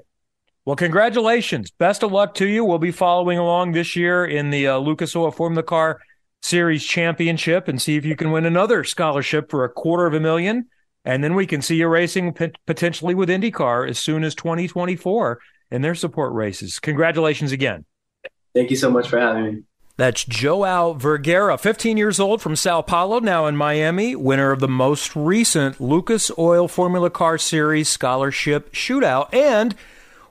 Well, 0.64 0.76
congratulations. 0.76 1.72
Best 1.72 2.04
of 2.04 2.12
luck 2.12 2.36
to 2.36 2.48
you. 2.48 2.64
We'll 2.64 2.78
be 2.78 2.92
following 2.92 3.40
along 3.40 3.72
this 3.72 3.96
year 3.96 4.24
in 4.24 4.52
the 4.52 4.68
uh, 4.68 4.78
Lucas 4.78 5.16
Oil 5.16 5.32
Formula 5.32 5.64
Car 5.64 6.00
Series 6.42 6.84
Championship 6.84 7.68
and 7.68 7.82
see 7.82 7.96
if 7.96 8.06
you 8.06 8.16
can 8.16 8.32
win 8.32 8.46
another 8.46 8.84
scholarship 8.84 9.50
for 9.50 9.64
a 9.64 9.70
quarter 9.70 10.06
of 10.06 10.14
a 10.14 10.20
million. 10.20 10.68
And 11.06 11.24
then 11.24 11.36
we 11.36 11.48
can 11.48 11.62
see 11.62 11.78
you 11.78 11.88
racing 11.88 12.34
p- 12.34 12.52
potentially 12.66 13.16
with 13.16 13.30
IndyCar 13.30 13.90
as 13.90 14.00
soon 14.00 14.24
as 14.24 14.36
2024 14.36 15.40
in 15.72 15.82
their 15.82 15.96
support 15.96 16.34
races. 16.34 16.80
Congratulations 16.80 17.52
again. 17.52 17.86
Thank 18.54 18.70
you 18.70 18.76
so 18.76 18.90
much 18.90 19.08
for 19.08 19.20
having 19.20 19.44
me. 19.44 19.64
That's 20.00 20.24
Joao 20.24 20.94
Vergara, 20.94 21.58
15 21.58 21.98
years 21.98 22.22
old 22.22 22.42
from 22.42 22.56
Sao 22.56 22.82
Paulo, 22.82 23.20
now 23.20 23.48
in 23.48 23.58
Miami, 23.58 24.16
winner 24.16 24.52
of 24.52 24.62
the 24.62 24.68
most 24.70 25.14
recent 25.14 25.82
Lucas 25.82 26.32
Oil 26.38 26.70
Formula 26.70 27.10
Car 27.10 27.38
Series 27.38 27.90
Scholarship 27.90 28.72
Shootout. 28.72 29.34
And 29.34 29.76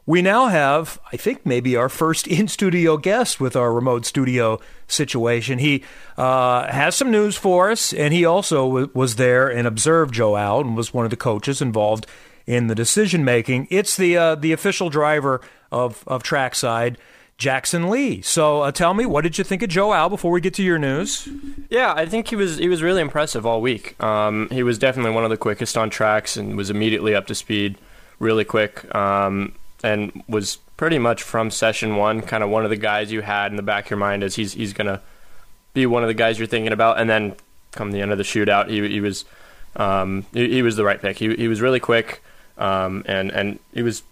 we 0.09 0.23
now 0.23 0.47
have, 0.47 0.99
I 1.13 1.19
think, 1.19 1.45
maybe 1.45 1.77
our 1.77 1.91
first 1.91 2.27
in 2.39 2.49
studio 2.49 2.97
guest 2.97 3.41
with 3.41 3.55
our 3.55 3.71
remote 3.71 4.07
studio 4.07 4.59
situation. 4.87 5.59
He 5.59 5.85
uh, 6.17 6.67
has 6.73 6.97
some 6.97 7.11
news 7.11 7.37
for 7.37 7.71
us, 7.71 7.93
and 7.93 8.15
he 8.15 8.25
also 8.25 8.67
w- 8.69 8.91
was 8.95 9.17
there 9.17 9.49
and 9.49 9.69
observed 9.69 10.15
Joe 10.15 10.31
Joao 10.31 10.61
and 10.61 10.77
was 10.77 10.95
one 10.95 11.05
of 11.05 11.11
the 11.11 11.17
coaches 11.17 11.61
involved 11.61 12.07
in 12.47 12.69
the 12.69 12.75
decision 12.75 13.23
making. 13.23 13.69
It's 13.71 13.99
the 13.99 14.17
uh, 14.17 14.35
the 14.35 14.53
official 14.53 14.89
driver 14.89 15.43
of 15.71 16.03
of 16.07 16.23
Trackside. 16.23 16.97
Jackson 17.37 17.89
Lee. 17.89 18.21
So 18.21 18.63
uh, 18.63 18.73
tell 18.73 18.95
me, 18.95 19.07
what 19.07 19.23
did 19.23 19.39
you 19.39 19.45
think 19.45 19.63
of 19.63 19.69
Joao 19.69 20.09
before 20.09 20.33
we 20.33 20.41
get 20.41 20.55
to 20.55 20.63
your 20.65 20.77
news? 20.77 21.29
Yeah, 21.71 21.95
I 21.95 22.05
think 22.05 22.27
he 22.27 22.35
was 22.35 22.59
he 22.59 22.69
was 22.69 22.83
really 22.83 23.01
impressive 23.01 23.47
all 23.47 23.61
week. 23.61 24.03
Um, 24.03 24.49
he 24.51 24.65
was 24.65 24.77
definitely 24.77 25.13
one 25.13 25.23
of 25.23 25.31
the 25.31 25.37
quickest 25.37 25.79
on 25.79 25.89
tracks 25.89 26.37
and 26.37 26.57
was 26.57 26.69
immediately 26.69 27.15
up 27.15 27.29
to 27.29 27.37
speed, 27.37 27.79
really 28.19 28.45
quick. 28.45 28.93
Um, 28.93 29.55
and 29.83 30.23
was 30.29 30.57
pretty 30.77 30.99
much 30.99 31.23
from 31.23 31.51
session 31.51 31.97
one 31.97 32.21
kind 32.23 32.43
of 32.43 32.51
one 32.51 32.65
of 32.65 32.71
the 32.71 32.77
guys 32.77 33.13
you 33.13 33.21
had 33.21 33.53
in 33.53 33.57
the 33.57 33.63
back 33.63 33.87
of 33.87 33.91
your 33.91 33.99
mind 33.99 34.23
as 34.23 34.37
he's 34.37 34.55
he's 34.55 34.73
gonna 34.73 35.01
be 35.75 35.87
one 35.87 36.03
of 36.03 36.09
the 36.09 36.15
guys 36.15 36.39
you're 36.39 36.49
thinking 36.49 36.73
about. 36.73 36.99
And 36.99 37.09
then 37.09 37.37
come 37.73 37.93
the 37.93 38.01
end 38.01 38.13
of 38.13 38.19
the 38.19 38.25
shootout, 38.25 38.69
he 38.69 38.87
he 38.89 39.01
was 39.01 39.25
um, 39.77 40.27
he, 40.33 40.49
he, 40.55 40.63
was 40.63 40.77
the 40.77 40.85
right 40.85 41.01
pick. 41.01 41.19
He 41.19 41.35
he 41.35 41.49
was 41.49 41.61
really 41.61 41.81
quick, 41.81 42.23
um, 42.57 43.05
and 43.07 43.31
and 43.31 43.59
he 43.73 43.83
was 43.83 44.03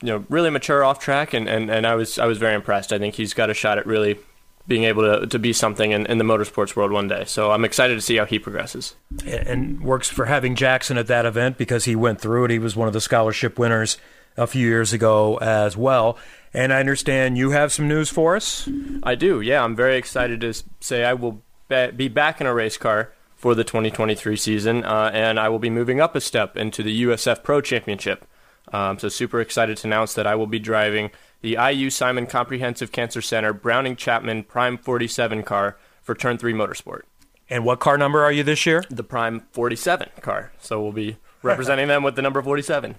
you 0.00 0.08
know 0.08 0.24
really 0.28 0.50
mature 0.50 0.84
off 0.84 0.98
track, 0.98 1.32
and, 1.32 1.48
and, 1.48 1.70
and 1.70 1.86
I 1.86 1.94
was 1.94 2.18
I 2.18 2.26
was 2.26 2.38
very 2.38 2.54
impressed. 2.54 2.92
I 2.92 2.98
think 2.98 3.14
he's 3.14 3.34
got 3.34 3.50
a 3.50 3.54
shot 3.54 3.78
at 3.78 3.86
really 3.86 4.18
being 4.66 4.84
able 4.84 5.02
to, 5.02 5.26
to 5.26 5.38
be 5.40 5.52
something 5.52 5.90
in, 5.90 6.06
in 6.06 6.18
the 6.18 6.24
motorsports 6.24 6.76
world 6.76 6.92
one 6.92 7.08
day. 7.08 7.24
So 7.24 7.50
I'm 7.50 7.64
excited 7.64 7.96
to 7.96 8.00
see 8.00 8.16
how 8.16 8.24
he 8.24 8.38
progresses. 8.38 8.94
And 9.26 9.82
works 9.82 10.08
for 10.08 10.26
having 10.26 10.54
Jackson 10.54 10.96
at 10.98 11.08
that 11.08 11.26
event 11.26 11.58
because 11.58 11.84
he 11.84 11.96
went 11.96 12.20
through 12.20 12.44
it. 12.44 12.52
He 12.52 12.60
was 12.60 12.76
one 12.76 12.86
of 12.86 12.94
the 12.94 13.00
scholarship 13.00 13.58
winners 13.58 13.96
a 14.36 14.46
few 14.46 14.66
years 14.66 14.92
ago 14.92 15.36
as 15.38 15.76
well. 15.76 16.18
And 16.54 16.72
I 16.72 16.80
understand 16.80 17.38
you 17.38 17.50
have 17.50 17.72
some 17.72 17.88
news 17.88 18.10
for 18.10 18.36
us. 18.36 18.68
I 19.02 19.14
do. 19.14 19.40
Yeah, 19.40 19.64
I'm 19.64 19.74
very 19.74 19.96
excited 19.96 20.40
to 20.42 20.54
say 20.80 21.04
I 21.04 21.14
will 21.14 21.42
be 21.68 22.08
back 22.08 22.40
in 22.40 22.46
a 22.46 22.54
race 22.54 22.76
car 22.76 23.12
for 23.36 23.54
the 23.54 23.64
2023 23.64 24.36
season, 24.36 24.84
uh, 24.84 25.10
and 25.12 25.40
I 25.40 25.48
will 25.48 25.58
be 25.58 25.70
moving 25.70 26.00
up 26.00 26.14
a 26.14 26.20
step 26.20 26.56
into 26.56 26.82
the 26.82 27.02
USF 27.04 27.42
Pro 27.42 27.60
Championship. 27.60 28.26
Um, 28.72 28.98
so 28.98 29.08
super 29.08 29.40
excited 29.40 29.78
to 29.78 29.86
announce 29.88 30.14
that 30.14 30.26
I 30.26 30.34
will 30.34 30.46
be 30.46 30.58
driving 30.58 31.10
the 31.40 31.58
IU 31.60 31.90
Simon 31.90 32.26
Comprehensive 32.26 32.92
Cancer 32.92 33.20
Center 33.20 33.52
Browning 33.52 33.96
Chapman 33.96 34.44
Prime 34.44 34.78
47 34.78 35.42
car 35.42 35.76
for 36.02 36.14
Turn 36.14 36.38
3 36.38 36.52
Motorsport. 36.52 37.02
And 37.50 37.64
what 37.64 37.80
car 37.80 37.98
number 37.98 38.22
are 38.22 38.32
you 38.32 38.42
this 38.42 38.64
year? 38.64 38.84
The 38.88 39.02
Prime 39.02 39.44
47 39.52 40.08
car. 40.20 40.52
So 40.60 40.80
we'll 40.80 40.92
be 40.92 41.16
representing 41.42 41.88
them 41.88 42.02
with 42.02 42.14
the 42.14 42.22
number 42.22 42.40
47. 42.40 42.94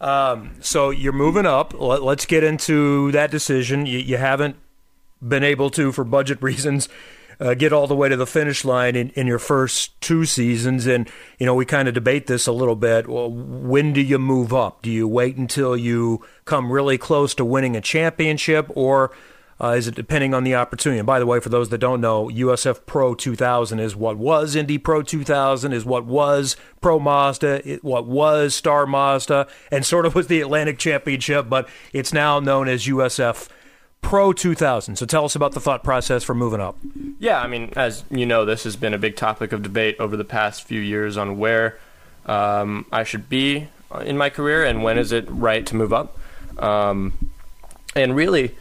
Um, 0.00 0.52
so 0.60 0.90
you're 0.90 1.12
moving 1.12 1.46
up. 1.46 1.74
Let, 1.78 2.02
us 2.02 2.26
get 2.26 2.42
into 2.42 3.12
that 3.12 3.30
decision. 3.30 3.84
You, 3.84 3.98
you, 3.98 4.16
haven't 4.16 4.56
been 5.26 5.44
able 5.44 5.68
to, 5.70 5.92
for 5.92 6.04
budget 6.04 6.38
reasons, 6.42 6.88
uh, 7.38 7.54
get 7.54 7.72
all 7.72 7.86
the 7.86 7.94
way 7.94 8.08
to 8.08 8.16
the 8.16 8.26
finish 8.26 8.64
line 8.64 8.96
in, 8.96 9.10
in 9.10 9.26
your 9.26 9.38
first 9.38 10.00
two 10.00 10.24
seasons. 10.24 10.86
And, 10.86 11.08
you 11.38 11.46
know, 11.46 11.54
we 11.54 11.66
kind 11.66 11.86
of 11.86 11.94
debate 11.94 12.26
this 12.26 12.46
a 12.46 12.52
little 12.52 12.76
bit. 12.76 13.08
Well, 13.08 13.30
when 13.30 13.92
do 13.92 14.00
you 14.00 14.18
move 14.18 14.54
up? 14.54 14.82
Do 14.82 14.90
you 14.90 15.06
wait 15.06 15.36
until 15.36 15.76
you 15.76 16.24
come 16.46 16.72
really 16.72 16.96
close 16.96 17.34
to 17.34 17.44
winning 17.44 17.76
a 17.76 17.80
championship 17.80 18.66
or 18.70 19.12
uh, 19.60 19.74
is 19.76 19.86
it 19.86 19.94
depending 19.94 20.32
on 20.32 20.44
the 20.44 20.54
opportunity? 20.54 20.98
And 20.98 21.06
by 21.06 21.18
the 21.18 21.26
way, 21.26 21.38
for 21.38 21.50
those 21.50 21.68
that 21.68 21.78
don't 21.78 22.00
know, 22.00 22.28
USF 22.28 22.86
Pro 22.86 23.14
2000 23.14 23.78
is 23.78 23.94
what 23.94 24.16
was 24.16 24.56
Indy 24.56 24.78
Pro 24.78 25.02
2000, 25.02 25.72
is 25.72 25.84
what 25.84 26.06
was 26.06 26.56
Pro 26.80 26.98
Mazda, 26.98 27.78
what 27.82 28.06
was 28.06 28.54
Star 28.54 28.86
Mazda, 28.86 29.46
and 29.70 29.84
sort 29.84 30.06
of 30.06 30.14
was 30.14 30.28
the 30.28 30.40
Atlantic 30.40 30.78
Championship, 30.78 31.48
but 31.48 31.68
it's 31.92 32.12
now 32.12 32.40
known 32.40 32.68
as 32.68 32.86
USF 32.86 33.48
Pro 34.00 34.32
2000. 34.32 34.96
So 34.96 35.04
tell 35.04 35.26
us 35.26 35.36
about 35.36 35.52
the 35.52 35.60
thought 35.60 35.84
process 35.84 36.24
for 36.24 36.34
moving 36.34 36.60
up. 36.60 36.78
Yeah, 37.18 37.40
I 37.40 37.46
mean, 37.46 37.72
as 37.76 38.04
you 38.10 38.24
know, 38.24 38.46
this 38.46 38.64
has 38.64 38.76
been 38.76 38.94
a 38.94 38.98
big 38.98 39.16
topic 39.16 39.52
of 39.52 39.62
debate 39.62 39.96
over 39.98 40.16
the 40.16 40.24
past 40.24 40.62
few 40.62 40.80
years 40.80 41.18
on 41.18 41.38
where 41.38 41.78
um, 42.24 42.86
I 42.90 43.04
should 43.04 43.28
be 43.28 43.68
in 44.04 44.16
my 44.16 44.30
career 44.30 44.64
and 44.64 44.82
when 44.82 44.96
is 44.96 45.12
it 45.12 45.26
right 45.28 45.66
to 45.66 45.76
move 45.76 45.92
up. 45.92 46.18
Um, 46.58 47.30
and 47.94 48.14
really, 48.14 48.54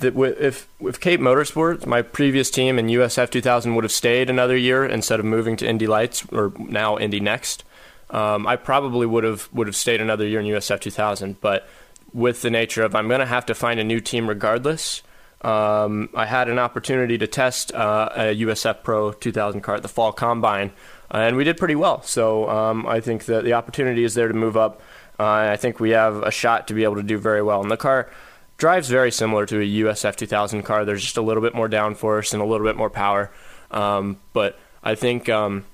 that 0.00 0.16
if 0.40 0.68
if 0.80 1.00
Cape 1.00 1.20
Motorsports, 1.20 1.86
my 1.86 2.02
previous 2.02 2.50
team 2.50 2.78
in 2.78 2.86
USF 2.86 3.30
2000, 3.30 3.74
would 3.74 3.84
have 3.84 3.92
stayed 3.92 4.30
another 4.30 4.56
year 4.56 4.84
instead 4.84 5.20
of 5.20 5.26
moving 5.26 5.56
to 5.56 5.68
Indy 5.68 5.86
Lights 5.86 6.24
or 6.32 6.52
now 6.58 6.98
Indy 6.98 7.20
NXT, 7.20 7.62
um, 8.10 8.46
I 8.46 8.56
probably 8.56 9.06
would 9.06 9.24
have 9.24 9.48
would 9.52 9.66
have 9.66 9.76
stayed 9.76 10.00
another 10.00 10.26
year 10.26 10.40
in 10.40 10.46
USF 10.46 10.80
2000. 10.80 11.40
But 11.40 11.68
with 12.12 12.42
the 12.42 12.50
nature 12.50 12.82
of 12.82 12.94
I'm 12.94 13.08
going 13.08 13.20
to 13.20 13.26
have 13.26 13.46
to 13.46 13.54
find 13.54 13.80
a 13.80 13.84
new 13.84 14.00
team 14.00 14.28
regardless. 14.28 15.02
Um, 15.42 16.08
I 16.14 16.24
had 16.24 16.48
an 16.48 16.58
opportunity 16.58 17.18
to 17.18 17.26
test 17.26 17.70
uh, 17.74 18.08
a 18.14 18.40
USF 18.40 18.82
Pro 18.82 19.12
2000 19.12 19.60
car 19.60 19.74
at 19.74 19.82
the 19.82 19.88
Fall 19.88 20.10
Combine, 20.10 20.70
uh, 21.12 21.18
and 21.18 21.36
we 21.36 21.44
did 21.44 21.58
pretty 21.58 21.74
well. 21.74 22.00
So 22.02 22.48
um, 22.48 22.86
I 22.86 23.00
think 23.00 23.26
that 23.26 23.44
the 23.44 23.52
opportunity 23.52 24.04
is 24.04 24.14
there 24.14 24.28
to 24.28 24.32
move 24.32 24.56
up. 24.56 24.80
Uh, 25.18 25.24
I 25.52 25.56
think 25.56 25.80
we 25.80 25.90
have 25.90 26.22
a 26.22 26.30
shot 26.30 26.66
to 26.68 26.74
be 26.74 26.82
able 26.82 26.96
to 26.96 27.02
do 27.02 27.18
very 27.18 27.42
well. 27.42 27.62
in 27.62 27.68
the 27.68 27.76
car 27.76 28.10
drives 28.56 28.88
very 28.88 29.10
similar 29.10 29.46
to 29.46 29.58
a 29.58 29.82
USF 29.84 30.16
2000 30.16 30.62
car. 30.62 30.84
There's 30.84 31.02
just 31.02 31.16
a 31.16 31.22
little 31.22 31.42
bit 31.42 31.54
more 31.54 31.68
downforce 31.68 32.32
and 32.32 32.42
a 32.42 32.44
little 32.44 32.66
bit 32.66 32.76
more 32.76 32.90
power. 32.90 33.30
Um, 33.70 34.18
but 34.32 34.58
I 34.82 34.94
think 34.94 35.28
um, 35.28 35.64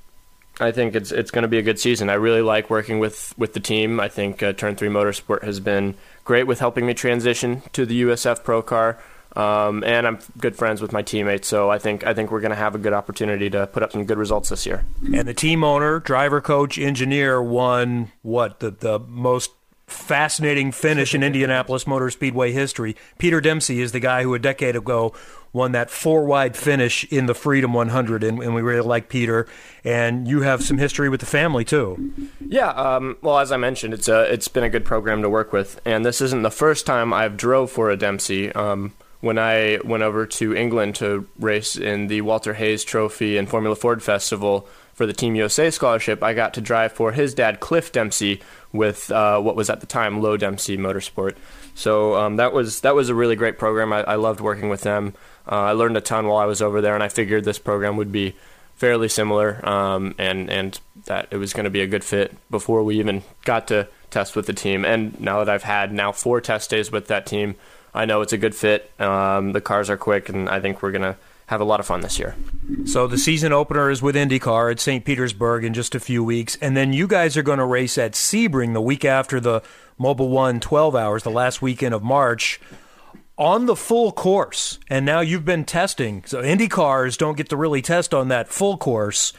I 0.61 0.73
think 0.73 0.95
it's 0.95 1.11
it's 1.11 1.31
going 1.31 1.43
to 1.43 1.49
be 1.49 1.59
a 1.59 1.63
good 1.63 1.79
season. 1.79 2.11
I 2.11 2.15
really 2.15 2.43
like 2.43 2.71
working 2.71 2.99
with, 2.99 3.35
with 3.39 3.55
the 3.55 3.61
team. 3.61 3.99
I 3.99 4.09
think 4.09 4.43
uh, 4.43 4.53
Turn 4.53 4.77
Three 4.77 4.89
Motorsport 4.89 5.43
has 5.43 5.61
been 5.61 5.95
great 6.25 6.47
with 6.47 6.61
helping 6.61 6.87
me 6.87 6.95
transition 6.95 7.63
to 7.73 7.87
the 7.87 8.03
USF 8.03 8.45
Pro 8.45 8.63
car. 8.63 8.99
Um, 9.37 9.85
and 9.85 10.09
I'm 10.09 10.19
good 10.39 10.57
friends 10.57 10.83
with 10.83 10.93
my 10.93 11.03
teammates, 11.03 11.47
so 11.47 11.71
I 11.71 11.79
think 11.79 12.05
I 12.05 12.15
think 12.15 12.33
we're 12.33 12.41
going 12.41 12.51
to 12.51 12.57
have 12.57 12.75
a 12.75 12.79
good 12.79 12.93
opportunity 12.93 13.49
to 13.51 13.69
put 13.69 13.83
up 13.85 13.93
some 13.93 14.05
good 14.05 14.19
results 14.19 14.49
this 14.49 14.67
year. 14.67 14.85
And 15.15 15.29
the 15.29 15.35
team 15.35 15.63
owner, 15.63 16.01
driver, 16.01 16.41
coach, 16.41 16.79
engineer 16.79 17.41
won 17.41 18.11
what 18.23 18.59
the 18.59 18.73
the 18.73 18.99
most 18.99 19.53
fascinating 19.91 20.73
finish 20.73 21.15
in 21.15 21.23
Indianapolis 21.23 21.87
Motor 21.87 22.11
Speedway 22.11 22.53
history. 22.53 22.97
Peter 23.19 23.41
Dempsey 23.41 23.81
is 23.81 23.93
the 23.93 24.01
guy 24.01 24.23
who 24.23 24.35
a 24.35 24.39
decade 24.39 24.77
ago 24.77 25.15
won 25.53 25.73
that 25.73 25.91
four 25.91 26.25
wide 26.25 26.57
finish 26.57 27.05
in 27.13 27.27
the 27.27 27.35
Freedom 27.35 27.73
100, 27.73 28.23
and, 28.23 28.43
and, 28.43 28.55
we 28.55 28.63
really 28.63 28.87
like 28.87 29.09
Peter. 29.09 29.47
And 29.85 30.29
you 30.29 30.43
have 30.43 30.63
some 30.63 30.79
history 30.79 31.09
with 31.09 31.21
the 31.21 31.27
family 31.27 31.65
too. 31.65 32.13
Yeah, 32.41 32.69
um, 32.69 33.17
well, 33.23 33.39
as 33.39 33.51
I 33.51 33.57
mentioned, 33.57 33.95
it's 33.95 34.09
a 34.09 34.33
it's 34.33 34.49
been 34.49 34.65
a 34.65 34.71
good 34.71 34.85
program 34.85 35.23
to 35.23 35.29
work 35.29 35.53
with, 35.53 35.81
and 35.85 36.05
this 36.05 36.21
isn't 36.21 36.43
the 36.43 36.51
first 36.51 36.87
time 36.87 37.13
I've 37.13 37.37
drove 37.37 37.71
for 37.71 37.91
a 37.91 37.97
Dempsey. 37.97 38.53
Um, 38.53 38.93
when 39.21 39.39
I 39.39 39.79
went 39.85 40.03
over 40.03 40.25
to 40.27 40.55
England 40.55 40.95
to 40.97 41.27
race 41.39 41.77
in 41.77 42.07
the 42.07 42.23
Walter 42.23 42.55
Hayes 42.55 42.85
Trophy 42.85 43.37
and 43.37 43.49
Formula 43.49 43.77
Ford 43.77 44.03
Festival 44.03 44.67
for 44.95 45.05
the 45.05 45.13
Team 45.13 45.35
USA 45.35 45.71
scholarship, 45.71 46.23
I 46.23 46.33
got 46.33 46.55
to 46.55 46.61
drive 46.61 46.93
for 46.93 47.13
his 47.13 47.35
dad, 47.35 47.61
Cliff 47.61 47.93
Dempsey, 47.93 48.41
with 48.73 49.11
uh, 49.11 49.41
what 49.41 49.57
was 49.57 49.71
at 49.71 49.81
the 49.81 49.87
time 49.87 50.21
Low 50.21 50.37
Dempsey 50.37 50.77
Motorsport. 50.77 51.37
So 51.75 52.15
um, 52.17 52.37
that 52.37 52.53
was 52.53 52.81
that 52.83 52.95
was 52.95 53.09
a 53.09 53.15
really 53.15 53.37
great 53.37 53.59
program. 53.59 53.93
I, 53.93 54.03
I 54.03 54.15
loved 54.17 54.41
working 54.41 54.69
with 54.69 54.83
them. 54.83 55.15
Uh, 55.51 55.57
I 55.57 55.73
learned 55.73 55.97
a 55.97 56.01
ton 56.01 56.27
while 56.27 56.39
I 56.39 56.45
was 56.45 56.63
over 56.63 56.81
there, 56.81 56.95
and 56.95 57.03
I 57.03 57.09
figured 57.09 57.45
this 57.45 57.59
program 57.59 57.97
would 57.97 58.13
be 58.13 58.37
fairly 58.77 59.09
similar, 59.09 59.67
um, 59.69 60.15
and 60.19 60.51
and 60.51 60.81
that 61.07 61.29
it 61.31 61.37
was 61.37 61.53
going 61.53 61.65
to 61.65 61.71
be 61.71 61.81
a 61.81 61.87
good 61.87 62.05
fit 62.05 62.35
before 62.51 62.83
we 62.83 62.99
even 62.99 63.23
got 63.45 63.69
to 63.69 63.89
test 64.11 64.37
with 64.37 64.47
the 64.47 64.53
team. 64.53 64.85
And 64.85 65.19
now 65.21 65.39
that 65.39 65.49
I've 65.49 65.63
had 65.63 65.93
now 65.93 66.13
four 66.13 66.41
test 66.41 66.71
days 66.71 66.91
with 66.91 67.09
that 67.09 67.27
team, 67.27 67.57
I 67.95 68.05
know 68.05 68.21
it's 68.23 68.33
a 68.33 68.39
good 68.39 68.55
fit. 68.55 68.91
Um, 69.01 69.53
the 69.53 69.61
cars 69.61 69.91
are 69.91 69.97
quick, 69.97 70.29
and 70.29 70.49
I 70.49 70.61
think 70.61 70.83
we're 70.83 70.93
gonna 70.93 71.17
have 71.51 71.61
a 71.61 71.65
lot 71.65 71.81
of 71.81 71.87
fun 71.87 72.01
this 72.01 72.17
year. 72.17 72.37
So 72.85 73.09
the 73.09 73.19
season 73.19 73.53
opener 73.53 73.91
is 73.91 74.01
with 74.01 74.15
IndyCar 74.15 74.71
at 74.71 74.79
St. 74.79 75.05
Petersburg 75.05 75.65
in 75.65 75.75
just 75.75 75.97
a 75.97 76.01
few 76.01 76.23
weeks, 76.23 76.57
and 76.61 76.77
then 76.77 76.93
you 76.93 77.09
guys 77.09 77.37
are 77.37 77.43
going 77.43 77.59
to 77.59 77.65
race 77.65 77.99
at 77.99 78.13
Sebring 78.13 78.73
the 78.73 78.81
week 78.81 79.05
after 79.05 79.41
the 79.41 79.61
Mobil 79.99 80.29
One 80.29 80.61
12 80.61 80.95
hours, 80.95 81.25
the 81.25 81.31
last 81.31 81.61
weekend 81.61 81.93
of 81.93 82.05
March 82.05 82.61
on 83.37 83.67
the 83.67 83.75
full 83.75 84.13
course. 84.13 84.79
And 84.89 85.05
now 85.05 85.19
you've 85.19 85.45
been 85.45 85.65
testing. 85.65 86.23
So 86.25 86.41
IndyCars 86.41 87.19
don't 87.19 87.37
get 87.37 87.49
to 87.49 87.57
really 87.57 87.83
test 87.83 88.15
on 88.15 88.29
that 88.29 88.49
full 88.49 88.77
course. 88.77 89.33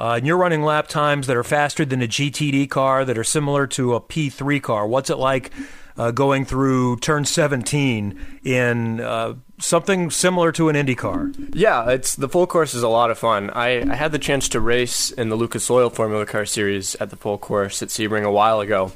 Uh, 0.00 0.14
and 0.14 0.26
you're 0.26 0.38
running 0.38 0.62
lap 0.62 0.88
times 0.88 1.28
that 1.28 1.36
are 1.36 1.44
faster 1.44 1.84
than 1.84 2.02
a 2.02 2.08
GTD 2.08 2.70
car, 2.70 3.04
that 3.04 3.16
are 3.16 3.22
similar 3.22 3.68
to 3.68 3.94
a 3.94 4.00
P3 4.00 4.60
car. 4.60 4.84
What's 4.84 5.10
it 5.10 5.18
like 5.18 5.52
uh, 5.96 6.10
going 6.10 6.44
through 6.44 6.96
turn 6.96 7.24
17 7.24 8.40
in 8.42 9.00
uh, 9.00 9.34
something 9.62 10.10
similar 10.10 10.52
to 10.52 10.68
an 10.68 10.76
Indy 10.76 10.94
car? 10.94 11.30
Yeah, 11.52 11.88
it's 11.90 12.14
the 12.14 12.28
full 12.28 12.46
course 12.46 12.74
is 12.74 12.82
a 12.82 12.88
lot 12.88 13.10
of 13.10 13.18
fun. 13.18 13.50
I, 13.50 13.90
I 13.90 13.94
had 13.94 14.12
the 14.12 14.18
chance 14.18 14.48
to 14.50 14.60
race 14.60 15.10
in 15.10 15.28
the 15.28 15.36
Lucas 15.36 15.70
Oil 15.70 15.88
Formula 15.90 16.26
Car 16.26 16.44
Series 16.44 16.94
at 16.96 17.10
the 17.10 17.16
full 17.16 17.38
course 17.38 17.82
at 17.82 17.88
Sebring 17.88 18.24
a 18.24 18.32
while 18.32 18.60
ago, 18.60 18.92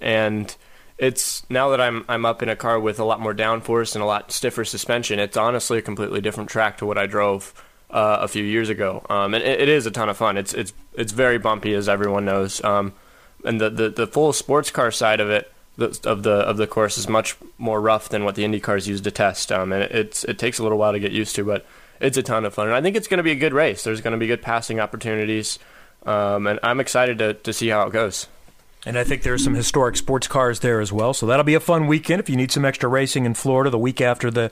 and 0.00 0.54
it's 0.98 1.48
now 1.50 1.68
that 1.68 1.80
I'm 1.80 2.04
I'm 2.08 2.24
up 2.24 2.42
in 2.42 2.48
a 2.48 2.56
car 2.56 2.80
with 2.80 2.98
a 2.98 3.04
lot 3.04 3.20
more 3.20 3.34
downforce 3.34 3.94
and 3.94 4.02
a 4.02 4.06
lot 4.06 4.32
stiffer 4.32 4.64
suspension. 4.64 5.18
It's 5.18 5.36
honestly 5.36 5.78
a 5.78 5.82
completely 5.82 6.20
different 6.20 6.50
track 6.50 6.78
to 6.78 6.86
what 6.86 6.98
I 6.98 7.06
drove 7.06 7.52
uh, 7.90 8.18
a 8.20 8.28
few 8.28 8.44
years 8.44 8.68
ago, 8.68 9.04
um, 9.08 9.34
and 9.34 9.44
it, 9.44 9.60
it 9.60 9.68
is 9.68 9.86
a 9.86 9.90
ton 9.90 10.08
of 10.08 10.16
fun. 10.16 10.36
It's 10.36 10.54
it's 10.54 10.72
it's 10.94 11.12
very 11.12 11.38
bumpy, 11.38 11.74
as 11.74 11.88
everyone 11.88 12.24
knows, 12.24 12.64
um, 12.64 12.94
and 13.44 13.60
the, 13.60 13.70
the 13.70 13.90
the 13.90 14.06
full 14.06 14.32
sports 14.32 14.70
car 14.70 14.90
side 14.90 15.20
of 15.20 15.30
it 15.30 15.52
the, 15.76 15.98
of 16.04 16.22
the 16.22 16.32
of 16.32 16.56
the 16.56 16.66
course 16.66 16.98
is 16.98 17.08
much 17.08 17.36
more 17.58 17.80
rough 17.80 18.08
than 18.08 18.24
what 18.24 18.34
the 18.34 18.44
Indy 18.44 18.60
cars 18.60 18.88
use 18.88 19.00
to 19.02 19.10
test, 19.10 19.52
um, 19.52 19.72
and 19.72 19.82
it, 19.82 19.92
it's 19.92 20.24
it 20.24 20.38
takes 20.38 20.58
a 20.58 20.62
little 20.62 20.78
while 20.78 20.92
to 20.92 20.98
get 20.98 21.12
used 21.12 21.34
to, 21.36 21.44
but 21.44 21.66
it's 22.00 22.16
a 22.16 22.22
ton 22.22 22.44
of 22.44 22.54
fun, 22.54 22.66
and 22.66 22.76
I 22.76 22.80
think 22.80 22.96
it's 22.96 23.08
going 23.08 23.18
to 23.18 23.24
be 23.24 23.32
a 23.32 23.36
good 23.36 23.52
race. 23.52 23.84
There's 23.84 24.00
going 24.00 24.12
to 24.12 24.18
be 24.18 24.26
good 24.26 24.42
passing 24.42 24.80
opportunities, 24.80 25.58
um, 26.04 26.46
and 26.46 26.58
I'm 26.62 26.80
excited 26.80 27.18
to 27.18 27.34
to 27.34 27.52
see 27.52 27.68
how 27.68 27.86
it 27.86 27.92
goes. 27.92 28.28
And 28.86 28.96
I 28.96 29.02
think 29.02 29.22
there's 29.22 29.42
some 29.42 29.54
historic 29.54 29.96
sports 29.96 30.28
cars 30.28 30.60
there 30.60 30.80
as 30.80 30.92
well. 30.92 31.12
So 31.12 31.26
that'll 31.26 31.44
be 31.44 31.54
a 31.54 31.60
fun 31.60 31.88
weekend 31.88 32.20
if 32.20 32.30
you 32.30 32.36
need 32.36 32.52
some 32.52 32.64
extra 32.64 32.88
racing 32.88 33.26
in 33.26 33.34
Florida 33.34 33.68
the 33.68 33.78
week 33.78 34.00
after 34.00 34.30
the 34.30 34.50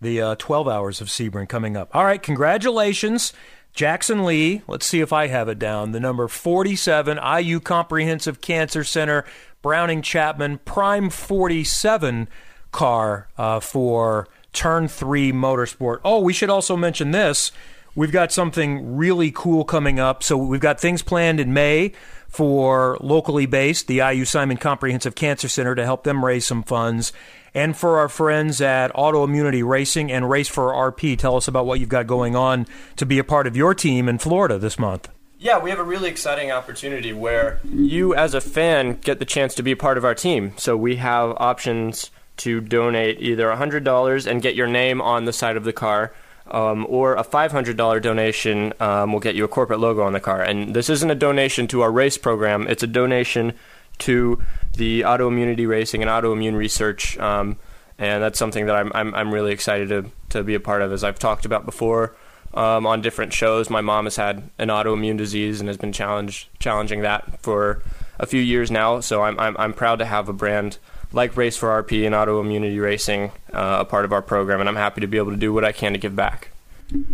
the 0.00 0.20
uh, 0.20 0.34
12 0.34 0.68
hours 0.68 1.00
of 1.00 1.08
Sebring 1.08 1.48
coming 1.48 1.76
up. 1.76 1.88
All 1.94 2.04
right, 2.04 2.22
congratulations. 2.22 3.32
Jackson 3.72 4.24
Lee, 4.24 4.62
let's 4.66 4.86
see 4.86 5.00
if 5.00 5.12
I 5.12 5.26
have 5.26 5.48
it 5.48 5.58
down. 5.58 5.92
The 5.92 6.00
number 6.00 6.28
47 6.28 7.18
IU 7.18 7.60
Comprehensive 7.60 8.40
Cancer 8.40 8.84
Center 8.84 9.24
Browning 9.66 10.00
Chapman 10.00 10.58
Prime 10.58 11.10
47 11.10 12.28
car 12.70 13.26
uh, 13.36 13.58
for 13.58 14.28
Turn 14.52 14.86
3 14.86 15.32
Motorsport. 15.32 15.98
Oh, 16.04 16.20
we 16.20 16.32
should 16.32 16.50
also 16.50 16.76
mention 16.76 17.10
this. 17.10 17.50
We've 17.96 18.12
got 18.12 18.30
something 18.30 18.96
really 18.96 19.32
cool 19.32 19.64
coming 19.64 19.98
up. 19.98 20.22
So 20.22 20.36
we've 20.36 20.60
got 20.60 20.78
things 20.78 21.02
planned 21.02 21.40
in 21.40 21.52
May 21.52 21.94
for 22.28 22.96
locally 23.00 23.46
based, 23.46 23.88
the 23.88 23.96
IU 23.96 24.24
Simon 24.24 24.56
Comprehensive 24.56 25.16
Cancer 25.16 25.48
Center, 25.48 25.74
to 25.74 25.84
help 25.84 26.04
them 26.04 26.24
raise 26.24 26.46
some 26.46 26.62
funds. 26.62 27.12
And 27.52 27.76
for 27.76 27.98
our 27.98 28.08
friends 28.08 28.60
at 28.60 28.94
Autoimmunity 28.94 29.66
Racing 29.66 30.12
and 30.12 30.30
Race 30.30 30.46
for 30.46 30.66
RP, 30.66 31.18
tell 31.18 31.36
us 31.36 31.48
about 31.48 31.66
what 31.66 31.80
you've 31.80 31.88
got 31.88 32.06
going 32.06 32.36
on 32.36 32.68
to 32.94 33.04
be 33.04 33.18
a 33.18 33.24
part 33.24 33.48
of 33.48 33.56
your 33.56 33.74
team 33.74 34.08
in 34.08 34.18
Florida 34.18 34.60
this 34.60 34.78
month. 34.78 35.08
Yeah, 35.38 35.58
we 35.58 35.70
have 35.70 35.78
a 35.78 35.84
really 35.84 36.08
exciting 36.08 36.50
opportunity 36.50 37.12
where 37.12 37.60
you, 37.64 38.14
as 38.14 38.32
a 38.32 38.40
fan, 38.40 38.94
get 38.94 39.18
the 39.18 39.26
chance 39.26 39.54
to 39.56 39.62
be 39.62 39.74
part 39.74 39.98
of 39.98 40.04
our 40.04 40.14
team. 40.14 40.54
So 40.56 40.76
we 40.76 40.96
have 40.96 41.34
options 41.36 42.10
to 42.38 42.60
donate 42.60 43.20
either 43.20 43.46
$100 43.48 44.26
and 44.26 44.42
get 44.42 44.54
your 44.54 44.66
name 44.66 45.00
on 45.00 45.26
the 45.26 45.32
side 45.32 45.56
of 45.56 45.64
the 45.64 45.72
car 45.72 46.14
um, 46.50 46.86
or 46.88 47.16
a 47.16 47.24
$500 47.24 48.02
donation 48.02 48.72
um, 48.80 49.12
will 49.12 49.20
get 49.20 49.34
you 49.34 49.44
a 49.44 49.48
corporate 49.48 49.80
logo 49.80 50.02
on 50.02 50.12
the 50.12 50.20
car. 50.20 50.42
And 50.42 50.74
this 50.74 50.88
isn't 50.88 51.10
a 51.10 51.14
donation 51.14 51.66
to 51.68 51.82
our 51.82 51.90
race 51.90 52.16
program, 52.18 52.66
it's 52.68 52.82
a 52.82 52.86
donation 52.86 53.52
to 53.98 54.42
the 54.76 55.02
autoimmunity 55.02 55.66
racing 55.66 56.02
and 56.02 56.10
autoimmune 56.10 56.56
research. 56.56 57.18
Um, 57.18 57.56
and 57.98 58.22
that's 58.22 58.38
something 58.38 58.66
that 58.66 58.76
I'm, 58.76 58.92
I'm, 58.94 59.14
I'm, 59.14 59.32
really 59.32 59.52
excited 59.52 59.88
to, 59.88 60.10
to 60.28 60.44
be 60.44 60.54
a 60.54 60.60
part 60.60 60.82
of. 60.82 60.92
As 60.92 61.02
I've 61.02 61.18
talked 61.18 61.46
about 61.46 61.64
before 61.64 62.14
um, 62.56 62.86
on 62.86 63.02
different 63.02 63.32
shows, 63.32 63.68
my 63.68 63.80
mom 63.80 64.06
has 64.06 64.16
had 64.16 64.50
an 64.58 64.68
autoimmune 64.68 65.18
disease 65.18 65.60
and 65.60 65.68
has 65.68 65.76
been 65.76 65.92
challenged, 65.92 66.48
challenging 66.58 67.02
that 67.02 67.40
for 67.42 67.82
a 68.18 68.26
few 68.26 68.40
years 68.40 68.70
now. 68.70 69.00
So 69.00 69.22
I'm, 69.22 69.38
I'm, 69.38 69.56
I'm 69.58 69.72
proud 69.72 69.98
to 69.98 70.06
have 70.06 70.28
a 70.28 70.32
brand 70.32 70.78
like 71.12 71.36
Race 71.36 71.56
for 71.56 71.82
RP 71.82 72.06
and 72.06 72.14
autoimmunity 72.14 72.80
racing 72.82 73.32
uh, 73.52 73.78
a 73.80 73.84
part 73.84 74.04
of 74.04 74.12
our 74.12 74.22
program, 74.22 74.60
and 74.60 74.68
I'm 74.68 74.76
happy 74.76 75.00
to 75.02 75.06
be 75.06 75.18
able 75.18 75.30
to 75.30 75.36
do 75.36 75.52
what 75.52 75.64
I 75.64 75.72
can 75.72 75.92
to 75.92 75.98
give 75.98 76.16
back. 76.16 76.50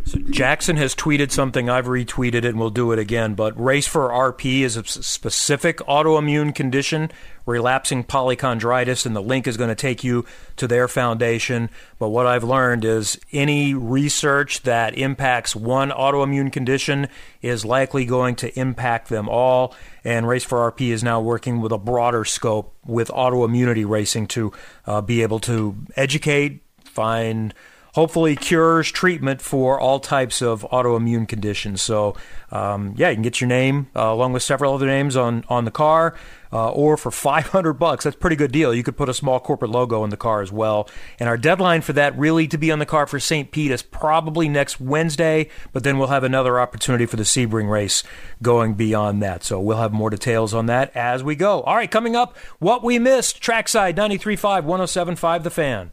So 0.05 0.19
Jackson 0.19 0.77
has 0.77 0.95
tweeted 0.95 1.31
something. 1.31 1.71
I've 1.71 1.87
retweeted 1.87 2.35
it, 2.35 2.45
and 2.45 2.59
we'll 2.59 2.69
do 2.69 2.93
it 2.93 2.99
again. 2.99 3.35
But 3.35 3.59
Race 3.59 3.87
for 3.87 4.11
RP 4.11 4.61
is 4.61 4.77
a 4.77 4.85
specific 4.85 5.79
autoimmune 5.79 6.55
condition, 6.55 7.11
relapsing 7.47 8.05
polychondritis, 8.05 9.07
and 9.07 9.17
the 9.17 9.23
link 9.23 9.47
is 9.47 9.57
going 9.57 9.71
to 9.71 9.75
take 9.75 10.05
you 10.05 10.27
to 10.57 10.69
their 10.69 10.89
foundation. 10.89 11.71
But 11.99 12.11
what 12.11 12.27
I've 12.27 12.45
learned 12.45 12.85
is 12.85 13.19
any 13.33 13.73
research 13.73 14.63
that 14.65 14.99
impacts 14.99 15.57
one 15.57 15.91
autoimmune 15.91 16.53
condition 16.53 17.09
is 17.41 17.65
likely 17.65 18.05
going 18.05 18.37
to 18.37 18.59
impact 18.59 19.09
them 19.09 19.27
all. 19.27 19.75
And 20.05 20.29
Race 20.29 20.45
for 20.45 20.71
RP 20.71 20.89
is 20.91 21.03
now 21.03 21.23
working 21.23 21.63
with 21.63 21.73
a 21.73 21.79
broader 21.79 22.27
scope 22.27 22.75
with 22.85 23.09
autoimmunity 23.09 23.89
racing 23.89 24.27
to 24.29 24.53
uh, 24.87 25.01
be 25.01 25.23
able 25.23 25.41
to 25.41 25.77
educate, 25.97 26.63
find 26.85 27.55
hopefully 27.93 28.37
cures 28.37 28.91
treatment 28.91 29.41
for 29.41 29.79
all 29.79 30.01
types 30.01 30.43
of 30.43 30.67
autoimmune 30.73 31.29
conditions. 31.29 31.83
So, 31.83 32.17
um, 32.51 32.95
yeah, 32.97 33.11
you 33.11 33.17
can 33.17 33.23
get 33.23 33.41
your 33.41 33.49
name 33.49 33.89
uh, 33.95 34.13
along 34.13 34.33
with 34.33 34.43
several 34.43 34.75
other 34.75 34.87
names 34.87 35.17
on 35.17 35.45
on 35.49 35.65
the 35.65 35.71
car, 35.71 36.15
uh, 36.53 36.71
or 36.71 36.97
for 36.97 37.11
500 37.11 37.73
bucks, 37.75 38.05
that's 38.05 38.17
a 38.17 38.19
pretty 38.19 38.37
good 38.37 38.53
deal. 38.53 38.75
You 38.75 38.83
could 38.83 38.97
put 38.97 39.09
a 39.09 39.15
small 39.15 39.41
corporate 39.41 39.71
logo 39.71 40.05
in 40.05 40.11
the 40.11 40.17
car 40.17 40.43
as 40.43 40.53
well. 40.53 40.89
And 41.19 41.29
our 41.29 41.39
deadline 41.39 41.81
for 41.81 41.95
that 41.95 42.17
really 42.19 42.47
to 42.49 42.59
be 42.59 42.71
on 42.71 42.79
the 42.79 42.87
car 42.87 43.07
for 43.07 43.19
St. 43.19 43.51
Pete 43.51 43.71
is 43.71 43.83
probably 43.83 44.49
next 44.49 44.79
Wednesday, 44.79 45.49
but 45.73 45.83
then 45.83 45.99
we'll 45.99 46.09
have 46.09 46.25
another 46.25 46.61
opportunity 46.61 47.07
for 47.07 47.17
the 47.17 47.23
Sebring 47.23 47.71
race 47.71 48.03
going 48.43 48.75
beyond 48.75 49.23
that. 49.23 49.45
So 49.45 49.59
we'll 49.61 49.79
have 49.79 49.93
more 49.93 50.11
details 50.11 50.53
on 50.53 50.67
that 50.67 50.95
as 50.95 51.25
we 51.25 51.37
go. 51.37 51.63
All 51.63 51.77
right, 51.77 51.91
coming 51.91 52.17
up, 52.17 52.37
what 52.59 52.85
we 52.85 52.99
missed, 52.99 53.41
trackside 53.41 53.97
93.5, 53.97 54.65
107.5, 54.65 55.43
The 55.43 55.51
Fan. 55.51 55.93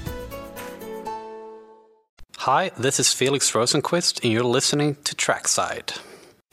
Hi, 2.45 2.71
this 2.75 2.99
is 2.99 3.13
Felix 3.13 3.51
Rosenqvist, 3.51 4.23
and 4.23 4.33
you're 4.33 4.43
listening 4.43 4.97
to 5.03 5.13
Trackside. 5.13 5.93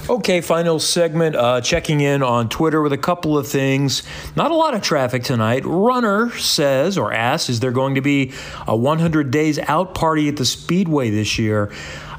Okay, 0.07 0.43
final 0.43 0.79
segment. 0.81 1.35
Uh, 1.35 1.63
checking 1.63 2.03
in 2.03 2.23
on 2.23 2.51
Twitter 2.51 2.83
with 2.83 2.93
a 2.93 2.99
couple 2.99 3.39
of 3.39 3.49
things. 3.49 4.03
Not 4.37 4.51
a 4.51 4.55
lot 4.55 4.75
of 4.75 4.83
traffic 4.83 5.25
tonight. 5.25 5.63
Runner 5.65 6.31
says 6.33 6.99
or 6.99 7.11
asks, 7.15 7.49
is 7.49 7.61
there 7.61 7.73
going 7.73 7.95
to 7.95 8.03
be 8.03 8.35
a 8.67 8.77
100 8.77 9.31
days 9.31 9.59
out 9.61 9.95
party 9.95 10.29
at 10.29 10.37
the 10.37 10.45
Speedway 10.45 11.09
this 11.09 11.39
year? 11.39 11.73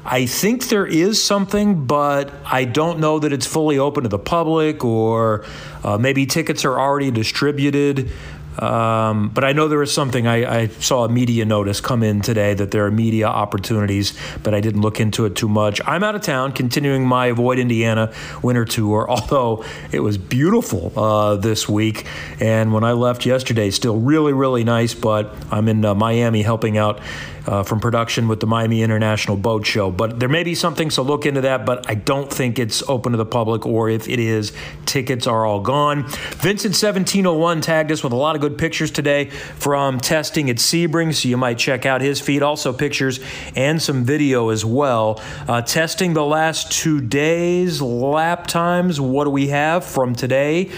I 0.04 0.26
think 0.26 0.66
there 0.68 0.86
is 0.86 1.22
something, 1.22 1.86
but 1.86 2.32
I 2.44 2.64
don't 2.64 2.98
know 2.98 3.20
that 3.20 3.32
it's 3.32 3.46
fully 3.46 3.78
open 3.78 4.02
to 4.02 4.08
the 4.08 4.18
public 4.18 4.84
or 4.84 5.44
uh, 5.84 5.96
maybe 5.96 6.26
tickets 6.26 6.64
are 6.64 6.80
already 6.80 7.12
distributed. 7.12 8.10
Um, 8.58 9.28
but 9.28 9.44
I 9.44 9.52
know 9.52 9.68
there 9.68 9.82
is 9.82 9.92
something. 9.92 10.26
I, 10.26 10.62
I, 10.62 10.66
saw 10.66 11.04
a 11.04 11.08
media 11.08 11.44
notice 11.44 11.80
come 11.80 12.02
in 12.02 12.20
today 12.20 12.52
that 12.54 12.72
there 12.72 12.84
are 12.84 12.90
media 12.90 13.26
opportunities, 13.26 14.18
but 14.42 14.54
I 14.54 14.60
didn't 14.60 14.82
look 14.82 15.00
into 15.00 15.24
it 15.24 15.36
too 15.36 15.48
much. 15.48 15.80
I'm 15.86 16.02
out 16.02 16.14
of 16.14 16.22
town, 16.22 16.52
continuing 16.52 17.06
my 17.06 17.26
Avoid 17.26 17.58
Indiana 17.58 18.12
winter 18.42 18.64
tour, 18.64 19.06
although 19.08 19.64
it 19.92 20.00
was 20.00 20.18
beautiful 20.18 20.92
uh, 20.98 21.36
this 21.36 21.68
week. 21.68 22.06
And 22.40 22.72
when 22.72 22.84
I 22.84 22.92
left 22.92 23.24
yesterday, 23.24 23.70
still 23.70 23.96
really, 23.96 24.32
really 24.32 24.64
nice, 24.64 24.94
but 24.94 25.34
I'm 25.50 25.68
in 25.68 25.84
uh, 25.84 25.94
Miami 25.94 26.42
helping 26.42 26.76
out 26.76 27.00
uh, 27.46 27.62
from 27.62 27.80
production 27.80 28.28
with 28.28 28.40
the 28.40 28.46
Miami 28.46 28.82
International 28.82 29.36
Boat 29.36 29.66
Show. 29.66 29.90
But 29.90 30.20
there 30.20 30.28
may 30.28 30.42
be 30.42 30.54
something, 30.54 30.90
so 30.90 31.02
look 31.02 31.26
into 31.26 31.40
that. 31.42 31.66
But 31.66 31.88
I 31.88 31.94
don't 31.94 32.32
think 32.32 32.58
it's 32.58 32.82
open 32.88 33.12
to 33.12 33.18
the 33.18 33.26
public, 33.26 33.66
or 33.66 33.88
if 33.88 34.08
it 34.08 34.18
is, 34.18 34.52
tickets 34.86 35.26
are 35.26 35.44
all 35.44 35.60
gone. 35.60 36.04
Vincent 36.40 36.74
1701 36.74 37.60
tagged 37.60 37.92
us 37.92 38.02
with 38.02 38.12
a 38.12 38.16
lot 38.16 38.34
of 38.34 38.40
good 38.40 38.58
pictures 38.58 38.90
today 38.90 39.30
from 39.30 39.98
testing 39.98 40.50
at 40.50 40.56
Sebring, 40.56 41.14
so 41.14 41.28
you 41.28 41.36
might 41.36 41.58
check 41.58 41.86
out 41.86 42.00
his 42.00 42.20
feed. 42.20 42.42
Also, 42.42 42.72
pictures 42.72 43.20
and 43.56 43.80
some 43.80 44.04
video 44.04 44.48
as 44.50 44.64
well. 44.64 45.20
Uh, 45.48 45.62
testing 45.62 46.14
the 46.14 46.24
last 46.24 46.72
two 46.72 47.00
days, 47.00 47.80
lap 47.80 48.46
times. 48.46 49.00
What 49.00 49.24
do 49.24 49.30
we 49.30 49.48
have 49.48 49.84
from 49.84 50.14
today? 50.14 50.70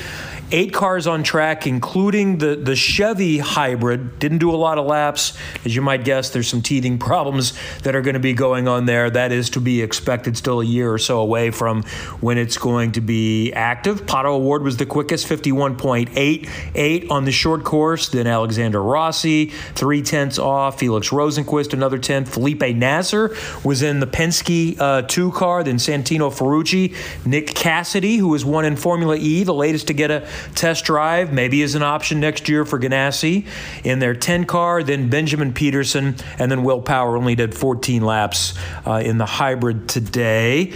Eight 0.54 0.74
cars 0.74 1.06
on 1.06 1.22
track, 1.22 1.66
including 1.66 2.36
the, 2.36 2.56
the 2.56 2.76
Chevy 2.76 3.38
hybrid. 3.38 4.18
Didn't 4.18 4.36
do 4.36 4.50
a 4.50 4.56
lot 4.56 4.76
of 4.76 4.84
laps. 4.84 5.32
As 5.64 5.74
you 5.74 5.80
might 5.80 6.04
guess, 6.04 6.28
there's 6.28 6.46
some 6.46 6.60
teething 6.60 6.98
problems 6.98 7.54
that 7.84 7.96
are 7.96 8.02
going 8.02 8.12
to 8.12 8.20
be 8.20 8.34
going 8.34 8.68
on 8.68 8.84
there. 8.84 9.08
That 9.08 9.32
is 9.32 9.48
to 9.50 9.60
be 9.60 9.80
expected 9.80 10.36
still 10.36 10.60
a 10.60 10.64
year 10.64 10.92
or 10.92 10.98
so 10.98 11.20
away 11.20 11.52
from 11.52 11.84
when 12.20 12.36
it's 12.36 12.58
going 12.58 12.92
to 12.92 13.00
be 13.00 13.50
active. 13.54 14.04
Pato 14.04 14.26
O'Ward 14.26 14.62
was 14.62 14.76
the 14.76 14.84
quickest, 14.84 15.26
51.88 15.26 17.10
on 17.10 17.24
the 17.24 17.32
short 17.32 17.64
course. 17.64 18.10
Then 18.10 18.26
Alexander 18.26 18.82
Rossi, 18.82 19.46
three 19.46 20.02
tenths 20.02 20.38
off. 20.38 20.78
Felix 20.78 21.08
Rosenqvist, 21.08 21.72
another 21.72 21.96
tenth. 21.96 22.28
Felipe 22.28 22.76
Nasr 22.76 23.34
was 23.64 23.80
in 23.80 24.00
the 24.00 24.06
Penske 24.06 24.78
uh, 24.78 25.00
2 25.00 25.32
car. 25.32 25.64
Then 25.64 25.76
Santino 25.76 26.30
Ferrucci. 26.30 26.94
Nick 27.24 27.54
Cassidy, 27.54 28.18
who 28.18 28.28
was 28.28 28.44
one 28.44 28.66
in 28.66 28.76
Formula 28.76 29.16
E, 29.16 29.44
the 29.44 29.54
latest 29.54 29.86
to 29.86 29.94
get 29.94 30.10
a 30.10 30.28
test 30.54 30.84
drive, 30.84 31.32
maybe 31.32 31.62
as 31.62 31.74
an 31.74 31.82
option 31.82 32.20
next 32.20 32.48
year 32.48 32.64
for 32.64 32.78
Ganassi 32.78 33.46
in 33.84 33.98
their 33.98 34.14
10 34.14 34.44
car. 34.44 34.82
Then 34.82 35.08
Benjamin 35.08 35.52
Pedersen 35.52 36.16
and 36.38 36.50
then 36.50 36.62
Will 36.62 36.82
Power 36.82 37.16
only 37.16 37.34
did 37.34 37.54
14 37.54 38.02
laps 38.02 38.54
uh, 38.86 39.02
in 39.04 39.18
the 39.18 39.26
hybrid 39.26 39.88
today. 39.88 40.72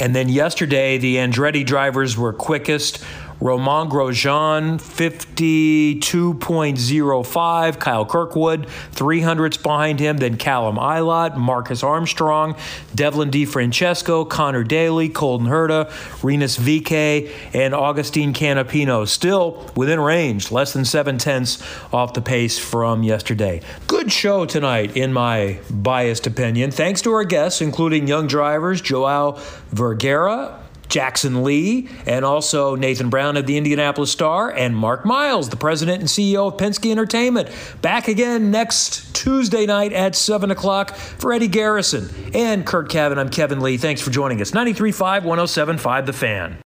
And 0.00 0.14
then 0.14 0.28
yesterday, 0.28 0.98
the 0.98 1.16
Andretti 1.16 1.64
drivers 1.64 2.16
were 2.16 2.32
quickest. 2.32 3.04
Romain 3.40 3.90
Grosjean, 3.90 4.80
52.05. 4.80 7.78
Kyle 7.78 8.06
Kirkwood, 8.06 8.66
300s 8.92 9.62
behind 9.62 10.00
him. 10.00 10.16
Then 10.18 10.36
Callum 10.36 10.76
Ilott, 10.76 11.36
Marcus 11.36 11.82
Armstrong, 11.82 12.54
Devlin 12.94 13.30
DeFrancesco, 13.30 14.28
Connor 14.28 14.62
Daly, 14.64 15.08
Colton 15.08 15.48
Herta, 15.48 15.90
Rinus 16.22 16.58
VeeKay, 16.58 17.30
and 17.52 17.74
Augustine 17.74 18.32
Canapino. 18.32 19.06
Still 19.06 19.70
within 19.76 20.00
range, 20.00 20.50
less 20.50 20.72
than 20.72 20.84
seven 20.84 21.18
tenths 21.18 21.62
off 21.92 22.14
the 22.14 22.22
pace 22.22 22.58
from 22.58 23.02
yesterday. 23.02 23.60
Good 23.86 24.12
show 24.12 24.46
tonight, 24.46 24.96
in 24.96 25.12
my 25.12 25.58
biased 25.70 26.26
opinion. 26.26 26.70
Thanks 26.70 27.02
to 27.02 27.12
our 27.12 27.24
guests, 27.24 27.60
including 27.60 28.08
young 28.08 28.26
drivers 28.26 28.80
Joao 28.80 29.38
Vergara, 29.70 30.63
Jackson 30.88 31.42
Lee, 31.44 31.88
and 32.06 32.24
also 32.24 32.74
Nathan 32.76 33.10
Brown 33.10 33.36
of 33.36 33.46
the 33.46 33.56
Indianapolis 33.56 34.10
Star, 34.10 34.50
and 34.50 34.76
Mark 34.76 35.04
Miles, 35.04 35.48
the 35.48 35.56
president 35.56 36.00
and 36.00 36.08
CEO 36.08 36.48
of 36.52 36.56
Penske 36.56 36.90
Entertainment. 36.90 37.48
Back 37.82 38.08
again 38.08 38.50
next 38.50 39.14
Tuesday 39.14 39.66
night 39.66 39.92
at 39.92 40.14
7 40.14 40.50
o'clock 40.50 40.94
for 40.94 41.32
Eddie 41.32 41.48
Garrison 41.48 42.08
and 42.34 42.66
Curt 42.66 42.90
Cavin. 42.90 43.18
I'm 43.18 43.30
Kevin 43.30 43.60
Lee. 43.60 43.76
Thanks 43.76 44.00
for 44.00 44.10
joining 44.10 44.40
us. 44.40 44.50
93.5, 44.50 45.22
107.5 45.22 46.06
The 46.06 46.12
Fan. 46.12 46.58